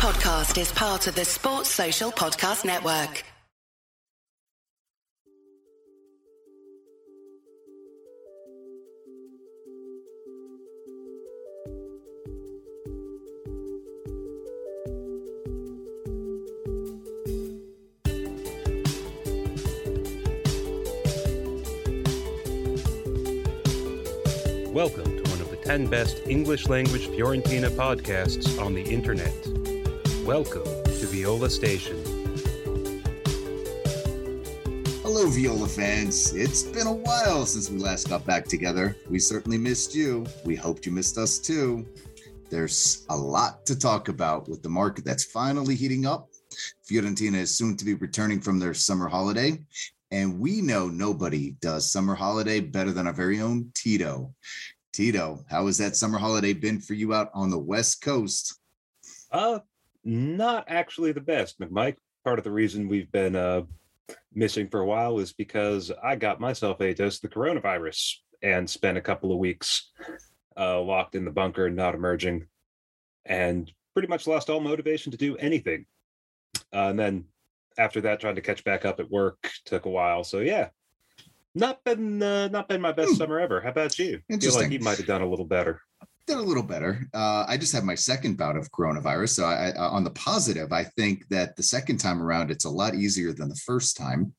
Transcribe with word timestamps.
podcast 0.00 0.58
is 0.58 0.72
part 0.72 1.06
of 1.08 1.14
the 1.14 1.26
Sports 1.26 1.68
Social 1.68 2.10
Podcast 2.10 2.64
Network. 2.64 3.22
Welcome 24.72 25.04
to 25.04 25.30
one 25.30 25.42
of 25.42 25.50
the 25.50 25.58
10 25.62 25.88
best 25.88 26.22
English 26.26 26.68
language 26.68 27.06
Fiorentina 27.08 27.68
podcasts 27.68 28.58
on 28.58 28.72
the 28.72 28.80
internet. 28.80 29.69
Welcome 30.30 30.62
to 30.62 31.06
Viola 31.08 31.50
Station. 31.50 31.96
Hello, 35.02 35.28
Viola 35.28 35.66
fans. 35.66 36.32
It's 36.36 36.62
been 36.62 36.86
a 36.86 36.92
while 36.92 37.44
since 37.44 37.68
we 37.68 37.78
last 37.78 38.08
got 38.08 38.24
back 38.24 38.44
together. 38.44 38.96
We 39.08 39.18
certainly 39.18 39.58
missed 39.58 39.92
you. 39.92 40.24
We 40.44 40.54
hoped 40.54 40.86
you 40.86 40.92
missed 40.92 41.18
us 41.18 41.40
too. 41.40 41.84
There's 42.48 43.04
a 43.10 43.16
lot 43.16 43.66
to 43.66 43.76
talk 43.76 44.06
about 44.06 44.48
with 44.48 44.62
the 44.62 44.68
market 44.68 45.04
that's 45.04 45.24
finally 45.24 45.74
heating 45.74 46.06
up. 46.06 46.28
Fiorentina 46.88 47.38
is 47.38 47.58
soon 47.58 47.76
to 47.76 47.84
be 47.84 47.94
returning 47.94 48.40
from 48.40 48.60
their 48.60 48.72
summer 48.72 49.08
holiday, 49.08 49.58
and 50.12 50.38
we 50.38 50.60
know 50.60 50.86
nobody 50.86 51.56
does 51.60 51.90
summer 51.90 52.14
holiday 52.14 52.60
better 52.60 52.92
than 52.92 53.08
our 53.08 53.12
very 53.12 53.40
own 53.40 53.68
Tito. 53.74 54.32
Tito, 54.92 55.44
how 55.50 55.66
has 55.66 55.76
that 55.78 55.96
summer 55.96 56.18
holiday 56.18 56.52
been 56.52 56.78
for 56.78 56.94
you 56.94 57.14
out 57.14 57.32
on 57.34 57.50
the 57.50 57.58
West 57.58 58.00
Coast? 58.00 58.60
Uh, 59.32 59.58
not 60.04 60.64
actually 60.68 61.12
the 61.12 61.20
best, 61.20 61.58
McMike. 61.60 61.96
Part 62.24 62.38
of 62.38 62.44
the 62.44 62.50
reason 62.50 62.88
we've 62.88 63.10
been 63.10 63.34
uh, 63.36 63.62
missing 64.34 64.68
for 64.68 64.80
a 64.80 64.86
while 64.86 65.18
is 65.18 65.32
because 65.32 65.90
I 66.02 66.16
got 66.16 66.40
myself 66.40 66.80
a 66.80 66.92
dose 66.94 67.16
of 67.16 67.22
the 67.22 67.34
coronavirus 67.34 68.16
and 68.42 68.68
spent 68.68 68.98
a 68.98 69.02
couple 69.02 69.32
of 69.32 69.38
weeks 69.38 69.90
uh, 70.56 70.80
locked 70.80 71.14
in 71.14 71.24
the 71.24 71.30
bunker 71.30 71.70
not 71.70 71.94
emerging, 71.94 72.46
and 73.24 73.70
pretty 73.94 74.08
much 74.08 74.26
lost 74.26 74.50
all 74.50 74.60
motivation 74.60 75.10
to 75.12 75.18
do 75.18 75.36
anything. 75.38 75.86
Uh, 76.72 76.88
and 76.88 76.98
then 76.98 77.24
after 77.78 78.00
that, 78.02 78.20
trying 78.20 78.34
to 78.34 78.40
catch 78.42 78.62
back 78.64 78.84
up 78.84 79.00
at 79.00 79.10
work 79.10 79.50
took 79.64 79.86
a 79.86 79.90
while. 79.90 80.24
So 80.24 80.40
yeah, 80.40 80.68
not 81.54 81.82
been 81.84 82.22
uh, 82.22 82.48
not 82.48 82.68
been 82.68 82.80
my 82.80 82.92
best 82.92 83.10
Hmm. 83.12 83.16
summer 83.16 83.40
ever. 83.40 83.60
How 83.60 83.70
about 83.70 83.98
you? 83.98 84.20
Feel 84.28 84.54
like 84.54 84.70
you 84.70 84.80
might 84.80 84.98
have 84.98 85.06
done 85.06 85.22
a 85.22 85.28
little 85.28 85.46
better. 85.46 85.80
Did 86.30 86.38
a 86.38 86.42
little 86.42 86.62
better. 86.62 87.08
Uh, 87.12 87.44
I 87.48 87.56
just 87.56 87.72
had 87.72 87.82
my 87.82 87.96
second 87.96 88.36
bout 88.36 88.56
of 88.56 88.70
coronavirus. 88.70 89.30
So 89.30 89.44
I, 89.44 89.70
I, 89.70 89.88
on 89.88 90.04
the 90.04 90.10
positive, 90.10 90.72
I 90.72 90.84
think 90.84 91.28
that 91.28 91.56
the 91.56 91.62
second 91.62 91.98
time 91.98 92.22
around, 92.22 92.50
it's 92.50 92.66
a 92.66 92.70
lot 92.70 92.94
easier 92.94 93.32
than 93.32 93.48
the 93.48 93.56
first 93.56 93.96
time. 93.96 94.32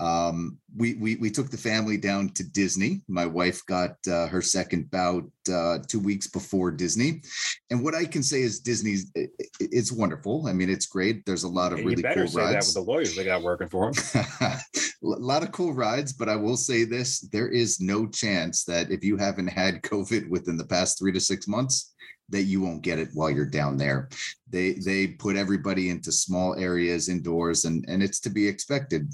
Um, 0.00 0.58
we, 0.76 0.94
we 0.94 1.16
we 1.16 1.30
took 1.30 1.50
the 1.50 1.56
family 1.56 1.96
down 1.96 2.30
to 2.30 2.42
Disney. 2.42 3.02
My 3.06 3.26
wife 3.26 3.64
got 3.66 3.96
uh, 4.10 4.26
her 4.26 4.42
second 4.42 4.90
bout 4.90 5.22
uh, 5.52 5.78
two 5.86 6.00
weeks 6.00 6.26
before 6.26 6.72
Disney, 6.72 7.22
and 7.70 7.84
what 7.84 7.94
I 7.94 8.04
can 8.04 8.22
say 8.22 8.42
is 8.42 8.58
Disney's 8.58 9.12
it's 9.60 9.92
wonderful. 9.92 10.48
I 10.48 10.52
mean, 10.52 10.68
it's 10.68 10.86
great. 10.86 11.24
There's 11.24 11.44
a 11.44 11.48
lot 11.48 11.72
of 11.72 11.78
And 11.78 11.86
really 11.86 11.98
you 11.98 12.02
better 12.02 12.22
cool 12.22 12.28
say 12.28 12.40
that 12.40 12.64
with 12.64 12.74
the 12.74 12.80
lawyers 12.80 13.14
they 13.14 13.24
got 13.24 13.42
working 13.42 13.68
for 13.68 13.92
them. 13.92 14.04
a 14.40 14.58
lot 15.02 15.44
of 15.44 15.52
cool 15.52 15.72
rides, 15.72 16.12
but 16.12 16.28
I 16.28 16.34
will 16.34 16.56
say 16.56 16.82
this: 16.82 17.20
there 17.20 17.48
is 17.48 17.80
no 17.80 18.08
chance 18.08 18.64
that 18.64 18.90
if 18.90 19.04
you 19.04 19.16
haven't 19.16 19.48
had 19.48 19.82
COVID 19.82 20.28
within 20.28 20.56
the 20.56 20.66
past 20.66 20.98
three 20.98 21.12
to 21.12 21.20
six 21.20 21.46
months, 21.46 21.94
that 22.30 22.44
you 22.44 22.60
won't 22.60 22.82
get 22.82 22.98
it 22.98 23.10
while 23.14 23.30
you're 23.30 23.46
down 23.46 23.76
there. 23.76 24.08
They 24.50 24.72
they 24.72 25.06
put 25.06 25.36
everybody 25.36 25.90
into 25.90 26.10
small 26.10 26.56
areas 26.56 27.08
indoors, 27.08 27.64
and 27.64 27.84
and 27.88 28.02
it's 28.02 28.20
to 28.20 28.30
be 28.30 28.46
expected. 28.46 29.12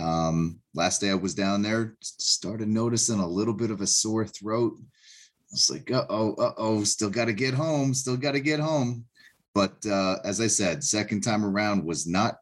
Um, 0.00 0.60
last 0.74 1.00
day 1.00 1.10
I 1.10 1.14
was 1.14 1.34
down 1.34 1.62
there, 1.62 1.96
started 2.00 2.68
noticing 2.68 3.20
a 3.20 3.26
little 3.26 3.54
bit 3.54 3.70
of 3.70 3.80
a 3.80 3.86
sore 3.86 4.26
throat. 4.26 4.74
I 4.78 5.52
was 5.52 5.70
like, 5.70 5.90
uh 5.90 6.06
oh, 6.08 6.34
uh 6.34 6.52
oh, 6.56 6.84
still 6.84 7.10
got 7.10 7.26
to 7.26 7.32
get 7.32 7.54
home, 7.54 7.92
still 7.94 8.16
got 8.16 8.32
to 8.32 8.40
get 8.40 8.60
home. 8.60 9.04
But 9.54 9.84
uh, 9.84 10.16
as 10.24 10.40
I 10.40 10.46
said, 10.46 10.84
second 10.84 11.22
time 11.22 11.44
around 11.44 11.84
was 11.84 12.06
not 12.06 12.36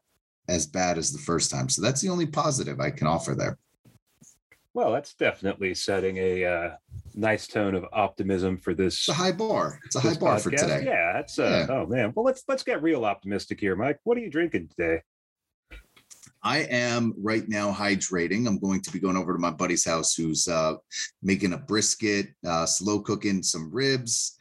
as 0.47 0.67
bad 0.67 0.97
as 0.97 1.11
the 1.11 1.19
first 1.19 1.51
time. 1.51 1.69
So 1.69 1.81
that's 1.81 2.01
the 2.01 2.09
only 2.09 2.27
positive 2.27 2.79
I 2.79 2.91
can 2.91 3.07
offer 3.07 3.35
there. 3.35 3.57
Well, 4.73 4.91
that's 4.91 5.15
definitely 5.15 5.73
setting 5.73 6.17
a 6.17 6.45
uh, 6.45 6.69
nice 7.15 7.47
tone 7.47 7.73
of 7.73 7.85
optimism 7.91 8.57
for 8.57 8.73
this. 8.73 8.95
It's 8.95 9.09
a 9.09 9.13
high 9.13 9.31
bar. 9.31 9.79
It's 9.85 9.95
a 9.95 9.99
high 9.99 10.13
bar 10.13 10.37
for 10.39 10.51
today. 10.51 10.83
Yeah, 10.85 11.13
that's 11.13 11.39
uh, 11.39 11.65
oh 11.69 11.85
man. 11.87 12.13
Well, 12.15 12.23
let's 12.23 12.43
let's 12.47 12.63
get 12.63 12.81
real 12.83 13.03
optimistic 13.03 13.59
here, 13.59 13.75
Mike. 13.75 13.99
What 14.03 14.17
are 14.17 14.21
you 14.21 14.29
drinking 14.29 14.69
today? 14.69 15.01
I 16.43 16.59
am 16.59 17.13
right 17.17 17.47
now 17.47 17.71
hydrating. 17.71 18.47
I'm 18.47 18.59
going 18.59 18.81
to 18.81 18.91
be 18.91 18.99
going 18.99 19.17
over 19.17 19.33
to 19.33 19.39
my 19.39 19.51
buddy's 19.51 19.85
house 19.85 20.15
who's 20.15 20.47
uh, 20.47 20.75
making 21.21 21.53
a 21.53 21.57
brisket, 21.57 22.27
uh, 22.47 22.65
slow 22.65 22.99
cooking 23.01 23.43
some 23.43 23.69
ribs, 23.71 24.37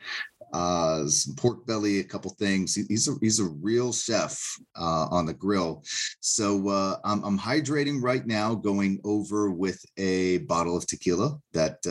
uh, 0.52 1.06
some 1.08 1.34
pork 1.34 1.66
belly, 1.66 1.98
a 2.00 2.04
couple 2.04 2.30
things. 2.38 2.74
He- 2.74 2.84
He's 2.88 3.08
a 3.08 3.14
he's 3.20 3.40
a 3.40 3.44
real 3.44 3.92
chef 3.92 4.40
uh, 4.76 5.06
on 5.10 5.26
the 5.26 5.34
grill. 5.34 5.82
So 6.20 6.68
uh, 6.68 6.96
I'm, 7.04 7.22
I'm 7.24 7.38
hydrating 7.38 8.00
right 8.02 8.26
now, 8.26 8.54
going 8.54 9.00
over 9.04 9.50
with 9.50 9.84
a 9.96 10.38
bottle 10.38 10.76
of 10.76 10.86
tequila 10.86 11.38
that 11.52 11.84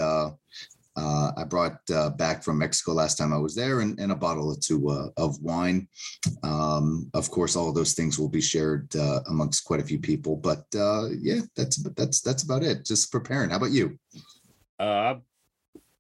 uh, 0.98 1.32
I 1.38 1.44
brought 1.44 1.80
uh, 1.94 2.10
back 2.10 2.44
from 2.44 2.58
Mexico 2.58 2.94
last 2.94 3.18
time 3.18 3.32
I 3.32 3.38
was 3.38 3.54
there, 3.54 3.82
and, 3.82 4.00
and 4.00 4.12
a 4.12 4.16
bottle 4.16 4.50
or 4.50 4.58
two 4.60 4.90
uh, 4.90 5.10
of 5.16 5.40
wine. 5.42 5.88
Um, 6.44 7.10
of 7.14 7.30
course, 7.30 7.56
all 7.56 7.70
of 7.70 7.76
those 7.76 7.94
things 7.94 8.18
will 8.18 8.30
be 8.30 8.42
shared 8.42 8.94
uh, 8.96 9.22
amongst 9.30 9.64
quite 9.64 9.80
a 9.80 9.86
few 9.86 10.00
people. 10.00 10.36
But 10.36 10.66
uh, 10.76 11.10
yeah, 11.22 11.42
that's 11.56 11.78
that's 11.94 12.22
that's 12.22 12.44
about 12.44 12.64
it. 12.64 12.84
Just 12.84 13.12
preparing. 13.12 13.52
How 13.52 13.58
about 13.58 13.72
you? 13.72 14.00
Uh, 14.80 15.16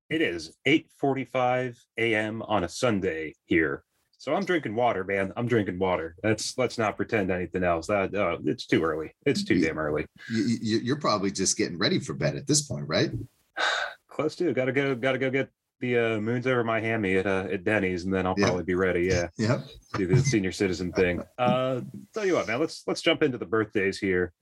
it 0.09 0.21
is 0.21 0.55
8:45 0.67 1.77
a.m. 1.99 2.41
on 2.41 2.63
a 2.63 2.69
Sunday 2.69 3.35
here. 3.45 3.83
So 4.19 4.33
I'm 4.33 4.45
drinking 4.45 4.73
water, 4.73 5.03
man. 5.03 5.31
I'm 5.37 5.47
drinking 5.47 5.77
water. 5.77 6.15
Let's 6.23 6.57
let's 6.57 6.79
not 6.79 6.97
pretend 6.97 7.29
anything 7.29 7.63
else. 7.63 7.85
That 7.85 8.15
uh, 8.15 8.37
it's 8.45 8.65
too 8.65 8.83
early. 8.83 9.13
It's 9.27 9.43
too 9.43 9.61
damn 9.61 9.77
early. 9.77 10.07
You, 10.31 10.57
you, 10.59 10.77
you're 10.79 10.99
probably 10.99 11.29
just 11.29 11.55
getting 11.55 11.77
ready 11.77 11.99
for 11.99 12.13
bed 12.13 12.35
at 12.35 12.47
this 12.47 12.63
point, 12.63 12.87
right? 12.87 13.11
Close 14.17 14.35
to. 14.37 14.51
Gotta 14.51 14.71
go. 14.71 14.95
Gotta 14.95 15.19
go 15.19 15.29
get 15.29 15.49
the 15.79 15.95
uh, 15.97 16.19
moons 16.19 16.47
over 16.47 16.63
my 16.63 16.79
hammy 16.81 17.17
at 17.17 17.27
uh, 17.27 17.45
at 17.51 17.63
Denny's, 17.63 18.03
and 18.05 18.11
then 18.13 18.25
I'll 18.25 18.33
Yeah. 18.35 18.47
probably 18.47 18.63
be 18.63 18.73
ready. 18.73 19.03
Yeah. 19.05 19.27
Yep. 19.37 19.61
do 19.95 20.07
the 20.07 20.17
senior 20.19 20.51
citizen 20.51 20.91
thing. 20.91 21.21
Uh, 21.37 21.81
tell 22.15 22.25
you 22.25 22.33
what, 22.33 22.47
man, 22.47 22.59
let's 22.59 22.83
let's 22.87 23.01
jump 23.03 23.21
into 23.21 23.37
the 23.37 23.45
birthdays 23.45 23.99
here. 23.99 24.33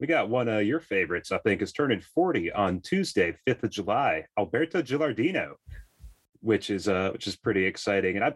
We 0.00 0.08
got 0.08 0.28
one 0.28 0.48
of 0.48 0.64
your 0.64 0.80
favorites, 0.80 1.30
I 1.30 1.38
think, 1.38 1.62
is 1.62 1.72
turning 1.72 2.00
40 2.00 2.50
on 2.52 2.80
Tuesday, 2.80 3.36
5th 3.46 3.62
of 3.62 3.70
July. 3.70 4.24
Alberto 4.38 4.82
Gilardino, 4.82 5.52
which 6.40 6.68
is 6.70 6.88
uh 6.88 7.10
which 7.12 7.28
is 7.28 7.36
pretty 7.36 7.64
exciting. 7.66 8.16
And 8.16 8.24
I 8.24 8.34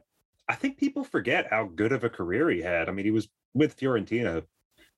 I 0.48 0.54
think 0.54 0.78
people 0.78 1.02
forget 1.02 1.48
how 1.50 1.64
good 1.74 1.90
of 1.90 2.04
a 2.04 2.08
career 2.10 2.48
he 2.50 2.60
had. 2.62 2.88
I 2.88 2.92
mean, 2.92 3.04
he 3.04 3.10
was 3.10 3.28
with 3.52 3.76
Fiorentina, 3.76 4.44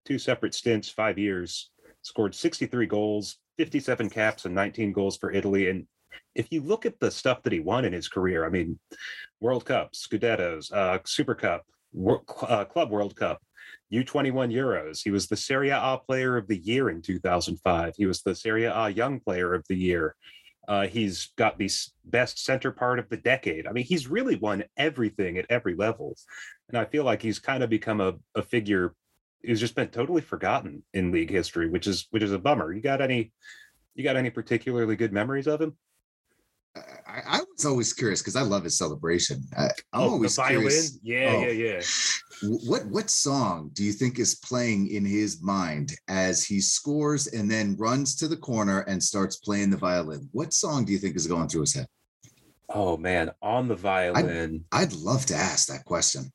two 0.05 0.19
separate 0.19 0.55
stints, 0.55 0.91
five 0.91 1.19
years, 1.19 1.71
scored 2.03 2.35
63 2.35 2.85
goals, 2.87 3.39
57 3.59 4.11
caps, 4.11 4.45
and 4.45 4.55
19 4.55 4.93
goals 4.93 5.17
for 5.17 5.33
Italy. 5.33 5.69
And 5.71 5.87
if 6.35 6.49
you 6.51 6.63
look 6.63 6.87
at 6.87 6.99
the 7.01 7.11
stuff 7.11 7.43
that 7.43 7.53
he 7.53 7.61
won 7.61 7.85
in 7.85 7.93
his 7.93 8.09
career, 8.09 8.45
I 8.45 8.51
mean, 8.51 8.79
World 9.41 9.65
Cup, 9.65 9.93
Scudettos, 9.93 10.73
uh, 10.73 10.99
Super 11.05 11.35
Cup, 11.35 11.65
uh, 12.43 12.65
Club 12.65 12.91
World 12.91 13.17
Cup, 13.17 13.41
U21 13.93 14.53
Euros. 14.53 15.01
He 15.03 15.11
was 15.11 15.27
the 15.27 15.37
Serie 15.37 15.71
A 15.71 15.99
Player 16.07 16.37
of 16.37 16.49
the 16.49 16.59
Year 16.59 16.91
in 16.91 17.03
2005. 17.03 17.95
He 17.97 18.07
was 18.07 18.23
the 18.23 18.35
Serie 18.35 18.65
A 18.65 18.89
Young 18.89 19.21
Player 19.21 19.55
of 19.55 19.65
the 19.69 19.77
Year. 19.77 20.17
Uh, 20.69 20.87
he's 20.89 21.33
got 21.37 21.59
the 21.59 21.71
best 22.05 22.45
center 22.45 22.73
part 22.73 22.99
of 22.99 23.09
the 23.09 23.17
decade. 23.17 23.69
I 23.69 23.73
mean, 23.73 23.85
he's 23.85 24.09
really 24.09 24.35
won 24.35 24.65
everything 24.77 25.39
at 25.39 25.47
every 25.49 25.77
level. 25.77 26.17
And 26.69 26.77
I 26.77 26.85
feel 26.85 27.05
like 27.05 27.23
he's 27.23 27.39
kind 27.39 27.63
of 27.63 27.71
become 27.71 28.01
a, 28.01 28.15
a 28.35 28.43
figure 28.43 28.95
who's 29.45 29.61
just 29.61 29.75
been 29.75 29.89
totally 29.89 30.23
forgotten 30.23 30.83
in 30.95 31.13
league 31.13 31.31
history, 31.31 31.69
which 31.69 31.87
is 31.87 32.07
which 32.11 32.23
is 32.23 32.33
a 32.33 32.39
bummer. 32.39 32.73
You 32.73 32.81
got 32.81 33.01
any 33.01 33.33
you 33.95 34.05
got 34.05 34.17
any 34.17 34.31
particularly 34.31 34.97
good 34.97 35.13
memories 35.13 35.47
of 35.47 35.61
him? 35.61 35.77
I, 37.07 37.21
I 37.27 37.41
was 37.57 37.65
always 37.65 37.95
curious 37.95 38.21
because 38.21 38.37
I 38.37 38.43
love 38.43 38.65
his 38.65 38.77
celebration. 38.77 39.43
I, 39.57 39.67
I'm 39.95 40.03
oh, 40.03 40.11
always 40.11 40.37
the 40.37 40.43
violin. 40.43 40.61
curious. 40.63 40.99
Yeah, 41.03 41.33
Oh. 41.35 41.41
yeah, 41.47 41.51
yeah. 41.51 41.83
What 42.43 42.85
what 42.87 43.09
song 43.09 43.71
do 43.73 43.83
you 43.83 43.93
think 43.93 44.19
is 44.19 44.35
playing 44.35 44.89
in 44.89 45.05
his 45.07 45.43
mind 45.43 45.93
as 46.09 46.45
he 46.45 46.61
scores 46.61 47.29
and 47.29 47.51
then 47.51 47.77
runs 47.79 48.15
to 48.17 48.29
the 48.29 48.37
corner 48.37 48.81
and 48.81 49.03
starts 49.03 49.37
playing 49.37 49.71
the 49.71 49.79
violin? 49.79 50.29
What 50.33 50.53
song 50.53 50.85
do 50.85 50.93
you 50.93 50.99
think 50.99 51.17
is 51.17 51.27
going 51.27 51.49
through 51.49 51.63
his 51.63 51.75
head? 51.75 51.87
Oh 52.69 52.99
man, 52.99 53.31
on 53.41 53.69
the 53.69 53.77
violin. 53.77 54.65
I'd 54.73 54.93
love 54.93 55.25
to 55.27 55.35
ask 55.35 55.69
that 55.69 55.85
question. 55.87 56.31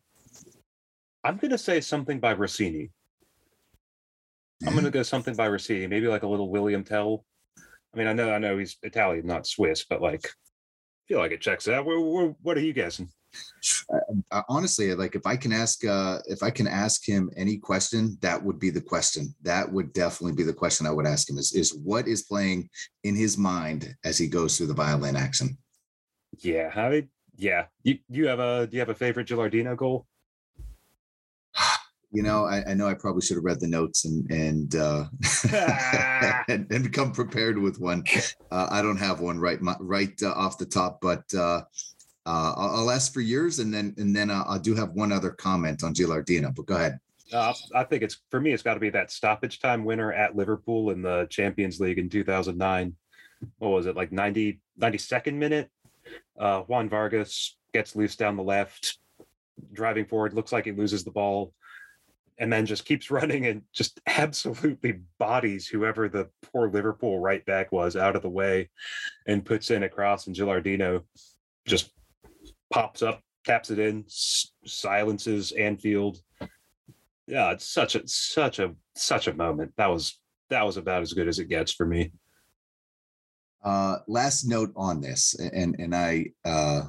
I'm 1.24 1.38
gonna 1.38 1.58
say 1.58 1.82
something 1.82 2.20
by 2.20 2.34
Rossini. 2.34 2.92
I'm 4.66 4.76
gonna 4.76 4.92
go 4.92 5.04
something 5.04 5.36
by 5.36 5.48
Rossini, 5.48 5.88
maybe 5.88 6.08
like 6.08 6.24
a 6.24 6.28
little 6.28 6.50
William 6.50 6.84
Tell. 6.84 7.26
I 7.94 7.98
mean, 7.98 8.08
I 8.08 8.14
know, 8.14 8.32
I 8.32 8.38
know 8.38 8.58
he's 8.58 8.78
Italian, 8.84 9.26
not 9.26 9.46
Swiss, 9.46 9.86
but 9.90 10.02
like, 10.02 10.26
I 10.26 11.04
feel 11.08 11.20
like 11.20 11.32
it 11.32 11.42
checks 11.42 11.68
out. 11.68 11.86
Where, 11.86 12.00
where, 12.00 12.34
what 12.42 12.58
are 12.58 12.62
you 12.62 12.74
guessing? 12.74 13.10
Honestly, 14.50 14.94
like 14.96 15.16
if 15.16 15.26
I 15.26 15.36
can 15.36 15.54
ask, 15.54 15.86
uh, 15.86 16.20
if 16.26 16.44
I 16.44 16.50
can 16.50 16.68
ask 16.68 17.08
him 17.08 17.30
any 17.36 17.58
question, 17.58 18.18
that 18.22 18.42
would 18.44 18.60
be 18.60 18.70
the 18.70 18.82
question. 18.82 19.34
That 19.42 19.72
would 19.72 19.94
definitely 19.94 20.36
be 20.36 20.44
the 20.44 20.54
question 20.54 20.86
I 20.86 20.92
would 20.92 21.08
ask 21.08 21.30
him: 21.30 21.38
is 21.38 21.54
is 21.54 21.74
what 21.74 22.08
is 22.08 22.24
playing 22.24 22.70
in 23.04 23.16
his 23.16 23.38
mind 23.38 23.96
as 24.04 24.18
he 24.18 24.28
goes 24.28 24.58
through 24.58 24.68
the 24.68 24.74
violin 24.74 25.16
action? 25.16 25.58
Yeah, 26.40 26.72
I 26.76 27.08
yeah. 27.36 27.66
You 27.84 28.00
you 28.10 28.28
have 28.28 28.40
a 28.40 28.68
do 28.68 28.76
you 28.76 28.80
have 28.82 28.90
a 28.90 28.96
favorite 28.96 29.28
Gilardino 29.28 29.78
goal? 29.78 30.08
You 32.14 32.24
know, 32.24 32.46
I, 32.46 32.64
I 32.72 32.74
know 32.74 32.88
I 32.88 32.94
probably 32.94 33.22
should 33.22 33.38
have 33.38 33.46
read 33.46 33.60
the 33.60 33.68
notes 33.68 34.06
and 34.06 34.30
and 34.30 34.76
uh, 34.76 35.06
and, 36.50 36.68
and 36.72 36.94
come 36.94 37.12
prepared 37.12 37.58
with 37.58 37.80
one. 37.80 38.04
Uh, 38.52 38.68
I 38.70 38.82
don't 38.82 38.98
have 38.98 39.22
one 39.22 39.40
right 39.40 39.60
right 39.80 40.22
uh, 40.22 40.32
off 40.32 40.58
the 40.58 40.66
top, 40.66 41.00
but 41.02 41.24
uh, 41.34 41.62
uh, 42.26 42.54
I'll, 42.56 42.76
I'll, 42.76 42.92
ask 42.92 43.14
for 43.14 43.22
yours, 43.22 43.60
and 43.60 43.74
then 43.74 43.96
and 43.98 44.16
then 44.16 44.30
uh, 44.30 44.44
I 44.48 44.60
do 44.60 44.76
have 44.76 44.92
one 44.92 45.12
other 45.12 45.32
comment 45.32 45.84
on 45.84 45.94
Gilardino. 45.94 46.54
But 46.54 46.66
go 46.68 46.76
ahead. 46.76 47.00
Uh, 47.34 47.54
I 47.74 47.84
think 47.84 48.04
it's 48.04 48.20
for 48.30 48.40
me. 48.40 48.52
It's 48.52 48.62
got 48.62 48.76
to 48.76 48.80
be 48.80 48.90
that 48.92 49.10
stoppage 49.10 49.60
time 49.60 49.86
winner 49.86 50.12
at 50.14 50.36
Liverpool 50.36 50.92
in 50.92 51.02
the 51.02 51.28
Champions 51.30 51.80
League 51.80 51.98
in 51.98 52.10
2009. 52.10 52.96
What 53.58 53.70
was 53.70 53.86
it 53.88 53.96
like 53.96 54.12
90 54.12 54.60
92nd 54.80 55.34
minute? 55.34 55.72
Uh, 56.38 56.62
Juan 56.62 56.90
Vargas 56.90 57.56
gets 57.74 57.96
loose 57.96 58.16
down 58.16 58.36
the 58.36 58.44
left, 58.44 59.00
driving 59.74 60.06
forward. 60.06 60.34
Looks 60.34 60.52
like 60.52 60.66
he 60.66 60.72
loses 60.72 61.04
the 61.04 61.12
ball, 61.12 61.54
and 62.42 62.52
then 62.52 62.66
just 62.66 62.86
keeps 62.86 63.12
running 63.12 63.46
and 63.46 63.62
just 63.72 64.02
absolutely 64.08 65.00
bodies 65.20 65.68
whoever 65.68 66.10
the 66.10 66.28
poor 66.42 66.70
Liverpool 66.70 67.20
right 67.20 67.46
back 67.46 67.72
was 67.72 67.96
out 67.96 68.16
of 68.16 68.24
the 68.24 68.30
way, 68.30 68.70
and 69.28 69.46
puts 69.46 69.70
in 69.70 69.84
a 69.84 69.90
cross. 69.90 70.26
And 70.28 70.36
Gilardino 70.36 71.04
just 71.68 71.92
pops 72.74 73.04
up, 73.04 73.22
taps 73.46 73.70
it 73.70 73.78
in, 73.78 74.04
s- 74.08 74.52
silences 74.66 75.52
Anfield. 75.52 76.20
Yeah, 77.28 77.52
it's 77.52 77.68
such 77.68 77.94
a 77.94 78.06
such 78.08 78.58
a 78.58 78.74
such 78.96 79.28
a 79.28 79.36
moment. 79.36 79.72
That 79.78 79.92
was 79.92 80.20
that 80.50 80.66
was 80.66 80.78
about 80.78 81.04
as 81.04 81.14
good 81.14 81.28
as 81.28 81.38
it 81.38 81.48
gets 81.48 81.72
for 81.72 81.86
me. 81.86 82.12
Uh, 83.64 83.98
last 84.08 84.46
note 84.46 84.74
on 84.76 85.00
this, 85.00 85.36
and 85.36 85.76
and 85.78 85.96
I 85.96 86.26
uh, 86.44 86.88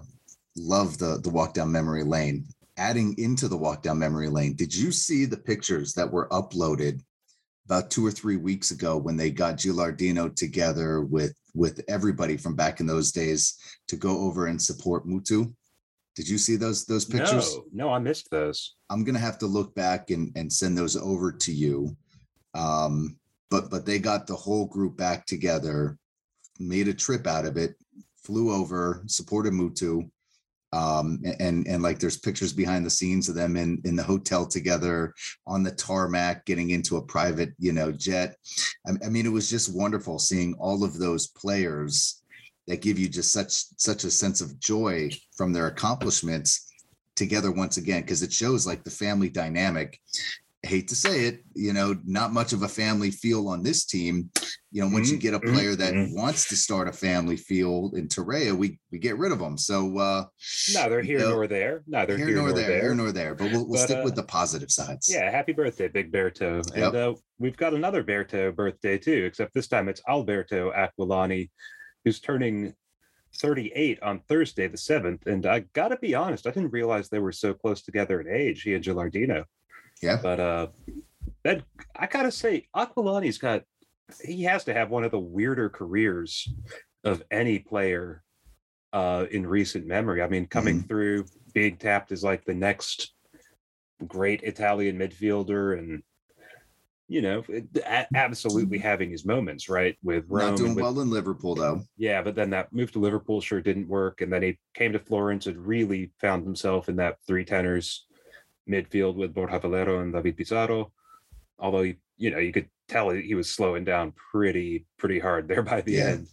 love 0.57 0.97
the 0.97 1.21
the 1.23 1.29
walk 1.29 1.53
down 1.53 1.71
memory 1.71 2.05
lane. 2.05 2.47
Adding 2.83 3.15
into 3.17 3.47
the 3.47 3.57
walk 3.57 3.85
down 3.85 4.01
memory 4.01 4.29
lane, 4.29 4.57
did 4.57 4.75
you 4.75 4.91
see 4.91 5.25
the 5.25 5.37
pictures 5.37 5.95
that 5.95 6.11
were 6.11 6.29
uploaded 6.31 7.01
about 7.67 7.93
two 7.93 8.05
or 8.05 8.11
three 8.11 8.37
weeks 8.37 8.73
ago 8.73 8.97
when 8.97 9.17
they 9.17 9.31
got 9.31 9.57
Gilardino 9.57 10.35
together 10.35 11.01
with 11.03 11.33
with 11.55 11.85
everybody 11.87 12.37
from 12.37 12.57
back 12.57 12.81
in 12.81 12.87
those 12.87 13.13
days 13.13 13.57
to 13.87 13.95
go 13.95 14.23
over 14.23 14.49
and 14.49 14.61
support 14.61 15.07
Mutu? 15.07 15.55
Did 16.17 16.29
you 16.29 16.39
see 16.39 16.57
those 16.57 16.85
those 16.85 17.05
pictures? 17.05 17.55
No, 17.55 17.87
no, 17.87 17.93
I 17.93 18.01
missed 18.01 18.29
those. 18.33 18.75
I'm 18.91 19.05
gonna 19.05 19.21
have 19.21 19.39
to 19.39 19.47
look 19.47 19.73
back 19.77 20.11
and 20.11 20.33
and 20.35 20.53
send 20.53 20.77
those 20.77 20.97
over 20.97 21.31
to 21.31 21.53
you. 21.53 21.97
Um, 22.55 23.17
but 23.49 23.71
but 23.71 23.87
they 23.87 24.01
got 24.01 24.27
the 24.27 24.35
whole 24.35 24.67
group 24.67 24.97
back 24.97 25.25
together, 25.25 25.99
made 26.59 26.89
a 26.89 26.95
trip 26.95 27.29
out 27.29 27.47
of 27.47 27.57
it, 27.57 27.77
flew 28.17 28.53
over, 28.53 29.05
supported 29.07 29.53
Mutu. 29.53 30.11
Um, 30.73 31.23
and 31.39 31.67
and 31.67 31.83
like 31.83 31.99
there's 31.99 32.17
pictures 32.17 32.53
behind 32.53 32.87
the 32.87 32.91
scenes 32.91 33.29
of 33.29 33.35
them 33.35 33.57
in 33.57 33.81
in 33.85 33.95
the 33.95 34.03
hotel 34.03 34.47
together 34.47 35.15
on 35.47 35.63
the 35.63 35.71
tarmac, 35.71 36.47
getting 36.47 36.71
into 36.71 36.97
a 36.97 37.03
private 37.03 37.51
you 37.59 37.73
know 37.73 37.93
jet. 37.93 38.37
I, 38.87 38.93
I 39.05 39.09
mean, 39.09 39.27
it 39.27 39.33
was 39.33 39.51
just 39.51 39.75
wonderful 39.75 40.19
seeing 40.19 40.55
all 40.55 40.83
of 40.83 40.99
those 40.99 41.27
players 41.27 42.23
that 42.69 42.81
give 42.81 42.99
you 42.99 43.09
just 43.09 43.33
such 43.33 43.53
such 43.77 44.05
a 44.05 44.11
sense 44.11 44.41
of 44.41 44.59
joy 44.61 45.11
from 45.37 45.53
their 45.53 45.67
accomplishments 45.67 46.73
together 47.17 47.51
once 47.51 47.77
again 47.77 48.01
because 48.03 48.23
it 48.23 48.33
shows 48.33 48.67
like 48.67 48.85
the 48.85 48.91
family 48.91 49.29
dynamic 49.29 50.01
hate 50.65 50.87
to 50.87 50.95
say 50.95 51.25
it 51.25 51.43
you 51.55 51.73
know 51.73 51.97
not 52.05 52.33
much 52.33 52.53
of 52.53 52.63
a 52.63 52.69
family 52.69 53.11
feel 53.11 53.49
on 53.49 53.65
this 53.65 53.85
team 53.85 54.31
you 54.71 54.81
know 54.81 54.89
once 54.89 55.09
mm-hmm. 55.09 55.17
you 55.17 55.21
get 55.21 55.35
a 55.35 55.39
mm-hmm, 55.39 55.55
player 55.55 55.75
that 55.75 55.93
mm-hmm. 55.93 56.15
wants 56.15 56.49
to 56.49 56.55
start 56.55 56.87
a 56.87 56.93
family 56.93 57.37
feel 57.37 57.91
in 57.95 58.07
Torreira 58.07 58.53
we 58.53 58.79
we 58.93 58.99
get 58.99 59.19
rid 59.19 59.33
of 59.33 59.41
them 59.41 59.59
so 59.59 59.99
uh 59.99 60.25
neither 60.73 61.03
here 61.03 61.19
you 61.19 61.25
know, 61.25 61.31
nor 61.33 61.47
there 61.49 61.83
neither 61.89 62.17
here, 62.17 62.29
here 62.29 62.37
nor, 62.37 62.47
nor, 62.47 62.55
there, 62.55 62.69
there 62.69 62.81
here 62.81 62.95
nor 62.95 63.11
there 63.11 63.35
but 63.35 63.51
we'll, 63.51 63.67
we'll 63.67 63.81
but, 63.81 63.89
stick 63.89 63.99
uh, 63.99 64.03
with 64.05 64.15
the 64.15 64.23
positive 64.23 64.71
sides 64.71 65.09
yeah 65.13 65.29
happy 65.31 65.53
birthday 65.53 65.89
big 65.89 66.13
Berto 66.13 66.63
yep. 66.77 66.87
and 66.87 66.97
uh, 66.97 67.15
we've 67.39 67.57
got 67.57 67.75
another 67.75 68.05
Berto 68.05 68.55
birthday 68.55 68.99
too 68.99 69.25
except 69.25 69.55
this 69.55 69.67
time 69.67 69.89
it's 69.89 70.03
Alberto 70.09 70.71
Aquilani 70.71 71.51
who's 72.05 72.21
turning 72.21 72.73
38 73.35 74.03
on 74.03 74.21
Thursday, 74.29 74.67
the 74.67 74.77
7th. 74.77 75.27
And 75.27 75.47
I 75.47 75.61
got 75.73 75.89
to 75.89 75.97
be 75.97 76.15
honest, 76.15 76.47
I 76.47 76.51
didn't 76.51 76.71
realize 76.73 77.09
they 77.09 77.19
were 77.19 77.33
so 77.33 77.55
close 77.55 77.83
together 77.83 78.21
in 78.21 78.29
age, 78.29 78.61
he 78.61 78.75
and 78.75 78.85
Gilardino. 78.85 79.45
Yeah. 80.03 80.19
But 80.23 80.41
uh, 80.41 80.67
that 81.45 81.63
I 81.97 82.07
got 82.07 82.23
to 82.23 82.33
say, 82.33 82.67
Aquilani's 82.75 83.39
got, 83.39 83.63
he 84.25 84.43
has 84.45 84.65
to 84.65 84.75
have 84.75 84.91
one 84.91 85.05
of 85.05 85.11
the 85.11 85.19
weirder 85.19 85.69
careers 85.69 86.53
of 87.05 87.23
any 87.31 87.59
player 87.59 88.23
uh, 88.93 89.27
in 89.31 89.47
recent 89.47 89.87
memory. 89.87 90.23
I 90.23 90.29
mean, 90.29 90.47
coming 90.47 90.79
mm-hmm. 90.79 90.87
through, 90.87 91.27
being 91.55 91.77
tapped 91.77 92.13
as 92.13 92.25
like 92.25 92.45
the 92.45 92.55
next 92.55 93.13
great 94.07 94.43
Italian 94.43 94.99
midfielder 94.99 95.79
and 95.79 96.03
you 97.13 97.21
know, 97.21 97.45
absolutely 98.15 98.79
having 98.79 99.11
his 99.11 99.27
moments, 99.27 99.69
right? 99.69 99.99
With 100.03 100.25
Rome 100.29 100.51
not 100.51 100.57
doing 100.57 100.75
with, 100.75 100.83
well 100.83 101.01
in 101.01 101.11
Liverpool, 101.11 101.55
though. 101.55 101.83
Yeah, 101.99 102.23
but 102.23 102.35
then 102.35 102.49
that 102.51 102.73
move 102.73 102.91
to 102.93 103.01
Liverpool 103.01 103.43
sure 103.43 103.61
didn't 103.61 103.87
work, 103.87 104.23
and 104.23 104.33
then 104.33 104.43
he 104.43 104.59
came 104.73 104.95
to 104.95 104.99
Florence 104.99 105.47
and 105.47 105.59
really 105.59 106.11
found 106.23 106.43
himself 106.43 106.89
in 106.89 106.97
that 106.97 107.19
three 107.27 107.45
tenors 107.45 108.07
midfield 108.69 109.17
with 109.17 109.35
Borja 109.35 109.59
Valero 109.59 110.01
and 110.01 110.13
David 110.13 110.37
Pizarro. 110.37 110.93
Although 111.59 111.83
he, 111.83 111.97
you 112.17 112.31
know, 112.31 112.39
you 112.39 112.53
could 112.53 112.69
tell 112.89 113.11
he 113.11 113.35
was 113.35 113.51
slowing 113.51 113.85
down 113.85 114.13
pretty, 114.33 114.87
pretty 114.99 115.19
hard 115.19 115.49
there 115.49 115.63
by 115.63 115.81
the 115.81 115.93
yeah. 115.93 116.05
end. 116.05 116.27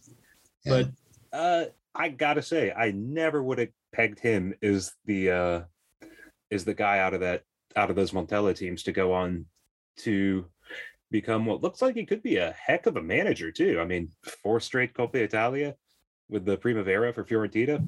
Yeah. 0.65 0.83
But 1.31 1.37
uh, 1.37 1.65
I 1.93 2.09
gotta 2.09 2.41
say, 2.41 2.71
I 2.71 2.91
never 2.91 3.41
would 3.41 3.59
have 3.59 3.69
pegged 3.93 4.19
him 4.19 4.53
as 4.61 4.91
the 5.05 5.31
uh, 5.31 5.61
is 6.49 6.65
the 6.65 6.73
guy 6.73 6.99
out 6.99 7.13
of 7.13 7.21
that 7.21 7.43
out 7.75 7.89
of 7.89 7.95
those 7.95 8.11
Montella 8.11 8.55
teams 8.55 8.83
to 8.83 8.91
go 8.91 9.13
on 9.13 9.45
to 9.97 10.45
become 11.11 11.45
what 11.45 11.61
looks 11.61 11.81
like 11.81 11.95
he 11.95 12.05
could 12.05 12.23
be 12.23 12.37
a 12.37 12.51
heck 12.51 12.85
of 12.85 12.97
a 12.97 13.01
manager 13.01 13.51
too. 13.51 13.79
I 13.79 13.85
mean, 13.85 14.09
four 14.43 14.59
straight 14.59 14.93
Coppa 14.93 15.15
Italia 15.15 15.75
with 16.29 16.45
the 16.45 16.57
Primavera 16.57 17.13
for 17.13 17.23
Fiorentina. 17.23 17.87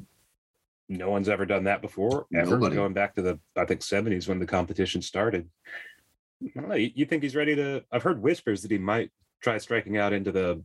No 0.91 1.09
one's 1.09 1.29
ever 1.29 1.45
done 1.45 1.63
that 1.63 1.81
before, 1.81 2.25
ever 2.35 2.51
Nobody. 2.51 2.75
going 2.75 2.91
back 2.91 3.15
to 3.15 3.21
the 3.21 3.39
I 3.55 3.63
think 3.63 3.79
70s 3.79 4.27
when 4.27 4.39
the 4.39 4.45
competition 4.45 5.01
started. 5.01 5.49
I 6.43 6.59
don't 6.59 6.67
know. 6.67 6.75
You, 6.75 6.91
you 6.93 7.05
think 7.05 7.23
he's 7.23 7.35
ready 7.35 7.55
to? 7.55 7.83
I've 7.93 8.03
heard 8.03 8.21
whispers 8.21 8.61
that 8.63 8.71
he 8.71 8.77
might 8.77 9.09
try 9.41 9.57
striking 9.57 9.97
out 9.97 10.11
into 10.11 10.33
the 10.33 10.61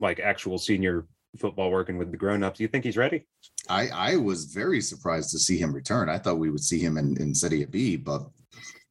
like 0.00 0.20
actual 0.20 0.58
senior 0.58 1.06
football 1.38 1.70
working 1.70 1.96
with 1.96 2.10
the 2.10 2.16
grown-ups. 2.18 2.60
You 2.60 2.68
think 2.68 2.84
he's 2.84 2.98
ready? 2.98 3.26
I 3.70 3.88
I 3.88 4.16
was 4.16 4.44
very 4.44 4.82
surprised 4.82 5.30
to 5.30 5.38
see 5.38 5.56
him 5.56 5.72
return. 5.72 6.10
I 6.10 6.18
thought 6.18 6.38
we 6.38 6.50
would 6.50 6.62
see 6.62 6.78
him 6.78 6.98
in, 6.98 7.16
in 7.16 7.34
Serie 7.34 7.64
B, 7.64 7.96
but 7.96 8.22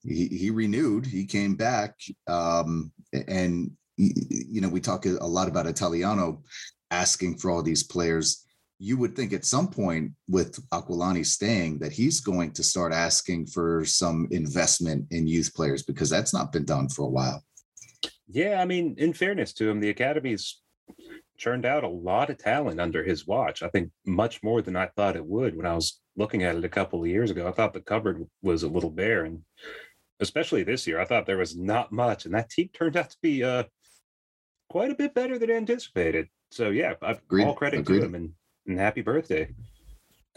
he, 0.01 0.27
he 0.27 0.49
renewed, 0.49 1.05
he 1.05 1.25
came 1.25 1.55
back. 1.55 1.95
Um, 2.27 2.91
and, 3.27 3.71
you 3.95 4.59
know, 4.59 4.69
we 4.69 4.81
talk 4.81 5.05
a 5.05 5.11
lot 5.25 5.47
about 5.47 5.67
Italiano 5.67 6.41
asking 6.89 7.37
for 7.37 7.51
all 7.51 7.61
these 7.61 7.83
players. 7.83 8.42
You 8.83 8.97
would 8.97 9.15
think 9.15 9.31
at 9.31 9.45
some 9.45 9.69
point 9.69 10.11
with 10.27 10.59
Aquilani 10.71 11.25
staying 11.25 11.79
that 11.79 11.93
he's 11.93 12.19
going 12.19 12.51
to 12.51 12.63
start 12.63 12.91
asking 12.91 13.45
for 13.45 13.85
some 13.85 14.27
investment 14.31 15.07
in 15.11 15.25
youth 15.25 15.53
players 15.55 15.83
because 15.83 16.09
that's 16.09 16.33
not 16.33 16.51
been 16.51 16.65
done 16.65 16.89
for 16.89 17.03
a 17.03 17.09
while. 17.09 17.41
Yeah, 18.27 18.61
I 18.61 18.65
mean, 18.65 18.95
in 18.97 19.13
fairness 19.13 19.53
to 19.53 19.69
him, 19.69 19.79
the 19.79 19.89
academy's 19.89 20.59
churned 21.37 21.65
out 21.65 21.85
a 21.85 21.87
lot 21.87 22.29
of 22.29 22.37
talent 22.37 22.81
under 22.81 23.05
his 23.05 23.25
watch. 23.25 23.63
I 23.63 23.69
think 23.69 23.89
much 24.05 24.43
more 24.43 24.61
than 24.61 24.75
I 24.75 24.87
thought 24.97 25.15
it 25.15 25.25
would 25.25 25.55
when 25.55 25.65
I 25.65 25.75
was 25.75 26.01
looking 26.17 26.43
at 26.43 26.57
it 26.57 26.65
a 26.65 26.69
couple 26.69 27.01
of 27.01 27.07
years 27.07 27.31
ago. 27.31 27.47
I 27.47 27.51
thought 27.51 27.73
the 27.73 27.79
cupboard 27.79 28.27
was 28.41 28.63
a 28.63 28.67
little 28.67 28.89
bare, 28.89 29.23
and 29.23 29.43
especially 30.19 30.63
this 30.63 30.85
year. 30.85 30.99
I 30.99 31.05
thought 31.05 31.25
there 31.25 31.37
was 31.37 31.55
not 31.55 31.93
much, 31.93 32.25
and 32.25 32.33
that 32.33 32.49
team 32.49 32.69
turned 32.73 32.97
out 32.97 33.11
to 33.11 33.17
be 33.21 33.45
uh, 33.45 33.63
quite 34.69 34.91
a 34.91 34.95
bit 34.95 35.13
better 35.13 35.39
than 35.39 35.51
anticipated. 35.51 36.27
So 36.51 36.69
yeah, 36.69 36.95
I've 37.01 37.19
Agreed. 37.19 37.45
all 37.45 37.55
credit 37.55 37.79
Agreed. 37.79 37.99
to 37.99 38.05
him 38.05 38.15
and, 38.15 38.33
and 38.67 38.79
happy 38.79 39.01
birthday. 39.01 39.53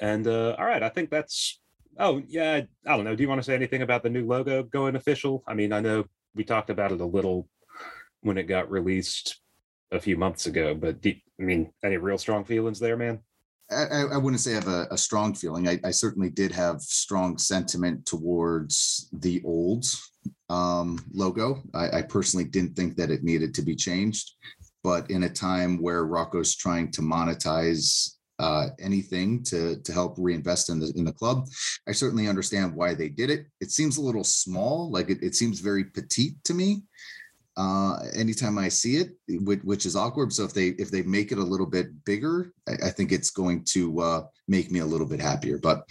And 0.01 0.27
uh, 0.27 0.57
all 0.59 0.67
right, 0.67 0.83
I 0.83 0.89
think 0.89 1.11
that's. 1.11 1.61
Oh 1.99 2.23
yeah, 2.27 2.61
I 2.87 2.97
don't 2.97 3.05
know. 3.05 3.17
Do 3.17 3.23
you 3.23 3.29
want 3.29 3.41
to 3.41 3.45
say 3.45 3.55
anything 3.55 3.83
about 3.83 4.03
the 4.03 4.11
new 4.11 4.27
logo 4.27 4.63
going 4.63 4.97
official? 4.97 5.43
I 5.47 5.55
mean, 5.55 5.73
I 5.73 5.81
know 5.81 6.05
we 6.35 6.45
talked 6.45 6.69
about 6.71 6.93
it 6.93 7.01
a 7.01 7.07
little 7.07 7.49
when 8.21 8.37
it 8.37 8.45
got 8.45 8.71
released 8.71 9.41
a 9.93 10.01
few 10.01 10.17
months 10.17 10.47
ago, 10.47 10.75
but 10.75 11.01
do, 11.01 11.15
I 11.41 11.43
mean, 11.43 11.73
any 11.83 11.97
real 11.97 12.19
strong 12.19 12.45
feelings 12.45 12.79
there, 12.79 12.97
man? 12.97 13.21
I, 13.71 14.05
I, 14.13 14.17
wouldn't 14.17 14.41
say 14.41 14.53
I 14.53 14.55
have 14.55 14.69
a, 14.69 14.87
a 14.93 14.99
strong 14.99 15.35
feeling. 15.35 15.67
I, 15.67 15.81
I, 15.85 15.91
certainly 15.91 16.31
did 16.31 16.53
have 16.53 16.81
strong 16.83 17.37
sentiment 17.37 18.07
towards 18.07 19.09
the 19.13 19.43
old 19.45 19.87
um, 20.49 21.05
logo. 21.13 21.63
I, 21.75 21.99
I, 21.99 22.03
personally 22.03 22.45
didn't 22.45 22.77
think 22.77 22.95
that 22.97 23.11
it 23.11 23.25
needed 23.25 23.55
to 23.55 23.63
be 23.63 23.75
changed, 23.75 24.35
but 24.85 25.11
in 25.11 25.25
a 25.25 25.29
time 25.29 25.83
where 25.83 26.05
Rocco's 26.05 26.55
trying 26.55 26.93
to 26.93 27.01
monetize 27.01 28.16
uh, 28.39 28.69
anything 28.79 29.43
to 29.45 29.77
to 29.83 29.93
help 29.93 30.17
reinvest 30.19 30.69
in 30.71 30.79
the 30.79 30.93
in 30.97 31.05
the 31.05 31.13
club. 31.13 31.49
I 31.89 31.93
certainly 31.93 32.29
understand 32.29 32.75
why 32.75 32.95
they 32.95 33.09
did 33.09 33.31
it. 33.31 33.47
It 33.61 33.71
seems 33.71 33.97
a 33.97 34.03
little 34.03 34.25
small, 34.25 34.91
like 34.91 35.11
it, 35.11 35.23
it 35.23 35.35
seems 35.35 35.61
very 35.61 35.85
petite 35.85 36.43
to 36.45 36.55
me. 36.55 36.83
Uh, 37.57 38.01
anytime 38.15 38.59
I 38.59 38.69
see 38.69 38.97
it, 38.97 39.13
which, 39.47 39.61
which 39.63 39.87
is 39.87 39.97
awkward. 39.97 40.31
So 40.31 40.45
if 40.45 40.53
they 40.53 40.69
if 40.79 40.91
they 40.91 41.03
make 41.03 41.33
it 41.33 41.39
a 41.39 41.43
little 41.43 41.67
bit 41.67 42.05
bigger, 42.05 42.53
I, 42.69 42.89
I 42.89 42.91
think 42.91 43.13
it's 43.13 43.31
going 43.31 43.65
to 43.71 44.01
uh, 44.01 44.23
make 44.47 44.71
me 44.71 44.81
a 44.81 44.87
little 44.87 45.07
bit 45.07 45.21
happier. 45.21 45.59
But 45.59 45.85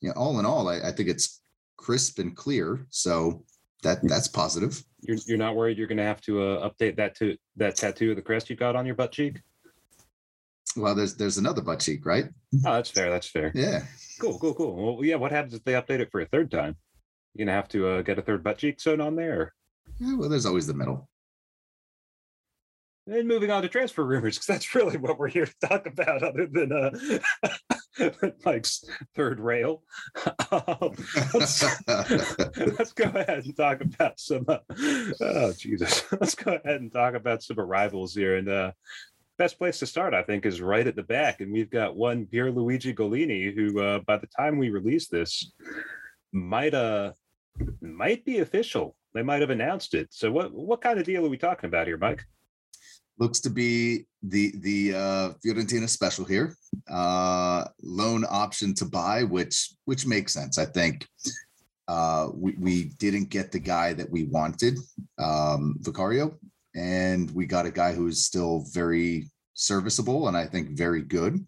you 0.00 0.10
know, 0.10 0.14
all 0.14 0.38
in 0.38 0.44
all, 0.44 0.68
I, 0.68 0.80
I 0.80 0.92
think 0.92 1.08
it's 1.08 1.40
crisp 1.78 2.18
and 2.18 2.36
clear. 2.36 2.86
So 2.90 3.44
that 3.82 4.06
that's 4.06 4.28
positive. 4.28 4.82
You're 5.00 5.18
you're 5.26 5.38
not 5.38 5.56
worried 5.56 5.78
you're 5.78 5.86
going 5.86 5.98
to 5.98 6.04
have 6.04 6.20
to 6.22 6.42
uh, 6.42 6.68
update 6.68 6.96
that 6.96 7.14
to 7.16 7.36
that 7.56 7.76
tattoo 7.76 8.10
of 8.10 8.16
the 8.16 8.22
crest 8.22 8.50
you 8.50 8.56
got 8.56 8.76
on 8.76 8.84
your 8.84 8.94
butt 8.94 9.12
cheek? 9.12 9.40
Well, 10.76 10.94
there's 10.94 11.14
there's 11.14 11.38
another 11.38 11.62
butt 11.62 11.80
cheek, 11.80 12.04
right? 12.04 12.26
Oh, 12.64 12.74
that's 12.74 12.90
fair. 12.90 13.10
That's 13.10 13.28
fair. 13.28 13.52
Yeah. 13.54 13.82
Cool, 14.20 14.38
cool, 14.38 14.54
cool. 14.54 14.96
Well, 14.96 15.04
yeah. 15.04 15.16
What 15.16 15.32
happens 15.32 15.54
if 15.54 15.64
they 15.64 15.72
update 15.72 16.00
it 16.00 16.10
for 16.10 16.20
a 16.20 16.26
third 16.26 16.50
time? 16.50 16.76
You're 17.34 17.46
gonna 17.46 17.56
have 17.56 17.68
to 17.68 17.88
uh, 17.88 18.02
get 18.02 18.18
a 18.18 18.22
third 18.22 18.42
butt 18.42 18.58
cheek 18.58 18.80
sewn 18.80 19.00
on 19.00 19.16
there. 19.16 19.54
Yeah 19.98 20.16
well, 20.16 20.28
there's 20.28 20.46
always 20.46 20.66
the 20.66 20.74
middle. 20.74 21.08
And 23.08 23.28
moving 23.28 23.52
on 23.52 23.62
to 23.62 23.68
transfer 23.68 24.04
rumors, 24.04 24.34
because 24.34 24.46
that's 24.46 24.74
really 24.74 24.96
what 24.96 25.16
we're 25.16 25.28
here 25.28 25.46
to 25.46 25.68
talk 25.68 25.86
about, 25.86 26.24
other 26.24 26.48
than 26.48 26.72
uh, 26.72 28.10
Mike's 28.44 28.84
third 29.14 29.38
rail. 29.38 29.84
Um, 30.50 30.96
let's, 31.32 31.62
let's 31.86 32.92
go 32.92 33.04
ahead 33.04 33.44
and 33.44 33.56
talk 33.56 33.80
about 33.80 34.18
some. 34.18 34.44
Uh, 34.48 34.58
oh 35.20 35.52
Jesus! 35.56 36.04
Let's 36.20 36.34
go 36.34 36.54
ahead 36.54 36.80
and 36.80 36.92
talk 36.92 37.14
about 37.14 37.44
some 37.44 37.60
arrivals 37.60 38.12
here. 38.12 38.36
And 38.36 38.48
uh, 38.48 38.72
best 39.38 39.58
place 39.58 39.78
to 39.78 39.86
start, 39.86 40.14
I 40.14 40.22
think, 40.22 40.46
is 40.46 40.60
right 40.60 40.86
at 40.86 40.96
the 40.96 41.02
back. 41.02 41.40
And 41.40 41.52
we've 41.52 41.70
got 41.70 41.96
one 41.96 42.26
Pierluigi 42.26 42.94
Gollini, 42.94 43.54
who, 43.54 43.80
uh, 43.80 43.98
by 44.00 44.16
the 44.16 44.28
time 44.28 44.58
we 44.58 44.70
release 44.70 45.08
this, 45.08 45.52
might 46.32 46.74
uh 46.74 47.12
might 47.80 48.24
be 48.24 48.40
official. 48.40 48.96
They 49.14 49.22
might 49.22 49.40
have 49.40 49.50
announced 49.50 49.94
it. 49.94 50.08
So, 50.10 50.30
what 50.30 50.52
what 50.52 50.80
kind 50.80 50.98
of 50.98 51.06
deal 51.06 51.24
are 51.24 51.30
we 51.30 51.38
talking 51.38 51.68
about 51.68 51.86
here, 51.86 51.96
Mike? 51.96 52.24
looks 53.18 53.40
to 53.40 53.50
be 53.50 54.06
the 54.22 54.52
the 54.58 54.94
uh, 54.94 55.32
Fiorentina 55.44 55.88
special 55.88 56.24
here. 56.24 56.56
Uh, 56.88 57.64
loan 57.82 58.24
option 58.28 58.74
to 58.74 58.84
buy, 58.84 59.22
which 59.22 59.74
which 59.84 60.06
makes 60.06 60.32
sense. 60.32 60.58
I 60.58 60.66
think 60.66 61.06
uh, 61.88 62.28
we 62.34 62.54
we 62.58 62.84
didn't 62.98 63.30
get 63.30 63.52
the 63.52 63.58
guy 63.58 63.92
that 63.94 64.10
we 64.10 64.24
wanted, 64.24 64.78
um, 65.18 65.76
Vicario, 65.80 66.38
and 66.76 67.30
we 67.32 67.46
got 67.46 67.66
a 67.66 67.70
guy 67.70 67.92
who's 67.92 68.24
still 68.24 68.64
very 68.72 69.28
serviceable 69.54 70.28
and 70.28 70.36
I 70.36 70.44
think 70.44 70.70
very 70.70 71.02
good, 71.02 71.44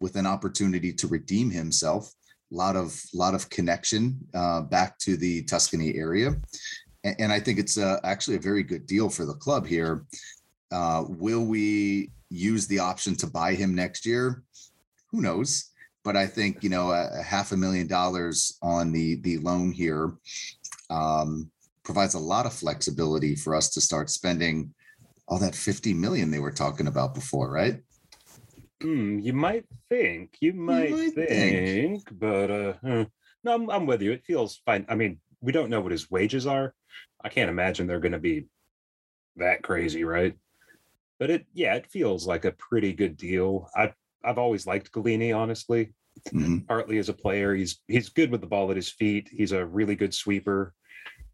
with 0.00 0.16
an 0.16 0.26
opportunity 0.26 0.92
to 0.92 1.06
redeem 1.06 1.50
himself. 1.50 2.12
A 2.52 2.54
lot 2.54 2.76
of 2.76 3.00
lot 3.14 3.34
of 3.34 3.48
connection 3.48 4.18
uh, 4.34 4.60
back 4.62 4.98
to 4.98 5.16
the 5.16 5.42
Tuscany 5.44 5.94
area. 5.96 6.34
And, 7.04 7.16
and 7.18 7.32
I 7.32 7.40
think 7.40 7.58
it's 7.58 7.78
uh, 7.78 8.00
actually 8.04 8.36
a 8.36 8.40
very 8.50 8.62
good 8.62 8.86
deal 8.86 9.08
for 9.08 9.24
the 9.24 9.34
club 9.34 9.66
here 9.66 10.04
uh, 10.74 11.04
will 11.08 11.44
we 11.44 12.10
use 12.30 12.66
the 12.66 12.80
option 12.80 13.14
to 13.14 13.28
buy 13.28 13.54
him 13.54 13.74
next 13.74 14.04
year? 14.04 14.42
Who 15.12 15.20
knows? 15.20 15.70
But 16.02 16.16
I 16.16 16.26
think 16.26 16.62
you 16.62 16.68
know 16.68 16.90
a, 16.90 17.20
a 17.20 17.22
half 17.22 17.52
a 17.52 17.56
million 17.56 17.86
dollars 17.86 18.58
on 18.60 18.92
the 18.92 19.16
the 19.22 19.38
loan 19.38 19.72
here 19.72 20.14
um, 20.90 21.50
provides 21.84 22.14
a 22.14 22.18
lot 22.18 22.46
of 22.46 22.52
flexibility 22.52 23.34
for 23.34 23.54
us 23.54 23.70
to 23.70 23.80
start 23.80 24.10
spending 24.10 24.74
all 25.28 25.38
that 25.38 25.54
50 25.54 25.94
million 25.94 26.30
they 26.30 26.38
were 26.38 26.50
talking 26.50 26.86
about 26.86 27.14
before, 27.14 27.50
right? 27.50 27.80
Hmm, 28.82 29.18
you 29.20 29.32
might 29.32 29.64
think, 29.88 30.36
you 30.40 30.52
might, 30.52 30.90
you 30.90 30.96
might 30.96 31.14
think, 31.14 32.06
think, 32.06 32.18
but 32.18 32.50
uh, 32.50 32.74
no, 32.82 33.54
I'm, 33.54 33.70
I'm 33.70 33.86
with 33.86 34.02
you. 34.02 34.12
It 34.12 34.24
feels 34.26 34.60
fine. 34.66 34.84
I 34.88 34.94
mean, 34.94 35.20
we 35.40 35.52
don't 35.52 35.70
know 35.70 35.80
what 35.80 35.92
his 35.92 36.10
wages 36.10 36.46
are. 36.46 36.74
I 37.22 37.28
can't 37.28 37.50
imagine 37.50 37.86
they're 37.86 38.00
going 38.00 38.12
to 38.12 38.18
be 38.18 38.46
that 39.36 39.62
crazy, 39.62 40.04
right? 40.04 40.36
but 41.18 41.30
it 41.30 41.46
yeah 41.54 41.74
it 41.74 41.86
feels 41.86 42.26
like 42.26 42.44
a 42.44 42.52
pretty 42.52 42.92
good 42.92 43.16
deal 43.16 43.68
i've 43.76 43.94
i've 44.24 44.38
always 44.38 44.66
liked 44.66 44.92
Gollini, 44.92 45.36
honestly 45.36 45.92
mm-hmm. 46.28 46.58
partly 46.60 46.98
as 46.98 47.08
a 47.08 47.14
player 47.14 47.54
he's 47.54 47.80
he's 47.88 48.08
good 48.08 48.30
with 48.30 48.40
the 48.40 48.46
ball 48.46 48.70
at 48.70 48.76
his 48.76 48.90
feet 48.90 49.28
he's 49.30 49.52
a 49.52 49.64
really 49.64 49.96
good 49.96 50.14
sweeper 50.14 50.72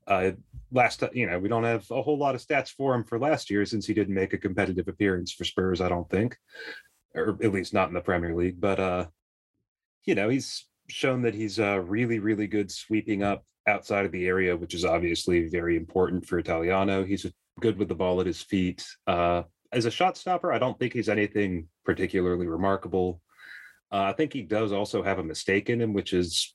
uh 0.06 0.30
last 0.72 1.02
you 1.12 1.26
know 1.26 1.38
we 1.38 1.48
don't 1.48 1.64
have 1.64 1.84
a 1.90 2.02
whole 2.02 2.18
lot 2.18 2.34
of 2.34 2.40
stats 2.40 2.70
for 2.70 2.94
him 2.94 3.04
for 3.04 3.18
last 3.18 3.50
year 3.50 3.64
since 3.66 3.86
he 3.86 3.94
didn't 3.94 4.14
make 4.14 4.32
a 4.32 4.38
competitive 4.38 4.88
appearance 4.88 5.32
for 5.32 5.44
spurs 5.44 5.80
i 5.80 5.88
don't 5.88 6.08
think. 6.10 6.36
Or 7.14 7.36
at 7.42 7.52
least 7.52 7.74
not 7.74 7.88
in 7.88 7.94
the 7.94 8.00
premier 8.00 8.34
league 8.34 8.60
but 8.60 8.78
uh 8.78 9.06
you 10.04 10.14
know 10.14 10.28
he's 10.28 10.66
shown 10.88 11.22
that 11.22 11.34
he's 11.34 11.58
uh 11.58 11.80
really 11.80 12.18
really 12.18 12.46
good 12.46 12.70
sweeping 12.70 13.22
up 13.22 13.44
outside 13.66 14.06
of 14.06 14.12
the 14.12 14.26
area 14.26 14.56
which 14.56 14.74
is 14.74 14.84
obviously 14.84 15.48
very 15.48 15.76
important 15.76 16.26
for 16.26 16.38
italiano. 16.38 17.04
He's 17.04 17.26
good 17.60 17.78
with 17.78 17.88
the 17.88 17.94
ball 17.94 18.20
at 18.20 18.26
his 18.26 18.42
feet. 18.42 18.86
Uh 19.06 19.42
as 19.72 19.84
a 19.84 19.90
shot 19.90 20.16
stopper, 20.16 20.52
I 20.52 20.58
don't 20.58 20.78
think 20.78 20.92
he's 20.92 21.08
anything 21.08 21.68
particularly 21.84 22.46
remarkable. 22.46 23.20
Uh, 23.92 24.02
I 24.02 24.12
think 24.12 24.32
he 24.32 24.42
does 24.42 24.72
also 24.72 25.02
have 25.02 25.18
a 25.18 25.24
mistake 25.24 25.70
in 25.70 25.80
him, 25.80 25.92
which 25.92 26.12
is 26.12 26.54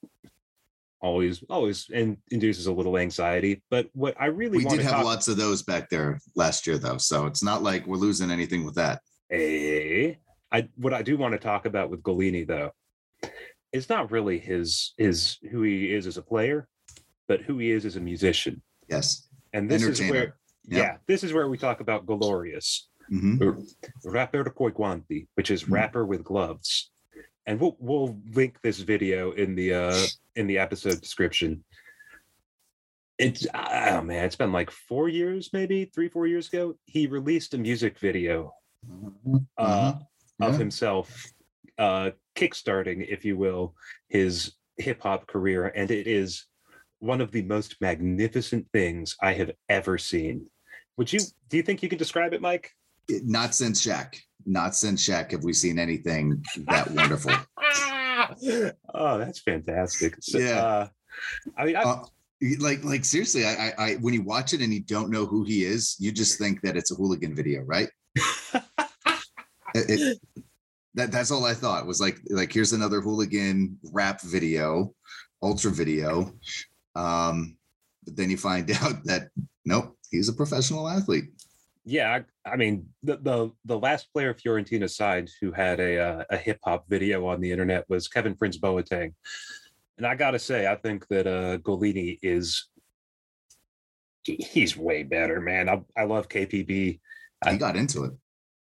always 1.05 1.43
always 1.49 1.89
in, 1.89 2.17
induces 2.31 2.67
a 2.67 2.73
little 2.73 2.97
anxiety. 2.97 3.61
But 3.69 3.87
what 3.93 4.15
I 4.19 4.27
really 4.27 4.59
we 4.59 4.65
did 4.65 4.79
have 4.81 4.91
talk- 4.91 5.05
lots 5.05 5.27
of 5.27 5.37
those 5.37 5.63
back 5.63 5.89
there 5.89 6.19
last 6.35 6.65
year, 6.65 6.77
though, 6.77 6.97
so 6.97 7.27
it's 7.27 7.43
not 7.43 7.63
like 7.63 7.85
we're 7.85 7.97
losing 7.97 8.31
anything 8.31 8.65
with 8.65 8.75
that. 8.75 9.01
Hey, 9.29 10.11
eh, 10.11 10.13
I 10.51 10.69
what 10.75 10.93
I 10.93 11.01
do 11.01 11.17
want 11.17 11.33
to 11.33 11.39
talk 11.39 11.65
about 11.65 11.89
with 11.89 12.01
Gollini 12.01 12.47
though, 12.47 12.71
it's 13.71 13.89
not 13.89 14.11
really 14.11 14.39
his 14.39 14.93
his 14.97 15.37
who 15.51 15.61
he 15.61 15.93
is 15.93 16.07
as 16.07 16.17
a 16.17 16.21
player, 16.21 16.67
but 17.27 17.41
who 17.41 17.59
he 17.59 17.71
is 17.71 17.85
as 17.85 17.95
a 17.95 18.01
musician. 18.01 18.61
Yes, 18.89 19.27
and 19.53 19.69
this 19.69 19.83
is 19.83 19.99
where. 20.01 20.37
Yep. 20.67 20.83
Yeah, 20.83 20.97
this 21.05 21.23
is 21.23 21.31
where 21.31 21.47
we 21.47 21.59
talk 21.59 21.79
about 21.79 22.07
Glorious 22.07 22.87
mm-hmm. 23.11 24.09
rapper 24.09 24.43
coi 24.45 24.71
guanti, 24.71 25.27
which 25.35 25.51
is 25.51 25.63
mm-hmm. 25.63 25.73
rapper 25.73 26.05
with 26.05 26.23
gloves. 26.23 26.91
And 27.47 27.59
we'll 27.59 27.75
we'll 27.79 28.17
link 28.33 28.57
this 28.61 28.79
video 28.79 29.31
in 29.31 29.55
the 29.55 29.73
uh 29.73 30.05
in 30.35 30.47
the 30.47 30.57
episode 30.57 30.99
description. 31.01 31.63
It's 33.17 33.45
oh 33.53 34.01
man, 34.01 34.25
it's 34.25 34.35
been 34.35 34.51
like 34.51 34.71
four 34.71 35.09
years, 35.09 35.51
maybe 35.53 35.85
three, 35.85 36.09
four 36.09 36.27
years 36.27 36.47
ago. 36.49 36.75
He 36.85 37.07
released 37.07 37.53
a 37.53 37.57
music 37.57 37.99
video 37.99 38.53
mm-hmm. 38.89 39.37
uh, 39.57 39.93
mm-hmm. 39.93 40.43
yeah. 40.43 40.49
of 40.49 40.57
himself 40.57 41.25
uh 41.77 42.11
kickstarting, 42.35 43.05
if 43.07 43.23
you 43.23 43.37
will, 43.37 43.75
his 44.09 44.53
hip 44.77 45.01
hop 45.01 45.27
career, 45.27 45.67
and 45.67 45.91
it 45.91 46.07
is 46.07 46.45
one 46.99 47.21
of 47.21 47.31
the 47.31 47.43
most 47.43 47.75
magnificent 47.81 48.67
things 48.73 49.15
I 49.21 49.33
have 49.33 49.51
ever 49.69 49.97
seen. 49.97 50.47
Would 50.97 51.11
you 51.13 51.19
do 51.49 51.57
you 51.57 51.63
think 51.63 51.83
you 51.83 51.89
can 51.89 51.97
describe 51.97 52.33
it, 52.33 52.41
Mike? 52.41 52.71
Not 53.09 53.55
since 53.55 53.85
Shaq. 53.85 54.15
Not 54.45 54.75
since 54.75 55.07
Shaq 55.07 55.31
have 55.31 55.43
we 55.43 55.53
seen 55.53 55.79
anything 55.79 56.43
that 56.67 56.91
wonderful. 56.91 57.33
oh, 58.93 59.17
that's 59.17 59.39
fantastic. 59.39 60.15
So, 60.21 60.37
yeah. 60.37 60.63
Uh, 60.63 60.87
I 61.57 61.65
mean, 61.65 61.75
uh, 61.75 62.03
like, 62.59 62.83
like 62.83 63.05
seriously, 63.05 63.45
I, 63.45 63.73
I, 63.77 63.93
when 63.95 64.13
you 64.13 64.21
watch 64.21 64.53
it 64.53 64.61
and 64.61 64.73
you 64.73 64.81
don't 64.81 65.09
know 65.09 65.25
who 65.25 65.43
he 65.43 65.63
is, 65.63 65.95
you 65.99 66.11
just 66.11 66.37
think 66.37 66.61
that 66.61 66.77
it's 66.77 66.91
a 66.91 66.95
hooligan 66.95 67.35
video, 67.35 67.61
right? 67.61 67.89
it, 68.53 68.61
it, 69.73 70.19
that 70.93 71.11
that's 71.11 71.31
all 71.31 71.45
I 71.45 71.53
thought 71.53 71.87
was 71.87 71.99
like, 71.99 72.19
like 72.29 72.53
here's 72.53 72.73
another 72.73 73.01
hooligan 73.01 73.79
rap 73.91 74.21
video, 74.21 74.93
ultra 75.41 75.71
video. 75.71 76.33
Um, 76.95 77.57
but 78.05 78.15
then 78.15 78.29
you 78.29 78.37
find 78.37 78.69
out 78.81 79.03
that 79.05 79.29
nope, 79.65 79.97
he's 80.11 80.29
a 80.29 80.33
professional 80.33 80.87
athlete 80.87 81.29
yeah, 81.85 82.19
I, 82.45 82.55
mean 82.55 82.87
the, 83.03 83.17
the 83.17 83.51
the 83.65 83.79
last 83.79 84.11
player 84.13 84.33
Fiorentina 84.33 84.89
signed 84.89 85.29
who 85.41 85.51
had 85.51 85.79
a 85.79 85.99
uh, 85.99 86.23
a 86.29 86.37
hip 86.37 86.59
hop 86.63 86.85
video 86.89 87.25
on 87.27 87.41
the 87.41 87.51
internet 87.51 87.85
was 87.89 88.07
Kevin 88.07 88.35
Prince 88.35 88.57
Boateng, 88.57 89.13
and 89.97 90.05
I 90.05 90.15
gotta 90.15 90.39
say 90.39 90.67
I 90.67 90.75
think 90.75 91.07
that 91.07 91.27
uh, 91.27 91.57
Gollini 91.57 92.19
is 92.21 92.67
he's 94.23 94.75
way 94.75 95.03
better, 95.03 95.39
man. 95.39 95.69
I 95.69 95.81
I 95.97 96.05
love 96.05 96.29
KPB. 96.29 96.67
He 96.67 96.99
I, 97.43 97.57
got 97.57 97.75
into 97.75 98.03
it. 98.05 98.13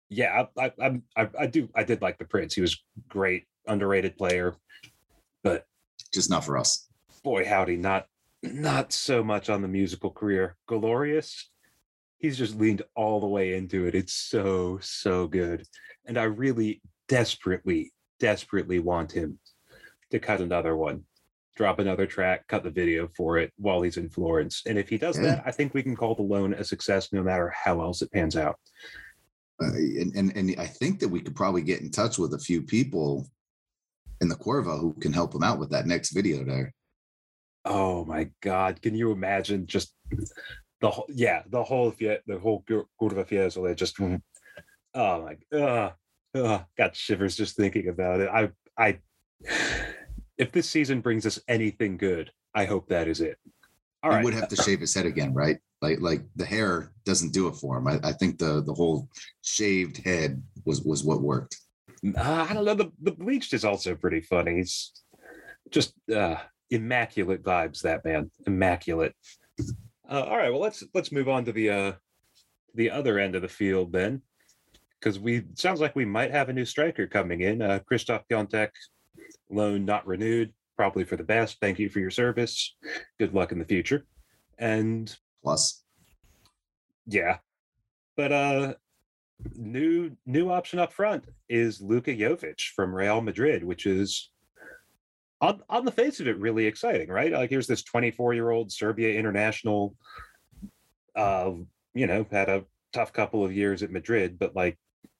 Yeah, 0.09 0.45
I, 0.57 0.71
I 0.79 1.01
I 1.15 1.29
I 1.39 1.47
do 1.47 1.69
I 1.75 1.83
did 1.83 2.01
like 2.01 2.17
the 2.17 2.25
Prince. 2.25 2.53
He 2.53 2.61
was 2.61 2.81
great, 3.07 3.45
underrated 3.67 4.17
player, 4.17 4.55
but 5.43 5.65
just 6.13 6.29
not 6.29 6.43
for 6.43 6.57
us. 6.57 6.87
Boy, 7.23 7.45
howdy, 7.45 7.77
not 7.77 8.07
not 8.43 8.91
so 8.91 9.23
much 9.23 9.49
on 9.49 9.61
the 9.61 9.67
musical 9.67 10.09
career. 10.09 10.57
Glorious 10.67 11.50
he's 12.21 12.37
just 12.37 12.59
leaned 12.59 12.83
all 12.95 13.19
the 13.19 13.27
way 13.27 13.55
into 13.55 13.87
it. 13.87 13.95
It's 13.95 14.13
so, 14.13 14.79
so 14.81 15.27
good. 15.27 15.65
And 16.05 16.17
I 16.17 16.23
really 16.23 16.81
desperately, 17.07 17.91
desperately 18.19 18.79
want 18.79 19.11
him 19.11 19.39
to 20.11 20.19
cut 20.19 20.39
another 20.39 20.75
one, 20.75 21.03
drop 21.55 21.79
another 21.79 22.05
track, 22.05 22.47
cut 22.47 22.63
the 22.63 22.69
video 22.69 23.09
for 23.17 23.37
it 23.37 23.51
while 23.57 23.81
he's 23.81 23.97
in 23.97 24.09
Florence. 24.09 24.61
And 24.67 24.77
if 24.77 24.87
he 24.87 24.97
does 24.97 25.17
yeah. 25.17 25.23
that, 25.23 25.43
I 25.45 25.51
think 25.51 25.73
we 25.73 25.83
can 25.83 25.95
call 25.95 26.15
the 26.15 26.21
loan 26.21 26.53
a 26.53 26.63
success 26.63 27.11
no 27.11 27.23
matter 27.23 27.49
how 27.49 27.81
else 27.81 28.01
it 28.01 28.11
pans 28.11 28.37
out. 28.37 28.57
uh, 29.61 29.73
and, 29.73 30.15
and 30.15 30.35
and 30.35 30.55
I 30.57 30.65
think 30.65 30.99
that 30.99 31.09
we 31.09 31.21
could 31.21 31.35
probably 31.35 31.61
get 31.61 31.81
in 31.81 31.91
touch 31.91 32.17
with 32.17 32.33
a 32.33 32.39
few 32.39 32.61
people 32.61 33.27
in 34.19 34.27
the 34.27 34.35
Curva 34.35 34.79
who 34.79 34.93
can 34.99 35.13
help 35.13 35.33
him 35.33 35.43
out 35.43 35.59
with 35.59 35.69
that 35.71 35.87
next 35.87 36.11
video 36.11 36.43
there. 36.43 36.73
Oh 37.63 38.05
my 38.05 38.29
God! 38.41 38.81
Can 38.81 38.95
you 38.95 39.11
imagine 39.11 39.67
just 39.67 39.93
the 40.81 40.89
whole? 40.89 41.05
Yeah, 41.09 41.43
the 41.49 41.63
whole 41.63 41.91
the 41.91 42.39
whole 42.41 42.63
Curva 42.67 43.27
Fiesole 43.27 43.75
just. 43.75 43.99
Oh 44.93 45.25
my! 45.53 45.57
Uh, 45.57 45.91
uh, 46.35 46.59
got 46.77 46.95
shivers 46.95 47.35
just 47.35 47.55
thinking 47.55 47.87
about 47.87 48.19
it. 48.19 48.29
I 48.29 48.49
I. 48.77 48.99
If 50.37 50.51
this 50.51 50.67
season 50.67 51.01
brings 51.01 51.25
us 51.25 51.39
anything 51.47 51.97
good, 51.97 52.31
I 52.55 52.65
hope 52.65 52.89
that 52.89 53.07
is 53.07 53.21
it. 53.21 53.37
All 54.03 54.09
he 54.09 54.15
right. 54.15 54.25
would 54.25 54.33
have 54.33 54.49
to 54.49 54.55
shave 54.55 54.79
his 54.79 54.93
head 54.93 55.05
again, 55.05 55.33
right? 55.33 55.59
Like 55.81 56.01
like 56.01 56.23
the 56.35 56.45
hair 56.45 56.91
doesn't 57.05 57.33
do 57.33 57.47
it 57.47 57.55
for 57.55 57.77
him. 57.77 57.87
I, 57.87 57.99
I 58.03 58.11
think 58.13 58.39
the 58.39 58.63
the 58.63 58.73
whole 58.73 59.07
shaved 59.41 59.97
head 59.97 60.41
was 60.65 60.81
was 60.81 61.03
what 61.03 61.21
worked. 61.21 61.57
Uh, 62.17 62.47
I 62.49 62.53
don't 62.53 62.65
know. 62.65 62.73
The 62.73 62.91
the 63.01 63.11
bleached 63.11 63.53
is 63.53 63.63
also 63.63 63.95
pretty 63.95 64.21
funny. 64.21 64.57
He's 64.57 64.91
just 65.69 65.93
uh, 66.13 66.37
immaculate 66.71 67.43
vibes. 67.43 67.81
That 67.81 68.03
man, 68.03 68.31
immaculate. 68.47 69.15
Uh, 70.11 70.25
all 70.25 70.35
right, 70.35 70.51
well 70.51 70.59
let's 70.59 70.83
let's 70.93 71.13
move 71.13 71.29
on 71.29 71.45
to 71.45 71.53
the 71.53 71.69
uh, 71.69 71.91
the 72.75 72.91
other 72.91 73.17
end 73.17 73.33
of 73.33 73.41
the 73.41 73.47
field 73.47 73.93
then, 73.93 74.21
because 74.99 75.17
we 75.17 75.43
sounds 75.55 75.79
like 75.79 75.95
we 75.95 76.03
might 76.03 76.31
have 76.31 76.49
a 76.49 76.53
new 76.53 76.65
striker 76.65 77.07
coming 77.07 77.41
in. 77.41 77.61
Uh, 77.61 77.79
Krzysztof 77.89 78.23
Piątek, 78.29 78.71
loan 79.49 79.85
not 79.85 80.05
renewed, 80.05 80.53
probably 80.75 81.05
for 81.05 81.15
the 81.15 81.23
best. 81.23 81.59
Thank 81.61 81.79
you 81.79 81.87
for 81.87 81.99
your 81.99 82.11
service. 82.11 82.75
Good 83.19 83.33
luck 83.33 83.53
in 83.53 83.59
the 83.59 83.65
future. 83.65 84.05
And 84.59 85.15
plus, 85.41 85.81
yeah, 87.07 87.37
but 88.17 88.33
uh, 88.33 88.73
new 89.55 90.11
new 90.25 90.51
option 90.51 90.77
up 90.79 90.91
front 90.91 91.23
is 91.47 91.79
Luka 91.79 92.11
Jovic 92.11 92.59
from 92.75 92.93
Real 92.93 93.21
Madrid, 93.21 93.63
which 93.63 93.85
is 93.85 94.29
on 95.41 95.61
on 95.69 95.85
the 95.85 95.91
face 95.91 96.19
of 96.19 96.27
it 96.27 96.37
really 96.37 96.65
exciting, 96.65 97.09
right? 97.09 97.31
Like 97.31 97.49
here's 97.49 97.67
this 97.67 97.83
24 97.83 98.33
year 98.33 98.51
old 98.51 98.71
Serbia 98.71 99.17
international, 99.17 99.95
uh, 101.15 101.51
you 101.93 102.07
know, 102.07 102.25
had 102.31 102.49
a 102.49 102.63
tough 102.93 103.11
couple 103.11 103.43
of 103.43 103.51
years 103.53 103.83
at 103.83 103.91
Madrid, 103.91 104.37
but 104.39 104.55
like 104.55 104.77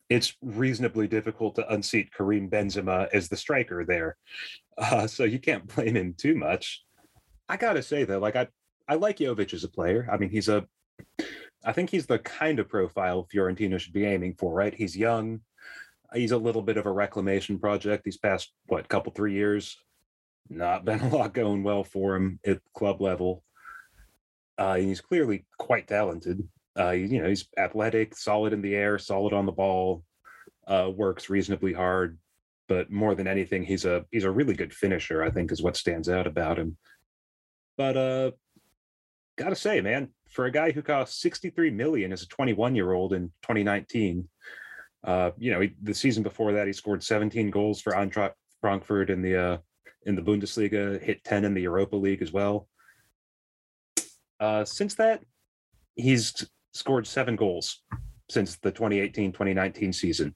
it's 0.10 0.36
reasonably 0.42 1.08
difficult 1.08 1.56
to 1.56 1.74
unseat 1.74 2.14
Karim 2.14 2.50
Benzema 2.50 3.08
as 3.14 3.30
the 3.30 3.38
striker 3.38 3.84
there, 3.84 4.18
uh, 4.78 5.08
so 5.08 5.24
you 5.24 5.40
can't 5.40 5.68
blame 5.76 5.96
him 5.96 6.14
too 6.18 6.36
much. 6.36 6.84
I 7.50 7.58
gotta 7.58 7.82
say 7.82 8.04
though, 8.04 8.20
like 8.20 8.36
I 8.36 8.48
I 8.88 8.96
like 8.96 9.18
Jovic 9.18 9.54
as 9.54 9.64
a 9.64 9.70
player. 9.70 10.08
I 10.12 10.18
mean, 10.18 10.30
he's 10.30 10.50
a 10.50 10.66
I 11.64 11.74
think 11.74 11.90
he's 11.90 12.06
the 12.06 12.20
kind 12.20 12.60
of 12.60 12.70
profile 12.70 13.28
Fiorentina 13.34 13.80
should 13.80 13.94
be 13.94 14.06
aiming 14.06 14.36
for, 14.36 14.54
right? 14.54 14.74
He's 14.74 14.98
young. 14.98 15.42
He's 16.14 16.32
a 16.32 16.38
little 16.38 16.62
bit 16.62 16.78
of 16.78 16.86
a 16.86 16.92
reclamation 16.92 17.60
project 17.60 18.04
these 18.04 18.18
past, 18.18 18.52
what, 18.68 18.88
couple, 18.90 19.14
three 19.14 19.34
years. 19.34 19.78
Not 20.50 20.86
been 20.86 21.00
a 21.00 21.10
lot 21.10 21.34
going 21.34 21.64
well 21.64 21.84
for 21.84 22.16
him 22.16 22.40
at 22.46 22.62
club 22.74 23.02
level. 23.02 23.44
Uh, 24.60 24.76
and 24.78 24.88
he's 24.88 25.02
clearly 25.02 25.46
quite 25.58 25.88
talented. 25.88 26.48
Uh, 26.78 26.92
you 26.92 27.22
know, 27.22 27.28
he's 27.28 27.48
athletic, 27.58 28.16
solid 28.16 28.54
in 28.54 28.62
the 28.62 28.76
air, 28.76 28.98
solid 28.98 29.34
on 29.34 29.46
the 29.46 29.52
ball, 29.52 30.04
uh, 30.68 30.90
works 30.94 31.30
reasonably 31.30 31.74
hard. 31.74 32.18
But 32.68 32.92
more 32.92 33.16
than 33.16 33.28
anything, 33.28 33.64
he's 33.64 33.84
a 33.84 34.06
he's 34.12 34.24
a 34.24 34.32
really 34.32 34.54
good 34.54 34.74
finisher. 34.74 35.24
I 35.24 35.30
think 35.30 35.52
is 35.52 35.62
what 35.62 35.76
stands 35.76 36.08
out 36.08 36.28
about 36.28 36.58
him. 36.58 36.78
But 37.78 37.98
uh, 37.98 38.32
gotta 39.38 39.56
say, 39.56 39.82
man, 39.82 40.10
for 40.30 40.46
a 40.46 40.52
guy 40.52 40.72
who 40.72 40.82
cost 40.82 41.20
63 41.20 41.72
million 41.72 42.14
as 42.14 42.22
a 42.22 42.28
21 42.28 42.76
year 42.76 42.94
old 42.94 43.12
in 43.14 43.28
2019, 43.42 44.30
uh, 45.04 45.32
you 45.38 45.52
know, 45.52 45.62
he, 45.62 45.74
the 45.82 45.94
season 45.94 46.24
before 46.24 46.54
that, 46.54 46.68
he 46.68 46.74
scored 46.74 47.04
17 47.04 47.50
goals 47.50 47.82
for 47.82 47.94
Eintracht 47.94 48.34
Frankfurt 48.62 49.10
in 49.10 49.22
the 49.22 49.36
uh, 49.36 49.58
in 50.06 50.16
the 50.16 50.22
Bundesliga, 50.22 51.02
hit 51.02 51.24
10 51.24 51.46
in 51.46 51.54
the 51.54 51.62
Europa 51.62 51.96
League 51.96 52.22
as 52.22 52.32
well. 52.32 52.68
Uh, 54.40 54.66
since 54.66 54.96
that, 54.96 55.24
he's 55.96 56.48
scored 56.74 57.06
seven 57.06 57.36
goals 57.36 57.82
since 58.30 58.58
the 58.58 58.72
2018-2019 58.72 59.94
season, 59.94 60.36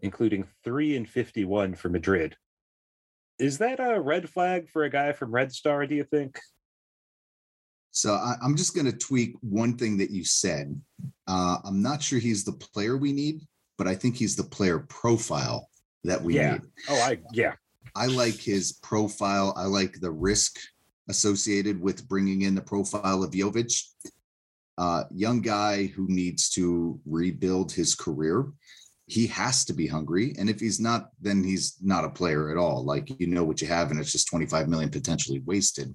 including 0.00 0.46
three 0.64 0.96
and 0.96 1.08
51 1.08 1.74
for 1.74 1.88
Madrid. 1.88 2.36
Is 3.38 3.58
that 3.58 3.78
a 3.78 4.00
red 4.00 4.28
flag 4.28 4.68
for 4.68 4.84
a 4.84 4.90
guy 4.90 5.12
from 5.12 5.30
Red 5.30 5.52
Star? 5.52 5.86
Do 5.86 5.94
you 5.94 6.04
think? 6.04 6.40
So 7.90 8.14
I, 8.14 8.34
am 8.42 8.56
just 8.56 8.74
going 8.74 8.86
to 8.86 8.96
tweak 8.96 9.34
one 9.40 9.76
thing 9.76 9.98
that 9.98 10.10
you 10.10 10.24
said. 10.24 10.80
Uh, 11.26 11.58
I'm 11.64 11.82
not 11.82 12.02
sure 12.02 12.18
he's 12.18 12.44
the 12.44 12.52
player 12.52 12.96
we 12.96 13.12
need, 13.12 13.42
but 13.78 13.86
I 13.86 13.94
think 13.94 14.16
he's 14.16 14.36
the 14.36 14.44
player 14.44 14.80
profile 14.80 15.68
that 16.04 16.20
we 16.20 16.36
yeah. 16.36 16.52
need. 16.52 16.62
Oh, 16.88 17.00
I 17.00 17.18
yeah. 17.32 17.54
I 17.94 18.06
like 18.06 18.34
his 18.34 18.72
profile. 18.82 19.54
I 19.56 19.64
like 19.64 20.00
the 20.00 20.10
risk 20.10 20.58
associated 21.08 21.80
with 21.80 22.08
bringing 22.08 22.42
in 22.42 22.54
the 22.54 22.62
profile 22.62 23.22
of 23.22 23.30
Jovic. 23.30 23.82
Uh, 24.78 25.04
young 25.10 25.40
guy 25.40 25.86
who 25.86 26.06
needs 26.08 26.50
to 26.50 27.00
rebuild 27.06 27.72
his 27.72 27.94
career. 27.94 28.52
He 29.06 29.26
has 29.28 29.64
to 29.66 29.72
be 29.72 29.86
hungry, 29.86 30.34
and 30.36 30.50
if 30.50 30.58
he's 30.58 30.80
not, 30.80 31.10
then 31.20 31.44
he's 31.44 31.76
not 31.80 32.04
a 32.04 32.10
player 32.10 32.50
at 32.50 32.56
all. 32.56 32.84
Like 32.84 33.08
you 33.20 33.28
know 33.28 33.44
what 33.44 33.62
you 33.62 33.68
have, 33.68 33.90
and 33.90 34.00
it's 34.00 34.12
just 34.12 34.28
25 34.28 34.68
million 34.68 34.90
potentially 34.90 35.40
wasted. 35.46 35.94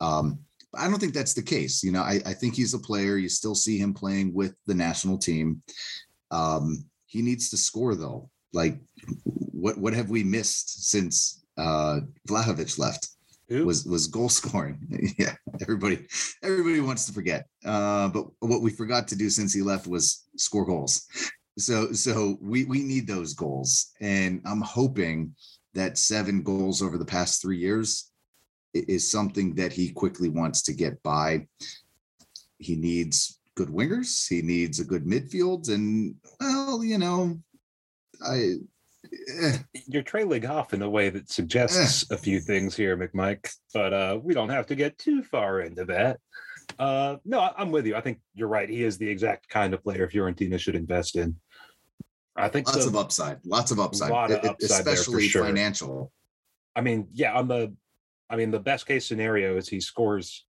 Um, 0.00 0.40
I 0.74 0.88
don't 0.88 1.00
think 1.00 1.14
that's 1.14 1.34
the 1.34 1.42
case. 1.42 1.82
You 1.82 1.92
know, 1.92 2.02
I, 2.02 2.20
I 2.26 2.34
think 2.34 2.54
he's 2.54 2.74
a 2.74 2.78
player. 2.78 3.16
You 3.16 3.28
still 3.28 3.54
see 3.54 3.78
him 3.78 3.94
playing 3.94 4.34
with 4.34 4.54
the 4.66 4.74
national 4.74 5.18
team. 5.18 5.62
Um, 6.30 6.84
he 7.06 7.22
needs 7.22 7.50
to 7.50 7.56
score 7.56 7.96
though. 7.96 8.30
Like, 8.52 8.78
what 9.26 9.78
what 9.78 9.94
have 9.94 10.10
we 10.10 10.24
missed 10.24 10.90
since 10.90 11.44
uh, 11.56 12.00
Vlahovic 12.28 12.78
left? 12.78 13.08
Who? 13.48 13.66
Was 13.66 13.84
was 13.84 14.06
goal 14.06 14.28
scoring? 14.28 15.14
yeah, 15.18 15.34
everybody 15.60 16.06
everybody 16.42 16.80
wants 16.80 17.06
to 17.06 17.12
forget. 17.12 17.46
Uh, 17.64 18.08
but 18.08 18.26
what 18.40 18.62
we 18.62 18.70
forgot 18.70 19.08
to 19.08 19.16
do 19.16 19.28
since 19.28 19.52
he 19.52 19.62
left 19.62 19.86
was 19.86 20.26
score 20.36 20.64
goals. 20.64 21.06
So 21.58 21.92
so 21.92 22.38
we 22.40 22.64
we 22.64 22.82
need 22.82 23.06
those 23.06 23.34
goals, 23.34 23.92
and 24.00 24.40
I'm 24.46 24.62
hoping 24.62 25.34
that 25.74 25.98
seven 25.98 26.42
goals 26.42 26.82
over 26.82 26.98
the 26.98 27.04
past 27.04 27.42
three 27.42 27.58
years 27.58 28.10
is 28.72 29.10
something 29.10 29.54
that 29.56 29.72
he 29.72 29.90
quickly 29.90 30.28
wants 30.28 30.62
to 30.62 30.72
get 30.72 31.02
by. 31.02 31.46
He 32.58 32.76
needs 32.76 33.40
good 33.56 33.68
wingers. 33.68 34.28
He 34.28 34.42
needs 34.42 34.78
a 34.80 34.84
good 34.84 35.04
midfield, 35.04 35.68
and 35.68 36.14
well, 36.40 36.84
you 36.84 36.98
know, 36.98 37.40
I. 38.24 38.56
Eh. 39.42 39.56
You're 39.86 40.02
trailing 40.02 40.46
off 40.46 40.74
in 40.74 40.82
a 40.82 40.90
way 40.90 41.08
that 41.10 41.30
suggests 41.30 42.10
eh. 42.10 42.14
a 42.14 42.18
few 42.18 42.38
things 42.38 42.76
here, 42.76 42.96
McMike, 42.96 43.50
but 43.72 43.92
uh, 43.92 44.18
we 44.22 44.34
don't 44.34 44.50
have 44.50 44.66
to 44.66 44.74
get 44.74 44.98
too 44.98 45.22
far 45.22 45.62
into 45.62 45.84
that. 45.86 46.20
Uh, 46.78 47.16
no, 47.24 47.50
I'm 47.56 47.72
with 47.72 47.86
you. 47.86 47.96
I 47.96 48.00
think 48.00 48.20
you're 48.34 48.48
right. 48.48 48.68
He 48.68 48.84
is 48.84 48.98
the 48.98 49.08
exact 49.08 49.48
kind 49.48 49.74
of 49.74 49.82
player 49.82 50.06
Fiorentina 50.06 50.58
should 50.58 50.76
invest 50.76 51.16
in. 51.16 51.36
I 52.36 52.48
think 52.48 52.68
lots 52.68 52.86
of 52.86 52.94
upside, 52.94 53.38
lots 53.44 53.70
of 53.70 53.80
upside, 53.80 54.10
lot 54.10 54.30
of 54.30 54.44
upside 54.44 54.86
especially 54.86 55.28
sure. 55.28 55.44
financial. 55.44 56.12
I 56.76 56.80
mean, 56.80 57.08
yeah, 57.12 57.34
on 57.34 57.48
the 57.48 57.74
I 58.30 58.36
mean, 58.36 58.52
the 58.52 58.60
best 58.60 58.86
case 58.86 59.06
scenario 59.06 59.56
is 59.56 59.68
he 59.68 59.80
scores 59.80 60.46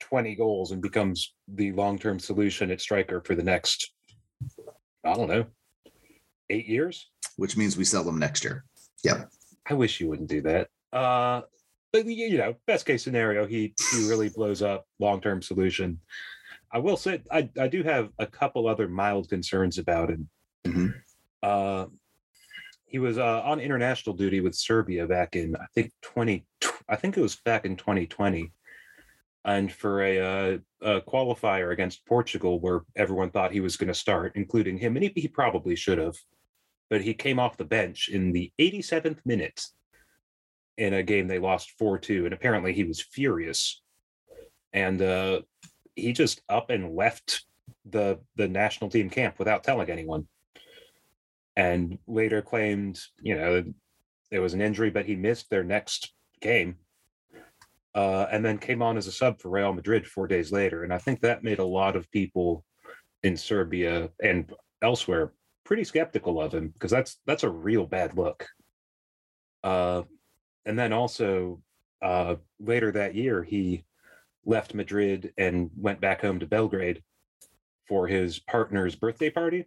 20 0.00 0.34
goals 0.34 0.72
and 0.72 0.80
becomes 0.80 1.34
the 1.46 1.72
long 1.72 1.98
term 1.98 2.18
solution 2.18 2.70
at 2.70 2.80
striker 2.80 3.20
for 3.20 3.34
the 3.34 3.42
next, 3.42 3.92
I 5.04 5.14
don't 5.14 5.28
know, 5.28 5.44
eight 6.50 6.66
years. 6.66 7.10
Which 7.36 7.56
means 7.56 7.76
we 7.76 7.84
sell 7.84 8.04
them 8.04 8.18
next 8.18 8.44
year. 8.44 8.64
Yep. 9.02 9.30
I 9.66 9.74
wish 9.74 10.00
you 10.00 10.08
wouldn't 10.08 10.28
do 10.28 10.42
that. 10.42 10.68
Uh, 10.92 11.42
but 11.92 12.06
you 12.06 12.38
know, 12.38 12.54
best 12.66 12.86
case 12.86 13.02
scenario, 13.02 13.46
he 13.46 13.74
he 13.92 14.08
really 14.08 14.28
blows 14.28 14.62
up. 14.62 14.86
Long 14.98 15.20
term 15.20 15.42
solution. 15.42 16.00
I 16.70 16.78
will 16.78 16.96
say, 16.96 17.22
I 17.30 17.48
I 17.58 17.68
do 17.68 17.82
have 17.82 18.10
a 18.18 18.26
couple 18.26 18.66
other 18.66 18.88
mild 18.88 19.28
concerns 19.28 19.78
about 19.78 20.10
him. 20.10 20.28
Mm-hmm. 20.66 20.88
Uh, 21.42 21.86
he 22.86 23.00
was 23.00 23.18
uh, 23.18 23.42
on 23.42 23.58
international 23.58 24.14
duty 24.14 24.40
with 24.40 24.54
Serbia 24.54 25.06
back 25.06 25.34
in 25.34 25.56
I 25.56 25.66
think 25.74 25.90
20 26.02 26.46
I 26.88 26.94
think 26.94 27.16
it 27.16 27.20
was 27.20 27.34
back 27.36 27.64
in 27.64 27.76
2020 27.76 28.52
and 29.44 29.72
for 29.72 30.02
a, 30.02 30.20
uh, 30.20 30.58
a 30.80 31.00
qualifier 31.00 31.72
against 31.72 32.06
Portugal 32.06 32.60
where 32.60 32.82
everyone 32.94 33.30
thought 33.30 33.50
he 33.50 33.58
was 33.58 33.76
going 33.76 33.88
to 33.88 33.94
start 33.94 34.32
including 34.36 34.78
him 34.78 34.96
and 34.96 35.04
he, 35.04 35.12
he 35.16 35.26
probably 35.26 35.74
should 35.74 35.98
have 35.98 36.14
but 36.90 37.02
he 37.02 37.14
came 37.14 37.38
off 37.38 37.56
the 37.56 37.64
bench 37.64 38.08
in 38.08 38.32
the 38.32 38.52
87th 38.58 39.18
minute 39.24 39.62
in 40.76 40.94
a 40.94 41.02
game 41.02 41.28
they 41.28 41.38
lost 41.38 41.72
4-2 41.80 42.24
and 42.24 42.34
apparently 42.34 42.72
he 42.72 42.84
was 42.84 43.00
furious 43.00 43.82
and 44.72 45.00
uh, 45.00 45.40
he 45.94 46.12
just 46.12 46.42
up 46.48 46.70
and 46.70 46.94
left 46.94 47.44
the 47.86 48.18
the 48.36 48.48
national 48.48 48.90
team 48.90 49.08
camp 49.08 49.38
without 49.38 49.62
telling 49.62 49.90
anyone 49.90 50.26
and 51.56 51.98
later 52.06 52.42
claimed, 52.42 53.00
you 53.20 53.36
know, 53.36 53.64
there 54.30 54.42
was 54.42 54.54
an 54.54 54.60
injury, 54.60 54.90
but 54.90 55.06
he 55.06 55.14
missed 55.14 55.50
their 55.50 55.64
next 55.64 56.12
game. 56.40 56.76
Uh, 57.94 58.26
and 58.32 58.44
then 58.44 58.58
came 58.58 58.82
on 58.82 58.96
as 58.96 59.06
a 59.06 59.12
sub 59.12 59.40
for 59.40 59.50
Real 59.50 59.72
Madrid 59.72 60.04
four 60.04 60.26
days 60.26 60.50
later. 60.50 60.82
And 60.82 60.92
I 60.92 60.98
think 60.98 61.20
that 61.20 61.44
made 61.44 61.60
a 61.60 61.64
lot 61.64 61.94
of 61.94 62.10
people 62.10 62.64
in 63.22 63.36
Serbia 63.36 64.10
and 64.20 64.52
elsewhere 64.82 65.32
pretty 65.64 65.84
skeptical 65.84 66.40
of 66.40 66.52
him 66.52 66.68
because 66.68 66.90
that's 66.90 67.18
that's 67.26 67.42
a 67.42 67.48
real 67.48 67.86
bad 67.86 68.16
look. 68.16 68.46
Uh, 69.62 70.02
and 70.66 70.78
then 70.78 70.92
also 70.92 71.60
uh, 72.02 72.36
later 72.60 72.92
that 72.92 73.14
year, 73.14 73.42
he 73.42 73.84
left 74.44 74.74
Madrid 74.74 75.32
and 75.38 75.70
went 75.76 76.00
back 76.00 76.20
home 76.20 76.38
to 76.40 76.46
Belgrade 76.46 77.02
for 77.88 78.06
his 78.06 78.38
partner's 78.38 78.94
birthday 78.94 79.30
party. 79.30 79.66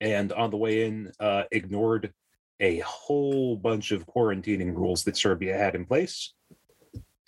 And 0.00 0.32
on 0.32 0.50
the 0.50 0.56
way 0.56 0.86
in, 0.86 1.12
uh, 1.18 1.44
ignored 1.50 2.12
a 2.60 2.80
whole 2.80 3.56
bunch 3.56 3.92
of 3.92 4.06
quarantining 4.06 4.74
rules 4.74 5.04
that 5.04 5.16
Serbia 5.16 5.56
had 5.56 5.74
in 5.74 5.84
place 5.84 6.34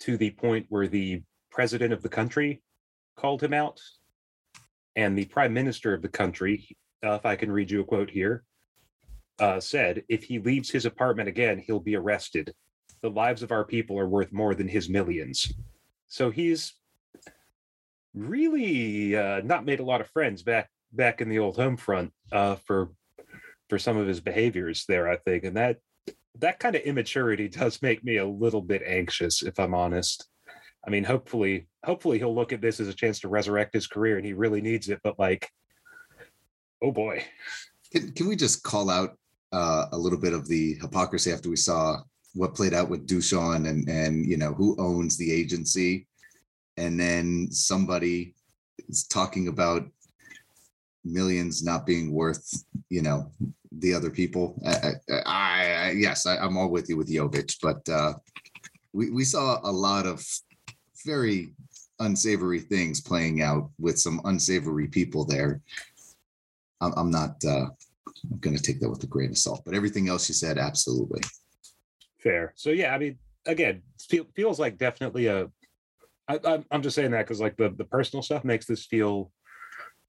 to 0.01 0.17
the 0.17 0.31
point 0.31 0.65
where 0.69 0.87
the 0.87 1.21
president 1.49 1.93
of 1.93 2.01
the 2.01 2.09
country 2.09 2.61
called 3.15 3.41
him 3.41 3.53
out. 3.53 3.79
And 4.95 5.17
the 5.17 5.25
prime 5.25 5.53
minister 5.53 5.93
of 5.93 6.01
the 6.01 6.09
country, 6.09 6.75
uh, 7.03 7.13
if 7.13 7.25
I 7.25 7.35
can 7.35 7.51
read 7.51 7.71
you 7.71 7.81
a 7.81 7.85
quote 7.85 8.09
here, 8.09 8.43
uh, 9.39 9.59
said, 9.59 10.03
if 10.07 10.23
he 10.23 10.39
leaves 10.39 10.69
his 10.69 10.85
apartment 10.85 11.27
again, 11.27 11.57
he'll 11.57 11.79
be 11.79 11.95
arrested. 11.95 12.53
The 13.01 13.09
lives 13.09 13.41
of 13.41 13.51
our 13.51 13.65
people 13.65 13.97
are 13.97 14.07
worth 14.07 14.31
more 14.31 14.53
than 14.53 14.67
his 14.67 14.89
millions. 14.89 15.51
So 16.07 16.29
he's 16.29 16.73
really 18.13 19.15
uh, 19.15 19.41
not 19.43 19.65
made 19.65 19.79
a 19.79 19.85
lot 19.85 20.01
of 20.01 20.09
friends 20.09 20.43
back 20.43 20.69
back 20.91 21.21
in 21.21 21.29
the 21.29 21.39
old 21.39 21.55
home 21.55 21.77
front 21.77 22.11
uh, 22.31 22.55
for 22.55 22.91
for 23.69 23.79
some 23.79 23.97
of 23.97 24.07
his 24.07 24.19
behaviors 24.19 24.85
there. 24.87 25.09
I 25.09 25.17
think, 25.17 25.45
and 25.45 25.55
that 25.57 25.77
that 26.39 26.59
kind 26.59 26.75
of 26.75 26.81
immaturity 26.81 27.47
does 27.49 27.81
make 27.81 28.03
me 28.03 28.17
a 28.17 28.25
little 28.25 28.61
bit 28.61 28.83
anxious, 28.85 29.41
if 29.41 29.59
I'm 29.59 29.73
honest. 29.73 30.27
I 30.85 30.89
mean, 30.89 31.03
hopefully, 31.03 31.67
hopefully 31.85 32.17
he'll 32.17 32.35
look 32.35 32.53
at 32.53 32.61
this 32.61 32.79
as 32.79 32.87
a 32.87 32.93
chance 32.93 33.19
to 33.21 33.27
resurrect 33.27 33.73
his 33.73 33.87
career, 33.87 34.17
and 34.17 34.25
he 34.25 34.33
really 34.33 34.61
needs 34.61 34.89
it. 34.89 34.99
But 35.03 35.19
like, 35.19 35.49
oh 36.81 36.91
boy, 36.91 37.23
can, 37.91 38.11
can 38.11 38.27
we 38.27 38.35
just 38.35 38.63
call 38.63 38.89
out 38.89 39.17
uh, 39.51 39.87
a 39.91 39.97
little 39.97 40.19
bit 40.19 40.33
of 40.33 40.47
the 40.47 40.75
hypocrisy 40.81 41.31
after 41.31 41.49
we 41.49 41.55
saw 41.55 41.97
what 42.33 42.55
played 42.55 42.73
out 42.73 42.89
with 42.89 43.07
Dusan 43.07 43.67
and 43.67 43.87
and 43.89 44.25
you 44.25 44.37
know 44.37 44.53
who 44.53 44.75
owns 44.79 45.17
the 45.17 45.31
agency, 45.31 46.07
and 46.77 46.99
then 46.99 47.47
somebody 47.51 48.35
is 48.89 49.05
talking 49.07 49.47
about 49.47 49.85
millions 51.03 51.63
not 51.63 51.85
being 51.85 52.11
worth 52.11 52.63
you 52.89 53.01
know 53.01 53.31
the 53.71 53.93
other 53.93 54.09
people. 54.09 54.61
I, 54.65 54.91
I, 55.09 55.21
I 55.25 55.91
yes, 55.91 56.25
I, 56.25 56.43
am 56.43 56.57
all 56.57 56.69
with 56.69 56.89
you 56.89 56.97
with 56.97 57.09
Jovic, 57.09 57.57
but 57.61 57.87
uh, 57.89 58.13
we 58.93 59.09
we 59.11 59.23
saw 59.23 59.59
a 59.63 59.71
lot 59.71 60.05
of 60.05 60.25
very 61.05 61.53
unsavory 61.99 62.59
things 62.59 62.99
playing 62.99 63.41
out 63.41 63.69
with 63.79 63.99
some 63.99 64.21
unsavory 64.25 64.87
people 64.87 65.23
there. 65.23 65.61
I'm, 66.81 66.93
I'm 66.97 67.11
not. 67.11 67.43
Uh, 67.45 67.67
I'm 68.29 68.39
going 68.39 68.55
to 68.55 68.61
take 68.61 68.79
that 68.81 68.89
with 68.89 69.03
a 69.03 69.07
grain 69.07 69.29
of 69.29 69.37
salt, 69.37 69.61
but 69.65 69.73
everything 69.73 70.09
else 70.09 70.27
you 70.27 70.35
said, 70.35 70.57
absolutely. 70.57 71.21
Fair. 72.19 72.53
So 72.55 72.69
yeah, 72.69 72.93
I 72.93 72.97
mean, 72.97 73.17
again, 73.45 73.81
feel, 73.99 74.25
feels 74.35 74.59
like 74.59 74.77
definitely 74.77 75.27
a. 75.27 75.49
I, 76.27 76.39
I'm 76.45 76.65
I'm 76.71 76.81
just 76.81 76.95
saying 76.95 77.11
that 77.11 77.25
because 77.25 77.41
like 77.41 77.57
the 77.57 77.69
the 77.69 77.85
personal 77.85 78.21
stuff 78.21 78.43
makes 78.43 78.65
this 78.65 78.85
feel 78.85 79.31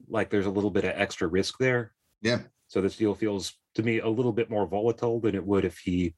like 0.09 0.31
there's 0.31 0.47
a 0.47 0.51
little 0.51 0.71
bit 0.71 0.85
of 0.85 0.93
extra 0.95 1.29
risk 1.29 1.59
there. 1.59 1.93
Yeah. 2.21 2.41
So 2.69 2.81
this 2.81 2.97
deal 2.97 3.15
feels 3.15 3.55
to 3.75 3.83
me 3.83 4.01
a 4.01 4.09
little 4.09 4.33
bit 4.33 4.51
more 4.51 4.67
volatile 4.67 5.21
than 5.21 5.35
it 5.35 5.45
would 5.45 5.65
if 5.65 5.79
he, 5.79 6.15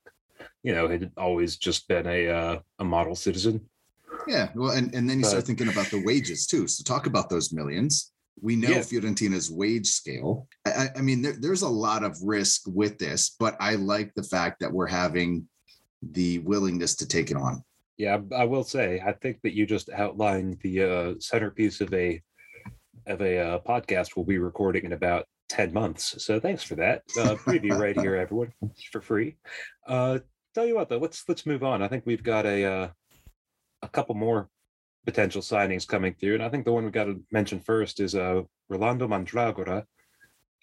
you 0.62 0.74
know, 0.74 0.88
had 0.88 1.10
always 1.16 1.56
just 1.56 1.86
been 1.88 2.06
a 2.06 2.28
uh, 2.28 2.58
a 2.78 2.84
model 2.84 3.14
citizen. 3.14 3.60
Yeah. 4.26 4.48
Well, 4.54 4.72
and 4.72 4.94
and 4.94 5.08
then 5.08 5.18
you 5.18 5.22
but, 5.22 5.30
start 5.30 5.44
thinking 5.44 5.68
about 5.68 5.86
the 5.86 6.02
wages 6.04 6.46
too. 6.46 6.66
So 6.66 6.82
talk 6.82 7.06
about 7.06 7.30
those 7.30 7.52
millions. 7.52 8.12
We 8.44 8.56
know 8.56 8.68
yeah. 8.68 8.82
Fiorentina's 8.82 9.50
wage 9.50 9.86
scale. 9.86 10.46
I, 10.66 10.90
I 10.94 11.00
mean, 11.00 11.22
there, 11.22 11.32
there's 11.40 11.62
a 11.62 11.68
lot 11.68 12.04
of 12.04 12.14
risk 12.22 12.64
with 12.66 12.98
this, 12.98 13.34
but 13.40 13.56
I 13.58 13.76
like 13.76 14.12
the 14.14 14.22
fact 14.22 14.60
that 14.60 14.70
we're 14.70 14.86
having 14.86 15.48
the 16.02 16.40
willingness 16.40 16.94
to 16.96 17.08
take 17.08 17.30
it 17.30 17.38
on. 17.38 17.64
Yeah, 17.96 18.18
I 18.36 18.44
will 18.44 18.62
say, 18.62 19.00
I 19.00 19.12
think 19.12 19.40
that 19.44 19.54
you 19.54 19.64
just 19.64 19.88
outlined 19.88 20.58
the 20.62 20.82
uh, 20.82 21.14
centerpiece 21.20 21.80
of 21.80 21.94
a 21.94 22.20
of 23.06 23.22
a 23.22 23.38
uh, 23.38 23.58
podcast 23.60 24.14
we'll 24.14 24.26
be 24.26 24.36
recording 24.36 24.84
in 24.84 24.92
about 24.92 25.24
10 25.48 25.72
months. 25.72 26.22
So 26.22 26.38
thanks 26.38 26.62
for 26.62 26.74
that. 26.74 27.02
Uh, 27.18 27.36
preview 27.36 27.78
right 27.78 27.98
here, 27.98 28.16
everyone, 28.16 28.52
for 28.92 29.00
free. 29.00 29.36
Uh, 29.86 30.18
tell 30.54 30.66
you 30.66 30.74
what, 30.74 30.90
though, 30.90 30.98
let's 30.98 31.24
let's 31.28 31.46
move 31.46 31.64
on. 31.64 31.80
I 31.80 31.88
think 31.88 32.04
we've 32.04 32.22
got 32.22 32.44
a 32.44 32.64
uh, 32.64 32.88
a 33.80 33.88
couple 33.88 34.14
more 34.14 34.50
potential 35.04 35.42
signings 35.42 35.86
coming 35.86 36.14
through, 36.14 36.34
and 36.34 36.42
I 36.42 36.48
think 36.48 36.64
the 36.64 36.72
one 36.72 36.84
we 36.84 36.90
got 36.90 37.04
to 37.04 37.20
mention 37.30 37.60
first 37.60 38.00
is 38.00 38.14
uh, 38.14 38.42
Rolando 38.68 39.06
Mandragora. 39.06 39.84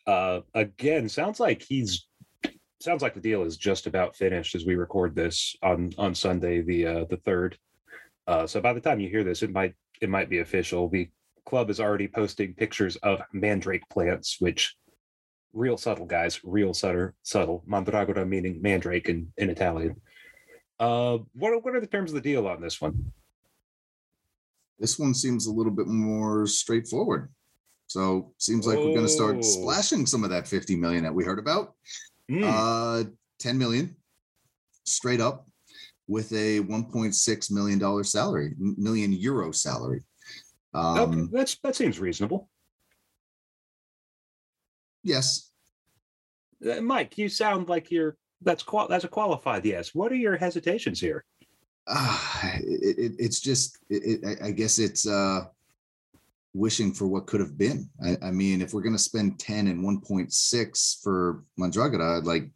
Uh, 0.07 0.41
again, 0.53 1.07
sounds 1.07 1.39
like 1.39 1.61
he's 1.61 2.07
sounds 2.79 3.01
like 3.01 3.13
the 3.13 3.21
deal 3.21 3.43
is 3.43 3.57
just 3.57 3.85
about 3.85 4.15
finished 4.15 4.55
as 4.55 4.65
we 4.65 4.75
record 4.75 5.15
this 5.15 5.55
on 5.61 5.91
on 5.97 6.15
Sunday, 6.15 6.61
the 6.61 6.85
uh, 6.85 7.05
the 7.09 7.17
third. 7.17 7.57
Uh, 8.27 8.47
so 8.47 8.61
by 8.61 8.73
the 8.73 8.81
time 8.81 8.99
you 8.99 9.09
hear 9.09 9.23
this, 9.23 9.43
it 9.43 9.51
might 9.51 9.75
it 10.01 10.09
might 10.09 10.29
be 10.29 10.39
official. 10.39 10.89
The 10.89 11.09
club 11.45 11.69
is 11.69 11.79
already 11.79 12.07
posting 12.07 12.53
pictures 12.53 12.95
of 12.97 13.21
mandrake 13.33 13.87
plants, 13.89 14.37
which 14.39 14.75
real 15.53 15.77
subtle 15.77 16.05
guys, 16.05 16.39
real 16.43 16.73
subtle 16.73 17.11
subtle. 17.23 17.63
Mandragora 17.67 18.25
meaning 18.27 18.61
mandrake 18.61 19.09
in, 19.09 19.31
in 19.37 19.49
Italian. 19.49 19.95
Uh, 20.79 21.19
what 21.33 21.63
what 21.63 21.75
are 21.75 21.81
the 21.81 21.87
terms 21.87 22.11
of 22.11 22.15
the 22.15 22.21
deal 22.21 22.47
on 22.47 22.61
this 22.61 22.81
one? 22.81 23.11
This 24.81 24.97
one 24.97 25.13
seems 25.13 25.45
a 25.45 25.51
little 25.51 25.71
bit 25.71 25.87
more 25.87 26.47
straightforward. 26.47 27.29
So 27.85 28.33
seems 28.39 28.65
like 28.65 28.79
oh. 28.79 28.87
we're 28.87 28.95
going 28.95 29.05
to 29.05 29.11
start 29.11 29.45
splashing 29.45 30.07
some 30.07 30.23
of 30.23 30.31
that 30.31 30.47
50 30.47 30.75
million 30.75 31.03
that 31.03 31.13
we 31.13 31.23
heard 31.23 31.39
about. 31.39 31.75
Mm. 32.29 32.43
Uh, 32.43 33.09
10 33.39 33.57
million 33.57 33.95
straight 34.85 35.21
up 35.21 35.47
with 36.07 36.31
a 36.31 36.61
1.6 36.61 37.51
million 37.51 37.77
dollar 37.77 38.03
salary, 38.03 38.55
million 38.57 39.13
euro 39.13 39.51
salary. 39.51 40.01
Um, 40.73 40.99
okay, 40.99 41.21
that's 41.31 41.57
that 41.63 41.75
seems 41.75 41.99
reasonable. 41.99 42.49
Yes, 45.03 45.51
uh, 46.69 46.81
Mike, 46.81 47.17
you 47.17 47.29
sound 47.29 47.69
like 47.69 47.91
you're 47.91 48.15
that's 48.41 48.63
qual 48.63 48.87
that's 48.87 49.03
a 49.03 49.09
qualified 49.09 49.65
yes. 49.65 49.93
What 49.93 50.11
are 50.11 50.15
your 50.15 50.37
hesitations 50.37 50.99
here? 50.99 51.25
Uh, 51.91 52.19
it, 52.63 52.97
it, 52.97 53.11
it's 53.19 53.39
just 53.39 53.77
it, 53.89 54.39
I 54.41 54.51
guess 54.51 54.79
it's 54.79 55.07
uh 55.07 55.45
wishing 56.53 56.93
for 56.93 57.07
what 57.07 57.27
could 57.27 57.39
have 57.39 57.57
been. 57.57 57.89
I, 58.03 58.17
I 58.21 58.31
mean, 58.31 58.61
if 58.61 58.73
we're 58.73 58.81
going 58.81 58.95
to 58.95 59.01
spend 59.01 59.39
10 59.39 59.67
and 59.67 59.83
1.6 59.83 61.01
for 61.01 61.43
Mandragora, 61.57 62.21
like, 62.25 62.49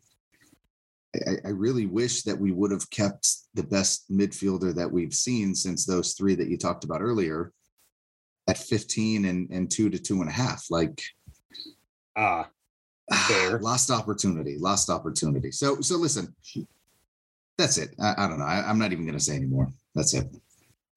I, 1.16 1.38
I, 1.46 1.50
really 1.52 1.86
wish 1.86 2.24
that 2.24 2.38
we 2.38 2.52
would 2.52 2.72
have 2.72 2.90
kept 2.90 3.26
the 3.54 3.64
best 3.64 4.12
midfielder 4.12 4.76
that 4.76 4.92
we've 4.92 5.14
seen 5.14 5.56
since 5.56 5.86
those 5.86 6.12
three 6.14 6.36
that 6.36 6.50
you 6.50 6.58
talked 6.58 6.84
about 6.84 7.02
earlier 7.02 7.54
at 8.50 8.58
15 8.58 9.24
and, 9.24 9.50
and 9.50 9.72
two 9.72 9.90
to 9.90 9.98
two 9.98 10.20
and 10.20 10.30
a 10.30 10.34
half. 10.34 10.66
Like, 10.70 11.02
ah, 12.18 12.50
fair. 13.28 13.60
lost 13.60 13.92
opportunity, 13.92 14.58
lost 14.58 14.90
opportunity. 14.90 15.52
So, 15.52 15.80
so 15.80 15.96
listen, 15.96 16.36
that's 17.58 17.78
it. 17.78 17.96
I, 18.00 18.14
I 18.18 18.28
don't 18.28 18.40
know. 18.40 18.46
I, 18.46 18.68
I'm 18.68 18.80
not 18.80 18.92
even 18.92 19.06
going 19.06 19.18
to 19.18 19.24
say 19.24 19.36
anymore. 19.36 19.72
That's 19.94 20.14
it. 20.14 20.28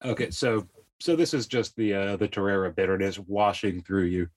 Okay. 0.03 0.29
So 0.31 0.67
so 0.99 1.15
this 1.15 1.33
is 1.33 1.47
just 1.47 1.75
the 1.75 1.93
uh, 1.93 2.15
the 2.17 2.27
Torreira 2.27 2.75
bitterness 2.75 3.19
washing 3.19 3.81
through 3.83 4.05
you. 4.05 4.27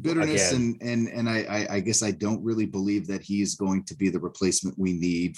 Bitterness 0.00 0.52
Again. 0.52 0.78
and 0.82 1.08
and 1.08 1.28
and 1.28 1.28
I, 1.28 1.66
I 1.70 1.80
guess 1.80 2.02
I 2.02 2.12
don't 2.12 2.42
really 2.42 2.66
believe 2.66 3.06
that 3.08 3.22
he's 3.22 3.54
going 3.54 3.84
to 3.84 3.96
be 3.96 4.08
the 4.08 4.20
replacement 4.20 4.78
we 4.78 4.92
need 4.92 5.36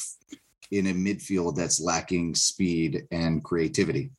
in 0.71 0.89
a 0.89 0.93
midfield 0.93 1.57
that's 1.57 1.81
lacking 1.81 2.35
speed 2.35 3.03
and 3.11 3.45
creativity. 3.45 4.11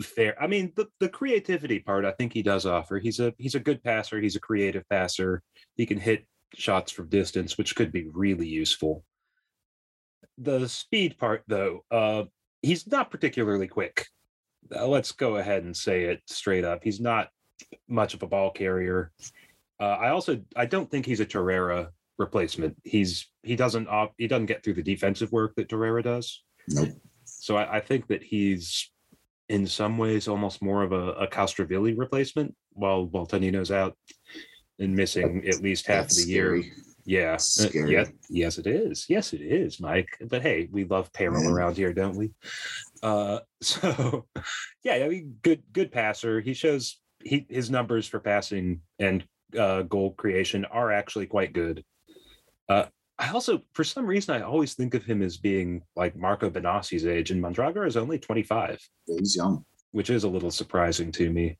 Fair. 0.00 0.40
I 0.42 0.46
mean, 0.46 0.72
the, 0.76 0.86
the 1.00 1.08
creativity 1.08 1.80
part, 1.80 2.04
I 2.04 2.12
think 2.12 2.32
he 2.32 2.42
does 2.42 2.64
offer. 2.64 2.98
He's 2.98 3.20
a 3.20 3.34
he's 3.38 3.54
a 3.54 3.60
good 3.60 3.82
passer. 3.82 4.20
He's 4.20 4.36
a 4.36 4.40
creative 4.40 4.88
passer. 4.88 5.42
He 5.76 5.86
can 5.86 5.98
hit 5.98 6.26
shots 6.54 6.90
from 6.90 7.08
distance, 7.08 7.58
which 7.58 7.76
could 7.76 7.92
be 7.92 8.06
really 8.12 8.48
useful. 8.48 9.04
The 10.38 10.68
speed 10.68 11.18
part, 11.18 11.42
though, 11.46 11.84
uh, 11.90 12.24
he's 12.62 12.86
not 12.86 13.10
particularly 13.10 13.68
quick. 13.68 14.06
Uh, 14.74 14.86
let's 14.86 15.12
go 15.12 15.36
ahead 15.36 15.64
and 15.64 15.76
say 15.76 16.04
it 16.04 16.20
straight 16.26 16.64
up. 16.64 16.82
He's 16.82 17.00
not 17.00 17.28
much 17.88 18.14
of 18.14 18.22
a 18.22 18.26
ball 18.26 18.50
carrier. 18.50 19.12
Uh, 19.80 19.96
I 20.00 20.10
also 20.10 20.40
I 20.54 20.66
don't 20.66 20.90
think 20.90 21.06
he's 21.06 21.20
a 21.20 21.26
Torreira 21.26 21.88
replacement. 22.18 22.76
He's 22.84 23.30
he 23.42 23.56
doesn't 23.56 23.88
op, 23.88 24.12
he 24.18 24.28
doesn't 24.28 24.46
get 24.46 24.62
through 24.62 24.74
the 24.74 24.82
defensive 24.82 25.32
work 25.32 25.54
that 25.56 25.68
Torreira 25.68 26.02
does. 26.02 26.42
Nope. 26.68 26.90
So 27.24 27.56
I, 27.56 27.76
I 27.76 27.80
think 27.80 28.06
that 28.08 28.22
he's 28.22 28.90
in 29.48 29.66
some 29.66 29.98
ways 29.98 30.28
almost 30.28 30.62
more 30.62 30.82
of 30.82 30.92
a, 30.92 31.12
a 31.12 31.28
Castrovilli 31.28 31.98
replacement 31.98 32.54
while 32.72 33.06
while 33.06 33.26
Tonino's 33.26 33.70
out 33.70 33.96
and 34.78 34.94
missing 34.94 35.44
at 35.48 35.62
least 35.62 35.86
half 35.86 36.04
of 36.04 36.08
the 36.10 36.14
scary. 36.14 36.72
Yeah. 37.10 37.38
Uh, 37.60 37.86
yeah. 37.88 38.04
Yes, 38.28 38.58
it 38.58 38.68
is. 38.68 39.06
Yes, 39.08 39.32
it 39.32 39.40
is, 39.40 39.80
Mike. 39.80 40.16
But 40.28 40.42
hey, 40.42 40.68
we 40.70 40.84
love 40.84 41.12
payroll 41.12 41.48
around 41.48 41.76
here, 41.76 41.92
don't 41.92 42.16
we? 42.16 42.30
Uh, 43.02 43.40
so 43.60 44.26
yeah, 44.84 44.94
I 44.94 45.08
mean, 45.08 45.36
good 45.42 45.64
good 45.72 45.90
passer. 45.90 46.40
He 46.40 46.54
shows 46.54 47.00
he 47.24 47.46
his 47.48 47.68
numbers 47.68 48.06
for 48.06 48.20
passing 48.20 48.82
and 49.00 49.24
uh, 49.58 49.82
goal 49.82 50.12
creation 50.12 50.64
are 50.66 50.92
actually 50.92 51.26
quite 51.26 51.52
good. 51.52 51.84
Uh, 52.68 52.84
I 53.18 53.30
also, 53.30 53.62
for 53.72 53.82
some 53.82 54.06
reason, 54.06 54.36
I 54.36 54.42
always 54.42 54.74
think 54.74 54.94
of 54.94 55.04
him 55.04 55.20
as 55.20 55.36
being 55.36 55.82
like 55.96 56.14
Marco 56.14 56.48
Benassi's 56.48 57.06
age, 57.06 57.32
and 57.32 57.42
Mandragora 57.42 57.88
is 57.88 57.96
only 57.96 58.20
25. 58.20 58.78
He's 59.06 59.34
young, 59.34 59.64
which 59.90 60.10
is 60.10 60.22
a 60.22 60.28
little 60.28 60.52
surprising 60.52 61.10
to 61.12 61.28
me. 61.28 61.58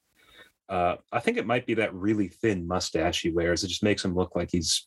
Uh, 0.68 0.94
I 1.10 1.18
think 1.18 1.36
it 1.36 1.46
might 1.46 1.66
be 1.66 1.74
that 1.74 1.92
really 1.92 2.28
thin 2.28 2.68
mustache 2.68 3.22
he 3.22 3.30
wears. 3.30 3.64
It 3.64 3.68
just 3.68 3.82
makes 3.82 4.04
him 4.04 4.14
look 4.14 4.36
like 4.36 4.50
he's 4.52 4.86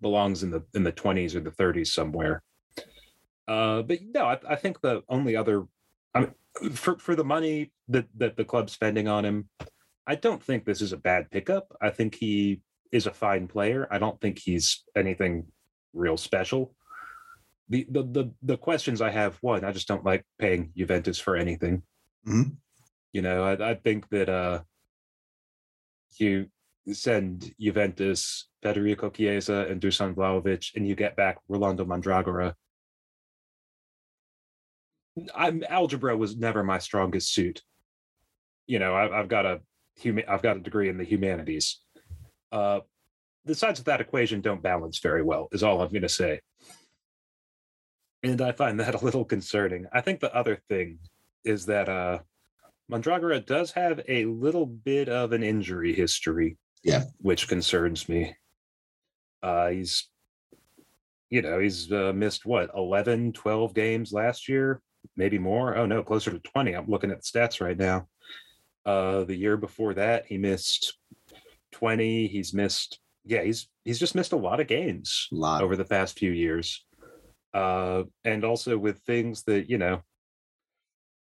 belongs 0.00 0.42
in 0.42 0.50
the 0.50 0.62
in 0.74 0.84
the 0.84 0.92
20s 0.92 1.34
or 1.34 1.40
the 1.40 1.50
30s 1.50 1.88
somewhere. 1.88 2.42
Uh, 3.46 3.82
but 3.82 3.98
no, 4.14 4.24
I, 4.24 4.38
I, 4.46 4.56
think 4.56 4.80
the 4.80 5.02
only 5.08 5.34
other, 5.34 5.64
I 6.14 6.20
mean, 6.20 6.72
for 6.72 6.98
for 6.98 7.16
the 7.16 7.24
money 7.24 7.72
that 7.88 8.06
that 8.16 8.36
the 8.36 8.44
club's 8.44 8.72
spending 8.72 9.08
on 9.08 9.24
him, 9.24 9.48
I 10.06 10.16
don't 10.16 10.42
think 10.42 10.64
this 10.64 10.82
is 10.82 10.92
a 10.92 10.98
bad 10.98 11.30
pickup. 11.30 11.74
I 11.80 11.90
think 11.90 12.14
he 12.14 12.60
is 12.92 13.06
a 13.06 13.12
fine 13.12 13.48
player. 13.48 13.88
I 13.90 13.98
don't 13.98 14.20
think 14.20 14.38
he's 14.38 14.84
anything 14.94 15.46
real 15.94 16.18
special. 16.18 16.74
The 17.70 17.86
the 17.88 18.02
the, 18.02 18.32
the 18.42 18.56
questions 18.58 19.00
I 19.00 19.10
have, 19.10 19.38
one, 19.40 19.64
I 19.64 19.72
just 19.72 19.88
don't 19.88 20.04
like 20.04 20.24
paying 20.38 20.72
Juventus 20.76 21.18
for 21.18 21.34
anything. 21.34 21.82
Mm-hmm. 22.26 22.50
You 23.12 23.22
know, 23.22 23.44
I, 23.44 23.70
I 23.70 23.74
think 23.74 24.08
that 24.10 24.28
uh 24.28 24.60
you 26.18 26.48
send 26.92 27.52
Juventus, 27.60 28.48
Federico 28.62 29.10
Chiesa, 29.10 29.66
and 29.68 29.80
Dusan 29.80 30.14
Vlahovic, 30.14 30.74
and 30.74 30.86
you 30.86 30.94
get 30.94 31.16
back 31.16 31.38
Rolando 31.48 31.84
Mandragora. 31.84 32.54
I'm 35.34 35.64
algebra 35.68 36.16
was 36.16 36.36
never 36.36 36.62
my 36.62 36.78
strongest 36.78 37.32
suit. 37.32 37.62
You 38.66 38.78
know, 38.78 38.94
I, 38.94 39.16
have 39.16 39.28
got 39.28 39.46
a 39.46 39.60
I've 40.28 40.42
got 40.42 40.56
a 40.56 40.60
degree 40.60 40.88
in 40.88 40.98
the 40.98 41.04
humanities. 41.04 41.80
Uh, 42.52 42.80
the 43.44 43.54
sides 43.54 43.78
of 43.78 43.86
that 43.86 44.00
equation 44.00 44.40
don't 44.40 44.62
balance 44.62 44.98
very 44.98 45.22
well, 45.22 45.48
is 45.52 45.62
all 45.62 45.80
I'm 45.80 45.90
going 45.90 46.02
to 46.02 46.08
say. 46.08 46.40
And 48.22 48.40
I 48.40 48.52
find 48.52 48.78
that 48.80 48.94
a 48.94 49.04
little 49.04 49.24
concerning. 49.24 49.86
I 49.92 50.00
think 50.00 50.20
the 50.20 50.34
other 50.34 50.60
thing 50.68 50.98
is 51.44 51.66
that 51.66 51.88
uh, 51.88 52.18
Mandragora 52.90 53.40
does 53.40 53.72
have 53.72 54.00
a 54.08 54.24
little 54.26 54.66
bit 54.66 55.08
of 55.08 55.32
an 55.32 55.42
injury 55.42 55.94
history. 55.94 56.56
Yeah. 56.82 57.04
Which 57.18 57.48
concerns 57.48 58.08
me. 58.08 58.34
Uh, 59.42 59.68
he's, 59.68 60.08
you 61.30 61.42
know, 61.42 61.58
he's 61.58 61.92
uh, 61.92 62.12
missed 62.14 62.46
what, 62.46 62.70
11, 62.74 63.32
12 63.32 63.74
games 63.74 64.12
last 64.12 64.48
year, 64.48 64.80
maybe 65.16 65.38
more. 65.38 65.76
Oh, 65.76 65.86
no, 65.86 66.02
closer 66.02 66.30
to 66.30 66.38
20. 66.38 66.74
I'm 66.74 66.88
looking 66.88 67.10
at 67.10 67.22
the 67.22 67.38
stats 67.38 67.60
right 67.60 67.76
now. 67.76 68.08
Uh, 68.86 69.24
the 69.24 69.36
year 69.36 69.56
before 69.56 69.94
that, 69.94 70.26
he 70.26 70.38
missed 70.38 70.96
20. 71.72 72.26
He's 72.26 72.54
missed, 72.54 73.00
yeah, 73.24 73.42
he's 73.42 73.68
he's 73.84 73.98
just 73.98 74.14
missed 74.14 74.32
a 74.32 74.36
lot 74.36 74.60
of 74.60 74.66
games 74.66 75.28
lot. 75.30 75.62
over 75.62 75.76
the 75.76 75.84
past 75.84 76.18
few 76.18 76.32
years. 76.32 76.84
Uh, 77.52 78.04
and 78.24 78.44
also 78.44 78.78
with 78.78 78.98
things 79.00 79.42
that, 79.44 79.68
you 79.68 79.78
know, 79.78 80.02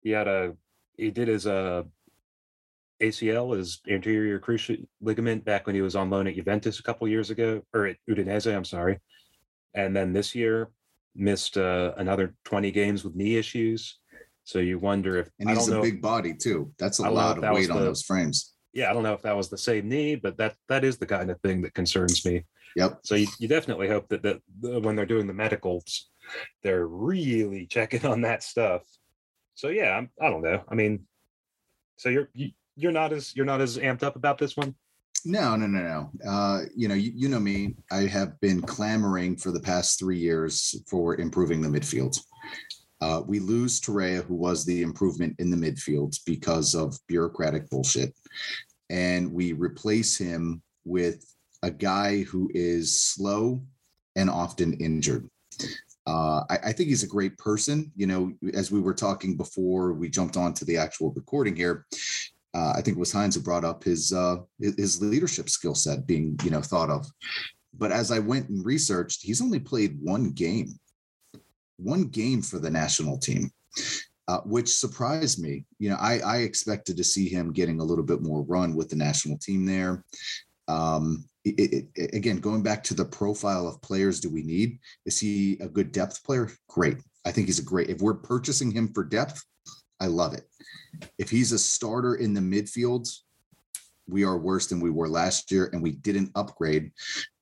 he 0.02 0.10
had 0.10 0.28
a, 0.28 0.54
he 0.96 1.10
did 1.10 1.28
his 1.28 1.46
uh, 1.46 1.82
ACL, 3.00 3.56
his 3.56 3.80
anterior 3.88 4.38
cruciate 4.38 4.86
ligament, 5.00 5.44
back 5.44 5.66
when 5.66 5.74
he 5.74 5.82
was 5.82 5.96
on 5.96 6.10
loan 6.10 6.26
at 6.26 6.34
Juventus 6.34 6.78
a 6.78 6.82
couple 6.82 7.06
years 7.08 7.30
ago, 7.30 7.62
or 7.72 7.86
at 7.86 7.96
Udinese, 8.08 8.54
I'm 8.54 8.64
sorry. 8.64 8.98
And 9.74 9.94
then 9.94 10.12
this 10.12 10.34
year, 10.34 10.70
missed 11.14 11.58
uh, 11.58 11.92
another 11.96 12.34
20 12.44 12.70
games 12.70 13.04
with 13.04 13.14
knee 13.14 13.36
issues. 13.36 13.98
So 14.44 14.60
you 14.60 14.78
wonder 14.78 15.18
if 15.18 15.28
and 15.38 15.50
he's 15.50 15.68
a 15.68 15.80
big 15.80 16.00
body 16.00 16.32
too. 16.32 16.72
That's 16.78 17.00
a 17.00 17.10
lot 17.10 17.42
of 17.42 17.54
weight 17.54 17.70
on 17.70 17.78
the, 17.78 17.84
those 17.84 18.02
frames. 18.02 18.54
Yeah, 18.72 18.90
I 18.90 18.94
don't 18.94 19.02
know 19.02 19.12
if 19.12 19.22
that 19.22 19.36
was 19.36 19.50
the 19.50 19.58
same 19.58 19.88
knee, 19.88 20.14
but 20.14 20.38
that 20.38 20.54
that 20.68 20.84
is 20.84 20.96
the 20.96 21.06
kind 21.06 21.30
of 21.30 21.38
thing 21.42 21.60
that 21.62 21.74
concerns 21.74 22.24
me. 22.24 22.44
Yep. 22.76 23.00
So 23.02 23.14
you, 23.14 23.26
you 23.38 23.48
definitely 23.48 23.88
hope 23.88 24.08
that 24.08 24.22
that 24.22 24.40
when 24.60 24.96
they're 24.96 25.04
doing 25.04 25.26
the 25.26 25.34
medicals, 25.34 26.08
they're 26.62 26.86
really 26.86 27.66
checking 27.66 28.06
on 28.12 28.22
that 28.22 28.42
stuff. 28.42 28.82
So 29.54 29.68
yeah, 29.68 29.96
I'm, 29.96 30.10
I 30.20 30.30
don't 30.30 30.42
know. 30.42 30.62
I 30.68 30.74
mean, 30.74 31.06
so 31.96 32.08
you're 32.08 32.30
you, 32.32 32.52
you're 32.78 32.92
not 32.92 33.12
as 33.12 33.34
you're 33.34 33.44
not 33.44 33.60
as 33.60 33.76
amped 33.76 34.02
up 34.02 34.16
about 34.16 34.38
this 34.38 34.56
one. 34.56 34.74
No, 35.24 35.56
no, 35.56 35.66
no, 35.66 35.80
no. 36.22 36.30
Uh, 36.30 36.60
you 36.76 36.86
know, 36.86 36.94
you, 36.94 37.12
you 37.14 37.28
know 37.28 37.40
me. 37.40 37.74
I 37.90 38.02
have 38.02 38.40
been 38.40 38.62
clamoring 38.62 39.36
for 39.36 39.50
the 39.50 39.60
past 39.60 39.98
three 39.98 40.18
years 40.18 40.80
for 40.88 41.16
improving 41.16 41.60
the 41.60 41.68
midfield. 41.68 42.18
Uh, 43.00 43.22
we 43.26 43.40
lose 43.40 43.80
Torreira, 43.80 44.24
who 44.24 44.34
was 44.34 44.64
the 44.64 44.82
improvement 44.82 45.34
in 45.38 45.50
the 45.50 45.56
midfield 45.56 46.18
because 46.24 46.74
of 46.74 46.96
bureaucratic 47.08 47.68
bullshit. 47.68 48.14
And 48.90 49.32
we 49.32 49.52
replace 49.52 50.16
him 50.16 50.62
with 50.84 51.24
a 51.62 51.70
guy 51.70 52.22
who 52.22 52.48
is 52.54 53.04
slow 53.04 53.60
and 54.16 54.30
often 54.30 54.72
injured. 54.74 55.28
Uh, 56.06 56.44
I, 56.48 56.58
I, 56.64 56.72
think 56.72 56.88
he's 56.88 57.02
a 57.02 57.08
great 57.08 57.36
person. 57.36 57.92
You 57.94 58.06
know, 58.06 58.32
as 58.54 58.70
we 58.70 58.80
were 58.80 58.94
talking 58.94 59.36
before 59.36 59.92
we 59.92 60.08
jumped 60.08 60.38
on 60.38 60.54
to 60.54 60.64
the 60.64 60.78
actual 60.78 61.12
recording 61.12 61.54
here, 61.54 61.84
uh, 62.54 62.72
I 62.76 62.82
think 62.82 62.96
it 62.96 63.00
was 63.00 63.12
Heinz 63.12 63.34
who 63.34 63.42
brought 63.42 63.64
up 63.64 63.84
his 63.84 64.12
uh, 64.12 64.38
his 64.58 65.02
leadership 65.02 65.48
skill 65.48 65.74
set 65.74 66.06
being 66.06 66.38
you 66.42 66.50
know 66.50 66.62
thought 66.62 66.90
of. 66.90 67.06
But 67.76 67.92
as 67.92 68.10
I 68.10 68.18
went 68.18 68.48
and 68.48 68.64
researched, 68.64 69.22
he's 69.22 69.42
only 69.42 69.60
played 69.60 69.98
one 70.00 70.30
game 70.30 70.78
one 71.78 72.04
game 72.04 72.42
for 72.42 72.58
the 72.58 72.70
national 72.70 73.18
team, 73.18 73.50
uh, 74.26 74.40
which 74.44 74.68
surprised 74.68 75.40
me. 75.40 75.64
You 75.78 75.90
know, 75.90 75.96
I, 75.98 76.18
I 76.18 76.36
expected 76.38 76.96
to 76.96 77.04
see 77.04 77.28
him 77.28 77.52
getting 77.52 77.80
a 77.80 77.84
little 77.84 78.04
bit 78.04 78.20
more 78.20 78.42
run 78.42 78.74
with 78.74 78.90
the 78.90 78.96
national 78.96 79.38
team 79.38 79.64
there. 79.64 80.04
Um, 80.66 81.24
it, 81.44 81.86
it, 81.94 82.14
again, 82.14 82.38
going 82.38 82.62
back 82.62 82.84
to 82.84 82.94
the 82.94 83.04
profile 83.04 83.66
of 83.66 83.80
players, 83.80 84.20
do 84.20 84.28
we 84.28 84.42
need? 84.42 84.78
Is 85.06 85.18
he 85.18 85.56
a 85.60 85.68
good 85.68 85.92
depth 85.92 86.22
player? 86.24 86.50
Great. 86.68 86.98
I 87.24 87.32
think 87.32 87.46
he's 87.46 87.58
a 87.58 87.64
great. 87.64 87.88
If 87.88 88.02
we're 88.02 88.14
purchasing 88.14 88.70
him 88.70 88.92
for 88.92 89.04
depth, 89.04 89.42
I 90.00 90.06
love 90.06 90.34
it. 90.34 90.48
If 91.18 91.30
he's 91.30 91.52
a 91.52 91.58
starter 91.58 92.16
in 92.16 92.34
the 92.34 92.40
midfield, 92.40 93.08
we 94.08 94.24
are 94.24 94.38
worse 94.38 94.66
than 94.66 94.80
we 94.80 94.90
were 94.90 95.08
last 95.08 95.52
year, 95.52 95.68
and 95.72 95.82
we 95.82 95.92
didn't 95.92 96.32
upgrade, 96.34 96.90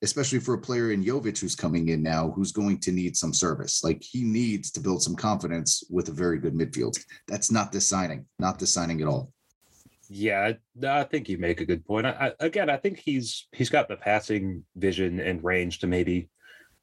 especially 0.02 0.40
for 0.40 0.54
a 0.54 0.60
player 0.60 0.90
in 0.90 1.04
Jovic 1.04 1.38
who's 1.38 1.54
coming 1.54 1.88
in 1.90 2.02
now, 2.02 2.32
who's 2.32 2.50
going 2.50 2.78
to 2.80 2.92
need 2.92 3.16
some 3.16 3.32
service. 3.32 3.84
Like 3.84 4.02
he 4.02 4.24
needs 4.24 4.70
to 4.72 4.80
build 4.80 5.02
some 5.02 5.14
confidence 5.14 5.84
with 5.90 6.08
a 6.08 6.12
very 6.12 6.38
good 6.38 6.54
midfield. 6.54 6.98
That's 7.28 7.52
not 7.52 7.70
the 7.70 7.80
signing, 7.80 8.26
not 8.38 8.58
the 8.58 8.66
signing 8.66 9.00
at 9.00 9.06
all. 9.06 9.32
Yeah, 10.08 10.52
I 10.84 11.04
think 11.04 11.28
you 11.28 11.38
make 11.38 11.60
a 11.60 11.64
good 11.64 11.84
point. 11.84 12.06
I, 12.06 12.32
again, 12.38 12.70
I 12.70 12.76
think 12.76 12.98
he's 12.98 13.48
he's 13.52 13.70
got 13.70 13.88
the 13.88 13.96
passing 13.96 14.64
vision 14.76 15.18
and 15.20 15.42
range 15.42 15.80
to 15.80 15.86
maybe 15.86 16.28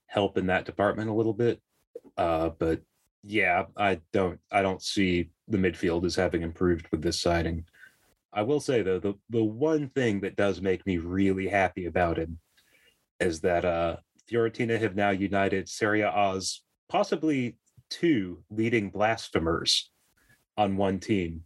help 0.08 0.38
in 0.38 0.48
that 0.48 0.66
department 0.66 1.10
a 1.10 1.14
little 1.14 1.34
bit. 1.34 1.62
Uh, 2.18 2.50
but 2.50 2.82
yeah, 3.24 3.66
I 3.78 4.02
don't 4.12 4.40
I 4.52 4.62
don't 4.62 4.82
see 4.82 5.32
the 5.48 5.58
midfield 5.58 6.06
is 6.06 6.16
having 6.16 6.42
improved 6.42 6.88
with 6.92 7.02
this 7.02 7.22
signing. 7.22 7.66
I 8.32 8.42
will 8.42 8.60
say 8.60 8.82
though, 8.82 9.00
the 9.00 9.14
the 9.30 9.44
one 9.44 9.90
thing 9.90 10.22
that 10.22 10.36
does 10.36 10.62
make 10.62 10.86
me 10.86 10.98
really 10.98 11.48
happy 11.48 11.86
about 11.86 12.18
him 12.18 12.40
is 13.20 13.42
that 13.42 13.66
uh 13.66 13.98
Fiorentina 14.32 14.80
have 14.80 14.96
now 14.96 15.12
united 15.12 15.70
Serie 15.70 16.02
A's 16.02 16.64
possibly 16.90 17.58
two 17.90 18.44
leading 18.50 18.90
blasphemers 18.90 19.92
on 20.58 20.78
one 20.78 21.00
team. 21.00 21.44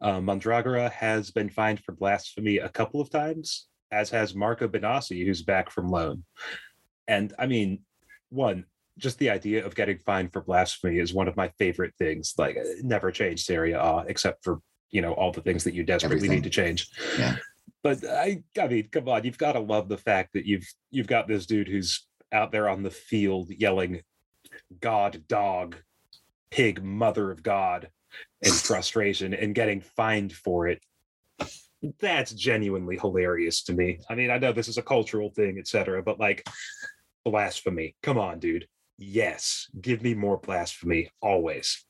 Uh, 0.00 0.20
Mandragora 0.20 0.90
has 0.90 1.30
been 1.30 1.48
fined 1.48 1.80
for 1.84 1.92
blasphemy 1.92 2.58
a 2.58 2.68
couple 2.68 3.00
of 3.00 3.10
times, 3.10 3.68
as 3.90 4.10
has 4.10 4.34
Marco 4.34 4.66
Benassi, 4.66 5.24
who's 5.24 5.42
back 5.42 5.70
from 5.70 5.88
loan. 5.88 6.24
And 7.06 7.32
I 7.38 7.46
mean, 7.46 7.80
one, 8.30 8.64
just 9.02 9.18
the 9.18 9.30
idea 9.30 9.66
of 9.66 9.74
getting 9.74 9.98
fined 9.98 10.32
for 10.32 10.40
blasphemy 10.40 10.98
is 10.98 11.12
one 11.12 11.28
of 11.28 11.36
my 11.36 11.48
favorite 11.58 11.94
things. 11.98 12.34
Like, 12.38 12.56
uh, 12.56 12.64
never 12.82 13.10
change 13.10 13.44
Serie 13.44 13.72
A 13.72 13.80
uh, 13.80 14.04
except 14.06 14.44
for 14.44 14.60
you 14.90 15.02
know 15.02 15.12
all 15.12 15.32
the 15.32 15.40
things 15.42 15.64
that 15.64 15.74
you 15.74 15.82
desperately 15.82 16.16
Everything. 16.16 16.36
need 16.36 16.44
to 16.44 16.50
change. 16.50 16.88
Yeah. 17.18 17.36
But 17.82 18.04
I, 18.06 18.44
I 18.60 18.68
mean, 18.68 18.88
come 18.92 19.08
on, 19.08 19.24
you've 19.24 19.38
got 19.38 19.52
to 19.52 19.60
love 19.60 19.88
the 19.88 19.98
fact 19.98 20.34
that 20.34 20.46
you've 20.46 20.66
you've 20.90 21.08
got 21.08 21.26
this 21.26 21.46
dude 21.46 21.68
who's 21.68 22.06
out 22.32 22.52
there 22.52 22.68
on 22.68 22.82
the 22.82 22.90
field 22.90 23.50
yelling, 23.50 24.02
"God, 24.80 25.24
dog, 25.26 25.76
pig, 26.50 26.82
mother 26.82 27.30
of 27.30 27.42
God," 27.42 27.90
in 28.40 28.52
frustration 28.70 29.34
and 29.34 29.54
getting 29.54 29.80
fined 29.80 30.32
for 30.32 30.68
it. 30.68 30.82
That's 31.98 32.32
genuinely 32.32 32.96
hilarious 32.96 33.64
to 33.64 33.72
me. 33.72 33.98
I 34.08 34.14
mean, 34.14 34.30
I 34.30 34.38
know 34.38 34.52
this 34.52 34.68
is 34.68 34.78
a 34.78 34.82
cultural 34.82 35.30
thing, 35.30 35.58
etc., 35.58 36.00
but 36.04 36.20
like 36.20 36.46
blasphemy. 37.24 37.96
Come 38.02 38.18
on, 38.18 38.38
dude. 38.38 38.68
Yes, 38.98 39.68
give 39.80 40.02
me 40.02 40.14
more 40.14 40.38
blasphemy 40.38 41.10
always. 41.20 41.84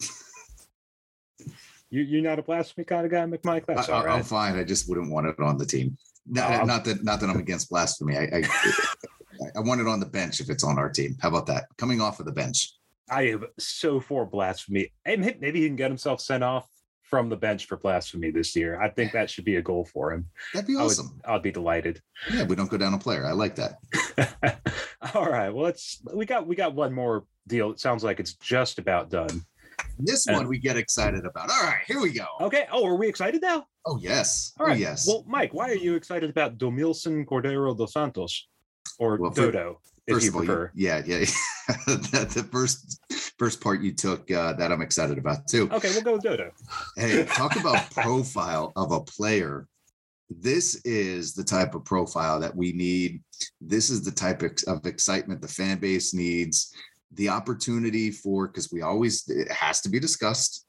You 1.90 2.02
you're 2.02 2.22
not 2.22 2.38
a 2.38 2.42
blasphemy 2.42 2.84
kind 2.84 3.06
of 3.06 3.10
guy, 3.10 3.24
McMike. 3.24 3.64
That's 3.64 3.88
I, 3.88 3.92
all 3.94 4.04
right. 4.04 4.14
I'm 4.18 4.22
fine. 4.22 4.58
I 4.58 4.62
just 4.64 4.90
wouldn't 4.90 5.10
want 5.10 5.26
it 5.26 5.40
on 5.40 5.56
the 5.56 5.64
team. 5.64 5.96
Not, 6.26 6.60
um, 6.60 6.66
not 6.66 6.84
that 6.84 7.02
not 7.02 7.18
that 7.20 7.30
I'm 7.30 7.38
against 7.38 7.70
blasphemy. 7.70 8.14
I, 8.14 8.24
I 8.24 8.42
I 9.56 9.60
want 9.60 9.80
it 9.80 9.86
on 9.86 10.00
the 10.00 10.06
bench 10.06 10.40
if 10.40 10.50
it's 10.50 10.64
on 10.64 10.78
our 10.78 10.90
team. 10.90 11.16
How 11.20 11.28
about 11.28 11.46
that? 11.46 11.64
Coming 11.76 12.00
off 12.00 12.20
of 12.20 12.26
the 12.26 12.32
bench. 12.32 12.72
I 13.10 13.28
am 13.28 13.46
so 13.58 14.00
for 14.00 14.26
blasphemy. 14.26 14.92
And 15.04 15.22
maybe 15.40 15.60
he 15.60 15.66
can 15.66 15.76
get 15.76 15.90
himself 15.90 16.20
sent 16.20 16.44
off 16.44 16.68
from 17.02 17.30
the 17.30 17.36
bench 17.36 17.66
for 17.66 17.76
blasphemy 17.78 18.30
this 18.30 18.54
year. 18.54 18.80
I 18.80 18.90
think 18.90 19.12
that 19.12 19.30
should 19.30 19.46
be 19.46 19.56
a 19.56 19.62
goal 19.62 19.86
for 19.86 20.12
him. 20.12 20.26
That'd 20.52 20.66
be 20.66 20.76
I 20.76 20.82
would, 20.82 20.86
awesome. 20.86 21.20
I'd 21.24 21.42
be 21.42 21.50
delighted. 21.50 22.02
Yeah, 22.30 22.44
we 22.44 22.54
don't 22.54 22.70
go 22.70 22.76
down 22.76 22.92
a 22.92 22.98
player. 22.98 23.24
I 23.24 23.32
like 23.32 23.54
that. 23.56 23.78
All 25.14 25.26
right. 25.30 25.50
Well, 25.50 25.64
let's 25.64 26.00
we 26.14 26.26
got 26.26 26.46
we 26.46 26.56
got 26.56 26.74
one 26.74 26.92
more 26.92 27.24
deal. 27.46 27.70
It 27.70 27.80
sounds 27.80 28.04
like 28.04 28.20
it's 28.20 28.34
just 28.34 28.78
about 28.78 29.10
done. 29.10 29.42
This 29.98 30.26
And- 30.26 30.36
one 30.36 30.48
we 30.48 30.58
get 30.58 30.76
excited 30.76 31.24
about. 31.24 31.50
All 31.50 31.62
right, 31.62 31.82
here 31.86 32.00
we 32.00 32.10
go. 32.12 32.26
Okay. 32.40 32.66
Oh, 32.72 32.84
are 32.86 32.96
we 32.96 33.08
excited 33.08 33.42
now? 33.42 33.66
Oh 33.86 33.98
yes. 34.00 34.52
All 34.58 34.66
right. 34.66 34.76
Oh 34.76 34.78
yes. 34.78 35.06
Well, 35.06 35.24
Mike, 35.26 35.54
why 35.54 35.70
are 35.70 35.74
you 35.74 35.94
excited 35.94 36.30
about 36.30 36.58
Domilson 36.58 37.24
Cordeiro 37.24 37.76
dos 37.76 37.92
Santos 37.92 38.48
or 38.98 39.16
Well, 39.16 39.30
Dodo, 39.30 39.80
if 40.06 40.14
First 40.16 40.28
of 40.28 40.36
all, 40.36 40.44
you- 40.44 40.68
yeah, 40.74 41.02
yeah. 41.06 41.18
the, 41.86 42.28
the 42.34 42.42
first 42.50 43.00
first 43.38 43.60
part 43.60 43.80
you 43.82 43.92
took 43.92 44.30
uh, 44.30 44.52
that 44.54 44.72
I'm 44.72 44.82
excited 44.82 45.18
about 45.18 45.46
too. 45.48 45.68
Okay, 45.70 45.90
we'll 45.90 46.02
go 46.02 46.12
with 46.14 46.22
Dodo. 46.22 46.50
Hey, 46.96 47.24
talk 47.24 47.56
about 47.60 47.90
profile 47.90 48.72
of 48.76 48.90
a 48.92 49.00
player. 49.00 49.66
This 50.30 50.74
is 50.84 51.34
the 51.34 51.44
type 51.44 51.74
of 51.74 51.84
profile 51.84 52.40
that 52.40 52.54
we 52.54 52.72
need. 52.72 53.22
This 53.60 53.90
is 53.90 54.02
the 54.02 54.10
type 54.10 54.42
of, 54.42 54.86
excitement 54.86 55.40
the 55.40 55.48
fan 55.48 55.78
base 55.78 56.14
needs. 56.14 56.74
The 57.12 57.28
opportunity 57.28 58.10
for 58.10 58.48
because 58.48 58.70
we 58.72 58.82
always 58.82 59.28
it 59.28 59.50
has 59.50 59.80
to 59.82 59.88
be 59.88 59.98
discussed. 59.98 60.66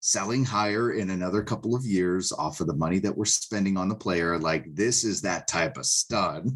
Selling 0.00 0.44
higher 0.44 0.92
in 0.92 1.10
another 1.10 1.42
couple 1.42 1.76
of 1.76 1.84
years 1.84 2.32
off 2.32 2.60
of 2.60 2.66
the 2.66 2.74
money 2.74 2.98
that 2.98 3.16
we're 3.16 3.24
spending 3.24 3.76
on 3.76 3.88
the 3.88 3.94
player. 3.94 4.38
Like 4.38 4.74
this 4.74 5.04
is 5.04 5.22
that 5.22 5.46
type 5.46 5.76
of 5.76 5.86
stud. 5.86 6.48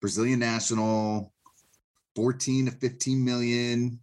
Brazilian 0.00 0.40
national, 0.40 1.32
14 2.16 2.66
to 2.66 2.72
15 2.72 3.24
million. 3.24 4.00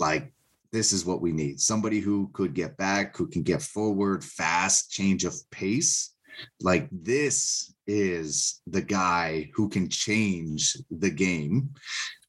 Like 0.00 0.32
this 0.72 0.92
is 0.92 1.04
what 1.04 1.20
we 1.20 1.32
need 1.32 1.60
somebody 1.60 2.00
who 2.00 2.30
could 2.32 2.54
get 2.54 2.76
back 2.76 3.16
who 3.16 3.26
can 3.26 3.42
get 3.42 3.62
forward 3.62 4.24
fast 4.24 4.90
change 4.90 5.24
of 5.24 5.34
pace 5.50 6.11
like 6.60 6.88
this 6.90 7.74
is 7.86 8.60
the 8.66 8.82
guy 8.82 9.50
who 9.54 9.68
can 9.68 9.88
change 9.88 10.76
the 10.90 11.10
game. 11.10 11.70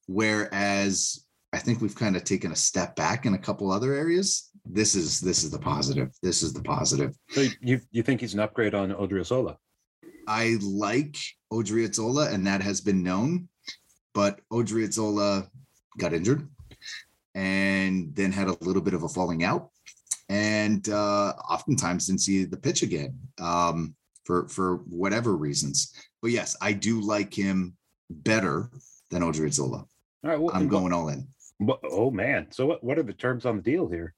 Whereas 0.07 1.25
i 1.53 1.59
think 1.59 1.81
we've 1.81 1.95
kind 1.95 2.15
of 2.15 2.23
taken 2.23 2.51
a 2.51 2.55
step 2.55 2.95
back 2.95 3.27
in 3.27 3.35
a 3.35 3.37
couple 3.37 3.71
other 3.71 3.93
areas. 3.93 4.49
This 4.65 4.95
is 4.95 5.19
this 5.19 5.43
is 5.43 5.51
the 5.51 5.59
positive. 5.59 6.11
This 6.21 6.41
is 6.41 6.53
the 6.53 6.63
positive. 6.63 7.15
So 7.29 7.45
you 7.61 7.81
you 7.91 8.03
think 8.03 8.21
he's 8.21 8.33
an 8.33 8.39
upgrade 8.39 8.73
on 8.73 8.91
Odriozola? 8.91 9.57
i 10.27 10.57
like 10.61 11.17
odriozola 11.51 12.33
and 12.33 12.45
that 12.47 12.61
has 12.61 12.81
been 12.81 13.03
known 13.03 13.47
but 14.13 14.39
odriozola 14.51 15.47
got 15.97 16.13
injured 16.13 16.47
and 17.35 18.15
then 18.15 18.31
had 18.31 18.47
a 18.47 18.57
little 18.61 18.81
bit 18.81 18.93
of 18.93 19.03
a 19.03 19.09
falling 19.09 19.43
out 19.43 19.69
and 20.29 20.89
uh 20.89 21.33
oftentimes 21.49 22.07
didn't 22.07 22.21
see 22.21 22.45
the 22.45 22.57
pitch 22.57 22.81
again 22.81 23.17
um 23.39 23.95
for 24.25 24.47
for 24.47 24.77
whatever 24.87 25.35
reasons 25.35 25.93
but 26.21 26.31
yes 26.31 26.55
i 26.61 26.71
do 26.71 27.01
like 27.01 27.33
him 27.33 27.75
better 28.09 28.69
than 29.11 29.21
odriozola 29.21 29.79
All 29.79 29.87
right. 30.23 30.39
Well, 30.39 30.55
i'm 30.55 30.67
going 30.67 30.93
all 30.93 31.09
in 31.09 31.27
oh 31.83 32.11
man. 32.11 32.47
So 32.51 32.65
what 32.65 32.83
what 32.83 32.97
are 32.97 33.03
the 33.03 33.13
terms 33.13 33.45
on 33.45 33.57
the 33.57 33.61
deal 33.61 33.87
here? 33.87 34.13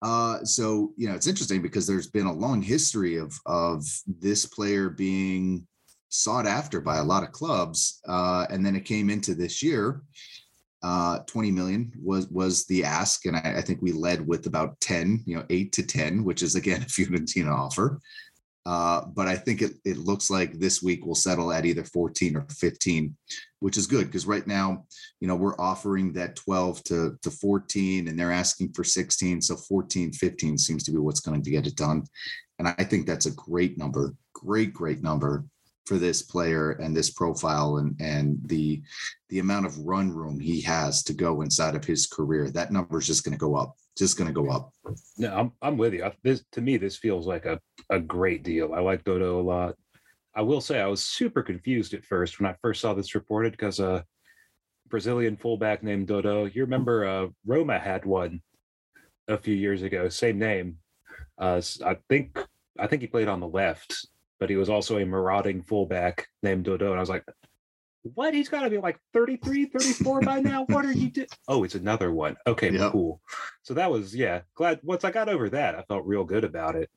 Uh, 0.00 0.44
so 0.44 0.92
you 0.96 1.08
know, 1.08 1.14
it's 1.14 1.26
interesting 1.26 1.62
because 1.62 1.86
there's 1.86 2.08
been 2.08 2.26
a 2.26 2.32
long 2.32 2.62
history 2.62 3.16
of 3.16 3.34
of 3.46 3.84
this 4.06 4.46
player 4.46 4.88
being 4.88 5.66
sought 6.08 6.46
after 6.46 6.80
by 6.80 6.98
a 6.98 7.04
lot 7.04 7.22
of 7.22 7.32
clubs, 7.32 8.00
uh, 8.08 8.46
and 8.50 8.64
then 8.64 8.76
it 8.76 8.84
came 8.84 9.10
into 9.10 9.34
this 9.34 9.62
year. 9.62 10.02
Uh, 10.82 11.20
20 11.26 11.52
million 11.52 11.92
was 12.02 12.26
was 12.28 12.66
the 12.66 12.84
ask, 12.84 13.26
and 13.26 13.36
I, 13.36 13.54
I 13.58 13.60
think 13.60 13.80
we 13.80 13.92
led 13.92 14.26
with 14.26 14.46
about 14.46 14.80
10, 14.80 15.22
you 15.26 15.36
know, 15.36 15.44
eight 15.48 15.72
to 15.72 15.82
10, 15.82 16.24
which 16.24 16.42
is 16.42 16.56
again 16.56 16.82
a 16.82 16.86
Fiorentina 16.86 17.54
offer. 17.54 18.00
Uh, 18.64 19.04
but 19.06 19.26
I 19.26 19.36
think 19.36 19.60
it 19.60 19.72
it 19.84 19.98
looks 19.98 20.30
like 20.30 20.58
this 20.58 20.82
week 20.82 21.04
we'll 21.04 21.14
settle 21.14 21.52
at 21.52 21.66
either 21.66 21.84
14 21.84 22.36
or 22.36 22.46
15, 22.48 23.16
which 23.58 23.76
is 23.76 23.86
good 23.86 24.06
because 24.06 24.26
right 24.26 24.46
now 24.46 24.84
you 25.20 25.26
know 25.26 25.34
we're 25.34 25.60
offering 25.60 26.12
that 26.12 26.36
12 26.36 26.84
to, 26.84 27.18
to 27.22 27.30
14 27.30 28.08
and 28.08 28.18
they're 28.18 28.32
asking 28.32 28.72
for 28.72 28.84
16 28.84 29.40
so 29.40 29.56
14 29.56 30.12
15 30.12 30.58
seems 30.58 30.84
to 30.84 30.92
be 30.92 30.98
what's 30.98 31.20
going 31.20 31.42
to 31.42 31.50
get 31.50 31.66
it 31.66 31.76
done. 31.76 32.04
And 32.58 32.68
i 32.68 32.84
think 32.84 33.06
that's 33.06 33.26
a 33.26 33.32
great 33.32 33.78
number 33.78 34.14
great 34.32 34.72
great 34.72 35.02
number 35.02 35.44
for 35.86 35.98
this 35.98 36.22
player 36.22 36.72
and 36.72 36.96
this 36.96 37.10
profile 37.10 37.78
and 37.78 37.96
and 38.00 38.38
the 38.44 38.82
the 39.28 39.40
amount 39.40 39.66
of 39.66 39.78
run 39.78 40.10
room 40.10 40.38
he 40.38 40.60
has 40.60 41.02
to 41.02 41.12
go 41.12 41.42
inside 41.42 41.74
of 41.74 41.84
his 41.84 42.06
career 42.06 42.50
that 42.50 42.72
number 42.72 42.98
is 42.98 43.06
just 43.06 43.24
going 43.24 43.32
to 43.32 43.38
go 43.38 43.56
up 43.56 43.74
just 43.96 44.16
going 44.16 44.28
to 44.28 44.34
go 44.34 44.50
up 44.50 44.72
No, 45.18 45.34
I'm 45.34 45.52
I'm 45.60 45.76
with 45.76 45.94
you. 45.94 46.10
This 46.22 46.44
to 46.52 46.60
me, 46.60 46.76
this 46.76 46.96
feels 46.96 47.26
like 47.26 47.44
a 47.46 47.60
a 47.90 48.00
great 48.00 48.42
deal. 48.42 48.74
I 48.74 48.80
like 48.80 49.04
Dodo 49.04 49.40
a 49.40 49.42
lot. 49.42 49.74
I 50.34 50.42
will 50.42 50.60
say 50.60 50.80
I 50.80 50.86
was 50.86 51.02
super 51.02 51.42
confused 51.42 51.92
at 51.92 52.04
first 52.04 52.40
when 52.40 52.50
I 52.50 52.56
first 52.62 52.80
saw 52.80 52.94
this 52.94 53.14
reported 53.14 53.52
because 53.52 53.80
a 53.80 54.04
Brazilian 54.88 55.36
fullback 55.36 55.82
named 55.82 56.08
Dodo. 56.08 56.46
You 56.46 56.62
remember 56.62 57.04
uh, 57.04 57.26
Roma 57.46 57.78
had 57.78 58.06
one 58.06 58.40
a 59.28 59.36
few 59.36 59.54
years 59.54 59.82
ago, 59.82 60.08
same 60.08 60.38
name. 60.38 60.78
Uh, 61.38 61.60
I 61.84 61.96
think 62.08 62.38
I 62.78 62.86
think 62.86 63.02
he 63.02 63.08
played 63.08 63.28
on 63.28 63.40
the 63.40 63.48
left, 63.48 64.06
but 64.42 64.50
he 64.50 64.56
was 64.56 64.68
also 64.68 64.98
a 64.98 65.06
marauding 65.06 65.62
fullback 65.62 66.26
named 66.42 66.64
Dodo, 66.64 66.86
and 66.86 66.96
I 66.96 67.00
was 67.00 67.08
like. 67.08 67.24
What? 68.14 68.34
He's 68.34 68.48
got 68.48 68.62
to 68.62 68.70
be 68.70 68.78
like 68.78 68.98
33, 69.12 69.66
34 69.66 70.22
by 70.22 70.40
now. 70.40 70.64
What 70.64 70.84
are 70.84 70.90
you 70.90 71.08
doing? 71.08 71.28
Oh, 71.46 71.62
it's 71.62 71.76
another 71.76 72.10
one. 72.10 72.36
Okay, 72.48 72.72
Yep. 72.72 72.90
cool. 72.90 73.20
So 73.62 73.74
that 73.74 73.88
was 73.88 74.12
yeah. 74.12 74.40
Glad 74.56 74.80
once 74.82 75.04
I 75.04 75.12
got 75.12 75.28
over 75.28 75.48
that, 75.50 75.76
I 75.76 75.82
felt 75.82 76.04
real 76.04 76.24
good 76.24 76.42
about 76.42 76.74
it. 76.74 76.90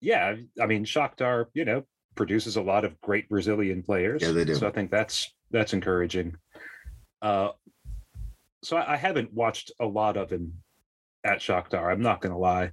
Yeah, 0.00 0.36
I 0.62 0.66
mean 0.66 0.84
Shakhtar, 0.84 1.46
you 1.54 1.64
know, 1.64 1.82
produces 2.14 2.54
a 2.54 2.62
lot 2.62 2.84
of 2.84 3.00
great 3.00 3.28
Brazilian 3.28 3.82
players. 3.82 4.22
Yeah, 4.22 4.30
they 4.30 4.44
do. 4.44 4.54
So 4.54 4.68
I 4.68 4.70
think 4.70 4.92
that's 4.92 5.34
that's 5.50 5.72
encouraging. 5.72 6.36
Uh, 7.20 7.48
so 8.62 8.76
I, 8.76 8.92
I 8.92 8.96
haven't 8.96 9.32
watched 9.34 9.72
a 9.80 9.86
lot 9.86 10.16
of 10.16 10.30
him 10.30 10.52
at 11.24 11.40
Shakhtar. 11.40 11.90
I'm 11.90 12.00
not 12.00 12.20
going 12.20 12.32
to 12.32 12.38
lie. 12.38 12.70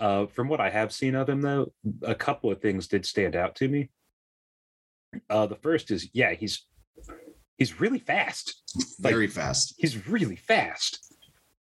Uh, 0.00 0.26
from 0.26 0.48
what 0.48 0.60
I 0.60 0.70
have 0.70 0.92
seen 0.92 1.14
of 1.14 1.28
him, 1.28 1.42
though, 1.42 1.72
a 2.02 2.14
couple 2.14 2.50
of 2.50 2.60
things 2.62 2.88
did 2.88 3.04
stand 3.04 3.36
out 3.36 3.54
to 3.56 3.68
me. 3.68 3.90
Uh, 5.28 5.46
the 5.46 5.56
first 5.56 5.90
is, 5.90 6.08
yeah, 6.14 6.32
he's 6.32 6.64
he's 7.58 7.78
really 7.80 7.98
fast. 7.98 8.62
Like- 9.00 9.12
very 9.12 9.26
fast 9.26 9.74
He's 9.76 10.08
really 10.08 10.36
fast. 10.36 11.14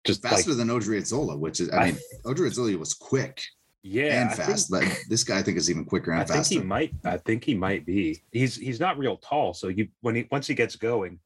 Just 0.06 0.24
like, 0.24 0.34
faster 0.34 0.54
than 0.54 0.70
odriozola 0.70 1.38
which 1.38 1.60
is 1.60 1.70
i 1.72 1.78
I- 1.78 1.86
mean 1.92 1.98
odriozola 2.26 2.78
was 2.80 2.94
quick 2.94 3.44
yeah, 3.84 4.22
and 4.22 4.30
I 4.30 4.34
think- 4.34 4.50
fast 4.50 4.72
but 4.72 4.84
this 5.10 5.24
guy 5.24 5.40
i 5.40 5.42
think 5.42 5.58
is 5.58 5.70
even 5.70 5.84
quicker 5.86 6.12
and 6.12 6.22
I 6.22 6.24
think 6.24 6.38
faster 6.38 6.56
he 6.56 6.62
might. 6.62 6.94
I 7.06 7.18
think 7.18 7.44
he 7.44 7.54
might 7.56 7.86
be. 7.86 8.22
He's 8.32 8.56
he's 8.56 8.80
not 8.80 8.98
real 8.98 9.18
tall, 9.18 9.54
so 9.54 9.68
you 9.70 9.88
when 10.02 10.16
he 10.16 10.28
once 10.32 10.48
he 10.48 10.54
gets 10.54 10.76
going, 10.76 11.20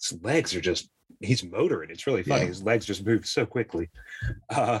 his 0.00 0.20
legs 0.22 0.54
are 0.54 0.60
just 0.60 0.90
he's 1.20 1.42
motoring. 1.44 1.90
It's 1.90 2.06
really 2.06 2.22
funny. 2.22 2.42
Yeah. 2.42 2.48
His 2.48 2.62
legs 2.62 2.84
just 2.86 3.04
move 3.06 3.26
so 3.26 3.46
quickly. 3.46 3.90
Uh, 4.48 4.80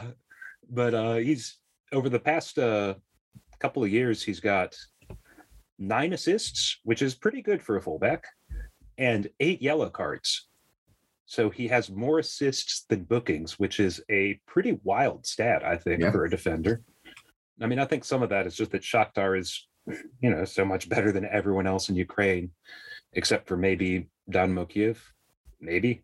but 0.70 0.94
uh, 0.94 1.14
he's 1.16 1.56
over 1.92 2.08
the 2.08 2.18
past 2.20 2.58
uh, 2.58 2.94
couple 3.58 3.82
of 3.82 3.90
years, 3.90 4.22
he's 4.22 4.40
got 4.40 4.74
nine 5.78 6.12
assists, 6.12 6.78
which 6.84 7.02
is 7.02 7.14
pretty 7.14 7.42
good 7.42 7.62
for 7.62 7.76
a 7.76 7.82
fullback, 7.82 8.24
and 8.98 9.28
eight 9.40 9.62
yellow 9.62 9.88
cards. 9.90 10.48
So 11.26 11.48
he 11.48 11.68
has 11.68 11.90
more 11.90 12.18
assists 12.18 12.84
than 12.88 13.04
bookings, 13.04 13.58
which 13.58 13.78
is 13.80 14.02
a 14.10 14.40
pretty 14.46 14.78
wild 14.82 15.26
stat, 15.26 15.64
I 15.64 15.76
think, 15.76 16.00
Yeah. 16.02 16.10
for 16.10 16.24
a 16.24 16.30
defender. 16.30 16.82
I 17.60 17.66
mean, 17.66 17.78
I 17.78 17.84
think 17.84 18.04
some 18.04 18.22
of 18.22 18.30
that 18.30 18.46
is 18.46 18.56
just 18.56 18.72
that 18.72 18.82
Shakhtar 18.82 19.38
is, 19.38 19.68
you 20.20 20.30
know, 20.30 20.44
so 20.44 20.64
much 20.64 20.88
better 20.88 21.12
than 21.12 21.24
everyone 21.26 21.66
else 21.66 21.88
in 21.88 21.94
Ukraine, 21.96 22.50
except 23.12 23.46
for 23.46 23.56
maybe 23.56 24.08
Dynamo 24.28 24.64
Kiev, 24.64 25.12
maybe. 25.60 26.02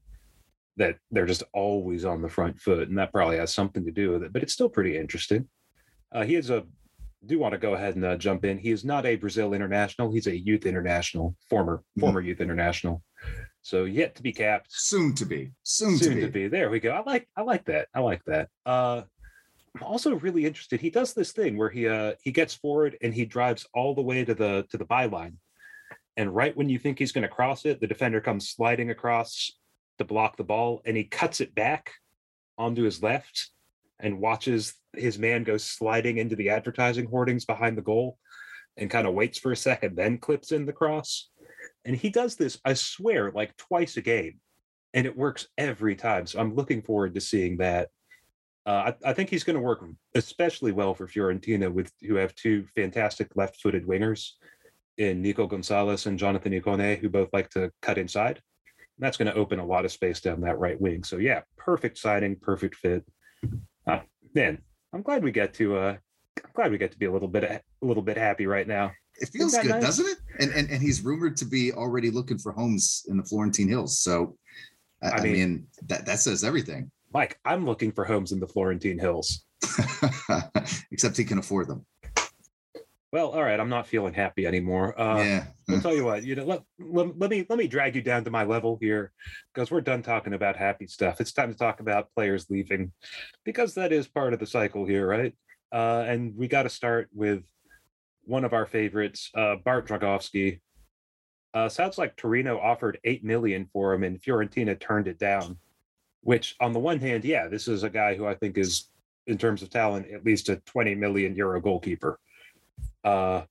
That 0.79 0.99
they're 1.11 1.25
just 1.25 1.42
always 1.55 2.05
on 2.05 2.20
the 2.20 2.29
front 2.29 2.61
foot, 2.61 2.88
and 2.90 2.99
that 2.99 3.11
probably 3.11 3.38
has 3.38 3.53
something 3.55 3.83
to 3.87 3.90
do 3.90 4.11
with 4.11 4.22
it. 4.22 4.33
But 4.35 4.42
it's 4.42 4.53
still 4.53 4.68
pretty 4.68 4.99
interesting. 4.99 5.49
Uh, 6.16 6.24
he 6.24 6.35
is 6.35 6.48
a. 6.50 6.64
Do 7.26 7.38
want 7.38 7.52
to 7.52 7.59
go 7.59 7.74
ahead 7.74 7.96
and 7.96 8.05
uh, 8.05 8.16
jump 8.16 8.44
in? 8.44 8.57
He 8.57 8.70
is 8.70 8.85
not 8.85 9.05
a 9.05 9.16
Brazil 9.16 9.52
international. 9.52 10.12
He's 10.12 10.26
a 10.28 10.36
youth 10.36 10.64
international, 10.64 11.36
former 11.51 11.82
Mhm. 11.97 12.01
former 12.01 12.20
youth 12.20 12.40
international. 12.40 13.03
So 13.62 13.84
yet 13.84 14.14
to 14.16 14.22
be 14.22 14.32
capped 14.32 14.68
soon 14.70 15.14
to 15.16 15.26
be 15.26 15.51
soon, 15.62 15.99
soon 15.99 16.20
to 16.20 16.28
be, 16.28 16.47
There 16.49 16.70
we 16.70 16.78
go. 16.80 16.90
I 16.93 17.03
like 17.03 17.28
I 17.36 17.43
like 17.43 17.64
that. 17.66 17.88
I 17.95 18.01
like 18.01 18.22
that. 18.26 18.49
Uh 18.64 19.03
I'm 19.74 19.82
also 19.82 20.14
really 20.14 20.47
interested. 20.47 20.80
He 20.80 20.88
does 20.88 21.12
this 21.14 21.32
thing 21.32 21.57
where 21.59 21.68
he 21.68 21.88
uh 21.88 22.14
he 22.22 22.30
gets 22.32 22.55
forward 22.55 22.97
and 23.03 23.12
he 23.12 23.24
drives 23.26 23.66
all 23.74 23.95
the 23.95 24.03
way 24.03 24.24
to 24.24 24.34
the 24.34 24.66
to 24.70 24.78
the 24.78 24.86
byline. 24.86 25.34
And 26.16 26.34
right 26.34 26.57
when 26.57 26.68
you 26.70 26.78
think 26.78 26.99
he's 26.99 27.12
going 27.12 27.28
to 27.28 27.36
cross 27.38 27.66
it, 27.66 27.80
the 27.80 27.86
defender 27.86 28.20
comes 28.22 28.49
sliding 28.49 28.88
across 28.90 29.53
to 29.99 30.05
block 30.05 30.36
the 30.36 30.45
ball 30.45 30.80
and 30.86 30.97
he 30.97 31.05
cuts 31.05 31.40
it 31.40 31.55
back 31.55 31.93
onto 32.57 32.84
his 32.84 33.03
left 33.03 33.51
and 34.01 34.20
watches 34.20 34.74
his 34.94 35.18
man 35.18 35.44
go 35.44 35.57
sliding 35.57 36.18
into 36.18 36.36
the 36.36 36.51
advertising 36.51 37.07
hoardings 37.07 37.44
behind 37.44 37.76
the 37.76 37.82
goal 37.82 38.18
and 38.76 38.90
kind 38.90 39.07
of 39.07 39.14
waits 39.14 39.38
for 39.38 39.53
a 39.53 39.57
second, 39.57 39.97
then 39.97 40.18
clips 40.18 40.53
in 40.53 40.66
the 40.66 40.72
cross. 40.72 41.30
And 41.84 41.97
he 41.97 42.11
does 42.11 42.36
this, 42.36 42.59
I 42.64 42.74
swear, 42.74 43.30
like 43.30 43.57
twice 43.57 43.97
a 43.97 44.03
game 44.03 44.40
and 44.94 45.07
it 45.07 45.16
works 45.16 45.49
every 45.57 45.97
time. 45.97 46.26
So 46.26 46.40
I'm 46.40 46.55
looking 46.55 46.82
forward 46.82 47.14
to 47.14 47.20
seeing 47.20 47.59
that 47.59 47.88
Uh, 48.66 48.90
I, 48.90 49.11
I 49.11 49.12
think 49.14 49.30
he's 49.30 49.44
going 49.44 49.55
to 49.55 49.62
work 49.62 49.84
especially 50.16 50.72
well 50.72 50.92
for 50.92 51.07
Fiorentina, 51.07 51.70
with 51.70 51.92
who 52.03 52.16
have 52.16 52.34
two 52.34 52.66
fantastic 52.74 53.28
left-footed 53.36 53.86
wingers 53.86 54.32
in 54.97 55.22
Nico 55.22 55.47
Gonzalez 55.47 56.07
and 56.07 56.18
Jonathan 56.18 56.53
Ikone, 56.53 56.99
who 56.99 57.09
both 57.09 57.30
like 57.32 57.49
to 57.51 57.70
cut 57.80 57.97
inside. 57.97 58.42
And 58.97 59.03
that's 59.03 59.16
going 59.18 59.32
to 59.32 59.38
open 59.38 59.61
a 59.61 59.64
lot 59.64 59.84
of 59.84 59.92
space 59.92 60.20
down 60.20 60.40
that 60.40 60.59
right 60.59 60.80
wing. 60.80 61.05
So 61.05 61.18
yeah, 61.18 61.42
perfect 61.57 61.97
signing, 61.99 62.34
perfect 62.34 62.74
fit. 62.74 63.05
Uh, 63.87 64.01
man, 64.34 64.59
I'm 64.93 65.03
glad 65.03 65.22
we 65.22 65.32
get 65.32 65.55
to. 65.55 65.76
Uh, 65.76 65.97
I'm 66.45 66.51
glad 66.55 66.70
we 66.70 66.78
get 66.78 66.93
to 66.93 66.99
be 66.99 67.07
a 67.07 67.12
little 67.12 67.28
bit 67.28 67.45
a 67.45 67.61
little 67.80 68.03
bit 68.03 68.16
happy 68.16 68.47
right 68.47 68.66
now. 68.66 68.93
It 69.18 69.30
feels 69.30 69.57
good, 69.57 69.70
nice? 69.70 69.82
doesn't 69.82 70.07
it? 70.07 70.18
And, 70.41 70.53
and 70.53 70.70
and 70.70 70.82
he's 70.82 71.03
rumored 71.03 71.37
to 71.39 71.45
be 71.45 71.72
already 71.72 72.11
looking 72.11 72.39
for 72.39 72.53
homes 72.53 73.07
in 73.09 73.16
the 73.16 73.22
Florentine 73.24 73.68
Hills. 73.68 74.01
So, 74.01 74.37
I, 75.03 75.11
I 75.11 75.20
mean- 75.22 75.32
mean, 75.32 75.66
that 75.87 76.07
that 76.07 76.20
says 76.20 76.45
everything. 76.45 76.91
Mike, 77.14 77.39
I'm 77.45 77.64
looking 77.64 77.93
for 77.93 78.05
homes 78.05 78.32
in 78.32 78.41
the 78.41 78.49
Florentine 78.49 78.99
Hills. 78.99 79.45
Except 80.93 81.16
he 81.16 81.24
can 81.24 81.39
afford 81.39 81.68
them. 81.68 81.87
Well, 83.16 83.30
all 83.30 83.42
right, 83.42 83.58
I'm 83.58 83.70
not 83.70 83.86
feeling 83.86 84.12
happy 84.12 84.46
anymore. 84.46 85.00
Uh, 85.00 85.22
yeah. 85.22 85.44
I'll 85.70 85.80
tell 85.80 85.94
you 85.94 86.04
what, 86.04 86.22
you 86.22 86.34
know, 86.34 86.44
let, 86.44 86.62
let, 86.78 87.18
let 87.18 87.30
me 87.30 87.46
let 87.48 87.58
me 87.58 87.66
drag 87.66 87.96
you 87.96 88.02
down 88.02 88.24
to 88.24 88.30
my 88.30 88.44
level 88.44 88.76
here 88.78 89.10
because 89.54 89.70
we're 89.70 89.80
done 89.80 90.02
talking 90.02 90.34
about 90.34 90.54
happy 90.54 90.86
stuff. 90.86 91.18
It's 91.18 91.32
time 91.32 91.50
to 91.50 91.58
talk 91.58 91.80
about 91.80 92.12
players 92.14 92.50
leaving 92.50 92.92
because 93.42 93.72
that 93.72 93.90
is 93.90 94.06
part 94.06 94.34
of 94.34 94.38
the 94.38 94.46
cycle 94.46 94.84
here, 94.84 95.08
right? 95.08 95.34
Uh, 95.72 96.04
and 96.06 96.36
we 96.36 96.46
got 96.46 96.64
to 96.64 96.68
start 96.68 97.08
with 97.14 97.42
one 98.24 98.44
of 98.44 98.52
our 98.52 98.66
favorites, 98.66 99.30
uh, 99.34 99.56
Bart 99.64 99.88
Dragowski. 99.88 100.60
Uh, 101.54 101.70
sounds 101.70 101.96
like 101.96 102.16
Torino 102.16 102.58
offered 102.58 102.98
eight 103.04 103.24
million 103.24 103.66
for 103.72 103.94
him, 103.94 104.04
and 104.04 104.20
Fiorentina 104.20 104.78
turned 104.78 105.08
it 105.08 105.18
down. 105.18 105.56
Which, 106.20 106.54
on 106.60 106.74
the 106.74 106.80
one 106.80 107.00
hand, 107.00 107.24
yeah, 107.24 107.48
this 107.48 107.66
is 107.66 107.82
a 107.82 107.88
guy 107.88 108.14
who 108.14 108.26
I 108.26 108.34
think 108.34 108.58
is, 108.58 108.90
in 109.26 109.38
terms 109.38 109.62
of 109.62 109.70
talent, 109.70 110.06
at 110.10 110.26
least 110.26 110.50
a 110.50 110.56
twenty 110.66 110.94
million 110.94 111.34
euro 111.34 111.62
goalkeeper. 111.62 112.20
Uh, 113.07 113.42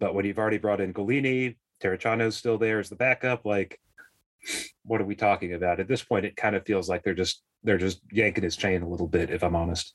but 0.00 0.14
when 0.14 0.24
you've 0.24 0.38
already 0.38 0.58
brought 0.58 0.80
in 0.80 0.92
Gollini, 0.92 1.56
Terracciano's 1.80 2.36
still 2.36 2.58
there 2.58 2.80
as 2.80 2.88
the 2.88 2.96
backup, 2.96 3.46
like 3.46 3.78
what 4.84 5.00
are 5.00 5.04
we 5.04 5.14
talking 5.14 5.54
about? 5.54 5.78
At 5.78 5.86
this 5.86 6.02
point, 6.02 6.24
it 6.24 6.34
kind 6.36 6.56
of 6.56 6.66
feels 6.66 6.88
like 6.88 7.04
they're 7.04 7.14
just 7.14 7.42
they're 7.62 7.78
just 7.78 8.00
yanking 8.10 8.42
his 8.42 8.56
chain 8.56 8.82
a 8.82 8.88
little 8.88 9.06
bit, 9.06 9.30
if 9.30 9.44
I'm 9.44 9.54
honest. 9.54 9.94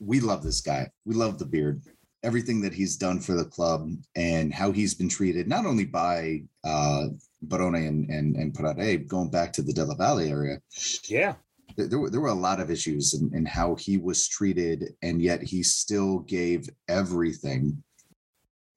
we 0.00 0.18
love 0.18 0.42
this 0.42 0.60
guy. 0.60 0.90
We 1.04 1.14
love 1.14 1.38
the 1.38 1.46
beard. 1.46 1.82
Everything 2.24 2.60
that 2.62 2.74
he's 2.74 2.96
done 2.96 3.20
for 3.20 3.34
the 3.34 3.44
club 3.44 3.88
and 4.16 4.52
how 4.52 4.72
he's 4.72 4.94
been 4.94 5.08
treated, 5.08 5.46
not 5.46 5.64
only 5.64 5.84
by 5.84 6.42
uh, 6.64 7.06
Barone 7.42 7.86
and 7.86 8.10
and 8.10 8.34
and 8.34 8.52
Pradè, 8.52 9.06
going 9.06 9.30
back 9.30 9.52
to 9.52 9.62
the 9.62 9.72
Della 9.72 9.94
Valle 9.94 10.18
area, 10.18 10.60
Yeah. 11.08 11.34
There, 11.86 11.98
were 11.98 12.10
there 12.10 12.20
were 12.20 12.28
a 12.28 12.34
lot 12.34 12.60
of 12.60 12.70
issues 12.70 13.14
in, 13.14 13.30
in 13.34 13.46
how 13.46 13.76
he 13.76 13.96
was 13.96 14.28
treated, 14.28 14.94
and 15.02 15.22
yet 15.22 15.42
he 15.42 15.62
still 15.62 16.20
gave 16.20 16.68
everything 16.88 17.82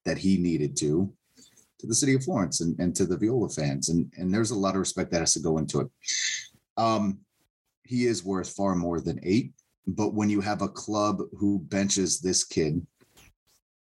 that 0.06 0.18
he 0.18 0.38
needed 0.38 0.76
to 0.78 1.12
to 1.80 1.88
the 1.88 1.95
city 1.95 2.14
of 2.14 2.24
Florence 2.24 2.62
and, 2.62 2.80
and 2.80 2.95
to 2.95 3.06
the 3.06 3.18
Viola 3.18 3.49
fans, 3.49 3.89
and 3.89 4.12
and 4.18 4.34
there's 4.34 4.52
a 4.52 4.56
lot 4.58 4.76
of 4.76 4.80
respect 4.80 5.12
that 5.12 5.20
has 5.20 5.34
to 5.34 5.39
go 5.39 5.58
into 5.58 5.82
it. 5.82 5.88
Um, 6.78 7.20
he 7.84 8.06
is 8.06 8.24
worth 8.24 8.54
far 8.54 8.76
more 8.76 9.02
than 9.02 9.20
eight, 9.24 9.54
but 9.88 10.14
when 10.14 10.30
you 10.30 10.41
have 10.41 10.62
a 10.62 10.70
club 10.70 11.22
who 11.38 11.60
benches 11.60 12.20
this 12.20 12.43
kid 12.43 12.86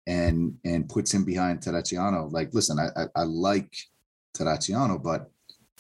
and 0.07 0.57
and 0.65 0.89
puts 0.89 1.13
him 1.13 1.23
behind 1.23 1.59
Terracciano, 1.61 2.31
like 2.31 2.53
listen, 2.53 2.77
I 2.79 3.01
I, 3.01 3.05
I 3.15 3.23
like 3.23 3.73
Terracciano, 4.35 5.01
but 5.01 5.30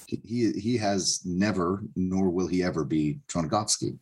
he- 0.07 0.53
he 0.53 0.77
has 0.77 1.21
never 1.25 1.83
nor 1.95 2.29
will 2.29 2.47
he 2.47 2.63
ever 2.63 2.83
be 2.83 3.19
Dragowski. 3.27 3.97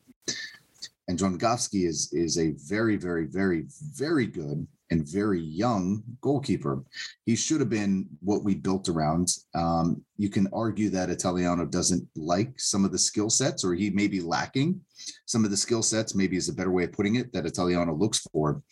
And 1.08 1.18
Dragowski 1.18 1.88
is 1.88 2.12
is 2.14 2.38
a 2.38 2.52
very 2.52 2.96
very 2.96 3.26
very 3.26 3.68
very 3.96 4.28
good 4.28 4.68
and 4.92 5.08
very 5.08 5.40
young 5.42 6.04
goalkeeper. 6.22 6.84
He 7.26 7.36
should 7.36 7.60
have 7.60 7.70
been 7.70 8.08
what 8.22 8.44
we 8.44 8.56
built 8.56 8.90
around. 8.90 9.28
Um, 9.54 10.04
you 10.18 10.30
can 10.30 10.48
argue 10.52 10.90
that 10.90 11.12
Italiano 11.12 11.66
doesn't 11.66 12.08
like 12.16 12.60
some 12.60 12.86
of 12.86 12.92
the 12.92 12.98
skill 12.98 13.30
sets, 13.30 13.64
or 13.64 13.76
he 13.76 13.92
may 13.92 14.08
be 14.08 14.20
lacking 14.22 14.82
some 15.26 15.46
of 15.46 15.52
the 15.52 15.58
skill 15.58 15.84
sets. 15.84 16.16
Maybe 16.16 16.38
is 16.38 16.50
a 16.50 16.54
better 16.54 16.72
way 16.72 16.86
of 16.86 16.92
putting 16.92 17.16
it 17.16 17.32
that 17.34 17.46
Italiano 17.46 17.94
looks 17.94 18.20
for. 18.32 18.64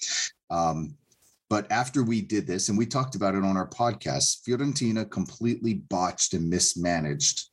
Um, 0.50 0.96
but 1.50 1.72
after 1.72 2.04
we 2.04 2.22
did 2.22 2.46
this, 2.46 2.70
and 2.70 2.78
we 2.78 2.86
talked 2.86 3.16
about 3.16 3.36
it 3.36 3.44
on 3.44 3.58
our 3.58 3.70
podcast, 3.70 4.44
Fiorentina 4.48 5.10
completely 5.10 5.76
botched 5.90 6.34
and 6.34 6.50
mismanaged 6.50 7.50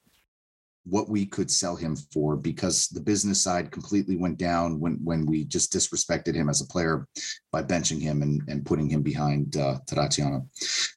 what 0.87 1.09
we 1.09 1.25
could 1.25 1.51
sell 1.51 1.77
him 1.77 1.97
for 2.13 2.37
because 2.37 2.89
the 2.89 3.01
business 3.01 3.43
side 3.43 3.71
completely 3.71 4.17
went 4.17 4.37
down 4.37 4.79
when 4.79 5.01
when 5.03 5.25
we 5.25 5.45
just 5.45 5.73
disrespected 5.73 6.35
him 6.35 6.51
as 6.51 6.61
a 6.61 6.67
player 6.67 7.09
by 7.51 7.63
benching 7.63 8.01
him 8.01 8.21
and, 8.21 8.43
and 8.49 8.67
putting 8.67 8.89
him 8.89 9.03
behind 9.03 9.57
uh. 9.57 9.79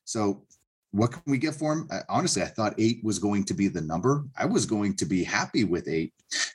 So 0.04 0.43
what 0.91 1.12
can 1.12 1.22
we 1.26 1.38
get 1.38 1.54
for 1.54 1.74
him? 1.74 1.88
Uh, 1.91 2.00
honestly, 2.10 2.41
I 2.41 2.48
thought 2.48 2.74
eight 2.78 3.04
was 3.04 3.20
going 3.20 3.43
to 3.45 3.54
be 3.54 3.68
the 3.68 3.82
number. 3.82 4.26
I 4.38 4.45
was 4.45 4.66
going 4.66 4.95
to 4.95 5.06
be 5.06 5.24
happy 5.24 5.64
with 5.64 5.88
eight, 5.88 6.14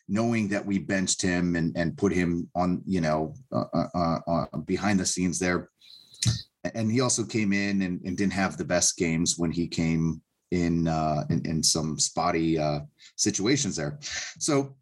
knowing 0.08 0.48
that 0.48 0.64
we 0.64 0.78
benched 0.78 1.22
him 1.22 1.54
and, 1.54 1.76
and 1.76 1.96
put 1.96 2.12
him 2.12 2.48
on, 2.54 2.82
you 2.86 3.00
know, 3.00 3.34
uh, 3.52 3.64
uh, 3.72 3.88
uh, 3.94 4.18
uh, 4.26 4.58
behind 4.66 4.98
the 4.98 5.06
scenes 5.06 5.38
there. 5.38 5.70
And 6.74 6.90
he 6.90 7.00
also 7.00 7.24
came 7.24 7.52
in 7.52 7.82
and, 7.82 8.00
and 8.04 8.16
didn't 8.16 8.32
have 8.32 8.56
the 8.56 8.64
best 8.64 8.96
games 8.96 9.34
when 9.36 9.50
he 9.50 9.66
came 9.66 10.22
in 10.52 10.86
uh, 10.86 11.24
in, 11.30 11.44
in 11.46 11.62
some 11.62 11.98
spotty 11.98 12.58
uh, 12.58 12.80
situations 13.16 13.74
there. 13.76 13.98
So 14.38 14.76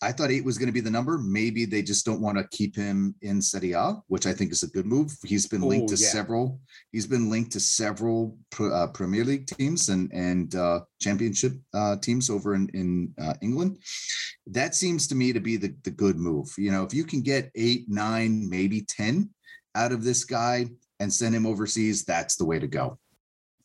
I 0.00 0.12
thought 0.12 0.30
eight 0.30 0.44
was 0.44 0.58
going 0.58 0.68
to 0.68 0.72
be 0.72 0.80
the 0.80 0.92
number. 0.92 1.18
Maybe 1.18 1.64
they 1.64 1.82
just 1.82 2.06
don't 2.06 2.20
want 2.20 2.38
to 2.38 2.46
keep 2.56 2.76
him 2.76 3.16
in 3.22 3.42
Serie 3.42 3.72
A, 3.72 3.96
which 4.06 4.26
I 4.26 4.32
think 4.32 4.52
is 4.52 4.62
a 4.62 4.68
good 4.68 4.86
move. 4.86 5.10
He's 5.24 5.46
been 5.48 5.62
linked 5.62 5.90
Oh, 5.90 5.96
to 5.96 6.00
yeah. 6.00 6.08
several. 6.08 6.60
He's 6.92 7.06
been 7.06 7.28
linked 7.28 7.50
to 7.52 7.60
several 7.60 8.38
uh, 8.60 8.86
Premier 8.88 9.24
League 9.24 9.48
teams 9.48 9.88
and 9.88 10.08
and 10.12 10.54
uh, 10.54 10.80
Championship 11.00 11.54
uh, 11.74 11.96
teams 11.96 12.30
over 12.30 12.54
in 12.54 12.68
in 12.74 13.12
uh, 13.20 13.34
England. 13.42 13.78
That 14.46 14.76
seems 14.76 15.08
to 15.08 15.16
me 15.16 15.32
to 15.32 15.40
be 15.40 15.56
the 15.56 15.74
the 15.82 15.90
good 15.90 16.16
move. 16.16 16.48
You 16.56 16.70
know, 16.70 16.84
if 16.84 16.94
you 16.94 17.02
can 17.02 17.22
get 17.22 17.50
eight, 17.56 17.86
nine, 17.88 18.48
maybe 18.48 18.82
ten 18.82 19.30
out 19.74 19.92
of 19.92 20.04
this 20.04 20.24
guy 20.24 20.66
and 21.00 21.12
send 21.12 21.34
him 21.34 21.46
overseas, 21.46 22.04
that's 22.04 22.36
the 22.36 22.44
way 22.44 22.58
to 22.58 22.66
go. 22.66 22.98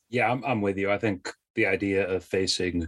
Yeah, 0.10 0.32
I'm, 0.32 0.44
I'm 0.46 0.62
with 0.62 0.78
you. 0.78 0.92
I 0.92 0.98
think 0.98 1.32
the 1.56 1.66
idea 1.66 2.08
of 2.08 2.24
facing 2.24 2.88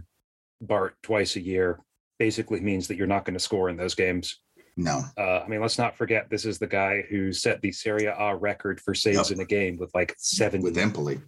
Bart 0.60 0.94
twice 1.02 1.36
a 1.36 1.40
year 1.40 1.80
basically 2.18 2.60
means 2.60 2.88
that 2.88 2.96
you're 2.96 3.06
not 3.06 3.24
going 3.24 3.34
to 3.34 3.40
score 3.40 3.68
in 3.68 3.76
those 3.76 3.94
games. 3.94 4.40
No, 4.78 5.00
Uh, 5.16 5.40
I 5.40 5.48
mean, 5.48 5.62
let's 5.62 5.78
not 5.78 5.96
forget 5.96 6.28
this 6.28 6.44
is 6.44 6.58
the 6.58 6.66
guy 6.66 7.02
who 7.08 7.32
set 7.32 7.62
the 7.62 7.72
Serie 7.72 8.04
A 8.06 8.36
record 8.36 8.78
for 8.80 8.94
saves 8.94 9.30
Yep. 9.30 9.36
in 9.38 9.40
a 9.40 9.46
game 9.46 9.78
with 9.78 9.90
like 9.94 10.14
seven 10.18 10.60
with 10.60 10.76
Empoli. 10.76 11.18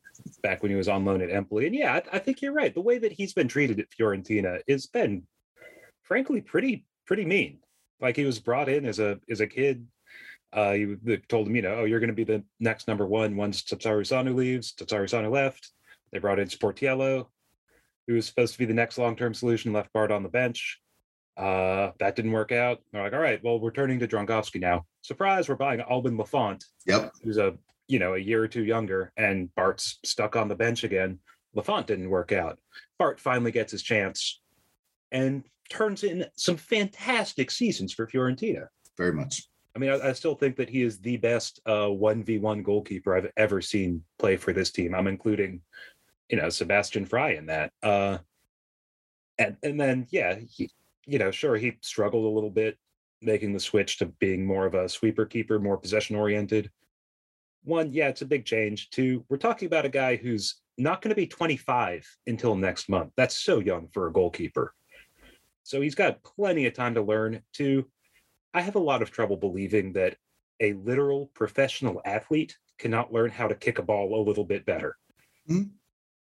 back 0.42 0.62
when 0.62 0.70
he 0.70 0.76
was 0.76 0.86
on 0.88 1.06
loan 1.06 1.22
at 1.22 1.30
Empoli. 1.30 1.66
And 1.66 1.74
yeah, 1.74 1.94
I, 2.12 2.16
I 2.16 2.18
think 2.18 2.42
you're 2.42 2.52
right. 2.52 2.74
The 2.74 2.82
way 2.82 2.98
that 2.98 3.12
he's 3.12 3.32
been 3.32 3.48
treated 3.48 3.80
at 3.80 3.86
Fiorentina 3.90 4.60
has 4.68 4.86
been, 4.86 5.26
frankly, 6.02 6.42
pretty 6.42 6.84
pretty 7.06 7.24
mean. 7.24 7.60
Like 8.00 8.16
he 8.16 8.26
was 8.26 8.38
brought 8.38 8.68
in 8.68 8.84
as 8.84 8.98
a 8.98 9.18
as 9.30 9.40
a 9.40 9.46
kid. 9.46 9.86
Uh, 10.56 10.70
you 10.70 10.98
they 11.02 11.18
told 11.18 11.46
him, 11.46 11.56
you 11.56 11.62
know, 11.62 11.80
oh, 11.80 11.84
you're 11.84 12.00
going 12.00 12.08
to 12.08 12.14
be 12.14 12.24
the 12.24 12.42
next 12.58 12.88
number 12.88 13.06
one 13.06 13.36
once 13.36 13.62
Tatarusanu 13.62 14.34
leaves. 14.34 14.72
Tatarusanu 14.74 15.30
left. 15.30 15.70
They 16.10 16.18
brought 16.18 16.38
in 16.38 16.48
Sportiello, 16.48 17.26
who 18.06 18.14
was 18.14 18.26
supposed 18.26 18.54
to 18.54 18.58
be 18.58 18.64
the 18.64 18.72
next 18.74 18.96
long 18.98 19.14
term 19.16 19.34
solution. 19.34 19.72
Left 19.72 19.92
Bart 19.92 20.10
on 20.10 20.22
the 20.22 20.28
bench. 20.30 20.80
Uh, 21.36 21.92
that 22.00 22.16
didn't 22.16 22.32
work 22.32 22.50
out. 22.50 22.80
They're 22.92 23.02
like, 23.04 23.12
all 23.12 23.20
right, 23.20 23.40
well, 23.44 23.60
we're 23.60 23.70
turning 23.70 24.00
to 24.00 24.08
Dragowski 24.08 24.60
now. 24.60 24.86
Surprise, 25.02 25.48
we're 25.48 25.54
buying 25.54 25.80
Alban 25.82 26.16
Lafont, 26.16 26.64
Yep. 26.86 27.12
who's 27.22 27.36
a 27.36 27.54
you 27.86 27.98
know 27.98 28.14
a 28.14 28.18
year 28.18 28.42
or 28.42 28.48
two 28.48 28.64
younger, 28.64 29.12
and 29.16 29.54
Bart's 29.54 29.98
stuck 30.04 30.34
on 30.34 30.48
the 30.48 30.56
bench 30.56 30.82
again. 30.84 31.18
Lafont 31.54 31.86
didn't 31.86 32.10
work 32.10 32.32
out. 32.32 32.58
Bart 32.98 33.20
finally 33.20 33.52
gets 33.52 33.72
his 33.72 33.82
chance 33.82 34.40
and 35.12 35.44
turns 35.70 36.04
in 36.04 36.26
some 36.36 36.56
fantastic 36.56 37.50
seasons 37.50 37.92
for 37.92 38.06
Fiorentina. 38.06 38.66
Very 38.96 39.12
much. 39.12 39.46
I 39.78 39.80
mean, 39.80 39.90
I, 39.90 40.08
I 40.08 40.12
still 40.12 40.34
think 40.34 40.56
that 40.56 40.68
he 40.68 40.82
is 40.82 40.98
the 40.98 41.18
best 41.18 41.60
uh, 41.64 41.86
1v1 41.86 42.64
goalkeeper 42.64 43.16
I've 43.16 43.30
ever 43.36 43.60
seen 43.60 44.02
play 44.18 44.36
for 44.36 44.52
this 44.52 44.72
team. 44.72 44.92
I'm 44.92 45.06
including, 45.06 45.60
you 46.28 46.36
know, 46.36 46.48
Sebastian 46.48 47.06
Frey 47.06 47.36
in 47.36 47.46
that. 47.46 47.70
Uh, 47.80 48.18
and 49.38 49.56
and 49.62 49.80
then 49.80 50.08
yeah, 50.10 50.34
he, 50.34 50.68
you 51.06 51.20
know, 51.20 51.30
sure 51.30 51.54
he 51.56 51.78
struggled 51.80 52.24
a 52.24 52.34
little 52.34 52.50
bit 52.50 52.76
making 53.22 53.52
the 53.52 53.60
switch 53.60 53.98
to 53.98 54.06
being 54.06 54.44
more 54.44 54.66
of 54.66 54.74
a 54.74 54.88
sweeper 54.88 55.24
keeper, 55.24 55.60
more 55.60 55.76
possession 55.76 56.16
oriented. 56.16 56.72
One, 57.62 57.92
yeah, 57.92 58.08
it's 58.08 58.22
a 58.22 58.26
big 58.26 58.44
change. 58.44 58.90
Two, 58.90 59.24
we're 59.28 59.36
talking 59.36 59.66
about 59.66 59.84
a 59.84 59.90
guy 59.90 60.16
who's 60.16 60.56
not 60.76 61.02
going 61.02 61.10
to 61.10 61.14
be 61.14 61.28
25 61.28 62.04
until 62.26 62.56
next 62.56 62.88
month. 62.88 63.12
That's 63.16 63.36
so 63.36 63.60
young 63.60 63.86
for 63.92 64.08
a 64.08 64.12
goalkeeper. 64.12 64.74
So 65.62 65.80
he's 65.80 65.94
got 65.94 66.24
plenty 66.24 66.66
of 66.66 66.74
time 66.74 66.94
to 66.94 67.02
learn. 67.02 67.42
Two, 67.52 67.88
I 68.54 68.60
have 68.62 68.74
a 68.76 68.80
lot 68.80 69.02
of 69.02 69.10
trouble 69.10 69.36
believing 69.36 69.92
that 69.94 70.16
a 70.60 70.72
literal 70.74 71.26
professional 71.34 72.00
athlete 72.04 72.56
cannot 72.78 73.12
learn 73.12 73.30
how 73.30 73.48
to 73.48 73.54
kick 73.54 73.78
a 73.78 73.82
ball 73.82 74.20
a 74.20 74.26
little 74.26 74.44
bit 74.44 74.64
better. 74.64 74.96
Mhm. 75.48 75.70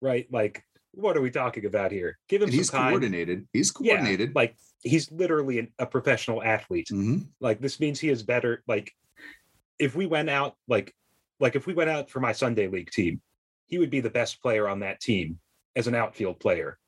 Right? 0.01 0.31
Like 0.31 0.63
what 0.91 1.15
are 1.15 1.21
we 1.21 1.29
talking 1.29 1.65
about 1.65 1.91
here? 1.91 2.17
Give 2.27 2.41
him 2.41 2.47
And 2.47 2.53
some 2.53 2.57
he's 2.59 2.69
time. 2.69 2.89
coordinated. 2.91 3.47
He's 3.53 3.71
Yeah, 3.79 3.95
coordinated. 3.97 4.35
like 4.35 4.55
he's 4.81 5.11
literally 5.11 5.59
an, 5.59 5.73
a 5.79 5.85
professional 5.85 6.43
athlete. 6.43 6.87
Mhm. 6.91 7.27
Like 7.39 7.59
this 7.61 7.79
means 7.79 7.99
he 7.99 8.09
is 8.09 8.23
better. 8.23 8.63
Like 8.67 8.91
if 9.79 9.95
we 9.95 10.05
went 10.05 10.29
out, 10.29 10.55
like 10.67 10.93
like 11.39 11.55
if 11.55 11.67
we 11.67 11.73
went 11.75 11.89
out 11.89 12.09
for 12.09 12.19
my 12.19 12.31
Sunday 12.31 12.67
league 12.67 12.89
team, 12.89 13.21
he 13.67 13.77
would 13.77 13.91
be 13.91 13.99
the 13.99 14.09
best 14.09 14.41
player 14.41 14.67
on 14.67 14.79
that 14.79 14.99
team 14.99 15.39
as 15.75 15.85
an 15.87 15.93
outfield 15.95 16.39
player. 16.39 16.79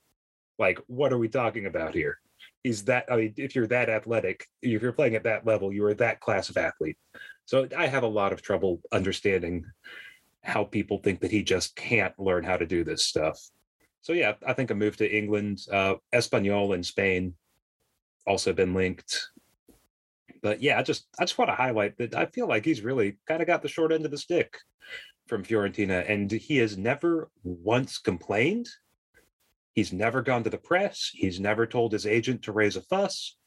Like 0.58 0.80
what 0.88 1.14
are 1.14 1.18
we 1.20 1.30
talking 1.30 1.66
about 1.68 1.94
here? 1.94 2.20
He's 2.64 2.84
that. 2.86 3.06
I 3.10 3.16
mean, 3.16 3.34
if 3.38 3.56
you're 3.56 3.68
that 3.68 3.90
athletic, 3.90 4.46
if 4.62 4.82
you're 4.82 4.92
playing 4.92 5.16
at 5.16 5.24
that 5.24 5.46
level, 5.46 5.72
you 5.72 5.86
are 5.86 5.94
that 5.96 6.20
class 6.20 6.50
of 6.50 6.58
athlete. 6.58 6.98
So 7.46 7.68
I 7.76 7.88
have 7.88 8.04
a 8.04 8.08
lot 8.08 8.34
of 8.34 8.42
trouble 8.42 8.82
understanding 8.92 9.66
how 10.44 10.64
people 10.64 11.00
think 11.00 11.22
that 11.22 11.32
he 11.32 11.44
just 11.44 11.76
can't 11.76 12.18
learn 12.20 12.44
how 12.44 12.58
to 12.58 12.66
do 12.66 12.84
this 12.84 13.06
stuff. 13.06 13.40
So 14.02 14.14
yeah, 14.14 14.34
I 14.46 14.54
think 14.54 14.72
a 14.72 14.76
move 14.76 14.98
to 14.98 15.18
England, 15.18 15.60
uh, 15.72 15.96
Espanyol 16.14 16.76
in 16.76 16.84
Spain, 16.84 17.34
also 18.26 18.54
been 18.54 18.74
linked. 18.74 19.30
But 20.42 20.62
yeah, 20.62 20.80
I 20.80 20.84
just 20.84 21.08
I 21.20 21.24
just 21.24 21.38
want 21.38 21.50
to 21.50 21.56
highlight 21.56 21.98
that 21.98 22.16
I 22.16 22.26
feel 22.28 22.48
like 22.48 22.64
he's 22.64 22.82
really 22.82 23.18
kind 23.28 23.42
of 23.42 23.48
got 23.48 23.62
the 23.62 23.68
short 23.68 23.92
end 23.92 24.06
of 24.06 24.12
the 24.12 24.18
stick 24.18 24.58
from 25.28 25.44
Fiorentina, 25.44 26.10
and 26.10 26.32
he 26.32 26.58
has 26.58 26.78
never 26.78 27.30
once 27.44 27.98
complained. 27.98 28.68
He's 29.74 29.94
never 29.94 30.22
gone 30.22 30.44
to 30.44 30.50
the 30.50 30.58
press. 30.58 31.12
He's 31.14 31.40
never 31.40 31.66
told 31.66 31.94
his 31.94 32.06
agent 32.06 32.44
to 32.44 32.52
raise 32.52 32.76
a 32.76 32.82
fuss. 32.82 33.38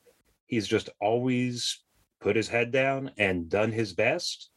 He's 0.47 0.66
just 0.66 0.89
always 1.01 1.83
put 2.20 2.37
his 2.37 2.49
head 2.49 2.70
down 2.70 3.11
and 3.18 3.49
done 3.49 3.73
his 3.73 3.93
best, 3.93 4.51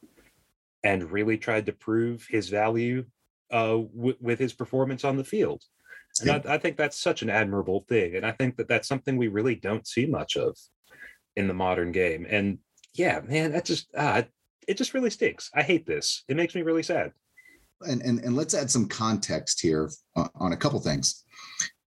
and 0.84 1.12
really 1.12 1.38
tried 1.38 1.66
to 1.66 1.74
prove 1.74 2.28
his 2.30 2.50
value 2.50 3.06
uh, 3.52 3.78
w- 3.78 4.18
with 4.22 4.38
his 4.38 4.54
performance 4.54 5.04
on 5.04 5.18
the 5.18 5.24
field. 5.24 5.64
And 6.22 6.30
I, 6.30 6.54
I 6.54 6.58
think 6.60 6.78
that's 6.78 7.00
such 7.00 7.24
an 7.24 7.30
admirable 7.30 7.86
thing. 7.90 8.16
And 8.16 8.26
I 8.26 8.32
think 8.32 8.56
that 8.58 8.68
that's 8.68 8.88
something 8.88 9.18
we 9.18 9.28
really 9.28 9.56
don't 9.56 9.88
see 9.88 10.06
much 10.06 10.38
of 10.38 10.56
in 11.36 11.48
the 11.48 11.54
modern 11.54 11.92
game. 11.92 12.26
And 12.30 12.60
yeah, 12.94 13.20
man, 13.28 13.52
that 13.52 13.66
just, 13.66 13.88
uh, 13.98 14.24
it 14.68 14.78
just 14.78 14.94
really 14.94 15.10
stinks. 15.10 15.50
I 15.54 15.64
hate 15.64 15.86
this. 15.86 16.24
It 16.30 16.38
makes 16.38 16.56
me 16.56 16.62
really 16.62 16.84
sad. 16.84 17.12
And 17.88 18.02
and 18.02 18.20
and 18.20 18.36
let's 18.36 18.54
add 18.54 18.70
some 18.72 18.88
context 18.88 19.62
here 19.62 19.90
on, 20.16 20.30
on 20.36 20.54
a 20.54 20.58
couple 20.58 20.80
things. 20.80 21.24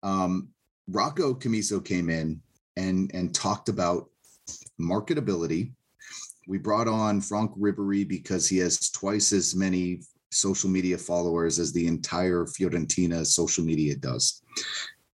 Um, 0.03 0.49
Rocco 0.89 1.35
Commisso 1.35 1.85
came 1.85 2.11
in 2.11 2.41
and 2.77 3.11
and 3.15 3.35
talked 3.35 3.69
about 3.69 4.09
marketability. 4.81 5.73
We 6.47 6.59
brought 6.59 6.89
on 6.89 7.21
Franck 7.21 7.53
Ribery 7.57 8.07
because 8.07 8.47
he 8.49 8.59
has 8.59 8.91
twice 8.91 9.33
as 9.33 9.55
many 9.55 10.03
social 10.31 10.69
media 10.69 10.99
followers 10.99 11.59
as 11.59 11.73
the 11.73 11.87
entire 11.87 12.45
Fiorentina 12.45 13.25
social 13.25 13.65
media 13.65 13.97
does. 13.97 14.43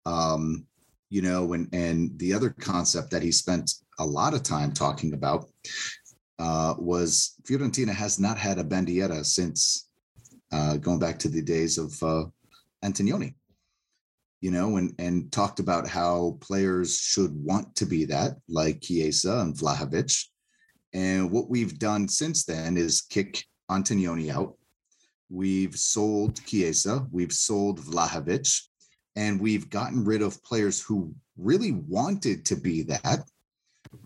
Um, 0.07 0.67
you 1.11 1.23
know, 1.23 1.53
and 1.53 1.69
and 1.73 2.19
the 2.19 2.33
other 2.33 2.51
concept 2.51 3.11
that 3.11 3.23
he 3.23 3.33
spent 3.33 3.75
a 3.99 4.07
lot 4.07 4.35
of 4.35 4.43
time 4.43 4.73
talking 4.73 5.13
about 5.13 5.51
uh, 6.39 6.75
was 6.79 7.35
Fiorentina 7.43 7.93
has 7.93 8.19
not 8.19 8.39
had 8.39 8.59
a 8.59 8.65
bandiera 8.65 9.25
since 9.25 9.88
uh, 10.53 10.77
going 10.77 10.99
back 10.99 11.19
to 11.21 11.29
the 11.29 11.43
days 11.43 11.79
of 11.79 12.03
uh, 12.03 12.25
Antognoni, 12.85 13.35
you 14.41 14.51
know, 14.51 14.77
and 14.77 14.95
and 14.99 15.31
talked 15.33 15.61
about 15.61 15.89
how 15.89 16.39
players 16.41 16.99
should 16.99 17.33
want 17.35 17.75
to 17.77 17.87
be 17.87 18.05
that, 18.07 18.37
like 18.49 18.81
Chiesa 18.81 19.39
and 19.41 19.55
Vlahovic. 19.55 20.25
And 20.95 21.31
what 21.31 21.51
we've 21.51 21.79
done 21.79 22.09
since 22.09 22.45
then 22.45 22.77
is 22.77 23.03
kick 23.03 23.45
Antognoni 23.71 24.33
out. 24.33 24.55
We've 25.29 25.77
sold 25.77 26.43
Chiesa, 26.47 27.07
we've 27.11 27.33
sold 27.33 27.81
Vlahovic, 27.81 28.63
and 29.17 29.41
we've 29.41 29.69
gotten 29.69 30.05
rid 30.05 30.23
of 30.23 30.43
players 30.43 30.81
who 30.81 31.15
really 31.37 31.73
wanted 31.73 32.47
to 32.47 32.57
be 32.57 32.83
that. 32.85 33.25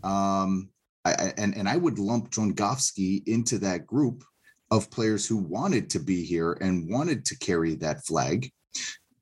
Um, 0.03 0.70
I, 1.05 1.32
and 1.36 1.57
and 1.57 1.68
I 1.68 1.76
would 1.76 1.99
lump 1.99 2.30
Dragowski 2.30 3.26
into 3.26 3.59
that 3.59 3.86
group 3.86 4.24
of 4.72 4.90
players 4.90 5.28
who 5.28 5.36
wanted 5.36 5.90
to 5.90 6.00
be 6.00 6.24
here 6.24 6.54
and 6.62 6.90
wanted 6.90 7.26
to 7.26 7.38
carry 7.38 7.74
that 7.74 8.04
flag, 8.06 8.50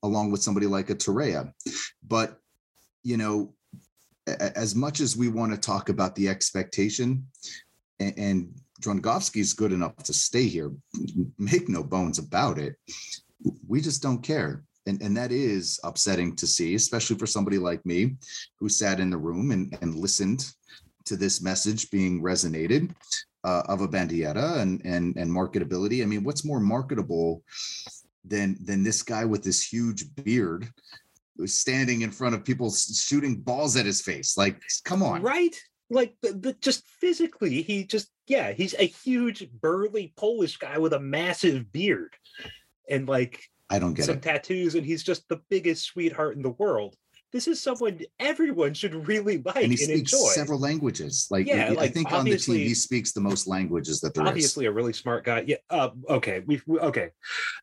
along 0.05 0.31
with 0.31 0.41
somebody 0.41 0.67
like 0.67 0.91
a 0.91 0.95
Torreira. 0.95 1.53
But 2.07 2.39
you 3.03 3.17
know, 3.17 3.53
as 4.39 4.77
much 4.77 5.01
as 5.01 5.17
we 5.17 5.29
want 5.29 5.53
to 5.53 5.59
talk 5.59 5.89
about 5.89 6.15
the 6.15 6.29
expectation, 6.29 7.27
and, 7.99 8.15
and 8.17 8.55
Dragowski's 8.81 9.53
good 9.53 9.73
enough 9.73 9.97
to 10.05 10.13
stay 10.13 10.47
here, 10.47 10.71
make 11.37 11.69
no 11.69 11.83
bones 11.83 12.21
about 12.21 12.59
it. 12.59 12.77
We 13.67 13.81
just 13.81 14.03
don't 14.03 14.23
care. 14.23 14.63
And, 14.87 15.03
and 15.03 15.17
that 15.17 15.33
is 15.33 15.81
upsetting 15.83 16.37
to 16.37 16.47
see, 16.47 16.77
especially 16.77 17.17
for 17.19 17.27
somebody 17.27 17.59
like 17.59 17.85
me 17.85 18.17
who 18.61 18.69
sat 18.69 19.01
in 19.01 19.11
the 19.11 19.19
room 19.19 19.51
and, 19.51 19.77
and 19.83 19.97
listened 19.97 20.47
to 21.07 21.17
this 21.17 21.43
message 21.43 21.91
being 21.91 22.23
resonated 22.23 22.95
uh, 23.45 23.63
of 23.67 23.81
a 23.81 23.89
bandiera 23.89 24.59
and 24.59 24.81
and 24.85 25.17
and 25.17 25.31
marketability. 25.31 26.03
I 26.03 26.07
mean, 26.07 26.25
what's 26.25 26.45
more 26.45 26.61
marketable 26.61 27.43
than 28.25 28.57
than 28.63 28.83
this 28.83 29.03
guy 29.03 29.25
with 29.25 29.43
this 29.43 29.63
huge 29.63 30.15
beard 30.15 30.69
who's 31.37 31.55
standing 31.55 32.03
in 32.03 32.11
front 32.11 32.35
of 32.35 32.45
people 32.45 32.71
shooting 32.71 33.37
balls 33.37 33.77
at 33.77 33.87
his 33.87 34.03
face? 34.03 34.37
Like, 34.37 34.61
come 34.85 35.03
on. 35.03 35.23
Right? 35.23 35.57
Like, 35.93 36.15
just 36.61 36.87
physically, 37.01 37.63
he 37.63 37.83
just, 37.85 38.11
yeah, 38.29 38.53
he's 38.53 38.75
a 38.79 38.85
huge, 38.85 39.51
burly 39.51 40.13
Polish 40.17 40.57
guy 40.57 40.79
with 40.79 40.93
a 40.93 41.01
massive 41.01 41.73
beard 41.73 42.15
and 42.91 43.09
like 43.09 43.43
I 43.71 43.79
don't 43.79 43.95
get 43.95 44.05
some 44.07 44.17
it. 44.17 44.23
tattoos, 44.23 44.75
and 44.75 44.85
he's 44.85 45.03
just 45.03 45.29
the 45.29 45.41
biggest 45.49 45.85
sweetheart 45.85 46.37
in 46.37 46.43
the 46.43 46.51
world. 46.51 46.97
This 47.33 47.47
is 47.47 47.63
someone 47.63 48.01
everyone 48.19 48.75
should 48.75 49.07
really 49.07 49.39
like 49.39 49.57
And 49.57 49.65
and, 49.65 49.73
he 49.73 49.77
speaks 49.77 50.13
enjoy. 50.13 50.27
several 50.31 50.59
languages. 50.59 51.29
Like, 51.31 51.47
Yeah, 51.47 51.67
I 51.67 51.71
like, 51.71 51.93
think 51.95 52.13
on 52.13 52.25
the 52.25 52.37
team 52.37 52.57
he 52.57 52.75
speaks 52.75 53.13
the 53.13 53.21
most 53.21 53.47
languages 53.47 54.01
that 54.01 54.15
there 54.15 54.25
is. 54.25 54.29
obviously 54.29 54.67
a 54.67 54.73
really 54.73 54.93
smart 54.93 55.25
guy. 55.25 55.45
Yeah. 55.47 55.57
Uh, 55.69 55.91
okay. 56.09 56.43
We 56.47 56.61
okay. 56.69 57.11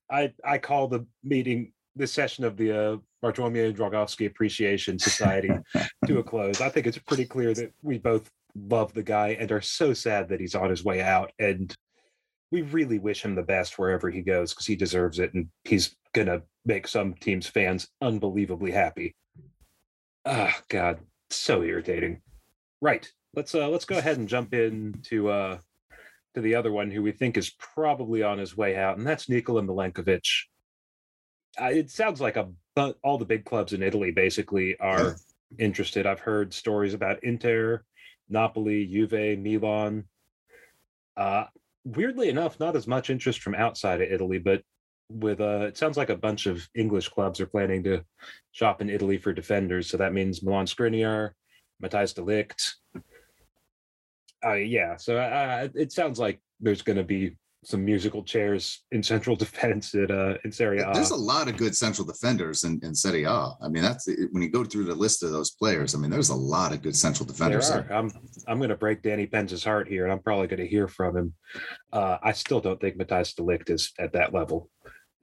I 0.09 0.33
I 0.43 0.57
call 0.57 0.87
the 0.87 1.05
meeting 1.23 1.73
this 1.95 2.13
session 2.13 2.45
of 2.45 2.55
the 2.55 2.71
uh, 2.71 2.97
Bartolomei 3.23 3.75
Dragowski 3.75 4.27
Appreciation 4.27 4.99
Society 4.99 5.49
to 6.07 6.19
a 6.19 6.23
close. 6.23 6.61
I 6.61 6.69
think 6.69 6.87
it's 6.87 6.99
pretty 6.99 7.25
clear 7.25 7.53
that 7.53 7.73
we 7.81 7.97
both 7.97 8.29
love 8.55 8.93
the 8.93 9.03
guy 9.03 9.29
and 9.39 9.51
are 9.51 9.61
so 9.61 9.93
sad 9.93 10.29
that 10.29 10.39
he's 10.39 10.55
on 10.55 10.69
his 10.69 10.83
way 10.83 11.01
out. 11.01 11.31
And 11.39 11.75
we 12.51 12.61
really 12.61 12.99
wish 12.99 13.23
him 13.23 13.35
the 13.35 13.43
best 13.43 13.77
wherever 13.77 14.09
he 14.09 14.21
goes 14.21 14.53
because 14.53 14.65
he 14.65 14.75
deserves 14.75 15.19
it, 15.19 15.33
and 15.33 15.49
he's 15.65 15.95
gonna 16.13 16.41
make 16.65 16.87
some 16.87 17.13
teams' 17.15 17.47
fans 17.47 17.89
unbelievably 18.01 18.71
happy. 18.71 19.13
Ah, 20.29 20.61
God, 20.67 20.99
so 21.29 21.63
irritating. 21.63 22.21
Right. 22.81 23.09
Let's 23.33 23.55
uh 23.55 23.69
let's 23.69 23.85
go 23.85 23.97
ahead 23.97 24.17
and 24.17 24.27
jump 24.27 24.53
into 24.53 25.29
uh 25.29 25.59
to 26.35 26.41
the 26.41 26.55
other 26.55 26.71
one 26.71 26.91
who 26.91 27.01
we 27.01 27.13
think 27.13 27.37
is 27.37 27.49
probably 27.51 28.23
on 28.23 28.37
his 28.37 28.57
way 28.57 28.75
out, 28.75 28.97
and 28.97 29.07
that's 29.07 29.29
Nikola 29.29 29.61
Milenkovic 29.61 30.25
Uh, 31.59 31.65
it 31.71 31.89
sounds 31.89 32.19
like 32.19 32.35
a 32.35 32.49
but 32.75 32.97
all 33.03 33.17
the 33.17 33.25
big 33.25 33.45
clubs 33.45 33.71
in 33.71 33.81
Italy 33.81 34.11
basically 34.11 34.77
are 34.79 35.15
interested. 35.59 36.05
I've 36.05 36.19
heard 36.19 36.53
stories 36.53 36.93
about 36.93 37.23
Inter, 37.23 37.83
Napoli, 38.27 38.85
Juve, 38.85 39.39
Milan. 39.39 40.03
Uh, 41.15 41.45
weirdly 41.85 42.27
enough, 42.27 42.59
not 42.59 42.75
as 42.75 42.85
much 42.85 43.09
interest 43.09 43.41
from 43.41 43.55
outside 43.55 44.01
of 44.01 44.11
Italy, 44.11 44.39
but 44.39 44.61
with 45.09 45.39
a 45.39 45.65
it 45.65 45.77
sounds 45.77 45.97
like 45.97 46.09
a 46.09 46.15
bunch 46.17 46.45
of 46.45 46.67
English 46.75 47.09
clubs 47.09 47.39
are 47.39 47.45
planning 47.47 47.83
to 47.83 48.03
shop 48.51 48.81
in 48.81 48.89
Italy 48.89 49.17
for 49.17 49.33
defenders. 49.33 49.89
So 49.89 49.97
that 49.97 50.13
means 50.13 50.43
Milan 50.43 50.65
Skriniar, 50.65 51.31
Matthijs 51.83 52.13
de 52.13 52.21
Ligt. 52.21 52.73
Uh, 54.45 54.53
yeah, 54.53 54.95
so 54.97 55.17
uh, 55.17 55.67
it 55.73 55.91
sounds 55.91 56.19
like 56.19 56.39
there's 56.59 56.83
going 56.83 56.97
to 56.97 57.03
be 57.03 57.35
some 57.63 57.83
musical 57.83 58.23
chairs 58.23 58.85
in 58.91 59.01
central 59.01 59.35
defense 59.45 59.95
at 59.95 60.11
uh, 60.11 60.35
in 60.45 60.51
Serie 60.51 60.79
A. 60.79 60.93
There's 60.93 61.11
a 61.11 61.15
lot 61.15 61.47
of 61.47 61.57
good 61.57 61.75
central 61.75 62.05
defenders 62.05 62.63
in, 62.63 62.79
in 62.83 62.93
Serie 62.93 63.23
A. 63.23 63.53
I 63.61 63.67
mean, 63.67 63.81
that's 63.81 64.07
when 64.31 64.43
you 64.43 64.49
go 64.49 64.63
through 64.63 64.85
the 64.85 64.95
list 64.95 65.23
of 65.23 65.31
those 65.31 65.51
players. 65.51 65.95
I 65.95 65.97
mean, 65.97 66.11
there's 66.11 66.29
a 66.29 66.35
lot 66.35 66.71
of 66.71 66.81
good 66.81 66.95
central 66.95 67.25
There 67.25 67.33
defenders. 67.33 67.69
are. 67.71 67.81
there. 67.81 67.97
I'm 67.97 68.11
I'm 68.47 68.59
going 68.59 68.69
to 68.69 68.75
break 68.75 69.01
Danny 69.01 69.25
Penz's 69.25 69.63
heart 69.63 69.87
here, 69.87 70.03
and 70.03 70.13
I'm 70.13 70.19
probably 70.19 70.47
going 70.47 70.59
to 70.59 70.67
hear 70.67 70.87
from 70.87 71.17
him. 71.17 71.33
Uh, 71.91 72.17
I 72.21 72.31
still 72.31 72.59
don't 72.59 72.79
think 72.79 72.97
Matthijs 72.97 73.35
de 73.35 73.41
Ligt 73.41 73.69
is 73.69 73.91
at 73.99 74.13
that 74.13 74.33
level. 74.33 74.69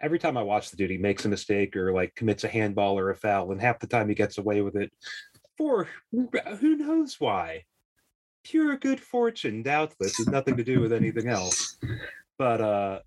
Every 0.01 0.19
time 0.19 0.37
I 0.37 0.43
watch 0.43 0.71
the 0.71 0.77
dude, 0.77 0.91
he 0.91 0.99
makes 0.99 1.25
a 1.25 1.29
mistake 1.29 1.77
or 1.77 1.93
like 1.93 2.15
commits 2.15 2.45
a 2.45 2.49
handball 2.49 2.99
or 2.99 3.11
a 3.11 3.17
foul, 3.17 3.53
and 3.53 3.61
half 3.61 3.79
the 3.79 3.87
time 3.87 4.09
he 4.09 4.15
gets 4.15 4.39
away 4.39 4.61
with 4.61 4.77
it 4.77 4.93
for 5.57 5.89
who 6.11 6.77
knows 6.77 7.21
why. 7.21 7.65
Pure 8.45 8.77
good 8.77 9.01
fortune, 9.01 9.63
doubtless, 9.63 10.19
has 10.19 10.29
nothing 10.29 10.57
to 10.57 10.65
do 10.65 10.81
with 10.81 10.93
anything 10.93 11.29
else. 11.29 11.79
But 12.37 12.61
uh, 12.61 13.01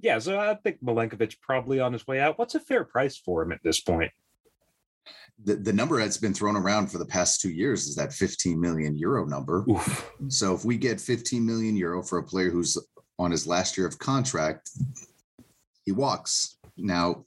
yeah, 0.00 0.18
so 0.18 0.38
I 0.38 0.54
think 0.54 0.82
Milenkovic 0.82 1.40
probably 1.40 1.80
on 1.80 1.92
his 1.92 2.06
way 2.06 2.20
out. 2.20 2.38
What's 2.38 2.54
a 2.54 2.60
fair 2.60 2.84
price 2.84 3.16
for 3.16 3.42
him 3.42 3.52
at 3.52 3.62
this 3.62 3.80
point? 3.80 4.10
The, 5.44 5.54
the 5.54 5.72
number 5.72 5.98
that's 5.98 6.18
been 6.18 6.34
thrown 6.34 6.56
around 6.56 6.88
for 6.88 6.98
the 6.98 7.06
past 7.06 7.40
two 7.40 7.50
years 7.50 7.86
is 7.86 7.94
that 7.94 8.12
15 8.12 8.60
million 8.60 8.94
euro 8.94 9.24
number. 9.24 9.64
Oof. 9.70 10.12
So 10.28 10.54
if 10.54 10.64
we 10.64 10.76
get 10.76 11.00
15 11.00 11.44
million 11.46 11.76
euro 11.76 12.02
for 12.02 12.18
a 12.18 12.22
player 12.22 12.50
who's 12.50 12.76
on 13.18 13.30
his 13.30 13.46
last 13.46 13.78
year 13.78 13.86
of 13.86 13.98
contract, 13.98 14.70
he 15.88 15.92
walks. 15.92 16.58
Now, 16.76 17.24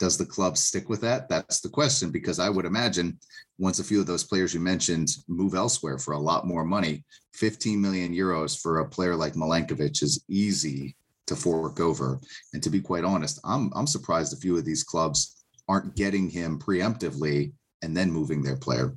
does 0.00 0.18
the 0.18 0.26
club 0.26 0.56
stick 0.56 0.88
with 0.88 1.00
that? 1.02 1.28
That's 1.28 1.60
the 1.60 1.68
question 1.68 2.10
because 2.10 2.40
I 2.40 2.48
would 2.48 2.64
imagine 2.64 3.16
once 3.56 3.78
a 3.78 3.84
few 3.84 4.00
of 4.00 4.06
those 4.08 4.24
players 4.24 4.52
you 4.52 4.58
mentioned 4.58 5.10
move 5.28 5.54
elsewhere 5.54 5.96
for 5.98 6.14
a 6.14 6.18
lot 6.18 6.44
more 6.44 6.64
money, 6.64 7.04
15 7.34 7.80
million 7.80 8.12
euros 8.12 8.60
for 8.60 8.80
a 8.80 8.88
player 8.88 9.14
like 9.14 9.34
Milenkovic 9.34 10.02
is 10.02 10.24
easy 10.28 10.96
to 11.28 11.36
fork 11.36 11.78
over. 11.78 12.18
And 12.52 12.60
to 12.64 12.68
be 12.68 12.80
quite 12.80 13.04
honest, 13.04 13.38
I'm 13.44 13.70
I'm 13.76 13.86
surprised 13.86 14.32
a 14.32 14.40
few 14.44 14.56
of 14.58 14.64
these 14.64 14.82
clubs 14.82 15.44
aren't 15.68 15.94
getting 15.94 16.28
him 16.28 16.58
preemptively 16.58 17.52
and 17.82 17.96
then 17.96 18.10
moving 18.10 18.42
their 18.42 18.56
player. 18.56 18.96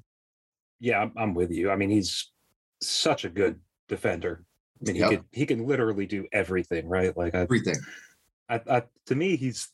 Yeah, 0.79 1.01
I'm, 1.03 1.11
I'm 1.15 1.33
with 1.35 1.51
you. 1.51 1.69
I 1.69 1.75
mean, 1.75 1.91
he's 1.91 2.31
such 2.81 3.25
a 3.25 3.29
good 3.29 3.59
defender. 3.87 4.43
I 4.81 4.85
mean, 4.85 4.95
he 4.95 5.01
Yep. 5.01 5.09
could 5.11 5.23
he 5.31 5.45
can 5.45 5.67
literally 5.67 6.07
do 6.07 6.25
everything, 6.31 6.89
right? 6.89 7.15
Like 7.15 7.35
I, 7.35 7.41
Everything. 7.41 7.77
I, 8.49 8.61
I 8.69 8.83
to 9.07 9.15
me, 9.15 9.35
he's 9.35 9.69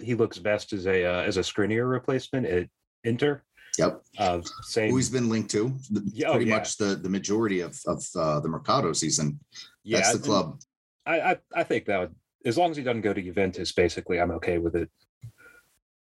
he 0.00 0.14
looks 0.14 0.38
best 0.38 0.72
as 0.72 0.86
a 0.86 1.04
uh, 1.04 1.22
as 1.22 1.36
a 1.36 1.40
Skriniar 1.40 1.90
replacement 1.90 2.46
at 2.46 2.68
Inter. 3.04 3.42
Yep. 3.78 4.02
Uh, 4.18 4.40
same. 4.62 4.90
Who 4.90 4.96
he's 4.96 5.10
been 5.10 5.28
linked 5.28 5.50
to. 5.52 5.72
The- 5.90 6.02
Yeah, 6.12 6.28
oh, 6.28 6.32
pretty 6.32 6.46
yeah. 6.50 6.56
much 6.56 6.76
the, 6.78 6.96
the 6.96 7.08
majority 7.08 7.60
of, 7.60 7.78
of 7.86 8.04
uh, 8.16 8.40
the 8.40 8.48
Mercado 8.48 8.92
season. 8.92 9.38
yeah, 9.84 9.98
That's 9.98 10.14
the 10.14 10.18
club. 10.18 10.60
I, 11.06 11.20
I 11.20 11.36
I 11.54 11.62
think 11.62 11.84
that 11.86 12.00
would, 12.00 12.14
as 12.44 12.58
long 12.58 12.72
as 12.72 12.76
he 12.76 12.82
doesn't 12.82 13.02
go 13.02 13.12
to 13.12 13.22
Juventus, 13.22 13.70
basically, 13.72 14.20
I'm 14.20 14.32
okay 14.32 14.58
with 14.58 14.74
it. 14.74 14.90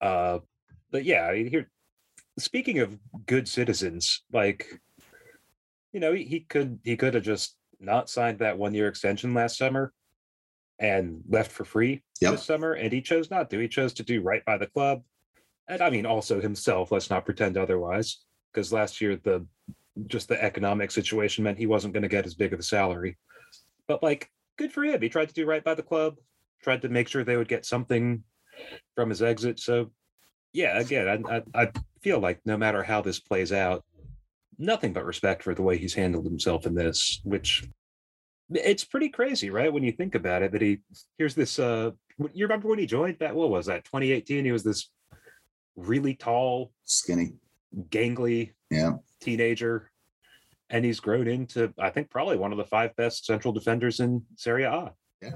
Uh, 0.01 0.39
but 0.91 1.03
yeah, 1.05 1.25
I 1.27 1.33
mean, 1.33 1.47
here. 1.47 1.69
Speaking 2.39 2.79
of 2.79 2.97
good 3.25 3.47
citizens, 3.47 4.23
like, 4.31 4.79
you 5.91 5.99
know, 5.99 6.13
he, 6.13 6.23
he 6.23 6.39
could 6.41 6.79
he 6.83 6.95
could 6.95 7.15
have 7.15 7.23
just 7.23 7.55
not 7.79 8.09
signed 8.09 8.39
that 8.39 8.57
one 8.57 8.73
year 8.75 8.87
extension 8.87 9.33
last 9.33 9.57
summer, 9.57 9.91
and 10.79 11.21
left 11.27 11.51
for 11.51 11.65
free 11.65 12.03
Yep. 12.21 12.31
this 12.31 12.43
summer, 12.43 12.73
and 12.73 12.91
he 12.91 13.01
chose 13.01 13.29
not 13.29 13.49
to. 13.49 13.59
He 13.59 13.67
chose 13.67 13.93
to 13.93 14.03
do 14.03 14.21
right 14.21 14.43
by 14.45 14.57
the 14.57 14.67
club, 14.67 15.03
and 15.67 15.81
I 15.81 15.89
mean 15.89 16.05
also 16.05 16.41
himself. 16.41 16.91
Let's 16.91 17.09
not 17.09 17.25
pretend 17.25 17.57
otherwise, 17.57 18.23
because 18.53 18.73
last 18.73 19.01
year 19.01 19.17
the 19.23 19.45
just 20.05 20.27
the 20.27 20.41
economic 20.43 20.91
situation 20.91 21.43
meant 21.43 21.57
he 21.57 21.65
wasn't 21.65 21.93
going 21.93 22.03
to 22.03 22.09
get 22.09 22.25
as 22.25 22.35
big 22.35 22.53
of 22.53 22.59
a 22.59 22.63
salary. 22.63 23.17
But 23.87 24.03
like, 24.03 24.29
good 24.57 24.71
for 24.71 24.83
him. 24.83 25.01
He 25.01 25.09
tried 25.09 25.29
to 25.29 25.33
do 25.33 25.45
right 25.45 25.63
by 25.63 25.73
the 25.73 25.83
club, 25.83 26.17
tried 26.61 26.81
to 26.83 26.89
make 26.89 27.07
sure 27.07 27.23
they 27.23 27.37
would 27.37 27.47
get 27.47 27.65
something 27.65 28.23
from 28.95 29.09
his 29.09 29.21
exit. 29.21 29.59
So, 29.59 29.91
yeah, 30.53 30.79
again, 30.79 31.25
I, 31.27 31.37
I, 31.37 31.63
I 31.63 31.71
feel 32.01 32.19
like 32.19 32.39
no 32.45 32.57
matter 32.57 32.83
how 32.83 33.01
this 33.01 33.19
plays 33.19 33.51
out, 33.51 33.83
nothing 34.57 34.93
but 34.93 35.05
respect 35.05 35.43
for 35.43 35.53
the 35.55 35.63
way 35.63 35.77
he's 35.77 35.93
handled 35.93 36.25
himself 36.25 36.65
in 36.65 36.75
this, 36.75 37.21
which 37.23 37.67
it's 38.49 38.83
pretty 38.83 39.09
crazy, 39.09 39.49
right? 39.49 39.71
When 39.71 39.83
you 39.83 39.91
think 39.91 40.15
about 40.15 40.41
it, 40.41 40.51
that 40.51 40.61
he 40.61 40.79
here's 41.17 41.35
this. 41.35 41.59
uh 41.59 41.91
You 42.33 42.45
remember 42.45 42.67
when 42.67 42.79
he 42.79 42.85
joined? 42.85 43.17
That 43.19 43.35
what 43.35 43.49
was 43.49 43.65
that? 43.67 43.83
2018. 43.85 44.45
He 44.45 44.51
was 44.51 44.63
this 44.63 44.89
really 45.75 46.15
tall, 46.15 46.71
Skinny. 46.85 47.33
gangly 47.89 48.51
Yeah. 48.71 48.93
teenager, 49.19 49.91
and 50.69 50.83
he's 50.85 50.99
grown 50.99 51.27
into 51.27 51.73
I 51.77 51.89
think 51.89 52.09
probably 52.09 52.37
one 52.37 52.51
of 52.51 52.57
the 52.57 52.65
five 52.65 52.95
best 52.95 53.25
central 53.25 53.53
defenders 53.53 53.99
in 53.99 54.23
Serie 54.35 54.63
A. 54.63 54.93
Yeah. 55.21 55.35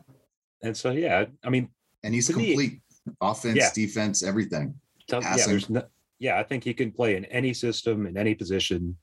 And 0.63 0.75
so 0.75 0.91
yeah, 0.91 1.25
I 1.43 1.49
mean, 1.49 1.69
And 2.03 2.13
he's 2.13 2.27
To 2.27 2.37
me- 2.37 2.47
complete. 2.47 2.81
Offense, 3.19 3.57
Yeah. 3.57 3.69
defense, 3.73 4.23
everything. 4.23 4.75
yeah, 5.09 5.35
there's 5.47 5.69
no, 5.69 5.83
yeah, 6.19 6.37
I 6.39 6.43
think 6.43 6.63
he 6.63 6.73
can 6.73 6.91
play 6.91 7.15
in 7.15 7.25
any 7.25 7.51
system 7.53 8.05
in 8.05 8.15
any 8.15 8.35
position. 8.35 8.95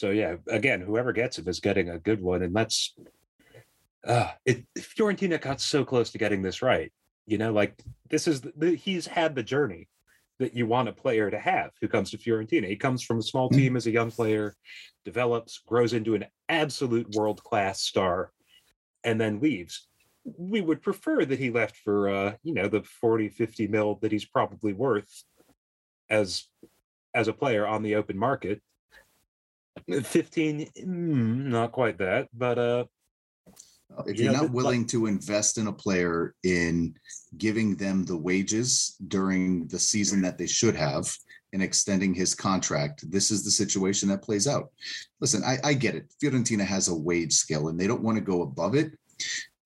So 0.00 0.08
yeah, 0.08 0.36
again, 0.48 0.80
whoever 0.80 1.12
gets 1.12 1.38
him 1.38 1.46
is 1.46 1.60
getting 1.60 1.90
a 1.90 1.98
good 1.98 2.22
one, 2.22 2.42
and 2.42 2.56
that's 2.56 2.96
uh 4.06 4.30
it 4.46 4.64
Fiorentina 4.78 5.38
got 5.38 5.60
so 5.60 5.84
close 5.84 6.10
to 6.12 6.16
getting 6.16 6.40
this 6.40 6.62
right. 6.62 6.90
You 7.26 7.36
know, 7.36 7.52
like 7.52 7.78
this 8.08 8.26
is 8.26 8.40
the, 8.40 8.50
the 8.56 8.74
he's 8.76 9.06
had 9.06 9.34
the 9.34 9.42
journey 9.42 9.88
that 10.38 10.54
you 10.54 10.66
want 10.66 10.88
a 10.88 10.92
player 10.94 11.30
to 11.30 11.38
have 11.38 11.72
who 11.82 11.86
comes 11.86 12.10
to 12.12 12.16
Fiorentina. 12.16 12.66
He 12.66 12.76
comes 12.76 13.02
from 13.02 13.18
a 13.18 13.22
small 13.22 13.50
Mm. 13.50 13.56
team 13.56 13.76
as 13.76 13.86
a 13.86 13.90
young 13.90 14.10
player, 14.10 14.54
develops, 15.04 15.58
grows 15.58 15.92
into 15.92 16.14
an 16.14 16.24
absolute 16.48 17.14
world 17.14 17.44
class 17.44 17.82
star, 17.82 18.32
and 19.04 19.20
then 19.20 19.38
leaves. 19.38 19.86
We 20.24 20.62
would 20.62 20.80
prefer 20.80 21.26
that 21.26 21.38
he 21.38 21.50
left 21.50 21.76
for 21.76 22.08
uh, 22.08 22.36
you 22.42 22.54
know, 22.54 22.68
the 22.68 22.84
40, 22.84 23.28
50 23.28 23.68
mil 23.68 23.96
that 24.00 24.12
he's 24.12 24.24
probably 24.24 24.72
worth 24.72 25.24
as 26.08 26.44
as 27.12 27.28
a 27.28 27.34
player 27.34 27.66
on 27.66 27.82
the 27.82 27.96
open 27.96 28.16
market. 28.16 28.62
15, 30.02 30.66
mm, 30.78 30.86
not 30.86 31.72
quite 31.72 31.98
that, 31.98 32.28
but 32.32 32.58
uh 32.58 32.84
If 34.06 34.18
You 34.18 34.24
you're 34.24 34.32
know, 34.32 34.42
not 34.42 34.52
willing 34.52 34.86
to 34.86 35.06
invest 35.06 35.58
in 35.58 35.66
a 35.66 35.72
player 35.72 36.34
in 36.44 36.94
giving 37.38 37.76
them 37.76 38.04
the 38.04 38.16
wages 38.16 38.96
during 39.08 39.66
the 39.68 39.78
season 39.78 40.22
that 40.22 40.38
they 40.38 40.46
should 40.46 40.76
have 40.76 41.12
and 41.52 41.62
extending 41.62 42.14
his 42.14 42.34
contract, 42.34 43.10
this 43.10 43.30
is 43.30 43.44
the 43.44 43.50
situation 43.50 44.08
that 44.08 44.22
plays 44.22 44.46
out. 44.46 44.70
Listen, 45.20 45.42
I, 45.44 45.58
I 45.64 45.74
get 45.74 45.96
it. 45.96 46.12
Fiorentina 46.22 46.64
has 46.64 46.88
a 46.88 46.94
wage 46.94 47.32
scale 47.32 47.68
and 47.68 47.78
they 47.78 47.88
don't 47.88 48.02
want 48.02 48.16
to 48.16 48.24
go 48.32 48.42
above 48.42 48.74
it. 48.76 48.92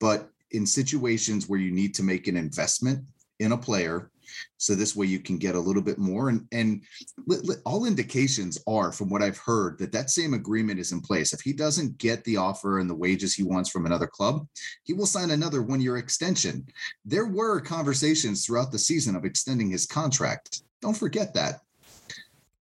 But 0.01 0.31
in 0.51 0.67
situations 0.67 1.49
where 1.49 1.61
you 1.61 1.71
need 1.71 1.95
to 1.95 2.03
make 2.03 2.27
an 2.27 2.37
investment 2.37 3.05
in 3.41 3.53
a 3.53 3.59
player, 3.59 4.11
so 4.57 4.75
this 4.75 4.97
way 4.97 5.07
you 5.07 5.19
can 5.19 5.39
get 5.39 5.55
a 5.55 5.61
little 5.61 5.83
bit 5.83 5.99
more. 5.99 6.29
And, 6.29 6.47
and 6.53 6.83
all 7.65 7.85
indications 7.85 8.59
are, 8.67 8.93
from 8.93 9.11
what 9.11 9.23
I've 9.23 9.39
heard, 9.39 9.79
that 9.79 9.93
that 9.93 10.11
same 10.11 10.35
agreement 10.35 10.81
is 10.81 10.93
in 10.93 11.01
place. 11.01 11.33
If 11.33 11.41
he 11.41 11.53
doesn't 11.53 11.99
get 11.99 12.25
the 12.25 12.37
offer 12.37 12.79
and 12.79 12.89
the 12.89 12.95
wages 12.95 13.35
he 13.35 13.43
wants 13.43 13.71
from 13.71 13.87
another 13.87 14.07
club, 14.07 14.47
he 14.85 14.93
will 14.93 15.07
sign 15.07 15.31
another 15.31 15.63
one 15.63 15.81
year 15.81 15.97
extension. 15.97 16.67
There 17.05 17.27
were 17.27 17.61
conversations 17.61 18.45
throughout 18.45 18.73
the 18.73 18.79
season 18.79 19.17
of 19.17 19.25
extending 19.25 19.71
his 19.71 19.87
contract. 19.87 20.63
Don't 20.81 20.97
forget 20.97 21.35
that. 21.35 21.61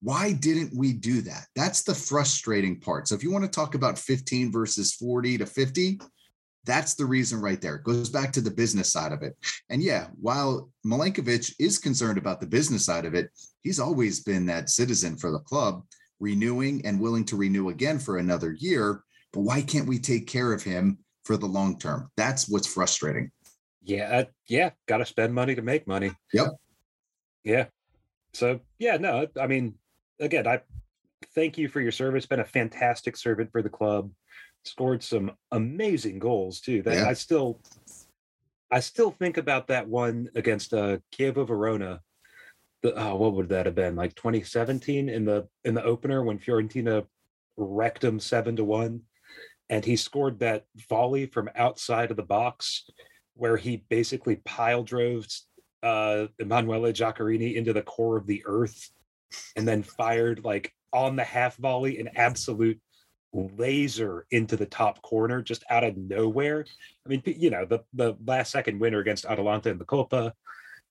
Why 0.01 0.31
didn't 0.31 0.73
we 0.73 0.93
do 0.93 1.21
that? 1.21 1.47
That's 1.55 1.83
the 1.83 1.95
frustrating 1.95 2.79
part. 2.79 3.07
So 3.07 3.15
if 3.15 3.23
you 3.23 3.31
want 3.31 3.43
to 3.43 3.51
talk 3.51 3.75
about 3.75 3.99
15 3.99 4.51
versus 4.51 4.93
40 4.93 5.39
to 5.39 5.45
50, 5.45 5.99
that's 6.69 6.93
the 6.93 7.05
reason 7.05 7.41
right 7.41 7.59
there. 7.59 7.75
It 7.75 7.83
goes 7.83 8.09
back 8.09 8.31
to 8.33 8.41
the 8.41 8.51
business 8.51 8.91
side 8.91 9.11
of 9.11 9.23
it. 9.23 9.35
And 9.69 9.81
yeah, 9.81 10.07
while 10.21 10.69
Milenkovic 10.85 11.53
is 11.59 11.79
concerned 11.79 12.19
about 12.19 12.39
the 12.39 12.47
business 12.47 12.85
side 12.85 13.05
of 13.05 13.15
it, 13.15 13.31
he's 13.63 13.79
always 13.79 14.21
been 14.21 14.45
that 14.45 14.69
citizen 14.69 15.17
for 15.17 15.31
the 15.31 15.39
club, 15.39 15.83
renewing 16.19 16.85
and 16.85 17.01
willing 17.01 17.25
to 17.25 17.35
renew 17.35 17.69
again 17.69 17.97
for 17.97 18.17
another 18.17 18.53
year. 18.59 19.03
But 19.33 19.41
why 19.41 19.61
can't 19.61 19.87
we 19.87 19.97
take 19.97 20.27
care 20.27 20.53
of 20.53 20.61
him 20.61 20.99
for 21.23 21.37
the 21.37 21.47
long 21.47 21.79
term? 21.79 22.11
That's 22.17 22.47
what's 22.47 22.71
frustrating. 22.71 23.31
yeah, 23.83 24.09
uh, 24.19 24.25
yeah, 24.47 24.69
got 24.87 24.97
to 24.97 25.05
spend 25.05 25.33
money 25.33 25.55
to 25.55 25.61
make 25.61 25.87
money. 25.87 26.11
Yep. 26.33 26.49
Yeah. 27.43 27.65
So 28.33 28.59
yeah, 28.77 28.97
no, 28.97 29.27
I 29.41 29.47
mean, 29.47 29.73
again, 30.19 30.45
I 30.47 30.61
thank 31.33 31.57
you 31.57 31.67
for 31.67 31.81
your 31.81 31.91
service. 31.91 32.27
Been 32.27 32.39
a 32.39 32.45
fantastic 32.45 33.17
servant 33.17 33.51
for 33.51 33.63
the 33.63 33.69
club. 33.69 34.11
Scored 34.65 35.03
some 35.03 35.31
amazing 35.51 36.19
goals 36.19 36.59
too. 36.59 36.81
That 36.81 36.95
Yeah. 36.95 37.09
I 37.09 37.13
still, 37.13 37.59
I 38.71 38.79
still 38.79 39.11
think 39.11 39.37
about 39.37 39.67
that 39.67 39.87
one 39.87 40.29
against 40.35 40.73
uh, 40.73 40.97
Chievo 41.13 41.47
Verona. 41.47 42.01
The, 42.81 42.93
oh, 42.95 43.15
what 43.15 43.33
would 43.33 43.49
that 43.49 43.65
have 43.65 43.75
been? 43.75 43.95
Like 43.95 44.15
2017 44.15 45.09
in 45.09 45.25
the 45.25 45.47
in 45.63 45.73
the 45.73 45.83
opener 45.83 46.23
when 46.23 46.39
Fiorentina 46.39 47.05
wrecked 47.57 48.03
him 48.03 48.19
seven 48.19 48.55
to 48.57 48.63
one, 48.63 49.01
and 49.69 49.83
he 49.83 49.95
scored 49.95 50.39
that 50.39 50.65
volley 50.89 51.25
from 51.25 51.49
outside 51.55 52.11
of 52.11 52.17
the 52.17 52.23
box 52.23 52.89
where 53.33 53.57
he 53.57 53.83
basically 53.89 54.37
pile 54.37 54.83
drove 54.83 55.25
uh 55.81 56.27
Emanuele 56.39 56.91
Giaccherini 56.91 57.55
into 57.55 57.71
the 57.73 57.81
core 57.81 58.17
of 58.17 58.27
the 58.27 58.43
earth 58.45 58.91
and 59.55 59.67
then 59.67 59.83
fired 59.83 60.43
like 60.43 60.73
on 60.91 61.15
the 61.15 61.23
half 61.23 61.55
volley 61.57 61.99
an 61.99 62.09
absolute 62.15 62.79
laser 63.33 64.25
into 64.31 64.57
the 64.57 64.65
top 64.65 65.01
corner 65.01 65.41
just 65.41 65.63
out 65.69 65.83
of 65.83 65.97
nowhere. 65.97 66.65
I 67.05 67.09
mean, 67.09 67.21
you 67.25 67.49
know, 67.49 67.65
the 67.65 67.79
the 67.93 68.15
last 68.25 68.51
second 68.51 68.79
winner 68.79 68.99
against 68.99 69.25
Atalanta 69.25 69.69
in 69.69 69.77
the 69.77 69.85
Copa. 69.85 70.33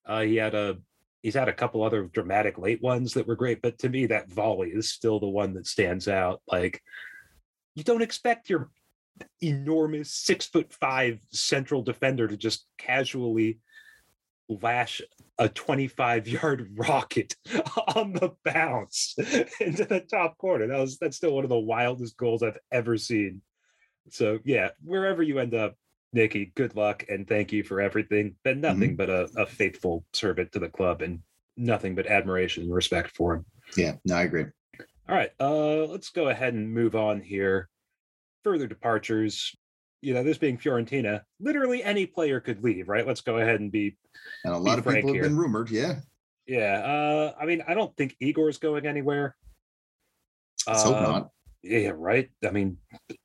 Uh, 0.07 0.20
he 0.20 0.36
had 0.36 0.55
a 0.55 0.78
he's 1.22 1.34
had 1.34 1.49
a 1.49 1.53
couple 1.53 1.82
other 1.82 2.05
dramatic 2.05 2.59
late 2.59 2.82
ones 2.82 3.14
that 3.14 3.26
were 3.26 3.36
great, 3.36 3.61
but 3.61 3.78
to 3.78 3.89
me 3.89 4.07
that 4.07 4.30
volley 4.30 4.70
is 4.70 4.91
still 4.91 5.18
the 5.20 5.28
one 5.28 5.55
that 5.55 5.66
stands 5.66 6.09
out. 6.09 6.41
Like 6.47 6.82
you 7.74 7.84
don't 7.84 8.03
expect 8.03 8.49
your 8.49 8.70
enormous 9.43 10.12
six 10.12 10.47
foot 10.47 10.72
five 10.72 11.18
central 11.30 11.82
defender 11.82 12.28
to 12.28 12.36
just 12.36 12.66
casually 12.78 13.59
lash 14.49 15.03
a 15.39 15.49
25 15.49 16.29
yard 16.29 16.69
rocket 16.77 17.37
on 17.95 18.13
the 18.13 18.33
bounce 18.45 19.15
into 19.61 19.85
the 19.85 20.05
top 20.11 20.37
corner. 20.39 20.67
That 20.67 20.79
was 20.79 20.99
that's 20.99 21.17
still 21.17 21.35
one 21.35 21.45
of 21.45 21.51
the 21.51 21.59
wildest 21.59 22.17
goals 22.17 22.43
I've 22.43 22.59
ever 22.73 22.97
seen. 22.97 23.43
So 24.11 24.39
yeah, 24.45 24.71
wherever 24.83 25.23
you 25.23 25.39
end 25.39 25.55
up, 25.55 25.77
Nikki, 26.13 26.53
good 26.55 26.75
luck 26.75 27.05
and 27.09 27.29
thank 27.29 27.53
you 27.53 27.63
for 27.63 27.81
everything. 27.81 28.35
Been 28.43 28.63
nothing 28.63 28.97
but 28.97 29.11
a, 29.11 29.29
a 29.37 29.47
faithful 29.47 30.05
servant 30.15 30.53
to 30.53 30.59
the 30.59 30.69
club 30.69 31.03
and 31.03 31.21
nothing 31.59 31.95
but 31.95 32.07
admiration 32.07 32.63
and 32.63 32.75
respect 32.75 33.15
for 33.15 33.35
him. 33.35 33.45
Yeah, 33.77 33.97
no, 34.07 34.17
I 34.17 34.23
agree. 34.23 34.47
All 35.09 35.15
right, 35.15 35.31
uh, 35.39 35.85
let's 35.85 36.09
go 36.11 36.29
ahead 36.29 36.55
and 36.55 36.73
move 36.73 36.97
on 36.97 37.21
here. 37.21 37.69
Further 38.45 38.67
departures. 38.67 39.55
You 40.01 40.15
know, 40.15 40.23
this 40.23 40.39
being 40.39 40.59
Fiorentina, 40.59 41.23
literally 41.41 41.83
any 41.83 42.07
player 42.07 42.41
could 42.41 42.63
leave, 42.63 42.89
right? 42.89 43.07
Let's 43.07 43.21
go 43.21 43.39
ahead 43.39 43.61
and 43.61 43.73
be 43.73 43.97
And 44.45 44.55
a 44.55 44.59
lot 44.59 44.79
of 44.79 44.85
frank 44.85 44.99
people 44.99 45.09
have 45.11 45.15
here. 45.17 45.23
been 45.25 45.37
rumored. 45.37 45.71
Yeah. 45.71 45.97
Yeah, 46.47 46.79
uh, 46.85 47.35
I 47.39 47.45
mean, 47.47 47.63
I 47.69 47.75
don't 47.75 47.95
think 47.97 48.17
Igor's 48.21 48.59
going 48.59 48.87
anywhere. 48.87 49.37
Let's 50.67 50.83
hope 50.83 50.97
Uh, 50.97 51.01
not. 51.03 51.31
Yeah, 51.63 51.93
right. 51.95 52.31
I 52.47 52.51
mean, 52.51 52.79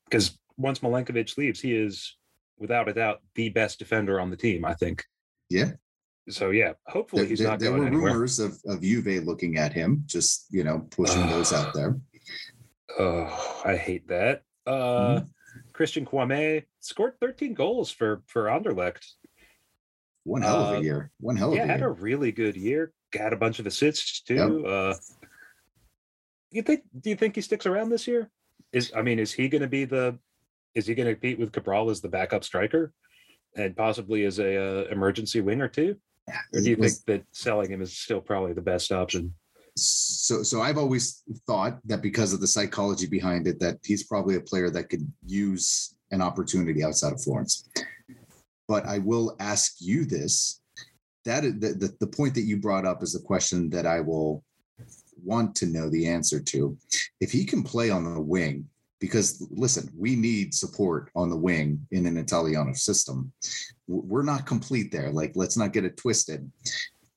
because 0.10 0.38
once 0.58 0.80
Milenkovic 0.80 1.38
leaves, 1.38 1.62
he 1.62 1.74
is 1.76 2.18
without 2.58 2.90
a 2.90 2.94
doubt 2.94 3.22
the 3.36 3.50
best 3.50 3.80
defender 3.80 4.20
on 4.20 4.30
the 4.30 4.36
team. 4.38 4.66
I 4.66 4.74
think. 4.74 5.04
Yeah. 5.50 5.72
So 6.30 6.50
yeah, 6.50 6.74
hopefully 6.88 7.22
There, 7.24 7.30
he's 7.30 7.40
there- 7.40 7.48
not 7.50 7.60
there 7.60 7.70
going 7.70 7.82
were 7.82 7.88
anywhere. 7.88 8.14
rumors 8.14 8.40
of, 8.40 8.58
of 8.66 8.82
Juve 8.82 9.24
looking 9.26 9.58
at 9.58 9.72
him, 9.74 10.04
just 10.06 10.48
you 10.50 10.64
know, 10.64 10.80
pushing 10.90 11.26
those 11.28 11.54
out 11.54 11.74
there. 11.76 12.00
Oh, 12.98 13.62
I 13.64 13.76
hate 13.78 14.08
that. 14.08 14.42
Uh, 14.66 14.72
Mm-hmm. 15.20 15.26
Christian 15.74 16.06
Kouamé 16.06 16.64
scored 16.80 17.20
13 17.20 17.54
goals 17.54 17.92
for 17.92 18.22
for 18.28 18.44
Anderlecht. 18.46 19.04
One 20.24 20.42
hell 20.42 20.64
of 20.66 20.76
Uh, 20.76 20.80
a 20.80 20.82
year. 20.84 21.12
One 21.20 21.36
hell 21.36 21.50
of 21.50 21.56
yeah, 21.56 21.64
a 21.64 21.66
year. 21.66 21.74
had 21.74 21.82
a 21.84 21.90
really 21.90 22.32
good 22.32 22.56
year. 22.56 22.94
Got 23.12 23.34
a 23.34 23.38
bunch 23.38 23.60
of 23.60 23.68
assists 23.68 24.22
too. 24.22 24.66
Uh, 24.66 24.96
you 26.52 26.62
think? 26.62 26.84
Do 27.00 27.10
you 27.10 27.16
think 27.16 27.36
he 27.36 27.42
sticks 27.42 27.66
around 27.66 27.90
this 27.90 28.08
year? 28.08 28.30
Is 28.72 28.92
I 28.96 29.02
mean, 29.02 29.20
is 29.20 29.34
he 29.34 29.50
going 29.50 29.62
to 29.62 29.68
be 29.68 29.86
the? 29.86 30.18
Is 30.76 30.88
he 30.88 30.96
going 30.96 31.08
to 31.08 31.14
compete 31.14 31.40
with 31.40 31.52
Cabral 31.52 31.90
as 31.90 32.02
the 32.02 32.10
backup 32.10 32.44
striker, 32.44 32.94
and 33.56 33.76
possibly 33.76 34.26
as 34.26 34.40
a 34.40 34.58
uh, 34.58 34.84
emergency 34.92 35.42
winger 35.42 35.68
too? 35.68 35.98
Or 36.54 36.62
do 36.62 36.70
you 36.70 36.76
think 36.78 36.94
that 37.08 37.26
selling 37.32 37.70
him 37.72 37.82
is 37.82 37.96
still 37.98 38.22
probably 38.22 38.54
the 38.54 38.62
best 38.62 38.92
option? 38.92 39.34
So 39.76 40.44
so 40.44 40.62
I've 40.62 40.78
always 40.78 41.24
thought 41.48 41.80
that 41.86 42.02
because 42.02 42.34
of 42.34 42.42
the 42.42 42.48
psychology 42.48 43.08
behind 43.08 43.48
it, 43.48 43.60
that 43.60 43.80
he's 43.84 44.04
probably 44.04 44.36
a 44.36 44.42
player 44.42 44.70
that 44.70 44.90
could 44.90 45.12
use 45.26 45.96
an 46.12 46.22
opportunity 46.22 46.84
outside 46.84 47.14
of 47.14 47.22
Florence. 47.22 47.68
But 48.68 48.86
I 48.86 49.00
will 49.00 49.36
ask 49.40 49.76
you 49.80 50.06
this: 50.06 50.62
that 51.26 51.42
the, 51.42 51.74
the 51.74 51.96
the 52.00 52.08
point 52.08 52.36
that 52.36 52.42
you 52.42 52.58
brought 52.58 52.86
up 52.86 53.02
is 53.02 53.16
a 53.16 53.22
question 53.22 53.70
that 53.72 53.88
I 53.88 54.00
will 54.00 54.44
want 55.24 55.56
to 55.56 55.66
know 55.66 55.90
the 55.90 56.08
answer 56.08 56.40
to. 56.40 56.78
If 57.20 57.32
he 57.32 57.46
can 57.46 57.64
play 57.64 57.90
on 57.90 58.04
the 58.04 58.22
wing, 58.22 58.68
because 59.00 59.46
listen, 59.50 59.90
we 59.98 60.16
need 60.16 60.54
support 60.54 61.10
on 61.16 61.30
the 61.30 61.38
wing 61.38 61.86
in 61.92 62.06
an 62.06 62.18
Italiano 62.18 62.74
system. 62.74 63.32
We're 63.88 64.24
not 64.24 64.46
complete 64.46 64.92
there. 64.92 65.12
Like, 65.12 65.34
let's 65.36 65.58
not 65.58 65.74
get 65.74 65.86
it 65.86 65.98
twisted 65.98 66.50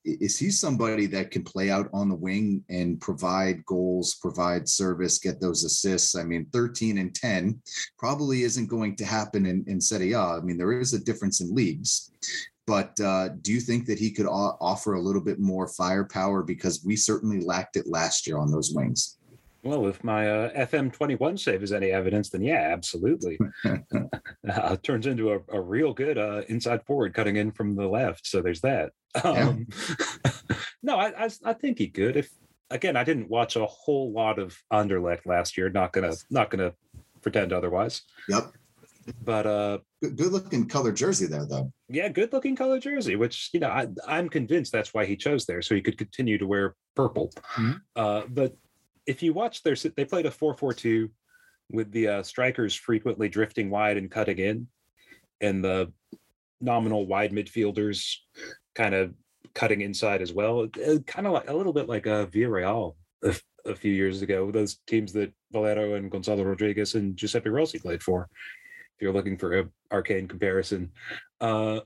is 0.07 0.37
he 0.37 0.49
somebody 0.49 1.05
that 1.07 1.31
can 1.31 1.43
play 1.43 1.69
out 1.69 1.89
on 1.93 2.09
the 2.09 2.15
wing 2.15 2.63
and 2.69 2.99
provide 3.01 3.65
goals, 3.65 4.15
provide 4.15 4.67
service, 4.67 5.19
get 5.19 5.41
those 5.41 5.63
assists? 5.63 6.15
I 6.15 6.23
mean, 6.23 6.47
13 6.53 6.97
and 6.97 7.13
10 7.13 7.61
probably 7.99 8.43
isn't 8.43 8.67
going 8.67 8.95
to 8.95 9.05
happen 9.05 9.45
in, 9.45 9.63
in 9.67 9.81
Serie 9.81 10.13
A. 10.13 10.19
I 10.19 10.39
mean, 10.39 10.57
there 10.57 10.79
is 10.79 10.93
a 10.93 11.03
difference 11.03 11.41
in 11.41 11.53
leagues. 11.53 12.11
But 12.65 12.99
uh, 12.99 13.29
do 13.41 13.53
you 13.53 13.61
think 13.61 13.85
that 13.85 13.99
he 13.99 14.11
could 14.11 14.27
offer 14.27 14.93
a 14.93 15.01
little 15.01 15.21
bit 15.21 15.39
more 15.39 15.69
firepower? 15.69 16.43
Because 16.43 16.83
we 16.83 16.95
certainly 16.97 17.39
lacked 17.39 17.77
it 17.77 17.87
last 17.87 18.27
year 18.27 18.37
on 18.37 18.51
those 18.51 18.73
wings. 18.73 19.16
Well, 19.63 19.87
if 19.87 20.03
my 20.03 20.29
uh, 20.29 20.65
FM 20.65 20.93
21 20.93 21.37
save 21.37 21.63
is 21.63 21.71
any 21.71 21.91
evidence, 21.91 22.29
then 22.29 22.41
yeah, 22.41 22.69
absolutely. 22.71 23.37
uh, 24.49 24.77
turns 24.77 25.07
into 25.07 25.33
a, 25.33 25.39
a 25.51 25.59
real 25.61 25.93
good 25.93 26.17
uh, 26.17 26.43
inside 26.47 26.85
forward 26.85 27.13
cutting 27.13 27.35
in 27.37 27.51
from 27.51 27.75
the 27.75 27.87
left. 27.87 28.27
So 28.27 28.41
there's 28.41 28.61
that. 28.61 28.91
Um, 29.23 29.67
no, 30.83 30.97
I, 30.97 31.25
I 31.25 31.29
I 31.43 31.53
think 31.53 31.79
he 31.79 31.87
could. 31.89 32.15
If 32.17 32.29
again, 32.69 32.95
I 32.95 33.03
didn't 33.03 33.29
watch 33.29 33.55
a 33.55 33.65
whole 33.65 34.11
lot 34.11 34.39
of 34.39 34.57
Anderlecht 34.71 35.25
last 35.25 35.57
year. 35.57 35.69
Not 35.69 35.91
gonna 35.91 36.13
not 36.29 36.49
gonna 36.49 36.73
pretend 37.21 37.51
otherwise. 37.51 38.03
Yep. 38.29 38.51
But 39.23 39.47
uh, 39.47 39.77
Good, 40.03 40.17
good 40.17 40.31
looking 40.33 40.67
color 40.67 40.91
jersey 40.91 41.25
there, 41.27 41.45
though. 41.45 41.71
yeah, 41.89 42.09
good 42.09 42.31
looking 42.33 42.55
color 42.55 42.77
jersey, 42.79 43.15
which 43.15 43.49
you 43.53 43.59
know 43.59 43.69
I, 43.69 43.87
I'm 44.05 44.29
convinced 44.29 44.71
that's 44.71 44.93
why 44.93 45.05
he 45.05 45.15
chose 45.15 45.45
there, 45.45 45.61
so 45.61 45.73
he 45.75 45.81
could 45.81 45.97
continue 45.97 46.37
to 46.37 46.45
wear 46.45 46.75
purple. 46.95 47.31
Mhm. 47.55 47.81
Uh, 47.95 48.23
but 48.29 48.55
if 49.07 49.23
you 49.23 49.33
watch 49.33 49.63
their, 49.63 49.75
they 49.95 50.05
played 50.05 50.25
a 50.25 50.31
4-4-2 50.31 51.09
with 51.71 51.91
the 51.91 52.07
uh, 52.07 52.23
strikers 52.23 52.75
frequently 52.75 53.29
drifting 53.29 53.69
wide 53.69 53.97
and 53.97 54.11
cutting 54.11 54.37
in, 54.37 54.67
and 55.41 55.63
the 55.63 55.91
nominal 56.61 57.07
wide 57.07 57.31
midfielders 57.31 58.15
kind 58.75 58.93
of 58.93 59.13
cutting 59.53 59.81
inside 59.81 60.21
as 60.21 60.33
well. 60.33 60.67
kind 61.07 61.25
of 61.25 61.33
like 61.33 61.49
a 61.49 61.53
little 61.53 61.73
bit 61.73 61.89
like 61.89 62.05
a 62.05 62.27
Villarreal 62.27 62.95
a 63.23 63.75
few 63.75 63.91
years 63.91 64.21
ago, 64.21 64.51
those 64.51 64.77
teams 64.87 65.13
that 65.13 65.33
Valero 65.51 65.95
and 65.95 66.11
Gonzalo 66.11 66.43
Rodriguez 66.43 66.95
and 66.95 67.17
Giuseppe 67.17 67.49
Rossi 67.49 67.79
played 67.79 68.03
for. 68.03 68.29
If 68.95 69.01
you're 69.01 69.13
looking 69.13 69.37
for 69.37 69.59
a 69.59 69.69
arcane 69.91 70.27
comparison, 70.27 70.91
uh, 71.39 71.81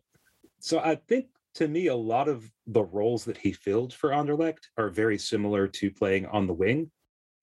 so 0.59 0.79
I 0.79 0.95
think 0.95 1.25
to 1.55 1.67
me 1.67 1.87
a 1.87 1.95
lot 1.95 2.29
of 2.29 2.49
the 2.67 2.83
roles 2.83 3.25
that 3.25 3.37
he 3.37 3.51
filled 3.51 3.93
for 3.93 4.11
Anderlecht 4.11 4.69
are 4.77 4.89
very 4.89 5.17
similar 5.17 5.67
to 5.67 5.91
playing 5.91 6.25
on 6.27 6.47
the 6.47 6.53
wing, 6.53 6.89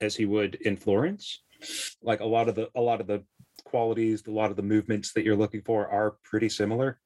as 0.01 0.17
he 0.17 0.27
would 0.27 0.57
in 0.57 0.77
Florence. 0.77 1.43
Like 2.03 2.21
a 2.21 2.27
lot 2.27 2.49
of 2.49 2.55
the 2.55 2.69
a 2.75 2.81
lot 2.81 3.01
of 3.01 3.07
the 3.07 3.25
qualities, 3.65 4.23
a 4.27 4.31
lot 4.31 4.51
of 4.51 4.57
the 4.57 4.63
movements 4.63 5.13
that 5.13 5.25
you're 5.25 5.37
looking 5.37 5.63
for 5.63 5.89
are 5.89 6.17
pretty 6.23 6.49
similar. 6.49 7.01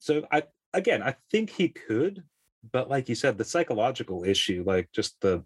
So 0.00 0.26
I 0.32 0.44
again, 0.72 1.02
I 1.02 1.16
think 1.30 1.50
he 1.50 1.68
could, 1.68 2.22
but 2.70 2.88
like 2.88 3.08
you 3.08 3.14
said, 3.14 3.38
the 3.38 3.44
psychological 3.44 4.24
issue, 4.24 4.64
like 4.66 4.90
just 4.92 5.20
the, 5.20 5.44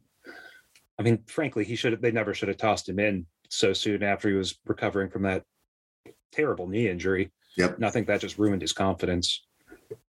I 0.99 1.03
mean, 1.03 1.25
frankly, 1.27 1.65
he 1.65 1.77
should 1.77 1.93
have. 1.93 2.01
They 2.01 2.13
never 2.13 2.35
should 2.35 2.49
have 2.49 2.57
tossed 2.57 2.89
him 2.89 2.99
in 2.99 3.27
so 3.49 3.73
soon 3.73 4.03
after 4.03 4.29
he 4.29 4.35
was 4.35 4.59
recovering 4.67 5.11
from 5.11 5.23
that 5.23 5.45
terrible 6.33 6.67
knee 6.67 6.89
injury. 6.89 7.33
Yep. 7.57 7.77
And 7.77 7.87
I 7.87 7.91
think 7.91 8.07
that 8.07 8.21
just 8.21 8.39
ruined 8.39 8.63
his 8.63 8.73
confidence. 8.73 9.47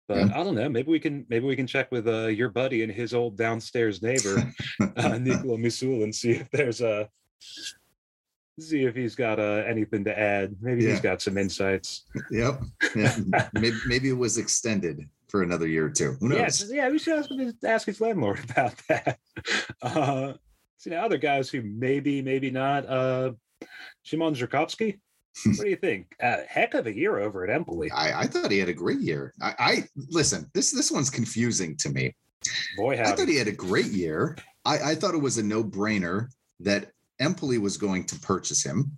But 0.07 0.17
Yeah. 0.17 0.29
I 0.35 0.43
don't 0.43 0.55
know. 0.55 0.69
Maybe 0.69 0.91
we 0.91 0.99
can 0.99 1.25
maybe 1.29 1.45
we 1.45 1.55
can 1.55 1.67
check 1.67 1.91
with 1.91 2.07
uh, 2.07 2.27
your 2.27 2.49
buddy 2.49 2.83
and 2.83 2.91
his 2.91 3.13
old 3.13 3.37
downstairs 3.37 4.01
neighbor, 4.01 4.51
uh, 4.97 5.17
Nicola 5.17 5.57
Musul, 5.57 6.03
and 6.03 6.13
see 6.13 6.31
if 6.31 6.49
there's 6.51 6.81
a 6.81 7.09
see 8.59 8.83
if 8.85 8.95
he's 8.95 9.15
got 9.15 9.39
uh, 9.39 9.63
anything 9.65 10.03
to 10.05 10.17
add. 10.17 10.55
Maybe 10.61 10.85
he's 10.85 10.99
got 11.01 11.21
some 11.21 11.37
insights. 11.37 12.03
Yep. 12.31 12.61
Yeah. 12.95 13.15
maybe, 13.53 13.77
maybe 13.87 14.09
it 14.09 14.17
was 14.17 14.37
extended 14.37 15.09
for 15.27 15.41
another 15.41 15.67
year 15.67 15.85
or 15.87 15.89
two. 15.89 16.15
Who 16.19 16.29
knows? 16.29 16.37
Yes, 16.37 16.65
yeah, 16.71 16.89
we 16.89 16.99
should 16.99 17.17
ask, 17.17 17.29
ask 17.65 17.87
his 17.87 17.99
landlord 17.99 18.39
about 18.51 18.75
that. 18.89 19.17
Uh, 19.81 20.33
see, 20.77 20.91
now 20.91 21.03
other 21.05 21.17
guys 21.17 21.49
who 21.49 21.63
maybe, 21.63 22.21
maybe 22.21 22.51
not. 22.51 22.85
Uh, 22.87 23.31
Szymon 24.05 24.35
Zurkowski. 24.35 24.99
What 25.45 25.63
do 25.63 25.69
you 25.69 25.75
think? 25.75 26.15
Uh, 26.21 26.37
heck 26.47 26.73
of 26.73 26.85
a 26.85 26.95
year 26.95 27.19
over 27.19 27.43
at 27.43 27.49
Empoli. 27.49 27.91
I, 27.91 28.21
I 28.21 28.27
thought 28.27 28.51
he 28.51 28.59
had 28.59 28.69
a 28.69 28.73
great 28.73 28.99
year. 28.99 29.33
I, 29.41 29.53
I 29.59 29.83
listen. 30.09 30.49
This 30.53 30.71
this 30.71 30.91
one's 30.91 31.09
confusing 31.09 31.75
to 31.77 31.89
me. 31.89 32.15
Boy, 32.77 32.99
I 32.99 33.13
thought 33.13 33.27
he 33.27 33.37
had 33.37 33.47
a 33.47 33.53
great 33.53 33.87
year. 33.87 34.37
I, 34.65 34.91
I 34.91 34.95
thought 34.95 35.15
it 35.15 35.21
was 35.21 35.37
a 35.37 35.43
no 35.43 35.63
brainer 35.63 36.27
that 36.59 36.91
Empoli 37.19 37.57
was 37.57 37.77
going 37.77 38.05
to 38.05 38.19
purchase 38.19 38.63
him, 38.63 38.97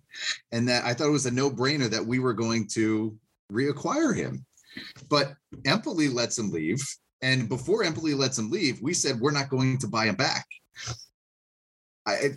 and 0.51 0.67
that 0.67 0.83
I 0.83 0.93
thought 0.93 1.07
it 1.07 1.11
was 1.11 1.25
a 1.25 1.31
no 1.31 1.49
brainer 1.49 1.89
that 1.89 2.05
we 2.05 2.19
were 2.19 2.33
going 2.33 2.67
to 2.73 3.17
reacquire 3.51 4.15
him. 4.15 4.45
But 5.09 5.35
Empoli 5.65 6.09
lets 6.09 6.37
him 6.37 6.51
leave, 6.51 6.81
and 7.21 7.47
before 7.47 7.83
Empoli 7.83 8.13
lets 8.13 8.37
him 8.37 8.51
leave, 8.51 8.81
we 8.81 8.93
said 8.93 9.19
we're 9.19 9.31
not 9.31 9.49
going 9.49 9.77
to 9.79 9.87
buy 9.87 10.05
him 10.05 10.15
back. 10.15 10.45
I, 12.05 12.31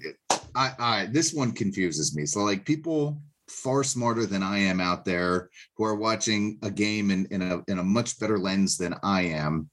I, 0.54 0.72
I 0.78 1.06
this 1.06 1.34
one 1.34 1.52
confuses 1.52 2.14
me. 2.14 2.26
So 2.26 2.40
like 2.40 2.64
people 2.64 3.20
far 3.50 3.82
smarter 3.84 4.26
than 4.26 4.42
I 4.42 4.58
am 4.58 4.80
out 4.80 5.04
there 5.04 5.50
who 5.76 5.84
are 5.84 5.94
watching 5.96 6.58
a 6.62 6.70
game 6.70 7.10
in, 7.10 7.26
in 7.30 7.42
a 7.42 7.62
in 7.68 7.78
a 7.78 7.84
much 7.84 8.18
better 8.20 8.38
lens 8.38 8.76
than 8.76 8.94
I 9.02 9.22
am 9.22 9.70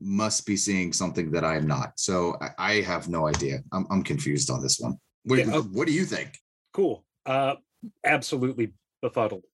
must 0.00 0.44
be 0.46 0.56
seeing 0.56 0.92
something 0.92 1.30
that 1.30 1.44
I 1.44 1.56
am 1.56 1.66
not. 1.66 1.92
So 1.96 2.36
I, 2.40 2.50
I 2.58 2.80
have 2.82 3.08
no 3.08 3.26
idea. 3.26 3.60
I'm, 3.72 3.86
I'm 3.90 4.02
confused 4.02 4.50
on 4.50 4.60
this 4.62 4.78
one. 4.78 4.96
What, 5.24 5.38
Yeah, 5.38 5.46
oh. 5.54 5.62
what 5.62 5.86
do 5.86 5.92
you 5.94 6.04
think? 6.04 6.36
cool. 6.72 7.04
Uh, 7.26 7.54
absolutely 8.04 8.72
befuddled. 9.02 9.44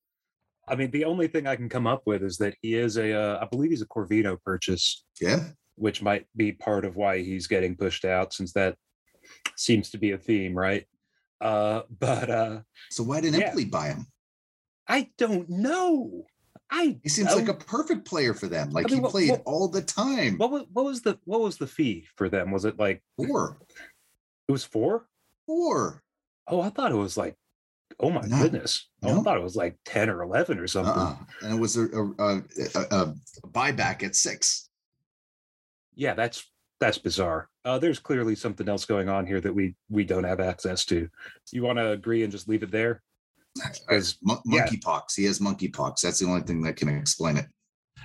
I 0.67 0.75
mean, 0.75 0.91
the 0.91 1.05
only 1.05 1.27
thing 1.27 1.47
I 1.47 1.55
can 1.55 1.69
come 1.69 1.87
up 1.87 2.03
with 2.05 2.23
is 2.23 2.37
that 2.37 2.55
he 2.61 2.75
is 2.75 2.97
a, 2.97 3.13
uh, 3.13 3.39
I 3.41 3.45
believe 3.45 3.69
he's 3.71 3.81
a 3.81 3.87
Corvino 3.87 4.37
purchase, 4.43 5.05
Yeah. 5.21 5.45
which 5.75 6.01
might 6.01 6.25
be 6.35 6.51
part 6.51 6.83
of 6.85 6.95
why 6.97 7.19
he's 7.23 7.47
getting 7.47 7.75
pushed 7.77 8.03
out, 8.05 8.33
since 8.33 8.51
that 8.53 8.75
seems 9.55 9.89
to 9.91 9.97
be 9.97 10.11
a 10.11 10.17
theme, 10.17 10.53
right? 10.53 10.85
Uh, 11.41 11.81
but 11.99 12.29
uh, 12.29 12.61
So 12.89 13.03
why 13.03 13.21
didn't 13.21 13.39
Yeah. 13.39 13.47
Empoli 13.47 13.65
buy 13.65 13.87
him? 13.89 14.07
I 14.87 15.09
don't 15.17 15.49
know. 15.49 16.25
I 16.69 16.99
He 17.03 17.09
seems 17.09 17.33
like 17.35 17.47
a 17.47 17.53
perfect 17.53 18.05
player 18.05 18.33
for 18.33 18.47
them. 18.47 18.71
Like 18.71 18.85
I 18.85 18.89
mean, 18.89 18.95
he 18.97 19.01
what- 19.01 19.11
played 19.11 19.29
what- 19.31 19.43
all 19.45 19.67
the 19.69 19.81
time. 19.81 20.37
what 20.37 20.51
was 20.51 20.63
what 20.73 20.85
was 20.85 21.01
the 21.01 21.17
what 21.25 21.41
was 21.41 21.57
the 21.57 21.67
fee 21.67 22.07
for 22.15 22.29
them? 22.29 22.51
Was 22.51 22.65
it 22.65 22.77
like 22.79 23.01
Four. 23.17 23.57
it 24.47 24.51
was 24.51 24.63
four? 24.65 25.07
Four. 25.45 26.03
Oh, 26.47 26.61
I 26.61 26.69
thought 26.69 26.91
it 26.91 26.95
was 26.95 27.15
like, 27.17 27.35
oh 27.99 28.09
my 28.09 28.21
No, 28.21 28.41
goodness. 28.41 28.87
Oh, 29.03 29.19
I 29.19 29.23
thought 29.23 29.37
it 29.37 29.43
was 29.43 29.55
like 29.55 29.77
10 29.85 30.09
or 30.09 30.21
11 30.23 30.59
or 30.59 30.67
something. 30.67 30.93
Uh-uh. 30.93 31.17
And 31.41 31.55
it 31.55 31.59
was 31.59 31.75
a, 31.77 31.85
a, 31.87 32.03
a, 32.19 32.41
a, 32.75 32.81
a 32.91 33.47
buyback 33.47 34.03
at 34.03 34.15
six. 34.15 34.69
Yeah, 35.95 36.13
that's 36.15 36.45
that's 36.79 36.97
bizarre. 36.97 37.49
Uh, 37.65 37.79
there's 37.79 37.99
clearly 37.99 38.35
something 38.35 38.69
else 38.69 38.85
going 38.85 39.09
on 39.09 39.25
here 39.25 39.41
that 39.41 39.53
we 39.53 39.75
we 39.89 40.03
don't 40.03 40.23
have 40.23 40.39
access 40.39 40.85
to. 40.85 41.09
You 41.51 41.63
want 41.63 41.77
to 41.79 41.91
agree 41.91 42.23
and 42.23 42.31
just 42.31 42.47
leave 42.47 42.63
it 42.63 42.71
there? 42.71 43.01
Because 43.87 44.17
Mon- 44.21 44.39
Yeah. 44.45 44.65
monkeypox. 44.67 45.15
He 45.15 45.23
has 45.25 45.39
monkeypox. 45.39 46.01
That's 46.01 46.19
the 46.19 46.27
only 46.27 46.41
thing 46.41 46.61
that 46.61 46.75
can 46.75 46.89
explain 46.89 47.37
it. 47.37 47.47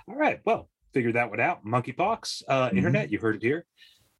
all 0.09 0.15
right, 0.17 0.41
well, 0.47 0.69
figure 0.95 1.13
that 1.13 1.29
one 1.31 1.41
out. 1.41 1.65
Monkeypox, 1.65 2.43
uh, 2.49 2.71
Mhm. 2.71 2.77
internet, 2.79 3.13
you 3.13 3.19
heard 3.19 3.37
it 3.37 3.43
here. 3.43 3.67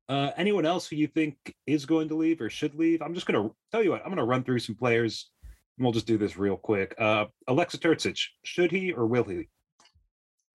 Uh, 0.09 0.31
anyone 0.37 0.67
else 0.67 0.87
who 0.87 0.97
you 0.97 1.07
think 1.07 1.37
is 1.67 1.87
going 1.87 2.09
to 2.09 2.15
leave 2.15 2.41
or 2.43 2.51
should 2.51 2.75
leave? 2.75 3.01
I'm 3.01 3.15
just 3.15 3.27
going 3.27 3.43
to 3.49 3.55
tell 3.71 3.83
you 3.83 3.91
what, 3.91 4.01
I'm 4.03 4.09
going 4.09 4.19
to 4.19 4.25
run 4.25 4.45
through 4.45 4.59
some 4.59 4.75
players 4.75 5.31
and 5.43 5.85
we'll 5.85 5.93
just 5.93 6.07
do 6.07 6.19
this 6.19 6.37
real 6.37 6.57
quick. 6.59 6.95
Uh, 6.99 7.27
Aleksa 7.49 7.79
Terzic, 7.79 8.19
should 8.45 8.71
he 8.71 8.93
or 8.93 9.07
will 9.07 9.25
he? 9.25 9.49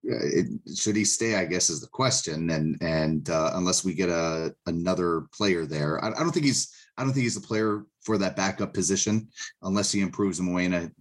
It, 0.04 0.48
should 0.76 0.96
he 0.96 1.04
stay? 1.04 1.36
I 1.36 1.46
guess 1.46 1.70
is 1.70 1.82
the 1.82 1.88
question. 1.88 2.50
And 2.50 2.78
and 2.82 3.30
uh, 3.30 3.52
unless 3.56 3.84
we 3.84 3.94
get 3.94 4.10
a 4.10 4.54
another 4.66 5.24
player 5.34 5.66
there, 5.66 6.04
I, 6.04 6.10
I 6.10 6.20
don't 6.20 6.32
think 6.32 6.46
he's 6.46 6.74
I 6.98 7.04
don't 7.04 7.14
think 7.14 7.24
he's 7.24 7.40
the 7.40 7.48
player 7.48 7.86
for 8.02 8.18
that 8.18 8.36
backup 8.36 8.74
position 8.74 9.28
unless 9.64 9.92
he 9.92 10.02
improves 10.02 10.40
Moena. 10.40 10.92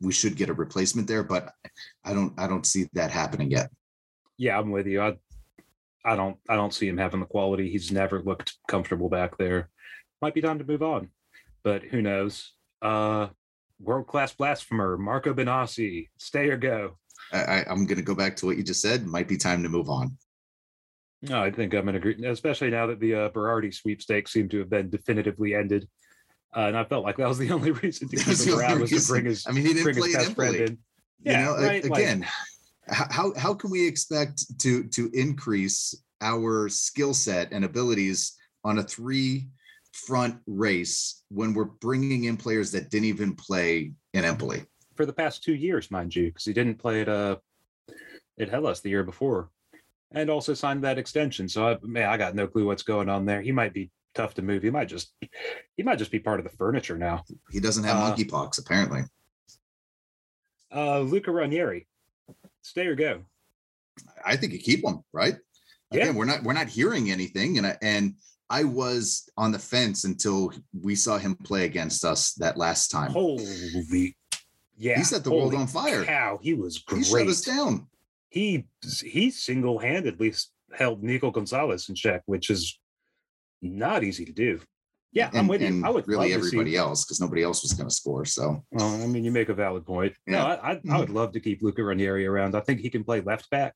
We 0.00 0.12
should 0.12 0.36
get 0.36 0.48
a 0.48 0.54
replacement 0.54 1.08
there, 1.08 1.22
but 1.22 1.52
I 2.04 2.12
don't 2.12 2.38
I 2.38 2.46
don't 2.46 2.66
see 2.66 2.88
that 2.94 3.10
happening 3.10 3.50
yet. 3.50 3.70
Yeah, 4.38 4.58
I'm 4.58 4.70
with 4.70 4.86
you. 4.86 5.00
I, 5.00 5.16
I 6.04 6.16
don't, 6.16 6.36
I 6.48 6.56
don't 6.56 6.74
see 6.74 6.88
him 6.88 6.98
having 6.98 7.20
the 7.20 7.26
quality. 7.26 7.70
He's 7.70 7.92
never 7.92 8.20
looked 8.22 8.54
comfortable 8.66 9.08
back 9.08 9.38
there. 9.38 9.68
Might 10.20 10.34
be 10.34 10.40
time 10.40 10.58
to 10.58 10.64
move 10.64 10.82
on, 10.82 11.10
but 11.62 11.82
who 11.84 12.02
knows? 12.02 12.52
Uh, 12.80 13.28
world 13.78 14.06
class 14.06 14.34
blasphemer 14.34 14.96
Marco 14.96 15.32
Benassi, 15.32 16.08
stay 16.16 16.48
or 16.48 16.56
go. 16.56 16.98
I, 17.32 17.64
I'm 17.68 17.86
going 17.86 17.98
to 17.98 18.04
go 18.04 18.14
back 18.14 18.36
to 18.36 18.46
what 18.46 18.56
you 18.56 18.62
just 18.62 18.82
said. 18.82 19.06
Might 19.06 19.28
be 19.28 19.36
time 19.36 19.62
to 19.62 19.68
move 19.68 19.88
on. 19.88 20.16
No, 21.22 21.40
I 21.40 21.50
think 21.52 21.72
I'm 21.72 21.88
in 21.88 21.94
agreement, 21.94 22.26
especially 22.26 22.70
now 22.70 22.88
that 22.88 22.98
the 22.98 23.14
uh, 23.14 23.28
Berardi 23.30 23.72
sweepstakes 23.72 24.32
seem 24.32 24.48
to 24.48 24.58
have 24.58 24.68
been 24.68 24.90
definitively 24.90 25.54
ended. 25.54 25.88
Uh, 26.54 26.62
and 26.62 26.76
I 26.76 26.84
felt 26.84 27.04
like 27.04 27.16
that 27.16 27.28
was 27.28 27.38
the 27.38 27.50
only 27.52 27.70
reason 27.70 28.08
to 28.08 28.16
keep 28.16 28.38
him 28.38 28.58
around 28.58 28.80
was 28.80 28.90
to 28.90 29.12
bring 29.12 29.26
his, 29.26 29.46
I 29.46 29.52
mean, 29.52 29.64
he 29.64 29.72
didn't 29.72 29.94
play 29.94 30.12
best 30.12 30.34
friend 30.34 30.56
in. 30.56 30.78
You 31.22 31.32
Yeah, 31.32 31.44
know, 31.44 31.56
right, 31.56 31.84
again, 31.84 32.24
h- 32.90 33.06
how 33.10 33.32
how 33.36 33.54
can 33.54 33.70
we 33.70 33.86
expect 33.86 34.58
to 34.60 34.84
to 34.88 35.08
increase 35.14 35.94
our 36.20 36.68
skill 36.68 37.14
set 37.14 37.52
and 37.52 37.64
abilities 37.64 38.36
on 38.64 38.78
a 38.78 38.82
three 38.82 39.48
front 39.92 40.40
race 40.46 41.22
when 41.28 41.54
we're 41.54 41.64
bringing 41.64 42.24
in 42.24 42.36
players 42.36 42.72
that 42.72 42.90
didn't 42.90 43.06
even 43.06 43.36
play 43.36 43.92
in 44.12 44.24
Empoli? 44.24 44.64
For 44.94 45.06
the 45.06 45.12
past 45.12 45.42
two 45.42 45.54
years, 45.54 45.90
mind 45.90 46.14
you, 46.14 46.26
because 46.26 46.44
he 46.44 46.52
didn't 46.52 46.78
play 46.78 47.00
at 47.00 47.08
uh 47.08 47.36
at 48.38 48.48
Hellas 48.48 48.80
the 48.80 48.90
year 48.90 49.02
before, 49.04 49.50
and 50.12 50.30
also 50.30 50.54
signed 50.54 50.84
that 50.84 50.98
extension. 50.98 51.48
So 51.48 51.68
I, 51.68 51.78
man, 51.82 52.08
I 52.08 52.16
got 52.16 52.34
no 52.34 52.46
clue 52.46 52.66
what's 52.66 52.82
going 52.82 53.08
on 53.08 53.24
there. 53.24 53.40
He 53.40 53.52
might 53.52 53.72
be 53.72 53.90
tough 54.14 54.34
to 54.34 54.42
move. 54.42 54.62
He 54.62 54.70
might 54.70 54.88
just 54.88 55.14
he 55.76 55.82
might 55.82 55.98
just 55.98 56.10
be 56.10 56.18
part 56.18 56.40
of 56.40 56.44
the 56.44 56.56
furniture 56.56 56.98
now. 56.98 57.24
He 57.50 57.60
doesn't 57.60 57.84
have 57.84 57.96
Uh, 57.96 58.14
monkeypox, 58.14 58.58
apparently. 58.58 59.02
Uh, 60.74 61.00
Luca 61.00 61.30
Ranieri, 61.30 61.86
stay 62.62 62.86
or 62.86 62.94
go? 62.94 63.22
I 64.24 64.36
think 64.36 64.52
you 64.52 64.58
keep 64.58 64.84
him, 64.84 65.00
right? 65.12 65.36
Yeah. 65.90 66.02
Again, 66.02 66.14
we're 66.14 66.24
not 66.24 66.42
we're 66.42 66.54
not 66.54 66.68
hearing 66.68 67.10
anything, 67.10 67.58
and 67.58 67.66
I, 67.66 67.76
and 67.82 68.14
I 68.48 68.64
was 68.64 69.28
on 69.36 69.52
the 69.52 69.58
fence 69.58 70.04
until 70.04 70.52
we 70.72 70.94
saw 70.94 71.18
him 71.18 71.34
play 71.36 71.64
against 71.66 72.04
us 72.04 72.32
that 72.34 72.56
last 72.56 72.90
time. 72.90 73.10
Holy, 73.10 73.44
yeah, 74.82 74.98
He 74.98 75.04
set 75.04 75.22
the 75.22 75.30
world 75.30 75.54
on 75.54 75.68
fire. 75.68 76.04
Cow, 76.04 76.38
he 76.42 76.54
was 76.54 76.78
great. 76.78 76.98
he 76.98 77.04
shut 77.04 77.28
us 77.28 77.42
down. 77.42 77.86
he 78.28 78.66
he 79.00 79.30
single-handedly 79.30 80.34
held 80.74 81.02
Nico 81.02 81.30
Gonzalez 81.30 81.88
in 81.88 81.94
check, 81.94 82.22
which 82.26 82.50
is 82.50 82.80
not 83.60 84.02
easy 84.02 84.24
to 84.24 84.32
do. 84.32 84.60
Yeah, 85.12 85.28
I'm 85.28 85.40
and, 85.40 85.48
with 85.48 85.62
you. 85.62 85.82
I 85.84 85.90
would 85.90 86.08
really 86.08 86.32
everybody 86.32 86.74
else 86.74 87.04
because 87.04 87.20
nobody 87.20 87.42
else 87.42 87.62
was 87.62 87.74
going 87.74 87.88
to 87.88 87.94
score. 87.94 88.24
So 88.24 88.64
Well, 88.72 89.02
I 89.02 89.06
mean, 89.06 89.24
you 89.24 89.30
make 89.30 89.50
a 89.50 89.54
valid 89.54 89.86
point. 89.86 90.14
No, 90.26 90.38
Yeah. 90.38 90.44
I, 90.46 90.72
I, 90.72 90.80
I 90.90 90.98
would 90.98 91.10
love 91.10 91.32
to 91.32 91.40
keep 91.40 91.62
Luca 91.62 91.84
Ranieri 91.84 92.26
around. 92.26 92.56
I 92.56 92.60
think 92.60 92.80
he 92.80 92.90
can 92.90 93.04
play 93.04 93.20
left 93.20 93.50
back 93.50 93.74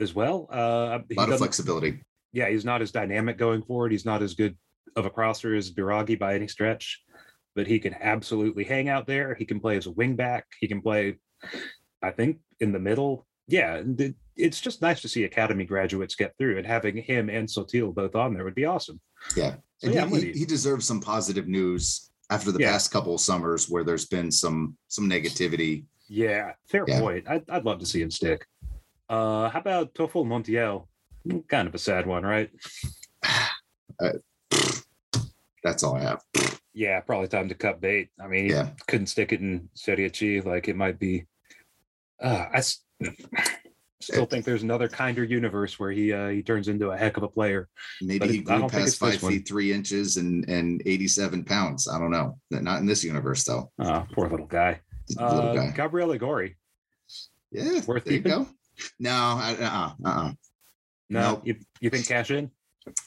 as 0.00 0.14
well. 0.14 0.48
Uh, 0.50 1.00
a 1.10 1.14
lot 1.14 1.30
of 1.30 1.38
flexibility. 1.38 2.02
yeah, 2.32 2.48
he's 2.48 2.64
not 2.64 2.80
as 2.80 2.90
dynamic 2.90 3.36
going 3.36 3.62
forward. 3.62 3.92
He's 3.92 4.06
not 4.06 4.22
as 4.22 4.34
good 4.34 4.56
of 4.96 5.04
a 5.04 5.10
crosser 5.10 5.54
as 5.54 5.70
Biraghi 5.70 6.18
by 6.18 6.34
any 6.34 6.48
stretch, 6.48 7.02
but 7.54 7.66
he 7.66 7.78
can 7.78 7.94
absolutely 7.94 8.64
hang 8.64 8.88
out 8.88 9.06
there. 9.06 9.34
He 9.34 9.44
can 9.44 9.60
play 9.60 9.76
as 9.76 9.86
a 9.86 9.90
wing 9.90 10.16
back. 10.16 10.46
He 10.60 10.68
can 10.68 10.80
play, 10.80 11.16
I 12.02 12.10
think, 12.10 12.38
in 12.60 12.72
the 12.72 12.78
middle. 12.78 13.26
Yeah, 13.46 13.82
it's 14.36 14.60
just 14.60 14.82
nice 14.82 15.00
to 15.00 15.08
see 15.08 15.24
academy 15.24 15.64
graduates 15.64 16.14
get 16.14 16.34
through, 16.38 16.58
and 16.58 16.66
having 16.66 16.96
him 16.96 17.30
and 17.30 17.48
Sottil 17.48 17.94
both 17.94 18.14
on 18.14 18.34
there 18.34 18.44
would 18.44 18.54
be 18.54 18.66
awesome. 18.66 19.00
Yeah. 19.36 19.56
So, 19.78 19.90
yeah, 19.90 20.06
he, 20.06 20.32
he, 20.32 20.44
deserves 20.44 20.86
some 20.86 21.00
positive 21.00 21.48
news 21.48 22.10
after 22.30 22.52
the 22.52 22.60
Yeah. 22.60 22.72
past 22.72 22.90
couple 22.90 23.14
of 23.14 23.20
summers 23.20 23.70
where 23.70 23.84
there's 23.84 24.06
been 24.06 24.30
some 24.30 24.76
some 24.88 25.08
negativity. 25.08 25.86
Yeah, 26.08 26.52
fair 26.68 26.84
Yeah. 26.86 27.00
point. 27.00 27.28
I'd, 27.28 27.48
I'd 27.48 27.64
love 27.64 27.78
to 27.78 27.86
see 27.86 28.02
him 28.02 28.10
stick. 28.10 28.44
Uh, 29.08 29.48
how 29.48 29.60
about 29.60 29.94
Tofol 29.94 30.26
Montiel? 30.26 30.86
Kind 31.48 31.68
of 31.68 31.74
a 31.74 31.78
sad 31.78 32.06
one, 32.06 32.24
right? 32.24 32.50
That's 35.62 35.82
all 35.82 35.96
I 35.96 36.00
have. 36.00 36.22
Yeah, 36.78 37.00
probably 37.00 37.26
time 37.26 37.48
to 37.48 37.56
cut 37.56 37.80
bait. 37.80 38.10
I 38.22 38.28
mean, 38.28 38.44
he 38.44 38.50
Yeah. 38.52 38.70
couldn't 38.86 39.08
stick 39.08 39.32
it 39.32 39.40
in 39.40 39.68
Serie 39.74 40.08
C. 40.14 40.40
Like 40.40 40.68
it 40.68 40.76
might 40.76 40.96
be. 41.00 41.26
Uh, 42.22 42.46
I 42.52 42.58
s- 42.58 42.84
still 44.00 44.26
think 44.26 44.44
there's 44.44 44.62
another 44.62 44.88
kinder 44.88 45.24
universe 45.24 45.76
where 45.80 45.90
he 45.90 46.12
uh, 46.12 46.28
he 46.28 46.40
turns 46.40 46.68
into 46.68 46.90
a 46.90 46.96
heck 46.96 47.16
of 47.16 47.24
a 47.24 47.28
player. 47.28 47.68
Maybe 48.00 48.18
But 48.20 48.30
he 48.30 48.38
grew 48.42 48.68
past 48.68 48.96
five 48.98 49.20
one. 49.24 49.32
feet 49.32 49.48
three 49.48 49.72
inches 49.72 50.18
and 50.18 50.48
and 50.48 50.80
87 50.86 51.42
pounds. 51.44 51.88
I 51.88 51.98
don't 51.98 52.12
know. 52.12 52.38
Not 52.52 52.78
in 52.78 52.86
this 52.86 53.02
universe 53.02 53.42
though. 53.42 53.72
Oh, 53.80 54.06
poor 54.12 54.28
little 54.28 54.46
guy. 54.46 54.80
Little 55.08 55.26
Uh, 55.26 55.54
guy. 55.54 55.70
Gabriele 55.72 56.16
Gori. 56.16 56.56
Yeah. 57.50 57.80
worth 57.86 58.04
there 58.04 58.12
you 58.14 58.20
go. 58.20 58.46
No, 59.00 59.10
I, 59.10 59.56
uh-uh, 59.58 59.92
uh-uh. 60.08 60.32
No, 61.10 61.20
Nope. 61.32 61.42
you, 61.44 61.56
you 61.80 61.90
think 61.90 62.06
cash 62.06 62.30
in? 62.30 62.52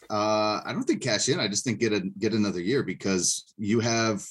Uh, 0.10 0.62
I 0.66 0.72
don't 0.72 0.84
think 0.84 1.02
cash 1.02 1.30
in. 1.30 1.40
I 1.40 1.48
just 1.48 1.64
think 1.64 1.80
get 1.80 1.94
a 1.94 2.02
get 2.20 2.34
another 2.34 2.62
year 2.62 2.84
because 2.84 3.54
you 3.58 3.80
have 3.80 4.26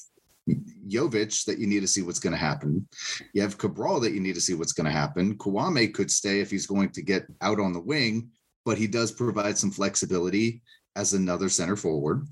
Jovic 0.88 1.44
that 1.44 1.58
you 1.58 1.66
need 1.66 1.80
to 1.80 1.88
see 1.88 2.02
what's 2.02 2.18
going 2.18 2.32
to 2.32 2.38
happen. 2.38 2.86
You 3.32 3.42
have 3.42 3.58
Cabral 3.58 4.00
that 4.00 4.12
you 4.12 4.20
need 4.20 4.34
to 4.34 4.40
see 4.40 4.54
what's 4.54 4.72
going 4.72 4.86
to 4.86 4.90
happen. 4.90 5.36
Kouamé 5.36 5.92
could 5.92 6.10
stay 6.10 6.40
if 6.40 6.50
he's 6.50 6.66
going 6.66 6.90
to 6.90 7.02
get 7.02 7.26
out 7.40 7.60
on 7.60 7.72
the 7.72 7.80
wing, 7.80 8.30
but 8.64 8.78
he 8.78 8.86
does 8.86 9.12
provide 9.12 9.56
some 9.56 9.70
flexibility 9.70 10.62
as 10.96 11.12
another 11.12 11.48
center 11.48 11.76
forward. 11.76 12.26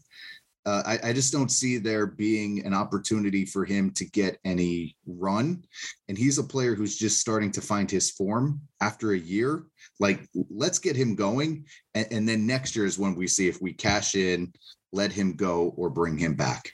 Uh, 0.67 0.83
I, 0.85 1.11
I 1.11 1.13
just 1.13 1.33
don't 1.33 1.51
see 1.51 1.79
there 1.79 2.07
being 2.07 2.65
an 2.67 2.75
opportunity 2.75 3.47
for 3.47 3.65
him 3.65 3.91
to 3.93 4.05
get 4.05 4.39
any 4.45 4.97
run. 5.07 5.65
And 6.09 6.19
he's 6.19 6.39
a 6.39 6.45
player 6.45 6.75
who's 6.75 6.99
just 6.99 7.21
starting 7.21 7.51
to 7.53 7.61
find 7.61 7.91
his 7.91 8.11
form 8.11 8.61
after 8.81 9.13
a 9.13 9.19
year. 9.19 9.65
Like, 9.99 10.29
let's 10.51 10.79
get 10.79 10.97
him 10.97 11.15
going. 11.15 11.65
And, 11.95 12.07
and 12.11 12.29
then 12.29 12.47
next 12.47 12.77
year 12.77 12.85
is 12.85 12.99
when 12.99 13.15
we 13.15 13.27
see 13.27 13.49
if 13.49 13.63
we 13.63 13.73
cash 13.73 14.15
in, 14.15 14.53
let 14.93 15.13
him 15.13 15.33
go, 15.35 15.75
or 15.77 15.91
bring 15.91 16.19
him 16.19 16.35
back. 16.35 16.71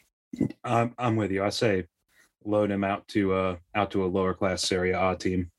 I'm 0.64 0.94
I'm 0.98 1.16
with 1.16 1.30
you. 1.30 1.44
I 1.44 1.50
say 1.50 1.86
load 2.44 2.70
him 2.70 2.84
out 2.84 3.06
to 3.08 3.32
uh 3.32 3.56
out 3.74 3.90
to 3.92 4.04
a 4.04 4.06
lower 4.06 4.34
class 4.34 4.62
Serie 4.62 4.92
A 4.92 5.16
team, 5.16 5.50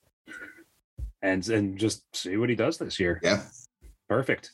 and 1.22 1.48
and 1.48 1.78
just 1.78 2.04
see 2.16 2.38
what 2.38 2.50
he 2.50 2.56
does 2.56 2.78
this 2.78 3.00
year. 3.00 3.20
Yeah. 3.24 3.44
Perfect. 4.10 4.52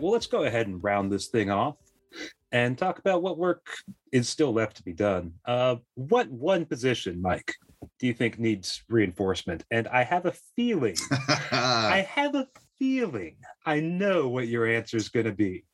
Right, 0.00 0.04
well, 0.04 0.12
let's 0.12 0.26
go 0.26 0.44
ahead 0.44 0.66
and 0.66 0.82
round 0.82 1.12
this 1.12 1.28
thing 1.28 1.50
off 1.50 1.76
and 2.52 2.76
talk 2.76 2.98
about 2.98 3.22
what 3.22 3.38
work 3.38 3.66
is 4.12 4.28
still 4.28 4.52
left 4.52 4.76
to 4.78 4.82
be 4.82 4.92
done. 4.92 5.32
Uh, 5.44 5.76
what 5.94 6.28
one 6.30 6.64
position, 6.64 7.20
Mike, 7.20 7.54
do 7.98 8.06
you 8.06 8.14
think 8.14 8.38
needs 8.38 8.82
reinforcement? 8.88 9.64
And 9.70 9.86
I 9.88 10.02
have 10.04 10.26
a 10.26 10.32
feeling, 10.56 10.96
I 11.52 12.06
have 12.08 12.34
a 12.34 12.48
feeling 12.78 13.36
I 13.66 13.80
know 13.80 14.28
what 14.28 14.48
your 14.48 14.66
answer 14.66 14.96
is 14.96 15.10
going 15.10 15.26
to 15.26 15.32
be. 15.32 15.64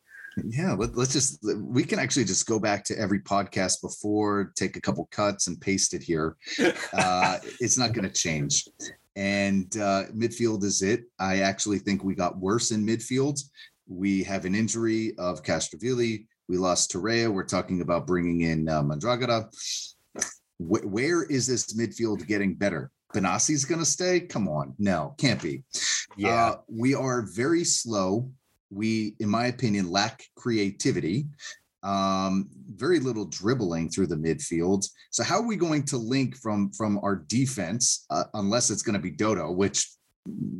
yeah, 0.44 0.74
let, 0.74 0.96
let's 0.96 1.12
just, 1.12 1.38
we 1.56 1.84
can 1.84 1.98
actually 1.98 2.24
just 2.24 2.46
go 2.46 2.58
back 2.58 2.84
to 2.84 2.98
every 2.98 3.20
podcast 3.20 3.80
before, 3.80 4.52
take 4.56 4.76
a 4.76 4.80
couple 4.80 5.08
cuts 5.10 5.46
and 5.46 5.60
paste 5.60 5.94
it 5.94 6.02
here. 6.02 6.36
Uh, 6.92 7.38
it's 7.60 7.78
not 7.78 7.92
going 7.92 8.06
to 8.06 8.12
change. 8.12 8.68
And 9.16 9.74
uh, 9.76 10.04
midfield 10.14 10.62
is 10.62 10.82
it. 10.82 11.04
I 11.18 11.40
actually 11.40 11.78
think 11.78 12.04
we 12.04 12.14
got 12.14 12.38
worse 12.38 12.70
in 12.70 12.86
midfield. 12.86 13.40
We 13.88 14.22
have 14.24 14.44
an 14.44 14.54
injury 14.54 15.14
of 15.18 15.42
Castrovilli. 15.42 16.26
We 16.48 16.56
lost 16.56 16.92
Torreira. 16.92 17.32
We're 17.32 17.44
talking 17.44 17.80
about 17.80 18.06
bringing 18.06 18.42
in 18.42 18.68
uh, 18.68 18.82
Mandragora. 18.82 19.48
Wh- 20.58 20.86
where 20.86 21.22
is 21.24 21.46
this 21.46 21.74
midfield 21.74 22.26
getting 22.26 22.54
better? 22.54 22.90
Benassi's 23.14 23.64
going 23.64 23.78
to 23.78 23.86
stay? 23.86 24.20
Come 24.20 24.48
on. 24.48 24.74
No, 24.78 25.14
can't 25.18 25.40
be. 25.40 25.64
Yeah. 26.16 26.28
Uh, 26.28 26.56
we 26.68 26.94
are 26.94 27.22
very 27.22 27.64
slow. 27.64 28.30
We, 28.70 29.14
in 29.20 29.28
my 29.28 29.46
opinion, 29.46 29.90
lack 29.90 30.24
creativity. 30.36 31.26
Um, 31.82 32.48
very 32.74 32.98
little 32.98 33.26
dribbling 33.26 33.90
through 33.90 34.08
the 34.08 34.16
midfield. 34.16 34.88
So 35.10 35.22
how 35.22 35.36
are 35.36 35.46
we 35.46 35.56
going 35.56 35.84
to 35.84 35.96
link 35.96 36.36
from 36.36 36.72
from 36.72 36.98
our 36.98 37.14
defense, 37.14 38.06
uh, 38.10 38.24
unless 38.34 38.70
it's 38.70 38.82
going 38.82 38.94
to 38.94 39.00
be 39.00 39.12
Dodo, 39.12 39.52
which 39.52 39.88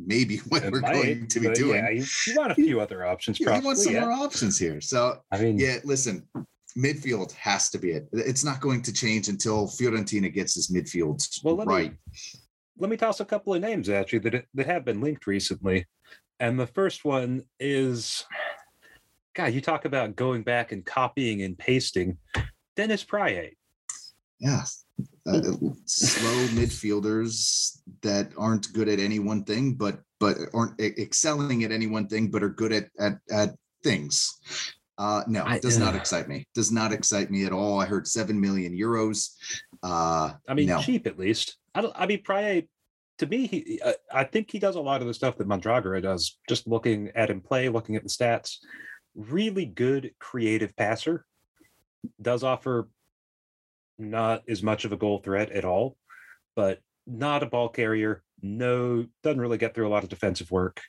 maybe 0.05 0.37
what 0.49 0.63
It 0.63 0.71
we're 0.71 0.81
might, 0.81 0.93
going 0.93 1.27
to 1.27 1.39
be 1.39 1.49
doing. 1.53 1.75
Yeah, 1.83 1.89
you, 1.89 2.05
you 2.27 2.35
want 2.35 2.51
a 2.51 2.55
few 2.55 2.79
other 2.79 3.05
options, 3.05 3.39
You, 3.39 3.45
you 3.45 3.51
probably. 3.51 3.65
want 3.65 3.77
some 3.79 3.93
yeah. 3.93 4.01
more 4.01 4.11
options 4.11 4.57
here. 4.57 4.81
So 4.81 5.19
I 5.31 5.37
mean, 5.39 5.57
yeah, 5.59 5.77
listen, 5.83 6.27
midfield 6.77 7.31
has 7.33 7.69
to 7.71 7.77
be 7.77 7.91
it. 7.91 8.07
It's 8.13 8.43
not 8.43 8.59
going 8.61 8.81
to 8.83 8.93
change 8.93 9.27
until 9.29 9.67
Fiorentina 9.67 10.33
gets 10.33 10.53
his 10.55 10.69
midfield 10.69 11.27
Well, 11.43 11.55
let 11.55 11.67
me- 11.67 11.73
right. 11.73 11.93
let 12.77 12.89
me 12.89 12.97
toss 12.97 13.19
a 13.19 13.25
couple 13.25 13.53
of 13.53 13.61
names 13.61 13.89
at 13.89 14.13
you 14.13 14.19
that 14.21 14.45
that 14.53 14.65
have 14.67 14.85
been 14.85 15.01
linked 15.01 15.27
recently. 15.27 15.85
And 16.39 16.59
the 16.59 16.67
first 16.67 17.03
one 17.03 17.41
is, 17.59 18.23
God, 19.33 19.53
you 19.53 19.61
talk 19.61 19.85
about 19.85 20.15
going 20.15 20.43
back 20.43 20.71
and 20.71 20.85
copying 20.85 21.41
and 21.41 21.57
pasting. 21.57 22.17
Dennis 22.75 23.03
Praet. 23.03 23.53
Yeah. 24.39 24.63
Uh, 25.27 25.41
slow 25.85 26.47
midfielders 26.55 27.79
that 28.01 28.31
aren't 28.37 28.71
good 28.71 28.87
at 28.87 28.99
any 28.99 29.19
one 29.19 29.43
thing, 29.43 29.73
but 29.73 29.99
but 30.19 30.37
aren't 30.53 30.79
excelling 30.79 31.63
at 31.65 31.71
any 31.71 31.85
one 31.85 32.07
thing, 32.07 32.31
but 32.31 32.41
are 32.41 32.49
good 32.49 32.71
at 32.71 32.89
at, 32.97 33.19
at 33.29 33.55
things. 33.83 34.39
Uh, 34.97 35.23
no, 35.27 35.43
I- 35.43 35.59
does 35.59 35.77
not 35.77 35.95
excite 35.95 36.27
me. 36.27 36.47
Does 36.55 36.71
not 36.71 36.91
excite 36.91 37.29
me 37.29 37.45
at 37.45 37.51
all. 37.51 37.79
I 37.79 37.85
heard 37.85 38.07
seven 38.07 38.39
million 38.39 38.73
euros. 38.73 39.31
Uh, 39.83 40.33
I 40.47 40.53
mean, 40.53 40.67
no. 40.67 40.81
cheap 40.81 41.05
at 41.05 41.19
least. 41.19 41.57
I 41.75 41.81
don't. 41.81 41.93
I 41.95 42.07
mean, 42.07 42.23
Praet. 42.23 42.67
To 43.19 43.25
me, 43.25 43.47
he. 43.47 43.81
I, 43.85 43.95
I 44.11 44.23
think 44.23 44.49
he 44.49 44.59
does 44.59 44.75
a 44.75 44.81
lot 44.81 45.01
of 45.01 45.07
the 45.07 45.13
stuff 45.13 45.37
that 45.37 45.47
Mandragora 45.47 46.01
does. 46.01 46.37
Just 46.47 46.67
looking 46.67 47.11
at 47.15 47.29
him 47.29 47.41
play, 47.41 47.69
looking 47.69 47.95
at 47.95 48.03
the 48.03 48.09
stats. 48.09 48.57
Really 49.13 49.65
good 49.65 50.11
creative 50.19 50.75
passer. 50.75 51.25
Does 52.21 52.43
offer 52.43 52.89
not 53.97 54.43
as 54.47 54.63
much 54.63 54.85
of 54.85 54.91
a 54.91 54.97
goal 54.97 55.19
threat 55.19 55.51
at 55.51 55.65
all, 55.65 55.97
but 56.55 56.79
not 57.05 57.43
a 57.43 57.47
ball 57.47 57.69
carrier. 57.69 58.23
No, 58.41 59.05
doesn't 59.23 59.41
really 59.41 59.57
get 59.57 59.73
through 59.73 59.87
a 59.87 59.89
lot 59.89 60.03
of 60.03 60.09
defensive 60.09 60.51
work. 60.51 60.81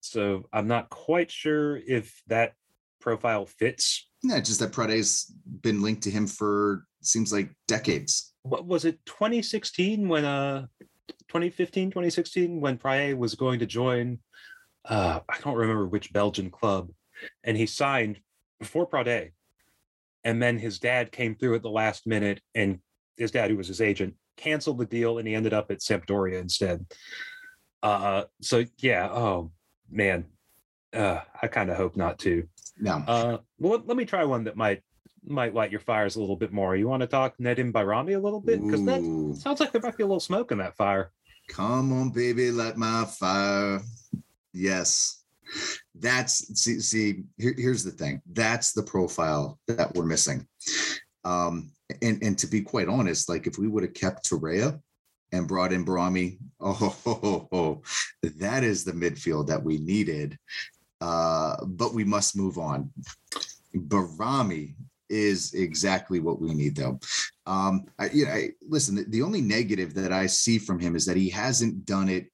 So 0.00 0.48
I'm 0.52 0.66
not 0.66 0.88
quite 0.88 1.30
sure 1.30 1.76
if 1.76 2.22
that 2.28 2.54
profile 3.00 3.46
fits. 3.46 4.08
Yeah, 4.22 4.40
just 4.40 4.60
that 4.60 4.72
Pradè's 4.72 5.32
been 5.62 5.82
linked 5.82 6.02
to 6.04 6.10
him 6.10 6.26
for 6.26 6.84
seems 7.02 7.32
like 7.32 7.50
decades. 7.68 8.34
What 8.42 8.66
was 8.66 8.84
it 8.84 8.98
2016 9.06 10.08
when 10.08 10.24
uh 10.24 10.66
2015 11.28 11.90
2016 11.90 12.60
when 12.60 12.78
Praet 12.78 13.16
was 13.16 13.34
going 13.34 13.58
to 13.60 13.66
join 13.66 14.18
uh 14.86 15.20
I 15.28 15.38
don't 15.40 15.56
remember 15.56 15.86
which 15.86 16.12
Belgian 16.12 16.50
club 16.50 16.90
and 17.44 17.56
he 17.56 17.66
signed 17.66 18.20
before 18.58 18.86
Prade 18.86 19.32
and 20.24 20.42
then 20.42 20.58
his 20.58 20.78
dad 20.78 21.12
came 21.12 21.34
through 21.34 21.54
at 21.54 21.62
the 21.62 21.70
last 21.70 22.06
minute 22.06 22.40
and 22.54 22.78
his 23.16 23.30
dad 23.30 23.50
who 23.50 23.56
was 23.56 23.68
his 23.68 23.80
agent 23.80 24.14
canceled 24.36 24.78
the 24.78 24.86
deal 24.86 25.18
and 25.18 25.28
he 25.28 25.34
ended 25.34 25.52
up 25.52 25.70
at 25.70 25.80
Sampdoria 25.80 26.40
instead. 26.40 26.86
Uh 27.82 28.24
so 28.40 28.64
yeah, 28.78 29.08
oh 29.10 29.52
man. 29.90 30.26
Uh 30.92 31.20
I 31.40 31.46
kind 31.46 31.70
of 31.70 31.76
hope 31.76 31.96
not 31.96 32.18
to. 32.20 32.46
No, 32.78 33.04
Uh, 33.06 33.38
well, 33.58 33.82
let, 33.84 33.96
me 33.96 34.06
try 34.06 34.24
one 34.24 34.44
that 34.44 34.56
might 34.56 34.82
might 35.22 35.54
light 35.54 35.70
your 35.70 35.80
fires 35.80 36.16
a 36.16 36.20
little 36.20 36.36
bit 36.36 36.50
more. 36.50 36.76
You 36.76 36.88
want 36.88 37.02
to 37.02 37.06
talk 37.06 37.36
Nedim 37.36 37.72
Bajrami 37.72 38.16
a 38.16 38.18
little 38.18 38.40
bit 38.40 38.62
because 38.62 38.84
that 38.86 39.02
sounds 39.38 39.60
like 39.60 39.70
there 39.70 39.82
might 39.82 39.98
be 39.98 40.02
a 40.02 40.06
little 40.06 40.20
smoke 40.20 40.50
in 40.50 40.58
that 40.58 40.76
fire. 40.76 41.12
Come 41.48 41.92
on, 41.92 42.10
baby, 42.10 42.50
light 42.50 42.78
my 42.78 43.04
fire. 43.04 43.80
Yes. 44.54 45.22
That's 46.00 46.60
see, 46.60 46.80
see 46.80 47.22
here, 47.38 47.54
here's 47.56 47.84
the 47.84 47.90
thing. 47.90 48.20
That's 48.32 48.72
the 48.72 48.82
profile 48.82 49.58
that 49.68 49.94
we're 49.94 50.06
missing. 50.06 50.46
Um, 51.24 51.72
and 52.02 52.22
and 52.22 52.38
to 52.38 52.46
be 52.46 52.62
quite 52.62 52.88
honest, 52.88 53.28
like 53.28 53.46
if 53.46 53.58
we 53.58 53.68
would 53.68 53.82
have 53.82 53.94
kept 53.94 54.28
Torreira 54.28 54.80
and 55.32 55.46
brought 55.46 55.72
in 55.72 55.84
Bajrami, 55.84 56.38
oh, 56.60 56.72
ho, 56.72 56.88
ho, 57.04 57.48
ho, 57.52 57.82
that 58.22 58.64
is 58.64 58.84
the 58.84 58.92
midfield 58.92 59.46
that 59.48 59.62
we 59.62 59.78
needed. 59.78 60.38
Uh, 61.00 61.56
but 61.64 61.94
we 61.94 62.04
must 62.04 62.36
move 62.36 62.58
on. 62.58 62.90
Bajrami 63.74 64.74
is 65.08 65.54
exactly 65.54 66.20
what 66.20 66.40
we 66.40 66.54
need, 66.54 66.76
though. 66.76 66.98
Um, 67.46 67.86
I, 67.98 68.10
you 68.10 68.26
know, 68.26 68.32
I, 68.32 68.50
listen, 68.68 68.94
the, 68.94 69.04
the 69.04 69.22
only 69.22 69.40
negative 69.40 69.94
that 69.94 70.12
I 70.12 70.26
see 70.26 70.58
from 70.58 70.78
him 70.78 70.94
is 70.94 71.04
that 71.06 71.16
he 71.16 71.28
hasn't 71.28 71.84
done 71.84 72.08
it 72.08 72.30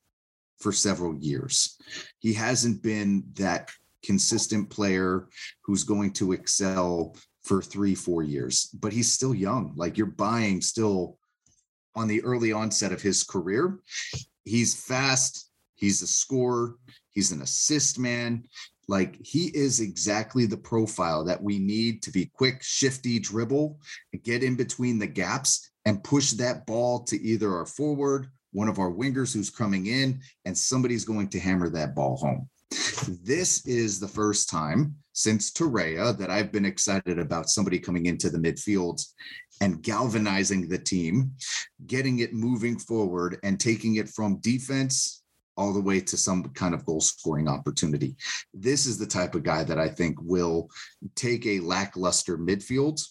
for 0.58 0.72
several 0.72 1.14
years. 1.16 1.78
He 2.18 2.32
hasn't 2.32 2.82
been 2.82 3.24
that 3.34 3.70
consistent 4.02 4.70
player 4.70 5.28
who's 5.62 5.84
going 5.84 6.12
to 6.12 6.32
excel 6.32 7.16
for 7.42 7.62
three, 7.62 7.94
four 7.94 8.22
years, 8.22 8.66
but 8.80 8.92
he's 8.92 9.12
still 9.12 9.34
young. 9.34 9.72
Like 9.76 9.96
you're 9.96 10.06
buying 10.06 10.60
still 10.60 11.18
on 11.94 12.08
the 12.08 12.22
early 12.24 12.52
onset 12.52 12.92
of 12.92 13.02
his 13.02 13.24
career. 13.24 13.78
He's 14.44 14.74
fast, 14.74 15.50
he's 15.74 16.02
a 16.02 16.06
scorer, 16.06 16.76
he's 17.10 17.32
an 17.32 17.42
assist 17.42 17.98
man. 17.98 18.44
Like 18.88 19.16
he 19.24 19.46
is 19.48 19.80
exactly 19.80 20.46
the 20.46 20.56
profile 20.56 21.24
that 21.24 21.42
we 21.42 21.58
need 21.58 22.02
to 22.02 22.12
be 22.12 22.30
quick, 22.32 22.62
shifty, 22.62 23.18
dribble, 23.18 23.80
get 24.22 24.44
in 24.44 24.56
between 24.56 24.98
the 24.98 25.06
gaps 25.06 25.70
and 25.84 26.04
push 26.04 26.32
that 26.32 26.66
ball 26.66 27.02
to 27.04 27.20
either 27.20 27.52
our 27.54 27.66
forward, 27.66 28.28
one 28.56 28.68
of 28.68 28.78
our 28.78 28.90
wingers 28.90 29.34
who's 29.34 29.50
coming 29.50 29.86
in, 29.86 30.18
and 30.46 30.56
somebody's 30.56 31.04
going 31.04 31.28
to 31.28 31.38
hammer 31.38 31.68
that 31.68 31.94
ball 31.94 32.16
home. 32.16 32.48
This 33.22 33.66
is 33.66 34.00
the 34.00 34.08
first 34.08 34.48
time 34.48 34.94
since 35.12 35.52
Torreira 35.52 36.16
that 36.16 36.30
I've 36.30 36.52
been 36.52 36.64
excited 36.64 37.18
about 37.18 37.50
somebody 37.50 37.78
coming 37.78 38.06
into 38.06 38.30
the 38.30 38.38
midfield 38.38 39.04
and 39.60 39.82
galvanizing 39.82 40.68
the 40.68 40.78
team, 40.78 41.32
getting 41.86 42.20
it 42.20 42.32
moving 42.32 42.78
forward 42.78 43.38
and 43.42 43.60
taking 43.60 43.96
it 43.96 44.08
from 44.08 44.38
defense 44.38 45.22
all 45.58 45.74
the 45.74 45.80
way 45.80 46.00
to 46.00 46.16
some 46.16 46.42
kind 46.54 46.74
of 46.74 46.86
goal 46.86 47.02
scoring 47.02 47.48
opportunity. 47.48 48.16
This 48.54 48.86
is 48.86 48.96
the 48.96 49.06
type 49.06 49.34
of 49.34 49.42
guy 49.42 49.64
that 49.64 49.78
I 49.78 49.88
think 49.88 50.16
will 50.22 50.70
take 51.14 51.44
a 51.46 51.60
lackluster 51.60 52.38
midfield. 52.38 53.06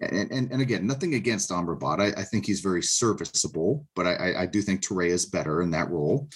And, 0.00 0.30
and, 0.30 0.52
and 0.52 0.62
again, 0.62 0.86
nothing 0.86 1.14
against 1.14 1.50
Amrabat. 1.50 2.00
I, 2.00 2.20
I 2.20 2.24
think 2.24 2.46
he's 2.46 2.60
very 2.60 2.82
serviceable, 2.82 3.86
but 3.96 4.06
I, 4.06 4.14
I, 4.14 4.42
I 4.42 4.46
do 4.46 4.62
think 4.62 4.80
Torreira 4.80 5.10
is 5.10 5.26
better 5.26 5.62
in 5.62 5.70
that 5.72 5.90
role. 5.90 6.28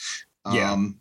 Yeah. 0.53 0.73
Um, 0.73 0.99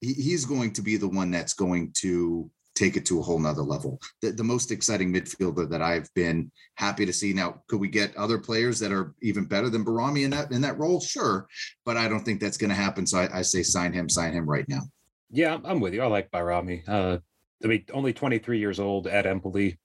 he, 0.00 0.14
he's 0.14 0.46
going 0.46 0.72
to 0.72 0.82
be 0.82 0.96
the 0.96 1.08
one 1.08 1.30
that's 1.30 1.52
going 1.52 1.92
to 1.98 2.50
take 2.74 2.96
it 2.96 3.04
to 3.06 3.20
a 3.20 3.22
whole 3.22 3.38
nother 3.38 3.62
level. 3.62 4.00
The, 4.22 4.32
the 4.32 4.44
most 4.44 4.70
exciting 4.70 5.12
midfielder 5.12 5.68
that 5.70 5.82
I've 5.82 6.12
been 6.14 6.50
happy 6.76 7.04
to 7.04 7.12
see. 7.12 7.32
Now, 7.32 7.62
could 7.68 7.80
we 7.80 7.88
get 7.88 8.16
other 8.16 8.38
players 8.38 8.78
that 8.80 8.92
are 8.92 9.14
even 9.20 9.44
better 9.44 9.68
than 9.68 9.84
Bajrami 9.84 10.24
in 10.24 10.30
that 10.30 10.50
in 10.50 10.62
that 10.62 10.78
role? 10.78 11.00
Sure, 11.00 11.46
but 11.84 11.96
I 11.96 12.08
don't 12.08 12.24
think 12.24 12.40
that's 12.40 12.56
going 12.56 12.70
to 12.70 12.76
happen. 12.76 13.06
So 13.06 13.18
I, 13.18 13.38
I 13.38 13.42
say 13.42 13.62
sign 13.62 13.92
him, 13.92 14.08
sign 14.08 14.32
him 14.32 14.48
right 14.48 14.68
now. 14.68 14.80
Yeah, 15.30 15.52
I'm- 15.52 15.62
I'm 15.66 15.80
with 15.80 15.94
you. 15.94 16.02
I 16.02 16.06
like 16.06 16.30
Bajrami. 16.30 16.88
Uh, 16.88 17.18
I 17.62 17.66
mean, 17.66 17.84
only 17.92 18.12
23 18.12 18.58
years 18.58 18.80
old 18.80 19.06
at 19.06 19.26
Empoli, 19.26 19.78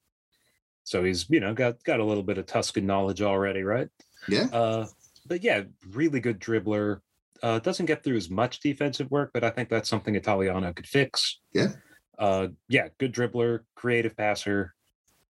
so 0.87 1.03
he's 1.03 1.29
you 1.29 1.41
know 1.41 1.53
got 1.53 1.83
got 1.83 1.99
a 1.99 2.03
little 2.03 2.23
bit 2.23 2.37
of 2.37 2.45
Tuscan 2.45 2.85
knowledge 2.85 3.21
already, 3.21 3.61
right? 3.61 3.89
Yeah, 4.29 4.47
Uh, 4.53 4.85
but 5.25 5.43
yeah, 5.43 5.63
really 5.89 6.21
good 6.21 6.39
dribbler. 6.39 7.01
Uh, 7.43 7.59
doesn't 7.59 7.87
get 7.87 8.05
through 8.05 8.15
as 8.15 8.29
much 8.29 8.61
defensive 8.61 9.11
work, 9.11 9.31
but 9.33 9.43
I 9.43 9.49
think 9.49 9.67
that's 9.67 9.89
something 9.89 10.15
Italiano 10.15 10.71
could 10.71 10.87
fix. 10.87 11.41
Yeah. 11.53 11.73
Uh, 12.17 12.47
yeah, 12.69 12.87
good 12.99 13.13
dribbler, 13.13 13.59
creative 13.75 14.15
passer, 14.15 14.73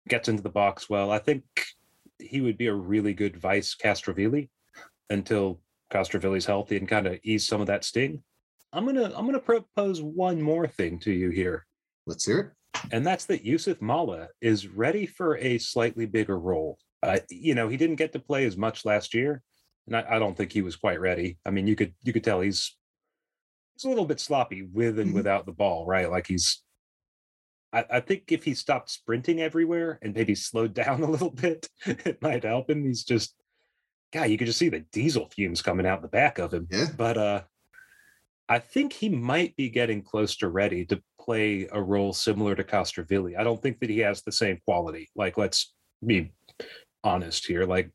gets 0.08 0.28
into 0.28 0.42
the 0.42 0.48
box 0.48 0.88
well. 0.88 1.10
I 1.10 1.18
think 1.18 1.44
he 2.18 2.40
would 2.40 2.56
be 2.56 2.68
a 2.68 2.74
really 2.74 3.12
good 3.12 3.36
vice 3.36 3.76
Castrovilli 3.76 4.48
until 5.10 5.60
Castrovilli's 5.92 6.46
healthy 6.46 6.78
and 6.78 6.88
kind 6.88 7.06
of 7.06 7.18
ease 7.22 7.46
some 7.46 7.60
of 7.60 7.66
that 7.66 7.84
sting. 7.84 8.22
I'm 8.72 8.86
gonna 8.86 9.12
I'm 9.14 9.26
gonna 9.26 9.38
propose 9.38 10.00
one 10.00 10.40
more 10.40 10.66
thing 10.66 10.98
to 11.00 11.12
you 11.12 11.28
here, 11.28 11.66
let's 12.06 12.24
hear 12.24 12.38
it. 12.40 12.50
And 12.90 13.06
that's 13.06 13.26
that 13.26 13.44
Youssef 13.44 13.80
Maleh 13.80 14.26
is 14.40 14.66
ready 14.66 15.06
for 15.06 15.36
a 15.38 15.58
slightly 15.58 16.06
bigger 16.06 16.38
role. 16.38 16.78
Uh, 17.02 17.18
you 17.30 17.54
know, 17.54 17.68
he 17.68 17.76
didn't 17.76 17.96
get 17.96 18.12
to 18.12 18.18
play 18.18 18.44
as 18.44 18.56
much 18.56 18.84
last 18.84 19.14
year, 19.14 19.42
and 19.86 19.96
I, 19.96 20.04
I 20.16 20.18
don't 20.18 20.36
think 20.36 20.52
he 20.52 20.62
was 20.62 20.76
quite 20.76 21.00
ready. 21.00 21.38
I 21.44 21.50
mean, 21.50 21.66
you 21.66 21.76
could 21.76 21.94
you 22.02 22.12
could 22.12 22.24
tell 22.24 22.40
he's 22.40 22.76
he's 23.74 23.84
a 23.84 23.88
little 23.88 24.04
bit 24.04 24.20
sloppy 24.20 24.62
with 24.62 24.98
and 24.98 25.10
Mhm. 25.10 25.14
without 25.14 25.46
the 25.46 25.52
ball, 25.52 25.86
right? 25.86 26.10
Like 26.10 26.26
he's. 26.26 26.62
I, 27.72 27.84
I 27.90 28.00
think 28.00 28.24
if 28.30 28.44
he 28.44 28.52
stopped 28.54 28.90
sprinting 28.90 29.40
everywhere 29.40 29.98
and 30.02 30.14
maybe 30.14 30.34
slowed 30.34 30.74
down 30.82 31.02
a 31.02 31.10
little 31.10 31.30
bit, 31.30 31.68
it 31.86 32.20
might 32.20 32.44
help 32.44 32.68
him. 32.68 32.84
He's 32.84 33.02
just, 33.02 33.34
God, 34.12 34.24
you 34.28 34.36
could 34.36 34.46
just 34.46 34.58
see 34.58 34.68
the 34.68 34.80
diesel 34.92 35.28
fumes 35.30 35.62
coming 35.62 35.86
out 35.86 36.02
the 36.02 36.08
back 36.08 36.38
of 36.38 36.52
him. 36.52 36.68
Yeah. 36.70 36.88
But 36.96 37.16
uh, 37.16 37.42
I 38.48 38.58
think 38.58 38.92
he 38.92 39.08
might 39.08 39.56
be 39.56 39.70
getting 39.70 40.02
close 40.02 40.36
to 40.36 40.48
ready 40.48 40.84
to 40.86 41.02
play 41.20 41.68
a 41.72 41.80
role 41.80 42.12
similar 42.12 42.54
to 42.54 42.64
Castrovilli. 42.64 43.38
I 43.38 43.44
don't 43.44 43.62
think 43.62 43.80
that 43.80 43.90
he 43.90 44.00
has 44.00 44.22
the 44.22 44.32
same 44.32 44.58
quality. 44.66 45.08
Like, 45.14 45.38
let's 45.38 45.72
be 46.04 46.32
honest 47.04 47.46
here. 47.46 47.64
Like, 47.64 47.90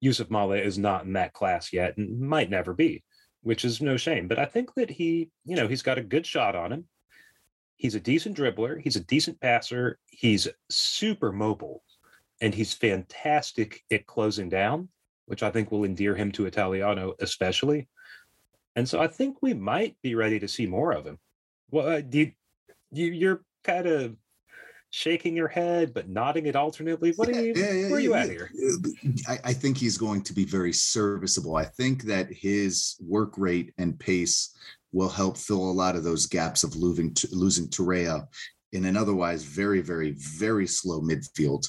Youssef 0.00 0.28
Maleh 0.28 0.64
is 0.64 0.78
not 0.78 1.04
in 1.04 1.14
that 1.14 1.32
class 1.32 1.72
yet 1.72 1.96
and 1.96 2.20
might 2.20 2.50
never 2.50 2.72
be, 2.74 3.02
which 3.42 3.64
is 3.64 3.80
no 3.80 3.96
shame. 3.96 4.28
But 4.28 4.38
I 4.38 4.46
think 4.46 4.74
that 4.74 4.90
he, 4.90 5.30
you 5.44 5.56
know, 5.56 5.68
he's 5.68 5.82
got 5.82 5.98
a 5.98 6.02
good 6.02 6.26
shot 6.26 6.54
on 6.54 6.72
him. 6.72 6.84
He's 7.76 7.94
a 7.94 8.00
decent 8.00 8.36
dribbler. 8.36 8.80
He's 8.80 8.96
a 8.96 9.04
decent 9.04 9.40
passer. 9.40 9.98
He's 10.06 10.48
super 10.68 11.32
mobile, 11.32 11.82
and 12.40 12.54
he's 12.54 12.74
fantastic 12.74 13.82
at 13.90 14.06
closing 14.06 14.50
down, 14.50 14.88
which 15.26 15.42
I 15.42 15.50
think 15.50 15.70
will 15.70 15.84
endear 15.84 16.14
him 16.14 16.30
to 16.32 16.46
Italiano 16.46 17.14
especially. 17.20 17.88
And 18.76 18.88
so 18.88 19.00
I 19.00 19.08
think 19.08 19.38
we 19.42 19.54
might 19.54 19.96
be 20.02 20.14
ready 20.14 20.38
to 20.40 20.48
see 20.48 20.66
more 20.66 20.92
of 20.92 21.06
him. 21.06 21.18
Well, 21.70 21.88
uh, 21.88 22.00
do 22.00 22.18
you, 22.18 22.32
you 22.92 23.06
you're 23.06 23.44
kind 23.64 23.86
of 23.86 24.16
shaking 24.90 25.36
your 25.36 25.48
head 25.48 25.94
but 25.94 26.08
nodding 26.08 26.46
it 26.46 26.56
alternately. 26.56 27.12
What 27.16 27.28
are 27.28 27.40
you? 27.40 27.54
Yeah, 27.56 27.72
yeah, 27.72 27.86
where 27.86 27.98
are 27.98 28.00
you 28.00 28.14
at 28.14 28.28
here? 28.28 28.50
I, 29.28 29.38
I, 29.44 29.52
think 29.52 29.76
he's 29.76 29.96
going 29.96 30.22
to 30.22 30.32
be 30.32 30.44
very 30.44 30.72
serviceable. 30.72 31.56
I 31.56 31.64
think 31.64 32.02
that 32.04 32.32
his 32.32 32.96
work 33.00 33.38
rate 33.38 33.72
and 33.78 33.98
pace 33.98 34.56
will 34.92 35.08
help 35.08 35.36
fill 35.38 35.70
a 35.70 35.72
lot 35.72 35.94
of 35.94 36.02
those 36.02 36.26
gaps 36.26 36.64
of 36.64 36.74
losing 36.74 37.14
losing 37.30 37.68
Torreira 37.68 38.26
in 38.72 38.84
an 38.84 38.96
otherwise 38.96 39.44
very, 39.44 39.80
very, 39.80 40.16
very 40.38 40.66
slow 40.66 41.00
midfield. 41.00 41.68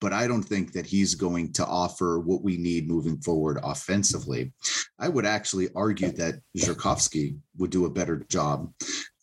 But 0.00 0.12
I 0.12 0.28
don't 0.28 0.42
think 0.42 0.72
that 0.72 0.86
he's 0.86 1.14
going 1.14 1.52
to 1.54 1.66
offer 1.66 2.20
what 2.20 2.42
we 2.42 2.56
need 2.56 2.88
moving 2.88 3.20
forward 3.20 3.58
offensively. 3.62 4.52
I 4.98 5.08
would 5.08 5.26
actually 5.26 5.68
argue 5.74 6.10
that 6.12 6.40
Zurkowski 6.56 7.36
would 7.56 7.70
do 7.70 7.84
a 7.84 7.90
better 7.90 8.24
job 8.28 8.72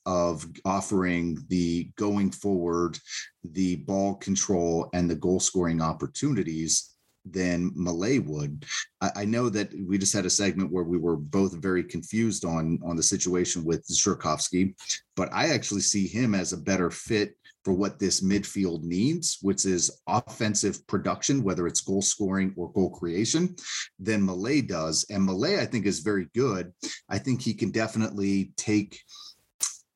of 0.05 0.45
offering 0.65 1.43
the 1.49 1.89
going 1.97 2.31
forward, 2.31 2.99
the 3.43 3.77
ball 3.77 4.15
control, 4.15 4.89
and 4.93 5.09
the 5.09 5.15
goal 5.15 5.39
scoring 5.39 5.81
opportunities 5.81 6.94
than 7.25 7.71
Maleh 7.71 8.23
would. 8.25 8.65
I, 9.01 9.11
I, 9.17 9.25
know 9.25 9.49
that 9.49 9.73
we 9.87 9.97
just 9.97 10.13
had 10.13 10.25
a 10.25 10.29
segment 10.29 10.71
where 10.71 10.83
we 10.83 10.97
were 10.97 11.17
both 11.17 11.55
very 11.55 11.83
confused 11.83 12.45
on 12.45 12.79
on 12.85 12.95
the 12.95 13.03
situation 13.03 13.63
with 13.63 13.87
Zurkowski, 13.87 14.75
but 15.15 15.29
I 15.33 15.49
actually 15.49 15.81
see 15.81 16.07
him 16.07 16.35
as 16.35 16.53
a 16.53 16.57
better 16.57 16.91
fit 16.91 17.35
for 17.63 17.73
what 17.73 17.97
this 17.97 18.21
midfield 18.21 18.83
needs, 18.83 19.39
which 19.41 19.65
is 19.65 19.99
offensive 20.07 20.85
production, 20.85 21.43
whether 21.43 21.65
it's 21.65 21.81
goal 21.81 22.03
scoring 22.03 22.53
or 22.55 22.71
goal 22.71 22.91
creation, 22.91 23.55
than 23.99 24.21
Maleh 24.21 24.67
does. 24.67 25.03
And 25.09 25.27
Maleh, 25.27 25.59
I 25.59 25.65
think, 25.65 25.87
is 25.87 26.01
very 26.01 26.27
good. 26.35 26.71
I 27.09 27.17
think 27.17 27.41
he 27.41 27.55
can 27.55 27.71
definitely 27.71 28.51
take 28.55 29.01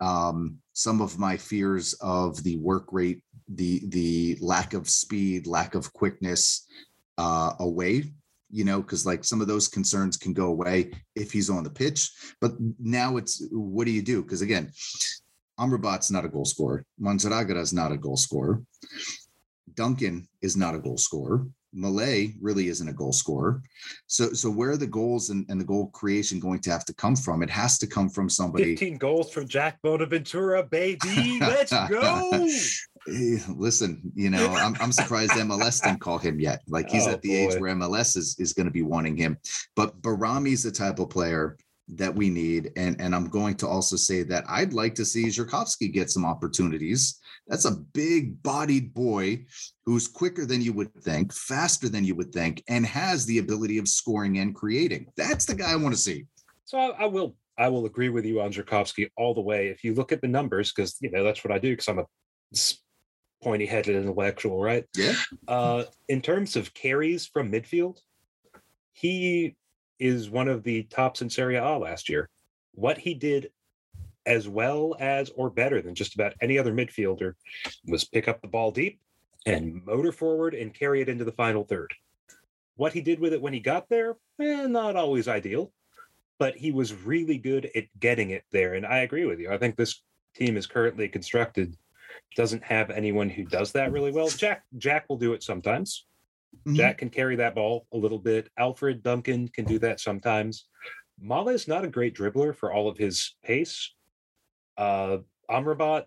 um, 0.02 0.58
some 0.74 1.00
of 1.00 1.20
my 1.20 1.38
fears 1.38 1.94
of 2.02 2.44
the 2.44 2.58
work 2.58 2.88
rate, 2.92 3.22
the 3.48 3.82
the 3.90 4.38
lack 4.42 4.74
of 4.74 4.90
speed, 4.90 5.46
lack 5.46 5.76
of 5.76 5.94
quickness 5.94 6.66
uh, 7.20 7.54
away. 7.60 8.06
You 8.52 8.64
know, 8.64 8.82
because 8.82 9.06
like 9.06 9.24
some 9.24 9.42
of 9.42 9.48
those 9.48 9.68
concerns 9.68 10.18
can 10.18 10.34
go 10.34 10.48
away 10.48 10.92
if 11.16 11.32
he's 11.32 11.52
on 11.52 11.64
the 11.64 11.70
pitch. 11.70 12.10
But 12.42 12.54
now 12.80 13.18
it's 13.18 13.46
what 13.52 13.86
do 13.86 13.92
you 13.92 14.02
do? 14.02 14.24
Because 14.24 14.42
again, 14.42 14.72
Amrabat's 15.60 16.10
not 16.10 16.26
a 16.26 16.30
goal 16.30 16.46
scorer. 16.46 16.84
Is 17.00 17.74
not 17.74 17.92
a 17.92 17.98
goal 17.98 18.18
scorer. 18.18 18.64
Duncan 19.76 20.28
is 20.42 20.58
not 20.58 20.74
a 20.74 20.80
goal 20.80 20.98
scorer. 20.98 21.46
Maleh 21.76 22.36
really 22.42 22.68
isn't 22.68 22.88
a 22.88 22.94
goal 22.94 23.12
scorer. 23.12 23.62
So 24.08 24.34
so 24.34 24.50
where 24.50 24.72
are 24.72 24.78
the 24.78 24.88
goals 24.88 25.30
and, 25.30 25.46
and 25.50 25.60
the 25.60 25.66
goal 25.66 25.88
creation 25.88 26.40
going 26.40 26.60
to 26.62 26.72
have 26.72 26.86
to 26.86 26.94
come 26.94 27.16
from? 27.16 27.44
It 27.44 27.50
has 27.50 27.78
to 27.80 27.88
come 27.88 28.10
from 28.10 28.30
somebody. 28.30 28.76
15 28.76 28.98
goals 28.98 29.32
from 29.32 29.48
Jack 29.48 29.80
Bonaventura, 29.82 30.64
baby. 30.64 31.40
Let's 31.40 31.72
go. 31.90 32.48
Eh, 33.08 33.38
listen, 33.56 34.02
you 34.16 34.30
know, 34.30 34.54
I'm, 34.54 34.76
I'm 34.82 34.92
surprised 34.92 35.32
MLS 35.32 35.82
didn't 35.82 36.02
call 36.02 36.18
him 36.18 36.40
yet. 36.40 36.62
Like 36.68 36.90
he's 36.90 37.08
oh, 37.08 37.12
at 37.12 37.22
the 37.22 37.30
boy. 37.30 37.54
age 37.54 37.60
where 37.60 37.76
MLS 37.76 38.18
is, 38.18 38.36
is 38.40 38.54
going 38.54 38.66
to 38.66 38.72
be 38.72 38.82
wanting 38.82 39.16
him. 39.16 39.38
But 39.76 40.02
Bajrami's 40.02 40.64
the 40.64 40.72
type 40.72 41.00
of 41.00 41.10
player 41.10 41.58
that 41.96 42.14
we 42.14 42.30
need. 42.30 42.72
And, 42.76 43.00
and 43.02 43.16
I'm 43.16 43.30
going 43.30 43.56
to 43.56 43.68
also 43.68 43.96
say 43.96 44.24
that 44.24 44.44
I'd 44.48 44.74
like 44.74 44.96
to 44.96 45.06
see 45.06 45.26
Zurkowski 45.26 45.92
get 45.92 46.10
some 46.10 46.26
opportunities. 46.26 47.20
That's 47.48 47.66
a 47.66 47.72
big 47.72 48.42
bodied 48.44 48.94
boy 48.94 49.46
who's 49.86 50.08
quicker 50.08 50.46
than 50.46 50.62
you 50.62 50.72
would 50.74 50.94
think, 51.02 51.34
faster 51.34 51.90
than 51.90 52.04
you 52.04 52.16
would 52.16 52.32
think, 52.32 52.64
and 52.68 52.86
has 52.86 53.26
the 53.26 53.40
ability 53.40 53.80
of 53.80 53.88
scoring 53.88 54.38
and 54.38 54.54
creating. 54.54 55.08
That's 55.18 55.46
the 55.46 55.56
guy 55.56 55.72
I 55.72 55.76
want 55.76 55.96
to 55.96 56.00
see. 56.00 56.26
So 56.66 56.78
I, 56.78 57.04
I 57.04 57.06
will 57.06 57.36
I 57.58 57.68
will 57.68 57.86
agree 57.86 58.10
with 58.10 58.26
you 58.26 58.40
on 58.40 58.54
Zurkowski 58.54 59.10
all 59.18 59.34
the 59.34 59.42
way. 59.42 59.68
If 59.68 59.84
you 59.84 59.94
look 59.94 60.12
at 60.12 60.22
the 60.22 60.28
numbers, 60.28 60.72
because 60.72 60.96
you 61.02 61.12
know 61.12 61.24
that's 61.24 61.44
what 61.44 61.52
I 61.52 61.58
do, 61.58 61.72
because 61.72 61.88
I'm 61.88 62.00
a 62.00 62.06
pointy 63.44 63.66
headed 63.66 63.96
intellectual, 63.96 64.62
right? 64.62 64.86
Yeah. 64.96 65.14
Uh, 65.48 65.84
in 66.08 66.22
terms 66.22 66.56
of 66.56 66.74
carries 66.74 67.26
from 67.26 67.52
midfield, 67.52 67.98
he 68.94 69.56
is 70.00 70.30
one 70.30 70.48
of 70.48 70.64
the 70.64 70.84
tops 70.84 71.22
in 71.22 71.30
Serie 71.30 71.58
A 71.58 71.78
last 71.78 72.10
year. 72.10 72.30
What 72.74 72.98
he 72.98 73.14
did 73.14 73.52
as 74.26 74.48
well 74.48 74.96
as 75.00 75.30
or 75.32 75.50
better 75.50 75.82
than 75.82 75.96
just 75.96 76.16
about 76.16 76.34
any 76.42 76.58
other 76.58 76.74
midfielder 76.74 77.34
was 77.86 78.06
pick 78.06 78.28
up 78.28 78.42
the 78.42 78.48
ball 78.48 78.72
deep 78.72 79.00
and 79.46 79.84
motor 79.86 80.12
forward 80.12 80.54
and 80.54 80.74
carry 80.74 81.02
it 81.02 81.10
into 81.10 81.26
the 81.26 81.32
final 81.32 81.64
third. 81.64 81.94
What 82.76 82.94
he 82.94 83.02
did 83.02 83.20
with 83.20 83.34
it 83.34 83.42
when 83.42 83.54
he 83.54 83.60
got 83.60 83.90
there, 83.90 84.18
eh, 84.40 84.68
not 84.68 84.96
always 84.96 85.28
ideal, 85.28 85.72
but 86.38 86.56
he 86.56 86.72
was 86.72 86.94
really 86.94 87.38
good 87.38 87.70
at 87.76 87.86
getting 88.00 88.30
it 88.30 88.44
there. 88.52 88.76
And 88.76 88.86
I 88.86 89.00
agree 89.00 89.26
with 89.26 89.40
you. 89.40 89.52
I 89.52 89.58
think 89.58 89.76
this 89.76 90.02
team 90.36 90.58
is 90.58 90.68
currently 90.68 91.10
constructed 91.10 91.76
doesn't 92.36 92.64
have 92.64 92.90
anyone 92.90 93.30
who 93.30 93.44
does 93.44 93.72
that 93.72 93.92
really 93.92 94.12
well. 94.12 94.30
Jack 94.30 94.64
Jack 94.78 95.06
will 95.10 95.18
do 95.18 95.34
it 95.34 95.44
sometimes. 95.44 96.06
Mm-hmm. 96.56 96.76
Jack 96.76 96.98
can 97.00 97.10
carry 97.10 97.36
that 97.38 97.56
ball 97.56 97.88
a 97.94 97.98
little 97.98 98.20
bit. 98.20 98.50
Alfred 98.58 99.04
Duncan 99.04 99.48
can 99.48 99.66
do 99.66 99.80
that 99.80 100.00
sometimes. 100.00 100.68
Maleh 101.24 101.54
is 101.54 101.68
not 101.68 101.86
a 101.86 101.90
great 101.90 102.16
dribbler 102.16 102.56
for 102.56 102.72
all 102.72 102.88
of 102.90 102.98
his 102.98 103.36
pace. 103.44 103.94
Uh, 104.78 105.18
Amrabat, 105.50 106.06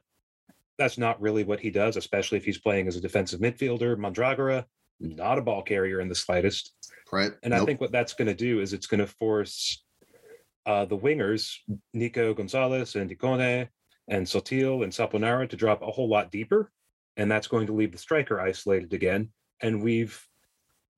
that's 0.78 0.98
not 0.98 1.20
really 1.20 1.44
what 1.44 1.60
he 1.60 1.70
does, 1.70 1.96
especially 1.96 2.38
if 2.38 2.44
he's 2.44 2.58
playing 2.58 2.88
as 2.88 2.96
a 2.96 3.00
defensive 3.00 3.40
midfielder. 3.40 3.96
Mandragora, 3.96 4.64
not 5.00 5.38
a 5.38 5.42
ball 5.42 5.62
carrier 5.62 6.00
in 6.00 6.08
the 6.08 6.14
slightest. 6.14 6.72
Right. 7.12 7.32
And 7.42 7.52
nope. 7.52 7.62
I 7.62 7.64
think 7.66 7.80
what 7.80 7.92
that's 7.92 8.14
going 8.14 8.28
to 8.28 8.34
do 8.34 8.60
is 8.60 8.72
it's 8.72 8.86
going 8.86 9.00
to 9.00 9.06
force 9.06 9.84
uh, 10.64 10.86
the 10.86 10.98
wingers, 10.98 11.56
Nico 11.92 12.32
Gonzalez 12.34 12.94
and 12.96 13.10
Ikoné 13.10 13.68
and 14.08 14.26
Sottil 14.26 14.82
and 14.82 14.92
Saponara, 14.92 15.48
to 15.48 15.56
drop 15.56 15.82
a 15.82 15.90
whole 15.90 16.08
lot 16.08 16.30
deeper. 16.30 16.70
And 17.16 17.30
that's 17.30 17.48
going 17.48 17.66
to 17.66 17.74
leave 17.74 17.92
the 17.92 17.98
striker 17.98 18.40
isolated 18.40 18.94
again. 18.94 19.30
And 19.60 19.82
we've 19.82 20.26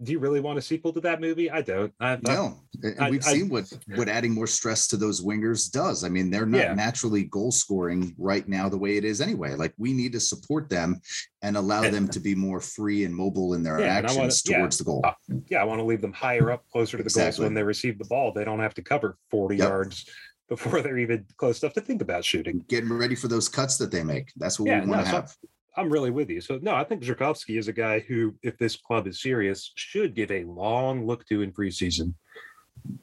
do 0.02 0.12
you 0.12 0.18
really 0.18 0.40
want 0.40 0.58
a 0.58 0.62
sequel 0.62 0.92
to 0.92 1.00
that 1.00 1.20
movie? 1.20 1.50
I 1.50 1.62
don't. 1.62 1.92
I, 2.00 2.18
no, 2.22 2.60
I, 2.98 3.10
we've 3.10 3.24
I, 3.26 3.32
seen 3.32 3.48
what 3.48 3.72
what 3.94 4.08
adding 4.08 4.32
more 4.32 4.46
stress 4.46 4.88
to 4.88 4.96
those 4.96 5.22
wingers 5.22 5.70
does. 5.70 6.02
I 6.02 6.08
mean, 6.08 6.30
they're 6.30 6.46
not 6.46 6.58
yeah. 6.58 6.74
naturally 6.74 7.24
goal 7.24 7.52
scoring 7.52 8.14
right 8.18 8.46
now 8.48 8.68
the 8.68 8.76
way 8.76 8.96
it 8.96 9.04
is 9.04 9.20
anyway. 9.20 9.54
Like 9.54 9.72
we 9.78 9.92
need 9.92 10.12
to 10.12 10.20
support 10.20 10.68
them 10.68 11.00
and 11.42 11.56
allow 11.56 11.82
and, 11.84 11.94
them 11.94 12.08
to 12.08 12.20
be 12.20 12.34
more 12.34 12.60
free 12.60 13.04
and 13.04 13.14
mobile 13.14 13.54
in 13.54 13.62
their 13.62 13.80
yeah, 13.80 13.86
actions 13.86 14.42
wanna, 14.46 14.58
towards 14.58 14.76
yeah, 14.76 14.78
the 14.78 14.84
goal. 14.84 15.00
Uh, 15.04 15.12
yeah, 15.48 15.60
I 15.60 15.64
want 15.64 15.78
to 15.78 15.84
leave 15.84 16.00
them 16.00 16.12
higher 16.12 16.50
up, 16.50 16.64
closer 16.70 16.96
to 16.96 17.02
the 17.02 17.06
exactly. 17.06 17.42
goals 17.42 17.46
when 17.46 17.54
they 17.54 17.62
receive 17.62 17.98
the 17.98 18.06
ball. 18.06 18.32
They 18.32 18.44
don't 18.44 18.60
have 18.60 18.74
to 18.74 18.82
cover 18.82 19.16
forty 19.30 19.56
yep. 19.56 19.68
yards 19.68 20.10
before 20.48 20.82
they're 20.82 20.98
even 20.98 21.24
close 21.36 21.62
enough 21.62 21.72
to 21.74 21.80
think 21.80 22.02
about 22.02 22.24
shooting. 22.24 22.64
Getting 22.68 22.92
ready 22.92 23.14
for 23.14 23.28
those 23.28 23.48
cuts 23.48 23.76
that 23.78 23.90
they 23.90 24.02
make. 24.02 24.32
That's 24.36 24.58
what 24.58 24.66
we 24.66 24.72
want 24.72 24.84
to 24.84 24.90
no, 24.90 25.04
have. 25.04 25.28
So 25.30 25.48
I'm 25.76 25.90
really 25.90 26.10
with 26.10 26.30
you. 26.30 26.40
So 26.40 26.58
no, 26.62 26.74
I 26.74 26.84
think 26.84 27.02
Zurkowski 27.02 27.58
is 27.58 27.68
a 27.68 27.72
guy 27.72 28.00
who, 28.00 28.34
if 28.42 28.56
this 28.58 28.76
club 28.76 29.06
is 29.06 29.20
serious, 29.20 29.72
should 29.74 30.14
give 30.14 30.30
a 30.30 30.44
long 30.44 31.06
look 31.06 31.26
to 31.26 31.42
in 31.42 31.52
preseason. 31.52 32.14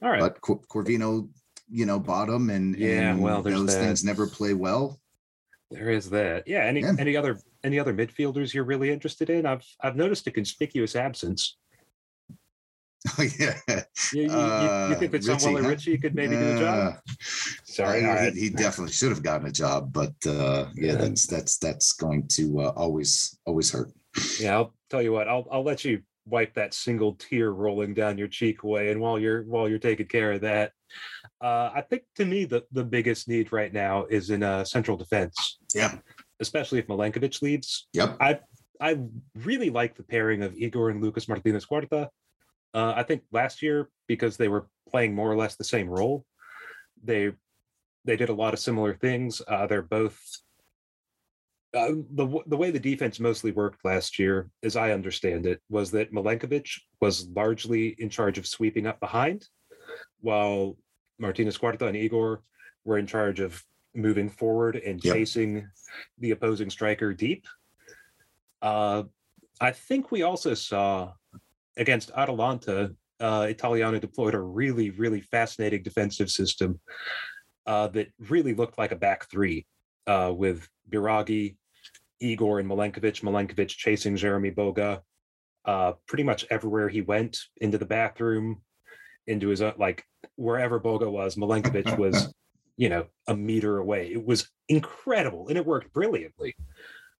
All 0.02 0.10
right, 0.10 0.20
but 0.20 0.40
Corvino, 0.42 1.30
you 1.70 1.86
know, 1.86 2.00
bottom 2.00 2.50
and 2.50 2.78
yeah, 2.78 3.12
and 3.12 3.22
well, 3.22 3.42
those 3.42 3.74
that. 3.74 3.82
things 3.82 4.04
never 4.04 4.28
play 4.28 4.54
well. 4.54 5.00
There 5.72 5.90
is 5.90 6.10
that. 6.10 6.48
Yeah. 6.48 6.66
Any 6.66 6.82
yeah. 6.82 6.94
any 7.00 7.16
other 7.16 7.40
any 7.64 7.80
other 7.80 7.94
midfielders 7.94 8.54
you're 8.54 8.66
really 8.66 8.92
interested 8.92 9.30
in? 9.30 9.46
I've 9.46 9.66
I've 9.82 9.96
noticed 9.96 10.28
a 10.28 10.32
conspicuous 10.32 10.96
absence. 10.96 11.58
Oh 13.18 13.24
yeah. 13.40 13.56
You, 14.14 14.24
you, 14.24 14.30
uh, 14.30 14.88
you 14.92 14.96
think 14.96 15.12
that 15.12 15.24
Samuel 15.24 15.64
huh? 15.64 15.70
Ricci 15.70 15.98
could 15.98 16.14
maybe 16.14 16.36
uh, 16.36 16.40
do 16.40 16.54
the 16.54 16.60
job? 16.60 16.94
Sorry, 17.66 18.06
uh, 18.06 18.32
he, 18.32 18.42
he, 18.42 18.50
definitely 18.50 18.94
should 18.94 19.10
have 19.10 19.24
gotten 19.24 19.48
a 19.48 19.52
job, 19.52 19.92
but 19.92 20.14
uh, 20.28 20.68
yeah, 20.76 20.96
that's 20.96 21.26
that's 21.26 21.58
that's 21.58 21.94
going 21.94 22.28
to 22.30 22.62
uh, 22.62 22.74
always 22.76 23.38
always 23.46 23.72
hurt. 23.72 23.92
Yeah, 24.40 24.56
I'll 24.56 24.74
tell 24.90 25.02
you 25.02 25.14
what. 25.14 25.28
I'll 25.28 25.48
I'll 25.52 25.64
let 25.64 25.84
you 25.84 26.04
wipe 26.28 26.54
that 26.54 26.74
single 26.74 27.14
tear 27.16 27.52
rolling 27.52 27.94
down 27.96 28.18
your 28.18 28.28
cheek 28.28 28.64
away, 28.64 28.92
and 28.92 29.02
while 29.02 29.18
you're 29.18 29.44
while 29.44 29.68
you're 29.68 29.80
taking 29.80 30.08
care 30.08 30.34
of 30.34 30.42
that, 30.42 30.72
uh, 31.42 31.72
I 31.74 31.82
think 31.82 32.04
to 32.18 32.26
me 32.26 32.46
the 32.46 32.66
the 32.72 32.84
biggest 32.84 33.28
need 33.28 33.52
right 33.52 33.74
now 33.74 34.06
is 34.06 34.30
in 34.30 34.44
uh, 34.44 34.64
central 34.64 34.96
defense. 34.96 35.58
Yeah, 35.74 35.98
especially 36.40 36.80
if 36.80 36.88
Milenkovic 36.88 37.42
leaves. 37.42 37.88
Yep. 37.94 38.18
I 38.20 38.40
I 38.80 39.00
really 39.36 39.70
like 39.70 39.96
the 39.96 40.04
pairing 40.04 40.44
of 40.44 40.56
Igor 40.56 40.90
and 40.90 41.02
Lucas 41.02 41.28
Martinez 41.28 41.66
Cuarta. 41.66 42.10
Uh, 42.74 42.94
I 42.96 43.04
think 43.04 43.24
last 43.32 43.62
year 43.62 43.90
because 44.08 44.38
they 44.38 44.48
were 44.48 44.68
playing 44.90 45.14
more 45.14 45.32
or 45.32 45.36
less 45.36 45.56
the 45.56 45.64
same 45.64 45.90
role, 45.90 46.26
they 47.04 47.32
they 48.06 48.16
did 48.16 48.30
a 48.30 48.34
lot 48.34 48.54
of 48.54 48.60
similar 48.60 48.94
things. 48.96 49.42
Uh, 49.48 49.68
they're 49.68 49.82
both 49.82 50.20
uh, 51.74 51.92
the 52.14 52.40
the 52.48 52.58
way 52.58 52.72
the 52.72 52.80
defense 52.80 53.20
mostly 53.20 53.52
worked 53.52 53.84
last 53.86 54.20
year, 54.20 54.50
as 54.64 54.76
I 54.76 54.92
understand 54.92 55.46
it, 55.46 55.62
was 55.70 55.92
that 55.92 56.14
Milenkovic 56.14 56.70
was 57.00 57.28
largely 57.30 57.96
in 58.00 58.10
charge 58.10 58.38
of 58.38 58.48
sweeping 58.48 58.88
up 58.88 59.00
behind, 59.00 59.48
while 60.20 60.78
Martinez 61.20 61.58
Cuarta 61.58 61.88
and 61.88 61.96
Igor 61.96 62.42
were 62.84 62.98
in 62.98 63.08
charge 63.08 63.40
of 63.40 63.64
moving 63.94 64.30
forward 64.30 64.76
and 64.78 65.04
Yep. 65.04 65.14
chasing 65.14 65.68
the 66.18 66.32
opposing 66.32 66.70
striker 66.70 67.14
deep. 67.14 67.46
Uh, 68.62 69.04
I 69.60 69.72
think 69.72 70.12
we 70.12 70.24
also 70.24 70.54
saw 70.54 71.14
against 71.78 72.12
Atalanta, 72.16 72.92
uh, 73.20 73.48
Italiano 73.50 74.00
deployed 74.00 74.34
a 74.34 74.40
really, 74.40 74.90
really 74.90 75.22
fascinating 75.22 75.84
defensive 75.84 76.30
system 76.30 76.80
uh, 77.66 77.88
that 77.90 78.08
really 78.30 78.54
looked 78.54 78.78
like 78.78 78.92
a 78.92 78.96
back 78.96 79.30
three 79.30 79.66
uh, 80.08 80.34
with 80.36 80.68
Biraghi, 80.90 81.56
Igor, 82.20 82.60
and 82.60 82.70
Milenkovic. 82.70 83.22
Milenkovic 83.22 83.70
chasing 83.70 84.16
Jeremie 84.16 84.52
Boga 84.52 85.02
uh, 85.66 85.94
pretty 86.08 86.24
much 86.24 86.46
everywhere 86.50 86.90
he 86.90 87.02
went 87.02 87.38
into 87.58 87.78
the 87.78 87.86
bathroom, 87.86 88.62
into 89.28 89.50
his 89.50 89.62
own, 89.62 89.74
like 89.78 90.04
wherever 90.36 90.80
Boga 90.80 91.10
was, 91.12 91.36
Milenkovic 91.36 91.98
was, 91.98 92.34
you 92.78 92.90
know, 92.90 93.06
a 93.28 93.36
meter 93.36 93.78
away. 93.78 94.12
It 94.12 94.26
was 94.26 94.50
incredible 94.70 95.48
and 95.48 95.58
it 95.58 95.66
worked 95.66 95.94
brilliantly. 95.94 96.56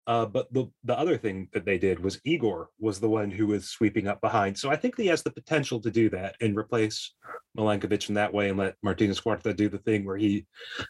Uh, 0.08 0.26
but 0.26 0.52
the 0.52 0.68
the 0.84 0.98
other 0.98 1.16
thing 1.16 1.48
that 1.54 1.64
they 1.64 1.78
did 1.78 2.00
was 2.00 2.20
Igor 2.26 2.70
was 2.80 3.00
the 3.00 3.10
one 3.10 3.30
who 3.30 3.48
was 3.48 3.70
sweeping 3.70 4.08
up 4.08 4.20
behind. 4.20 4.58
So 4.58 4.72
I 4.72 4.76
think 4.76 4.98
he 4.98 5.08
has 5.08 5.22
the 5.22 5.32
potential 5.32 5.80
to 5.80 5.92
do 5.92 6.10
that 6.10 6.36
and 6.42 6.58
replace 6.58 7.14
Milenkovic 7.56 8.10
in 8.10 8.16
that 8.16 8.34
way 8.34 8.50
and 8.50 8.58
let 8.58 8.76
Martinez 8.82 9.20
Cuarta 9.20 9.54
do 9.54 9.70
the 9.70 9.78
thing 9.78 10.04
where 10.04 10.18
he 10.18 10.48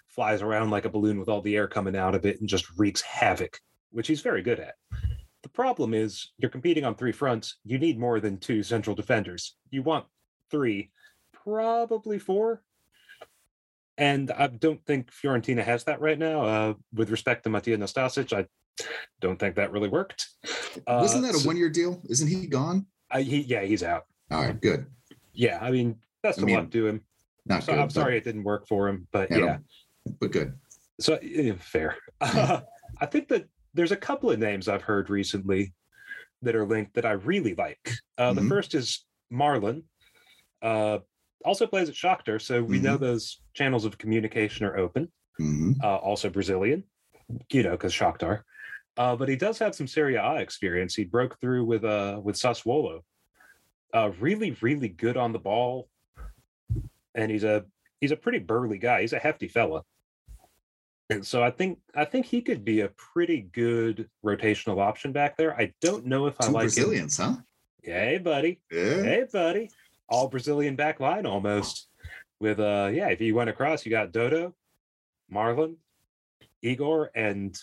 flies 0.08 0.42
around 0.42 0.70
like 0.70 0.86
a 0.86 0.90
balloon 0.90 1.20
with 1.20 1.28
all 1.28 1.42
the 1.42 1.58
air 1.58 1.68
coming 1.68 1.96
out 1.96 2.16
of 2.16 2.26
it 2.26 2.40
and 2.40 2.48
just 2.48 2.66
wreaks 2.78 3.02
havoc, 3.02 3.60
which 3.92 4.08
he's 4.08 4.22
very 4.22 4.42
good 4.42 4.60
at. 4.62 4.76
The 5.44 5.50
problem 5.50 5.94
is 5.94 6.32
you're 6.38 6.50
competing 6.52 6.86
on 6.86 6.96
three 6.96 7.12
fronts. 7.12 7.58
You 7.66 7.80
need 7.80 8.00
more 8.00 8.20
than 8.22 8.38
two 8.38 8.64
central 8.64 8.96
defenders. 8.96 9.58
You 9.72 9.84
want 9.84 10.06
three, 10.50 10.92
probably 11.34 12.20
four. 12.20 12.62
And 13.98 14.32
I 14.32 14.48
don't 14.48 14.84
think 14.86 15.12
Fiorentina 15.12 15.64
has 15.64 15.84
that 15.84 16.00
right 16.00 16.18
now. 16.18 16.46
Uh, 16.46 16.74
with 16.94 17.10
respect 17.10 17.44
to 17.44 17.50
Matija 17.50 17.78
Nastasic, 17.78 18.32
I 18.34 18.48
don't 19.20 19.40
think 19.40 19.56
that 19.56 19.72
really 19.72 19.90
worked. 19.90 20.28
Uh, 20.88 21.00
Wasn't 21.02 21.24
that 21.24 21.36
a 21.36 21.40
so- 21.40 21.48
one 21.48 21.58
year 21.58 21.70
deal? 21.70 22.02
Isn't 22.10 22.28
he 22.28 22.48
gone? 22.48 22.86
I, 23.10 23.22
he, 23.24 23.42
yeah, 23.42 23.62
he's 23.64 23.84
out. 23.84 24.06
All 24.32 24.42
right, 24.42 24.60
good. 24.60 24.86
Yeah, 25.34 25.60
I 25.62 25.72
mean, 25.72 25.98
I 26.24 26.30
of 26.30 26.38
mean, 26.40 26.56
luck 26.56 26.72
to 26.72 26.88
him. 26.88 27.02
Not 27.46 27.64
So 27.64 27.74
good. 27.74 27.82
I'm 27.82 27.90
sorry 27.90 28.18
it 28.18 28.24
didn't 28.24 28.44
work 28.44 28.68
for 28.68 28.88
him, 28.88 29.08
but 29.12 29.30
Yeah, 29.32 29.38
yeah. 29.38 29.58
but, 30.20 30.32
good. 30.32 30.54
So 31.00 31.16
eh, 31.22 31.54
fair. 31.60 31.98
I 32.22 33.06
think 33.10 33.28
that 33.30 33.46
there's 33.74 33.92
a 33.92 33.98
couple 33.98 34.32
of 34.32 34.40
names 34.40 34.68
I've 34.70 34.82
heard 34.84 35.10
recently 35.10 35.74
that 36.42 36.56
are 36.56 36.66
linked 36.66 36.94
that 36.96 37.06
I 37.06 37.12
really 37.14 37.56
like. 37.56 37.92
Uh, 38.18 38.34
The 38.34 38.42
Mhm. 38.42 38.50
first 38.50 38.76
is 38.76 39.06
Marlon. 39.32 39.84
Uh, 40.62 41.00
also 41.44 41.66
plays 41.68 41.90
at 41.90 41.96
Shakhtar, 41.96 42.40
so 42.42 42.62
we 42.64 42.80
know 42.80 42.98
those 42.98 43.42
channels 43.56 43.84
of 43.86 43.98
communication 43.98 44.66
are 44.66 44.78
open. 44.78 45.12
hmm 45.38 45.74
Uh, 45.84 45.96
also 45.98 46.30
Brazilian, 46.30 46.84
you 47.52 47.64
know, 47.64 47.72
because 47.72 47.94
Shakhtar. 47.94 48.44
Uh, 48.98 49.16
but 49.16 49.30
he 49.30 49.36
does 49.36 49.58
have 49.60 49.74
some 49.74 49.88
Serie 49.88 50.16
A 50.16 50.36
experience. 50.36 50.96
He 50.96 51.06
broke 51.06 51.40
through 51.40 51.66
with 51.66 51.84
uh 51.84 52.20
with 52.24 52.36
Sassuolo. 52.36 53.02
Uh, 53.94 54.12
really, 54.20 54.56
really 54.62 54.90
good 54.90 55.18
on 55.18 55.34
the 55.34 55.40
ball, 55.40 55.90
and 57.16 57.32
he's 57.32 57.44
a 57.44 57.66
he's 58.00 58.12
a 58.12 58.18
pretty 58.18 58.40
burly 58.40 58.78
guy. 58.78 59.02
He's 59.02 59.14
a 59.14 59.20
hefty 59.20 59.48
fella. 59.48 59.84
And 61.10 61.26
so 61.26 61.44
I 61.44 61.52
think 61.52 61.80
I 61.94 62.06
think 62.06 62.26
he 62.26 62.42
could 62.42 62.64
be 62.64 62.82
a 62.82 62.90
pretty 62.90 63.42
good 63.52 64.10
rotational 64.26 64.80
option 64.80 65.12
back 65.12 65.36
there. 65.36 65.54
I 65.60 65.74
don't 65.82 66.06
know 66.06 66.26
if 66.28 66.36
I 66.40 66.46
Two 66.48 66.52
like 66.52 66.64
him. 66.64 66.68
Brazilians, 66.68 67.18
huh? 67.18 67.36
Hey, 67.84 68.18
buddy. 68.18 68.62
Yeah. 68.72 69.04
Hey, 69.04 69.26
buddy. 69.32 69.70
All 70.08 70.30
Brazilian 70.30 70.76
back 70.76 71.00
line 71.00 71.26
almost. 71.26 71.88
With 72.40 72.60
uh 72.60 72.90
yeah, 72.94 73.10
if 73.10 73.22
you 73.22 73.36
went 73.36 73.50
across, 73.50 73.86
you 73.86 73.92
got 73.92 74.12
Dodo, 74.12 74.56
Marlon, 75.32 75.76
Igor, 76.62 77.12
and 77.14 77.58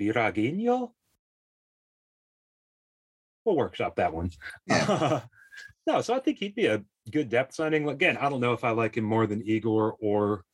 Biragino. 0.00 0.90
We'll 3.44 3.56
workshop 3.56 3.96
that 3.96 4.12
one. 4.12 4.30
Yeah. 4.66 5.22
no, 5.86 6.00
so 6.02 6.14
I 6.14 6.20
think 6.20 6.38
he'd 6.38 6.54
be 6.54 6.66
a 6.66 6.82
good 7.10 7.28
depth 7.28 7.54
signing. 7.54 7.88
Again, 7.88 8.16
I 8.18 8.28
don't 8.28 8.40
know 8.40 8.52
if 8.52 8.64
I 8.64 8.70
like 8.70 8.96
him 8.96 9.04
more 9.04 9.26
than 9.26 9.42
Igor 9.42 9.96
or 10.00 10.44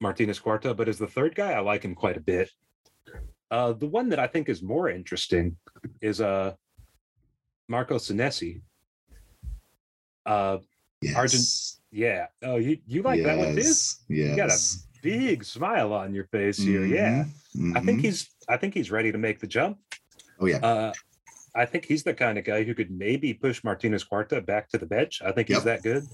Martinez 0.00 0.40
Cuarta, 0.40 0.74
but 0.74 0.88
as 0.88 0.98
the 0.98 1.06
third 1.06 1.34
guy, 1.34 1.52
I 1.52 1.60
like 1.60 1.84
him 1.84 1.94
quite 1.94 2.16
a 2.16 2.20
bit. 2.20 2.50
Uh, 3.50 3.72
the 3.72 3.86
one 3.86 4.08
that 4.08 4.18
I 4.18 4.26
think 4.26 4.48
is 4.48 4.62
more 4.62 4.88
interesting 4.88 5.56
is 6.00 6.20
uh, 6.20 6.54
Marco 7.68 7.96
Senesi. 7.96 8.62
Uh, 10.26 10.58
Yes. 11.02 11.16
Argent- 11.16 11.80
yeah. 11.90 12.26
Oh, 12.44 12.56
you 12.56 12.78
you 12.86 13.02
like 13.02 13.24
that 13.24 13.36
one 13.36 13.56
too? 13.56 13.60
Yes. 13.62 14.04
You 14.08 14.28
got 14.36 14.50
a 14.50 14.52
Yes. 14.52 14.86
Big 15.02 15.44
smile 15.44 15.92
on 15.92 16.14
your 16.14 16.24
face 16.26 16.56
here. 16.56 16.84
Yeah. 16.86 17.24
Mhm, 17.56 17.76
I 17.76 17.80
think 17.80 18.00
mhm. 18.00 18.04
he's 18.04 18.30
I 18.48 18.56
think 18.56 18.72
he's 18.74 18.90
ready 18.90 19.12
to 19.12 19.18
make 19.18 19.40
the 19.40 19.46
jump. 19.46 19.78
Oh 20.40 20.46
yeah. 20.46 20.58
Uh, 20.58 20.92
I 21.54 21.66
think 21.66 21.84
he's 21.84 22.02
the 22.02 22.14
kind 22.14 22.38
of 22.38 22.44
guy 22.44 22.64
who 22.64 22.74
could 22.74 22.90
maybe 22.90 23.34
push 23.34 23.62
Martinez 23.62 24.04
Cuarta 24.04 24.40
back 24.40 24.70
to 24.70 24.78
the 24.78 24.86
bench. 24.86 25.20
I 25.22 25.32
think 25.32 25.48
he's 25.48 25.58
Yep. 25.58 25.64
that 25.64 25.82
good. 25.82 26.04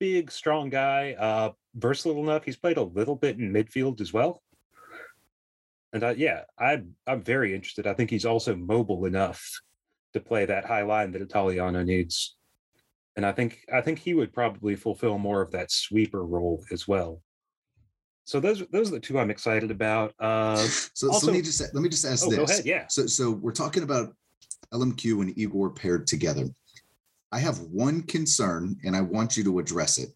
Big, 0.00 0.30
strong 0.30 0.68
guy, 0.68 1.12
uh, 1.14 1.52
versatile 1.74 2.20
enough. 2.22 2.44
He's 2.44 2.56
played 2.56 2.76
a 2.76 2.82
little 2.82 3.14
bit 3.14 3.38
in 3.38 3.52
midfield 3.52 4.00
as 4.00 4.12
well. 4.12 4.42
And 5.92 6.02
uh, 6.02 6.14
yeah, 6.16 6.42
I'm 6.58 6.96
I'm 7.06 7.22
very 7.22 7.54
interested. 7.54 7.86
I 7.86 7.94
think 7.94 8.10
he's 8.10 8.26
also 8.26 8.56
mobile 8.56 9.04
enough 9.06 9.42
to 10.14 10.20
play 10.20 10.44
that 10.46 10.64
high 10.64 10.82
line 10.82 11.12
that 11.12 11.22
Italiano 11.22 11.82
needs. 11.82 12.36
And 13.14 13.24
I 13.24 13.32
think 13.32 13.64
I 13.72 13.80
think 13.80 13.98
he 13.98 14.14
would 14.14 14.32
probably 14.32 14.74
fulfill 14.76 15.16
more 15.16 15.40
of 15.40 15.52
that 15.52 15.70
sweeper 15.70 16.24
role 16.24 16.62
as 16.72 16.86
well. 16.88 17.22
So 18.26 18.40
those 18.40 18.62
those 18.72 18.88
are 18.88 18.96
the 18.96 19.00
two 19.00 19.20
I'm 19.20 19.30
excited 19.30 19.70
about. 19.70 20.12
Uh, 20.18 20.56
so, 20.56 21.12
so 21.12 21.26
let 21.26 21.32
me 21.32 21.40
just 21.40 21.60
let 21.60 21.80
me 21.80 21.88
just 21.88 22.04
ask 22.04 22.26
oh, 22.26 22.30
this. 22.30 22.38
go 22.38 22.44
ahead. 22.44 22.66
Yeah. 22.66 22.86
So 22.88 23.06
so 23.06 23.30
we're 23.30 23.52
talking 23.52 23.84
about 23.84 24.12
LMQ 24.74 25.22
and 25.22 25.38
Igor 25.38 25.70
paired 25.70 26.08
together. 26.08 26.48
I 27.30 27.38
have 27.38 27.60
one 27.60 28.02
concern 28.02 28.76
and 28.84 28.96
I 28.96 29.00
want 29.00 29.36
you 29.36 29.44
to 29.44 29.60
address 29.60 29.98
it. 29.98 30.10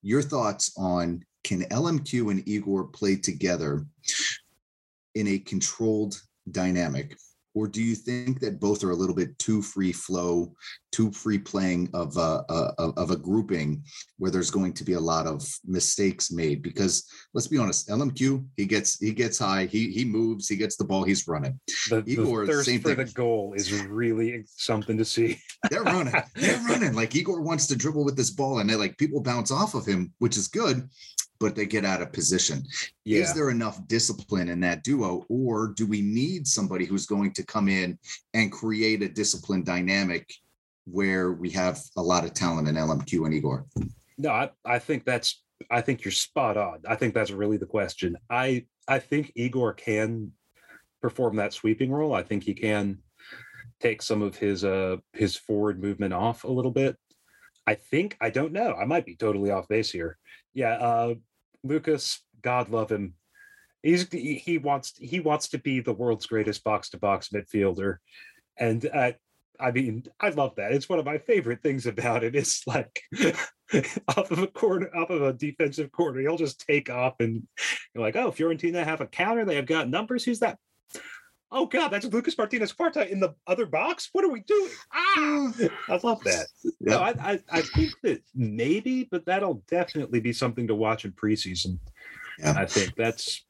Your 0.00 0.22
thoughts 0.22 0.72
on 0.78 1.22
can 1.44 1.62
LMQ 1.64 2.30
and 2.30 2.48
Igor 2.48 2.84
play 2.84 3.16
together 3.16 3.84
in 5.14 5.28
a 5.28 5.38
controlled 5.38 6.20
dynamic? 6.50 7.18
Or 7.54 7.68
do 7.68 7.82
you 7.82 7.94
think 7.94 8.40
that 8.40 8.60
both 8.60 8.82
are 8.82 8.90
a 8.92 8.96
little 8.96 9.14
bit 9.14 9.38
too 9.38 9.60
free 9.60 9.92
flow, 9.92 10.54
too 10.90 11.12
free 11.12 11.38
playing 11.38 11.90
of 11.92 12.16
a, 12.16 12.42
a- 12.48 12.92
of, 12.96 13.10
a 13.10 13.16
grouping 13.16 13.82
where 14.18 14.30
there's 14.30 14.50
going 14.50 14.72
to 14.74 14.84
be 14.84 14.94
a 14.94 15.00
lot 15.00 15.26
of 15.26 15.46
mistakes 15.66 16.30
made? 16.32 16.62
Because 16.62 17.06
let's 17.34 17.48
be 17.48 17.58
honest, 17.58 17.88
LMQ 17.88 18.44
he 18.56 18.64
gets 18.64 18.98
he 18.98 19.12
gets 19.12 19.38
high, 19.38 19.66
he 19.66 19.90
he 19.90 20.04
moves, 20.04 20.48
he 20.48 20.56
gets 20.56 20.76
the 20.76 20.84
ball, 20.84 21.04
he's 21.04 21.28
running. 21.28 21.60
the, 21.90 22.00
the 22.00 22.12
Igor, 22.12 22.46
thirst 22.46 22.66
same 22.68 22.80
for 22.80 22.94
thing. 22.94 23.04
the 23.06 23.12
goal 23.12 23.52
is 23.54 23.84
really 23.84 24.44
something 24.46 24.96
to 24.96 25.04
see. 25.04 25.38
They're 25.70 25.82
running. 25.82 26.14
They're 26.34 26.58
running. 26.60 26.94
Like 26.94 27.14
Igor 27.14 27.42
wants 27.42 27.66
to 27.66 27.76
dribble 27.76 28.04
with 28.04 28.16
this 28.16 28.30
ball, 28.30 28.60
and 28.60 28.68
they 28.70 28.76
like 28.76 28.96
people 28.96 29.20
bounce 29.20 29.50
off 29.50 29.74
of 29.74 29.84
him, 29.86 30.12
which 30.18 30.36
is 30.36 30.48
good, 30.48 30.88
but 31.42 31.56
they 31.56 31.66
get 31.66 31.84
out 31.84 32.00
of 32.00 32.12
position. 32.12 32.64
Yeah, 33.04 33.20
Is 33.20 33.34
there 33.34 33.50
enough 33.50 33.86
discipline 33.88 34.48
in 34.48 34.60
that 34.60 34.84
duo, 34.84 35.26
or 35.28 35.74
do 35.76 35.86
we 35.86 36.00
need 36.00 36.46
somebody 36.46 36.84
who's 36.84 37.04
going 37.04 37.32
to 37.34 37.44
come 37.44 37.68
in 37.68 37.98
and 38.32 38.52
create 38.52 39.02
a 39.02 39.08
discipline 39.08 39.64
dynamic 39.64 40.32
where 40.84 41.32
we 41.32 41.50
have 41.50 41.80
a 41.96 42.02
lot 42.02 42.24
of 42.24 42.32
talent 42.32 42.68
in 42.68 42.76
LMQ 42.76 43.26
and 43.26 43.34
Igor? 43.34 43.66
no, 44.18 44.30
I, 44.30 44.50
I 44.64 44.78
think 44.78 45.04
that's 45.04 45.42
I 45.70 45.80
think 45.80 46.04
you're 46.04 46.12
spot 46.12 46.56
on. 46.56 46.82
I 46.88 46.94
think 46.94 47.12
that's 47.12 47.30
really 47.30 47.56
the 47.56 47.66
question. 47.66 48.16
I 48.30 48.66
I 48.86 49.00
think 49.00 49.32
Igor 49.34 49.74
can 49.74 50.32
perform 51.00 51.36
that 51.36 51.52
sweeping 51.52 51.90
role. 51.90 52.14
I 52.14 52.22
think 52.22 52.44
he 52.44 52.54
can 52.54 52.98
take 53.80 54.00
some 54.00 54.22
of 54.22 54.36
his 54.36 54.64
uh 54.64 54.98
his 55.12 55.36
forward 55.36 55.82
movement 55.82 56.14
off 56.14 56.44
a 56.44 56.52
little 56.52 56.70
bit. 56.70 56.96
I 57.66 57.74
think 57.74 58.16
I 58.20 58.30
don't 58.30 58.52
know. 58.52 58.74
I 58.74 58.84
might 58.84 59.06
be 59.06 59.16
totally 59.16 59.50
off 59.50 59.68
base 59.68 59.90
here. 59.90 60.18
Yeah, 60.54 60.74
uh 60.74 61.14
Lucas, 61.64 62.20
God 62.42 62.68
love 62.68 62.90
him. 62.90 63.14
He's 63.82 64.08
he 64.12 64.58
wants 64.58 64.92
he 64.96 65.20
wants 65.20 65.48
to 65.48 65.58
be 65.58 65.80
the 65.80 65.92
world's 65.92 66.26
greatest 66.26 66.62
box 66.62 66.90
to 66.90 66.98
box 66.98 67.30
midfielder. 67.30 67.96
And 68.56 68.88
uh 68.92 69.12
I 69.60 69.70
mean, 69.70 70.04
I 70.18 70.30
love 70.30 70.56
that. 70.56 70.72
It's 70.72 70.88
one 70.88 70.98
of 70.98 71.04
my 71.04 71.18
favorite 71.18 71.62
things 71.62 71.86
about 71.86 72.24
it. 72.24 72.34
It's 72.34 72.66
like 72.66 73.00
off 74.08 74.30
of 74.30 74.38
a 74.38 74.46
corner, 74.48 74.90
off 74.94 75.10
of 75.10 75.22
a 75.22 75.32
defensive 75.32 75.92
corner, 75.92 76.20
he'll 76.20 76.36
just 76.36 76.66
take 76.66 76.90
off 76.90 77.14
and 77.20 77.46
you're 77.94 78.02
like, 78.02 78.16
oh, 78.16 78.32
Fiorentina 78.32 78.84
have 78.84 79.00
a 79.00 79.06
counter. 79.06 79.44
They 79.44 79.56
have 79.56 79.66
got 79.66 79.88
numbers. 79.88 80.24
Who's 80.24 80.40
that? 80.40 80.58
Oh 81.54 81.66
God, 81.66 81.88
that's 81.88 82.06
Lucas 82.06 82.36
Martinez 82.38 82.72
Cuarta 82.72 83.10
in 83.10 83.20
the 83.20 83.34
other 83.46 83.66
box. 83.66 84.08
What 84.12 84.24
are 84.24 84.30
we 84.30 84.40
doing? 84.40 84.70
Ah, 84.92 85.52
I 85.88 86.00
love 86.02 86.24
that. 86.24 86.46
No, 86.80 86.98
I, 86.98 87.10
I, 87.32 87.40
I 87.50 87.60
think 87.60 87.92
that 88.02 88.22
maybe, 88.34 89.06
but 89.10 89.26
that'll 89.26 89.62
definitely 89.68 90.20
be 90.20 90.32
something 90.32 90.66
to 90.66 90.74
watch 90.74 91.04
in 91.04 91.12
preseason. 91.12 91.78
Yeah. 92.38 92.54
I 92.56 92.64
think 92.64 92.94
that's 92.96 93.44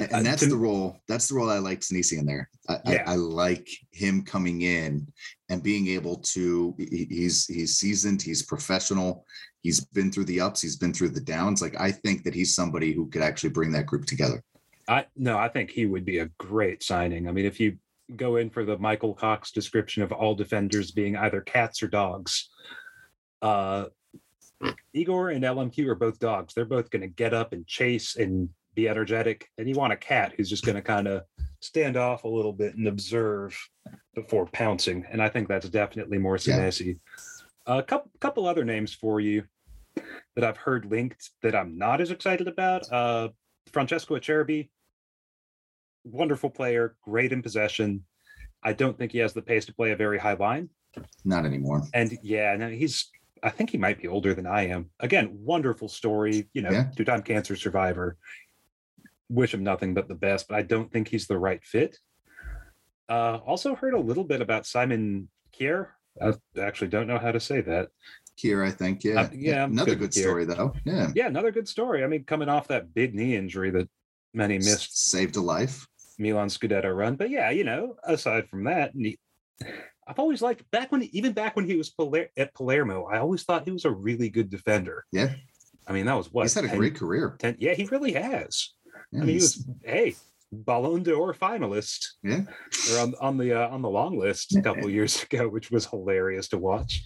And 0.00 0.12
Uh, 0.12 0.22
that's 0.22 0.42
to- 0.42 0.48
the 0.48 0.56
role. 0.56 0.98
That's 1.06 1.28
the 1.28 1.36
role 1.36 1.48
I 1.48 1.58
like 1.58 1.80
Senesi 1.80 2.18
in 2.18 2.26
there. 2.26 2.50
I, 2.68 2.78
Yeah. 2.86 3.04
I, 3.06 3.12
I 3.12 3.14
like 3.14 3.68
him 3.92 4.22
coming 4.22 4.62
in 4.62 5.06
and 5.48 5.62
being 5.62 5.86
able 5.86 6.16
to. 6.34 6.74
he- 6.78 7.06
He's 7.08 7.46
he's 7.46 7.76
seasoned. 7.76 8.20
He's 8.22 8.42
professional. 8.42 9.24
He's 9.62 9.84
been 9.84 10.10
through 10.10 10.24
the 10.24 10.40
ups. 10.40 10.60
He's 10.62 10.76
been 10.76 10.92
through 10.92 11.10
the 11.10 11.20
downs. 11.20 11.62
Like 11.62 11.78
I 11.80 11.92
think 11.92 12.24
that 12.24 12.34
he's 12.34 12.54
somebody 12.56 12.92
who 12.92 13.08
could 13.08 13.22
actually 13.22 13.50
bring 13.50 13.70
that 13.72 13.86
group 13.86 14.04
together. 14.06 14.42
I 14.88 15.06
no, 15.16 15.38
I 15.38 15.48
think 15.48 15.70
he 15.70 15.86
would 15.86 16.04
be 16.04 16.18
a 16.18 16.30
great 16.38 16.82
signing. 16.82 17.28
I 17.28 17.32
mean, 17.32 17.46
if 17.46 17.58
you 17.58 17.78
go 18.14 18.36
in 18.36 18.50
for 18.50 18.64
the 18.64 18.78
Michael 18.78 19.14
Cox 19.14 19.50
description 19.50 20.02
of 20.02 20.12
all 20.12 20.34
defenders 20.34 20.92
being 20.92 21.16
either 21.16 21.40
cats 21.40 21.82
or 21.82 21.88
dogs, 21.88 22.50
uh, 23.42 23.86
Igor 24.92 25.30
and 25.30 25.44
LMQ 25.44 25.86
are 25.88 25.94
both 25.94 26.18
dogs. 26.18 26.54
They're 26.54 26.64
both 26.64 26.90
going 26.90 27.02
to 27.02 27.08
get 27.08 27.34
up 27.34 27.52
and 27.52 27.66
chase 27.66 28.16
and 28.16 28.48
be 28.74 28.88
energetic. 28.88 29.48
And 29.58 29.68
you 29.68 29.74
want 29.74 29.92
a 29.92 29.96
cat 29.96 30.34
who's 30.36 30.48
just 30.48 30.64
going 30.64 30.76
to 30.76 30.82
kind 30.82 31.08
of 31.08 31.22
stand 31.60 31.96
off 31.96 32.24
a 32.24 32.28
little 32.28 32.52
bit 32.52 32.76
and 32.76 32.86
observe 32.86 33.58
before 34.14 34.46
pouncing. 34.46 35.04
And 35.10 35.22
I 35.22 35.28
think 35.28 35.48
that's 35.48 35.68
definitely 35.68 36.18
more 36.18 36.36
Yeah. 36.36 36.58
Senesi. 36.58 36.98
A 37.66 37.82
couple 37.82 38.10
couple 38.20 38.46
other 38.46 38.64
names 38.64 38.94
for 38.94 39.20
you 39.20 39.44
that 40.36 40.44
I've 40.44 40.56
heard 40.56 40.86
linked 40.86 41.30
that 41.42 41.56
I'm 41.56 41.76
not 41.76 42.00
as 42.00 42.10
excited 42.10 42.46
about. 42.46 42.90
Uh, 42.92 43.30
Francesco 43.72 44.16
Acerbi, 44.16 44.68
wonderful 46.10 46.50
player, 46.50 46.96
great 47.02 47.32
in 47.32 47.42
possession. 47.42 48.04
I 48.62 48.72
don't 48.72 48.96
think 48.98 49.12
he 49.12 49.18
has 49.18 49.32
the 49.32 49.42
pace 49.42 49.64
to 49.66 49.74
play 49.74 49.92
a 49.92 49.96
very 49.96 50.18
high 50.18 50.34
line. 50.34 50.70
Not 51.24 51.44
anymore. 51.44 51.82
And 51.94 52.16
yeah, 52.22 52.56
no, 52.56 52.68
he's 52.70 53.10
I 53.42 53.50
think 53.50 53.70
he 53.70 53.76
might 53.78 54.00
be 54.00 54.08
older 54.08 54.32
than 54.34 54.46
I 54.46 54.68
am. 54.68 54.90
Again, 54.98 55.28
wonderful 55.32 55.88
story, 55.88 56.48
you 56.54 56.62
know, 56.62 56.70
Yeah. 56.70 56.86
two-time 56.96 57.22
cancer 57.22 57.54
survivor. 57.54 58.16
Wish 59.28 59.52
him 59.52 59.62
nothing 59.62 59.92
but 59.92 60.08
the 60.08 60.14
best, 60.14 60.48
but 60.48 60.56
I 60.56 60.62
don't 60.62 60.90
think 60.90 61.08
he's 61.08 61.26
the 61.26 61.38
right 61.38 61.62
fit. 61.64 61.98
Uh 63.08 63.38
also 63.46 63.74
heard 63.74 63.94
a 63.94 64.00
little 64.00 64.24
bit 64.24 64.40
about 64.40 64.66
Simon 64.66 65.28
Kjær. 65.58 65.88
I 66.20 66.32
actually 66.58 66.88
don't 66.88 67.06
know 67.06 67.18
how 67.18 67.30
to 67.30 67.40
say 67.40 67.60
that. 67.60 67.90
Kjær, 68.38 68.66
I 68.66 68.70
think. 68.70 69.04
Yeah. 69.04 69.20
Uh, 69.22 69.28
yeah, 69.34 69.64
Another 69.64 69.90
good 69.92 69.98
good 70.12 70.14
story 70.14 70.44
though. 70.44 70.72
Yeah. 70.84 71.10
Yeah, 71.14 71.26
another 71.26 71.52
good 71.52 71.68
story. 71.68 72.02
I 72.04 72.06
mean, 72.06 72.24
coming 72.24 72.48
off 72.48 72.68
that 72.68 72.94
big 72.94 73.14
knee 73.14 73.36
injury 73.36 73.70
that 73.70 73.88
many 74.34 74.56
missed 74.58 74.98
Saved 75.10 75.36
a 75.36 75.40
life. 75.40 75.86
Milan 76.18 76.48
Scudetto 76.48 76.94
run. 76.94 77.16
But 77.16 77.30
yeah, 77.30 77.50
you 77.50 77.64
know, 77.64 77.96
aside 78.04 78.48
from 78.48 78.64
that, 78.64 78.92
he, 78.94 79.18
I've 80.06 80.18
always 80.18 80.42
liked 80.42 80.68
back 80.70 80.92
when 80.92 81.02
even 81.12 81.32
back 81.32 81.56
when 81.56 81.66
he 81.66 81.76
was 81.76 81.90
Paler- 81.90 82.30
at 82.36 82.54
Palermo, 82.54 83.04
I 83.04 83.18
always 83.18 83.42
thought 83.42 83.64
he 83.64 83.72
was 83.72 83.84
a 83.84 83.90
really 83.90 84.30
good 84.30 84.50
defender. 84.50 85.04
Yeah. 85.12 85.34
I 85.86 85.92
mean, 85.92 86.06
that 86.06 86.16
was 86.16 86.32
what 86.32 86.42
He's 86.42 86.54
had 86.54 86.64
a 86.64 86.68
10 86.68 86.78
great 86.78 86.96
career. 86.96 87.36
10 87.38 87.56
yeah, 87.58 87.74
he 87.74 87.84
really 87.84 88.12
has. 88.12 88.72
Yeah, 89.12 89.22
I 89.22 89.24
mean, 89.24 89.28
he 89.28 89.34
was 89.36 89.68
hey, 89.84 90.16
Ballon 90.52 91.02
d'Or 91.02 91.34
finalist 91.34 92.06
yeah. 92.22 92.42
or 92.92 93.00
on 93.00 93.14
on 93.20 93.36
the 93.36 93.52
uh, 93.52 93.68
on 93.68 93.82
the 93.82 93.88
long 93.88 94.18
list 94.18 94.56
a 94.56 94.62
couple 94.62 94.88
years 94.90 95.22
ago, 95.22 95.48
which 95.48 95.70
was 95.70 95.86
hilarious 95.86 96.48
to 96.48 96.58
watch. 96.58 97.04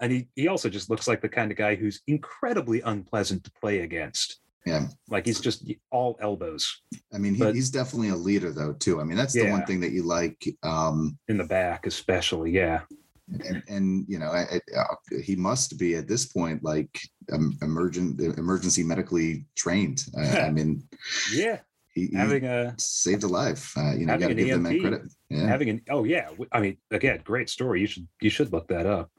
And 0.00 0.12
he 0.12 0.28
he 0.34 0.48
also 0.48 0.68
just 0.68 0.90
looks 0.90 1.08
like 1.08 1.20
the 1.20 1.28
kind 1.28 1.50
of 1.50 1.56
guy 1.56 1.74
who's 1.74 2.02
incredibly 2.06 2.80
unpleasant 2.82 3.44
to 3.44 3.50
play 3.60 3.80
against. 3.80 4.40
Yeah. 4.66 4.86
Like 5.08 5.26
he's 5.26 5.40
just 5.40 5.70
all 5.90 6.16
elbows 6.22 6.80
I 7.14 7.18
mean, 7.18 7.34
he, 7.34 7.40
But- 7.40 7.54
he's 7.54 7.70
definitely 7.70 8.08
a 8.08 8.16
leader 8.16 8.50
though, 8.52 8.72
too. 8.72 9.00
I 9.00 9.04
mean, 9.04 9.16
that's 9.16 9.34
the 9.34 9.50
one 9.50 9.64
thing 9.66 9.80
that 9.80 9.92
you 9.92 10.02
like. 10.02 10.46
Um, 10.62 11.18
in 11.28 11.36
the 11.36 11.44
back, 11.44 11.86
especially. 11.86 12.50
Yeah. 12.50 12.80
and, 13.46 13.62
and 13.68 14.04
you 14.08 14.18
know, 14.18 14.30
I, 14.30 14.42
I, 14.54 14.60
uh, 14.78 15.18
he 15.22 15.34
must 15.36 15.78
be 15.78 15.94
at 15.96 16.06
this 16.08 16.26
point 16.26 16.62
like 16.62 16.98
um, 17.32 17.56
emergent, 17.62 18.20
emergency 18.20 18.82
medically 18.82 19.46
trained. 19.56 20.04
I, 20.16 20.40
I 20.40 20.50
mean, 20.56 20.82
Yeah. 21.32 21.60
he, 21.94 22.06
he 22.08 22.16
Having 22.16 22.44
a 22.44 22.74
saved 22.78 23.22
a 23.24 23.28
life. 23.28 23.72
Uh, 23.76 23.94
you 23.94 24.04
know, 24.06 24.18
got 24.18 24.28
to 24.28 24.34
give 24.34 24.48
them 24.48 24.62
that 24.64 24.80
credit. 24.80 25.02
Yeah. 25.30 25.46
having 25.48 25.68
an 25.70 25.80
oh 25.90 26.04
yeah 26.04 26.28
I 26.52 26.60
mean 26.60 26.76
again 26.92 27.20
great 27.24 27.48
story 27.50 27.80
you 27.80 27.88
should 27.88 28.06
you 28.20 28.30
should 28.30 28.52
look 28.52 28.68
that 28.68 28.86
up 28.86 29.10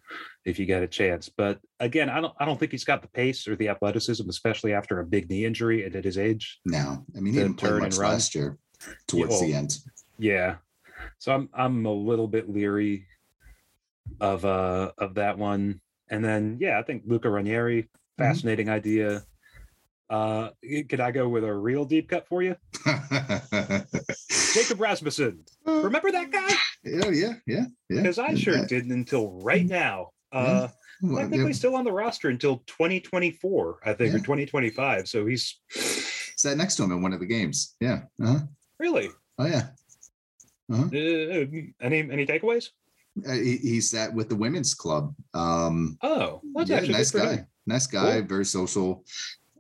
if 0.46 0.60
you 0.60 0.66
get 0.66 0.84
a 0.84 0.88
chance. 0.88 1.28
But 1.30 1.60
again 1.80 2.10
i 2.10 2.22
don't 2.22 2.34
i 2.40 2.46
don't 2.46 2.60
think 2.60 2.72
he's 2.72 2.86
got 2.86 3.02
the 3.02 3.08
pace 3.10 3.48
or 3.48 3.56
the 3.58 3.68
athleticism 3.70 4.30
especially 4.30 4.72
after 4.74 5.00
a 5.00 5.06
big 5.06 5.30
knee 5.30 5.44
injury 5.46 5.84
and 5.86 5.96
at 5.96 6.06
his 6.06 6.18
age. 6.18 6.60
No, 6.66 7.04
I 7.16 7.20
mean, 7.20 7.34
he 7.34 7.40
didn't 7.40 7.56
play 7.58 7.70
turn 7.70 7.82
much 7.82 7.98
last 7.98 8.36
year 8.36 8.58
towards 9.08 9.40
the 9.42 9.48
well, 9.48 9.56
end. 9.58 9.78
yeah. 10.20 10.56
So 11.20 11.34
i'm 11.34 11.50
i'm 11.54 11.86
a 11.86 11.92
little 11.92 12.28
bit 12.28 12.50
leery 12.50 13.08
of 14.22 14.46
uh 14.46 14.92
of 14.98 15.16
that 15.16 15.38
one. 15.38 15.82
And 16.10 16.24
then 16.24 16.58
yeah 16.62 16.80
i 16.80 16.84
think 16.84 17.04
luca 17.06 17.30
ranieri 17.30 17.90
fascinating 18.18 18.70
idea. 18.70 19.24
Uh 20.10 20.50
could 20.88 21.00
i 21.00 21.10
go 21.12 21.28
with 21.28 21.44
a 21.44 21.54
real 21.54 21.84
deep 21.86 22.10
cut 22.10 22.28
for 22.28 22.44
you? 22.44 22.56
Jacob 24.54 24.80
rasmussen. 24.80 25.44
Remember 25.66 26.12
that 26.12 26.32
guy? 26.32 26.54
Yeah, 26.84 27.10
yeah, 27.10 27.34
yeah, 27.48 27.66
yeah. 27.90 28.02
because 28.02 28.20
i 28.20 28.36
sure 28.36 28.58
Yeah. 28.58 28.66
didn't 28.68 28.92
until 28.92 29.32
right 29.42 29.66
now 29.66 30.12
uh 30.36 30.68
Well, 31.02 31.18
technically 31.22 31.48
yeah. 31.48 31.52
still 31.54 31.76
on 31.76 31.84
the 31.86 31.92
roster 31.92 32.30
until 32.30 32.58
2024, 32.68 33.80
I 33.86 33.94
think, 33.94 34.14
or 34.14 34.20
2025. 34.20 35.08
So 35.08 35.26
he's 35.26 35.60
Sat 36.38 36.58
next 36.58 36.76
to 36.76 36.84
him 36.84 36.92
in 36.92 37.02
one 37.02 37.14
of 37.14 37.20
the 37.20 37.26
games. 37.26 37.76
Yeah. 37.80 38.04
Uh-huh. 38.22 38.40
really. 38.80 39.10
Oh 39.38 39.46
yeah. 39.46 39.68
Uh, 40.72 40.88
any 41.82 42.00
any 42.12 42.26
takeaways? 42.26 42.70
Uh, 43.28 43.34
he, 43.34 43.58
he 43.58 43.80
sat 43.82 44.14
with 44.14 44.28
the 44.30 44.36
women's 44.36 44.74
club. 44.74 45.14
Um, 45.34 45.98
Oh, 46.02 46.42
that's 46.56 46.70
yeah, 46.70 46.78
actually 46.78 46.94
nice 46.94 47.12
guy. 47.12 47.46
Nice 47.68 47.88
guy. 47.88 48.20
Cool. 48.20 48.28
Very 48.28 48.46
social. 48.46 49.06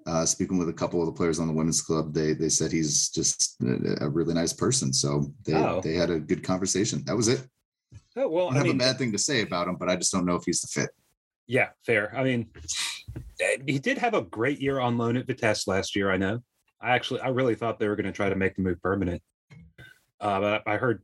Uh, 0.07 0.25
speaking 0.25 0.57
with 0.57 0.69
a 0.69 0.73
couple 0.73 0.99
of 0.99 1.07
the 1.07 1.11
players 1.13 1.39
on 1.39 1.47
the 1.47 1.53
women's 1.53 1.81
club, 1.81 2.13
they 2.13 2.33
they 2.33 2.49
said 2.49 2.71
he's 2.71 3.09
just 3.09 3.55
a, 3.61 4.05
a 4.05 4.09
really 4.09 4.33
nice 4.33 4.53
person. 4.53 4.91
So 4.93 5.31
they 5.45 5.53
Oh. 5.55 5.79
they 5.81 5.93
had 5.93 6.09
a 6.09 6.19
good 6.19 6.43
conversation. 6.43 7.03
That 7.05 7.15
was 7.15 7.27
it. 7.27 7.47
Oh 8.17 8.29
well, 8.29 8.49
I 8.49 8.53
I 8.53 8.57
have 8.57 8.63
mean, 8.63 8.75
a 8.75 8.79
bad 8.79 8.97
thing 8.97 9.11
to 9.11 9.17
say 9.17 9.41
about 9.41 9.67
him, 9.67 9.75
but 9.75 9.89
I 9.89 9.95
just 9.95 10.11
don't 10.11 10.25
know 10.25 10.35
if 10.35 10.43
he's 10.45 10.61
the 10.61 10.67
fit. 10.67 10.89
yeah, 11.47 11.69
fair. 11.85 12.15
I 12.15 12.23
mean, 12.23 12.47
eh, 13.41 13.57
he 13.67 13.79
did 13.79 13.97
have 13.97 14.13
a 14.13 14.21
great 14.21 14.59
year 14.61 14.79
on 14.79 14.97
loan 14.97 15.17
at 15.17 15.27
Vitesse 15.27 15.67
last 15.67 15.95
year. 15.95 16.11
I 16.11 16.17
know. 16.17 16.41
I 16.81 16.91
actually, 16.91 17.21
I 17.21 17.29
really 17.29 17.55
thought 17.55 17.79
they 17.79 17.87
were 17.87 17.95
going 17.95 18.05
to 18.05 18.11
try 18.11 18.29
to 18.29 18.35
make 18.35 18.55
the 18.55 18.61
move 18.61 18.81
permanent. 18.81 19.21
Uh, 20.21 20.39
but 20.39 20.63
I 20.67 20.77
heard, 20.77 21.01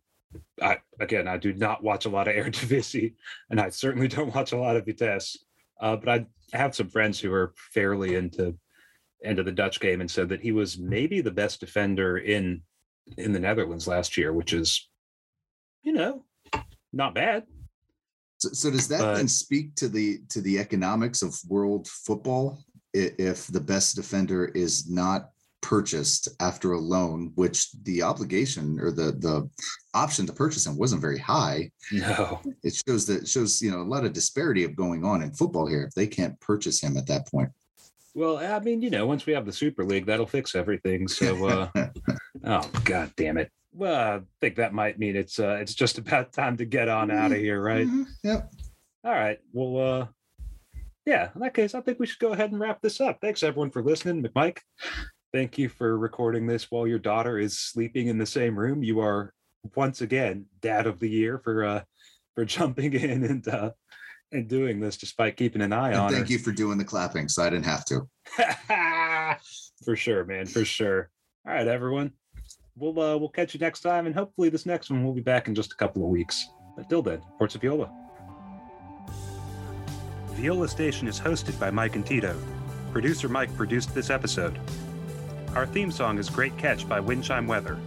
I 0.61 0.77
again, 0.99 1.27
I 1.27 1.37
do 1.37 1.53
not 1.53 1.83
watch 1.83 2.05
a 2.05 2.09
lot 2.09 2.27
of 2.27 2.35
Eredivisie, 2.37 3.15
and 3.49 3.59
I 3.59 3.69
certainly 3.69 4.07
don't 4.07 4.33
watch 4.33 4.51
a 4.53 4.57
lot 4.57 4.75
of 4.77 4.85
Vitesse. 4.85 5.37
Uh, 5.79 5.95
but 5.95 6.09
I 6.09 6.25
have 6.53 6.75
some 6.75 6.89
friends 6.89 7.19
who 7.19 7.33
are 7.33 7.53
fairly 7.73 8.15
into 8.15 8.55
into 9.21 9.43
the 9.43 9.51
Dutch 9.51 9.79
game 9.79 10.01
and 10.01 10.09
said 10.09 10.29
that 10.29 10.41
he 10.41 10.51
was 10.51 10.77
maybe 10.79 11.21
the 11.21 11.31
best 11.31 11.59
defender 11.59 12.17
in 12.17 12.61
in 13.17 13.33
the 13.33 13.39
Netherlands 13.39 13.87
last 13.87 14.17
year, 14.17 14.31
which 14.31 14.53
is, 14.53 14.89
you 15.83 15.91
know, 15.91 16.23
not 16.93 17.15
bad. 17.15 17.43
So, 18.39 18.49
so 18.53 18.71
does 18.71 18.87
that 18.87 19.01
But- 19.01 19.15
then 19.15 19.27
speak 19.27 19.75
to 19.75 19.87
the 19.87 20.19
to 20.29 20.41
the 20.41 20.59
economics 20.59 21.21
of 21.21 21.37
world 21.47 21.87
football? 21.87 22.63
If 22.93 23.47
the 23.47 23.61
best 23.61 23.95
defender 23.95 24.45
is 24.47 24.89
not 24.89 25.29
purchased 25.61 26.27
after 26.41 26.71
a 26.73 26.79
loan, 26.79 27.31
which 27.35 27.71
the 27.83 28.01
obligation 28.01 28.79
or 28.79 28.91
the 28.91 29.11
the 29.13 29.47
option 29.93 30.25
to 30.25 30.33
purchase 30.33 30.65
him 30.65 30.75
wasn't 30.75 31.01
very 31.01 31.19
high, 31.19 31.71
No, 31.91 32.41
it 32.63 32.81
shows 32.85 33.05
that 33.05 33.21
it 33.21 33.27
shows 33.27 33.61
you 33.61 33.71
know 33.71 33.81
a 33.81 33.91
lot 33.93 34.05
of 34.05 34.11
disparity 34.13 34.63
of 34.63 34.75
going 34.75 35.05
on 35.05 35.21
in 35.21 35.31
football 35.33 35.67
here. 35.67 35.83
If 35.83 35.93
they 35.93 36.07
can't 36.07 36.37
purchase 36.41 36.81
him 36.81 36.97
at 36.97 37.07
that 37.07 37.27
point, 37.31 37.49
Well, 38.15 38.39
I 38.39 38.59
mean, 38.59 38.81
you 38.81 38.89
know, 38.89 39.05
once 39.05 39.25
we 39.25 39.33
have 39.33 39.45
the 39.45 39.53
Super 39.53 39.85
League, 39.85 40.07
that'll 40.07 40.25
fix 40.25 40.55
everything. 40.55 41.07
So, 41.07 41.45
uh, 41.45 41.69
oh 42.43 42.69
god 42.83 43.13
damn 43.15 43.37
it! 43.37 43.49
Well, 43.73 44.17
I 44.17 44.21
think 44.41 44.55
that 44.55 44.73
might 44.73 44.99
mean 44.99 45.15
it's 45.15 45.39
uh, 45.39 45.57
it's 45.61 45.73
just 45.75 45.97
about 45.97 46.33
time 46.33 46.57
to 46.57 46.65
get 46.65 46.89
on 46.89 47.11
out 47.11 47.31
of 47.31 47.37
here, 47.37 47.61
right? 47.61 47.87
Mhm. 47.87 48.05
Yep. 48.23 48.51
All 49.03 49.11
right. 49.13 49.39
Well, 49.53 50.01
uh, 50.01 50.07
yeah. 51.05 51.29
In 51.33 51.41
that 51.41 51.53
case, 51.53 51.73
I 51.73 51.81
think 51.81 51.99
we 51.99 52.05
should 52.05 52.19
go 52.19 52.33
ahead 52.33 52.51
and 52.51 52.59
wrap 52.59 52.81
this 52.81 53.01
up. 53.01 53.19
Thanks 53.21 53.43
everyone 53.43 53.71
for 53.71 53.81
listening, 53.83 54.21
McMike. 54.23 54.59
Thank 55.33 55.57
you 55.57 55.69
for 55.69 55.97
recording 55.97 56.45
this 56.45 56.69
while 56.69 56.85
your 56.85 56.99
daughter 56.99 57.39
is 57.39 57.57
sleeping 57.57 58.07
in 58.07 58.17
the 58.17 58.25
same 58.25 58.57
room. 58.59 58.83
You 58.83 58.99
are 58.99 59.33
once 59.75 60.01
again 60.01 60.45
dad 60.61 60.87
of 60.87 60.99
the 60.99 61.09
year 61.09 61.37
for 61.39 61.63
uh 61.63 61.83
for 62.35 62.45
jumping 62.55 62.93
in 62.93 63.23
and 63.23 63.47
uh 63.47 63.71
and 64.33 64.47
doing 64.47 64.79
this 64.79 64.97
despite 64.97 65.35
keeping 65.37 65.61
an 65.61 65.73
eye 65.73 65.89
And 65.91 65.97
on 65.99 66.09
her. 66.11 66.17
thank 66.17 66.29
you 66.29 66.39
for 66.39 66.51
doing 66.51 66.77
the 66.77 66.85
clapping, 66.85 67.27
so 67.29 67.43
I 67.43 67.49
didn't 67.49 67.65
have 67.65 67.83
to. 67.85 68.07
for 69.85 69.95
sure, 69.95 70.23
man, 70.25 70.45
for 70.45 70.63
sure. 70.65 71.09
All 71.47 71.53
right, 71.53 71.67
everyone. 71.67 72.11
We'll 72.77 72.99
uh, 72.99 73.17
we'll 73.17 73.29
catch 73.29 73.53
you 73.53 73.59
next 73.59 73.81
time, 73.81 74.05
and 74.05 74.15
hopefully 74.15 74.49
this 74.49 74.65
next 74.65 74.89
one 74.89 75.03
will 75.03 75.13
be 75.13 75.21
back 75.21 75.47
in 75.47 75.55
just 75.55 75.73
a 75.73 75.75
couple 75.75 76.03
of 76.03 76.09
weeks. 76.09 76.47
Until 76.77 77.01
then, 77.01 77.21
Forza 77.37 77.59
Viola. 77.59 77.91
Viola 80.29 80.67
Station 80.67 81.07
is 81.07 81.19
hosted 81.19 81.59
by 81.59 81.69
Mike 81.69 81.95
and 81.95 82.05
Tito. 82.05 82.35
Producer 82.91 83.29
Mike 83.29 83.55
produced 83.55 83.93
this 83.93 84.09
episode. 84.09 84.59
Our 85.55 85.65
theme 85.65 85.91
song 85.91 86.17
is 86.17 86.29
Great 86.29 86.57
Catch 86.57 86.87
by 86.87 87.01
Windchime 87.01 87.45
Weather. 87.45 87.77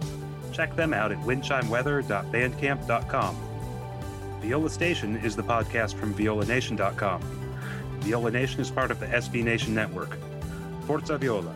Check 0.53 0.75
them 0.75 0.93
out 0.93 1.11
at 1.11 1.17
windchimeweather.bandcamp.com. 1.19 3.35
Viola 4.41 4.69
Station 4.69 5.17
is 5.17 5.35
the 5.35 5.43
podcast 5.43 5.95
from 5.95 6.13
violanation.com. 6.13 7.21
Viola 8.01 8.31
Nation 8.31 8.61
is 8.61 8.69
part 8.69 8.91
of 8.91 8.99
the 8.99 9.07
SB 9.07 9.43
Nation 9.43 9.73
network. 9.73 10.17
Forza 10.85 11.17
Viola. 11.17 11.55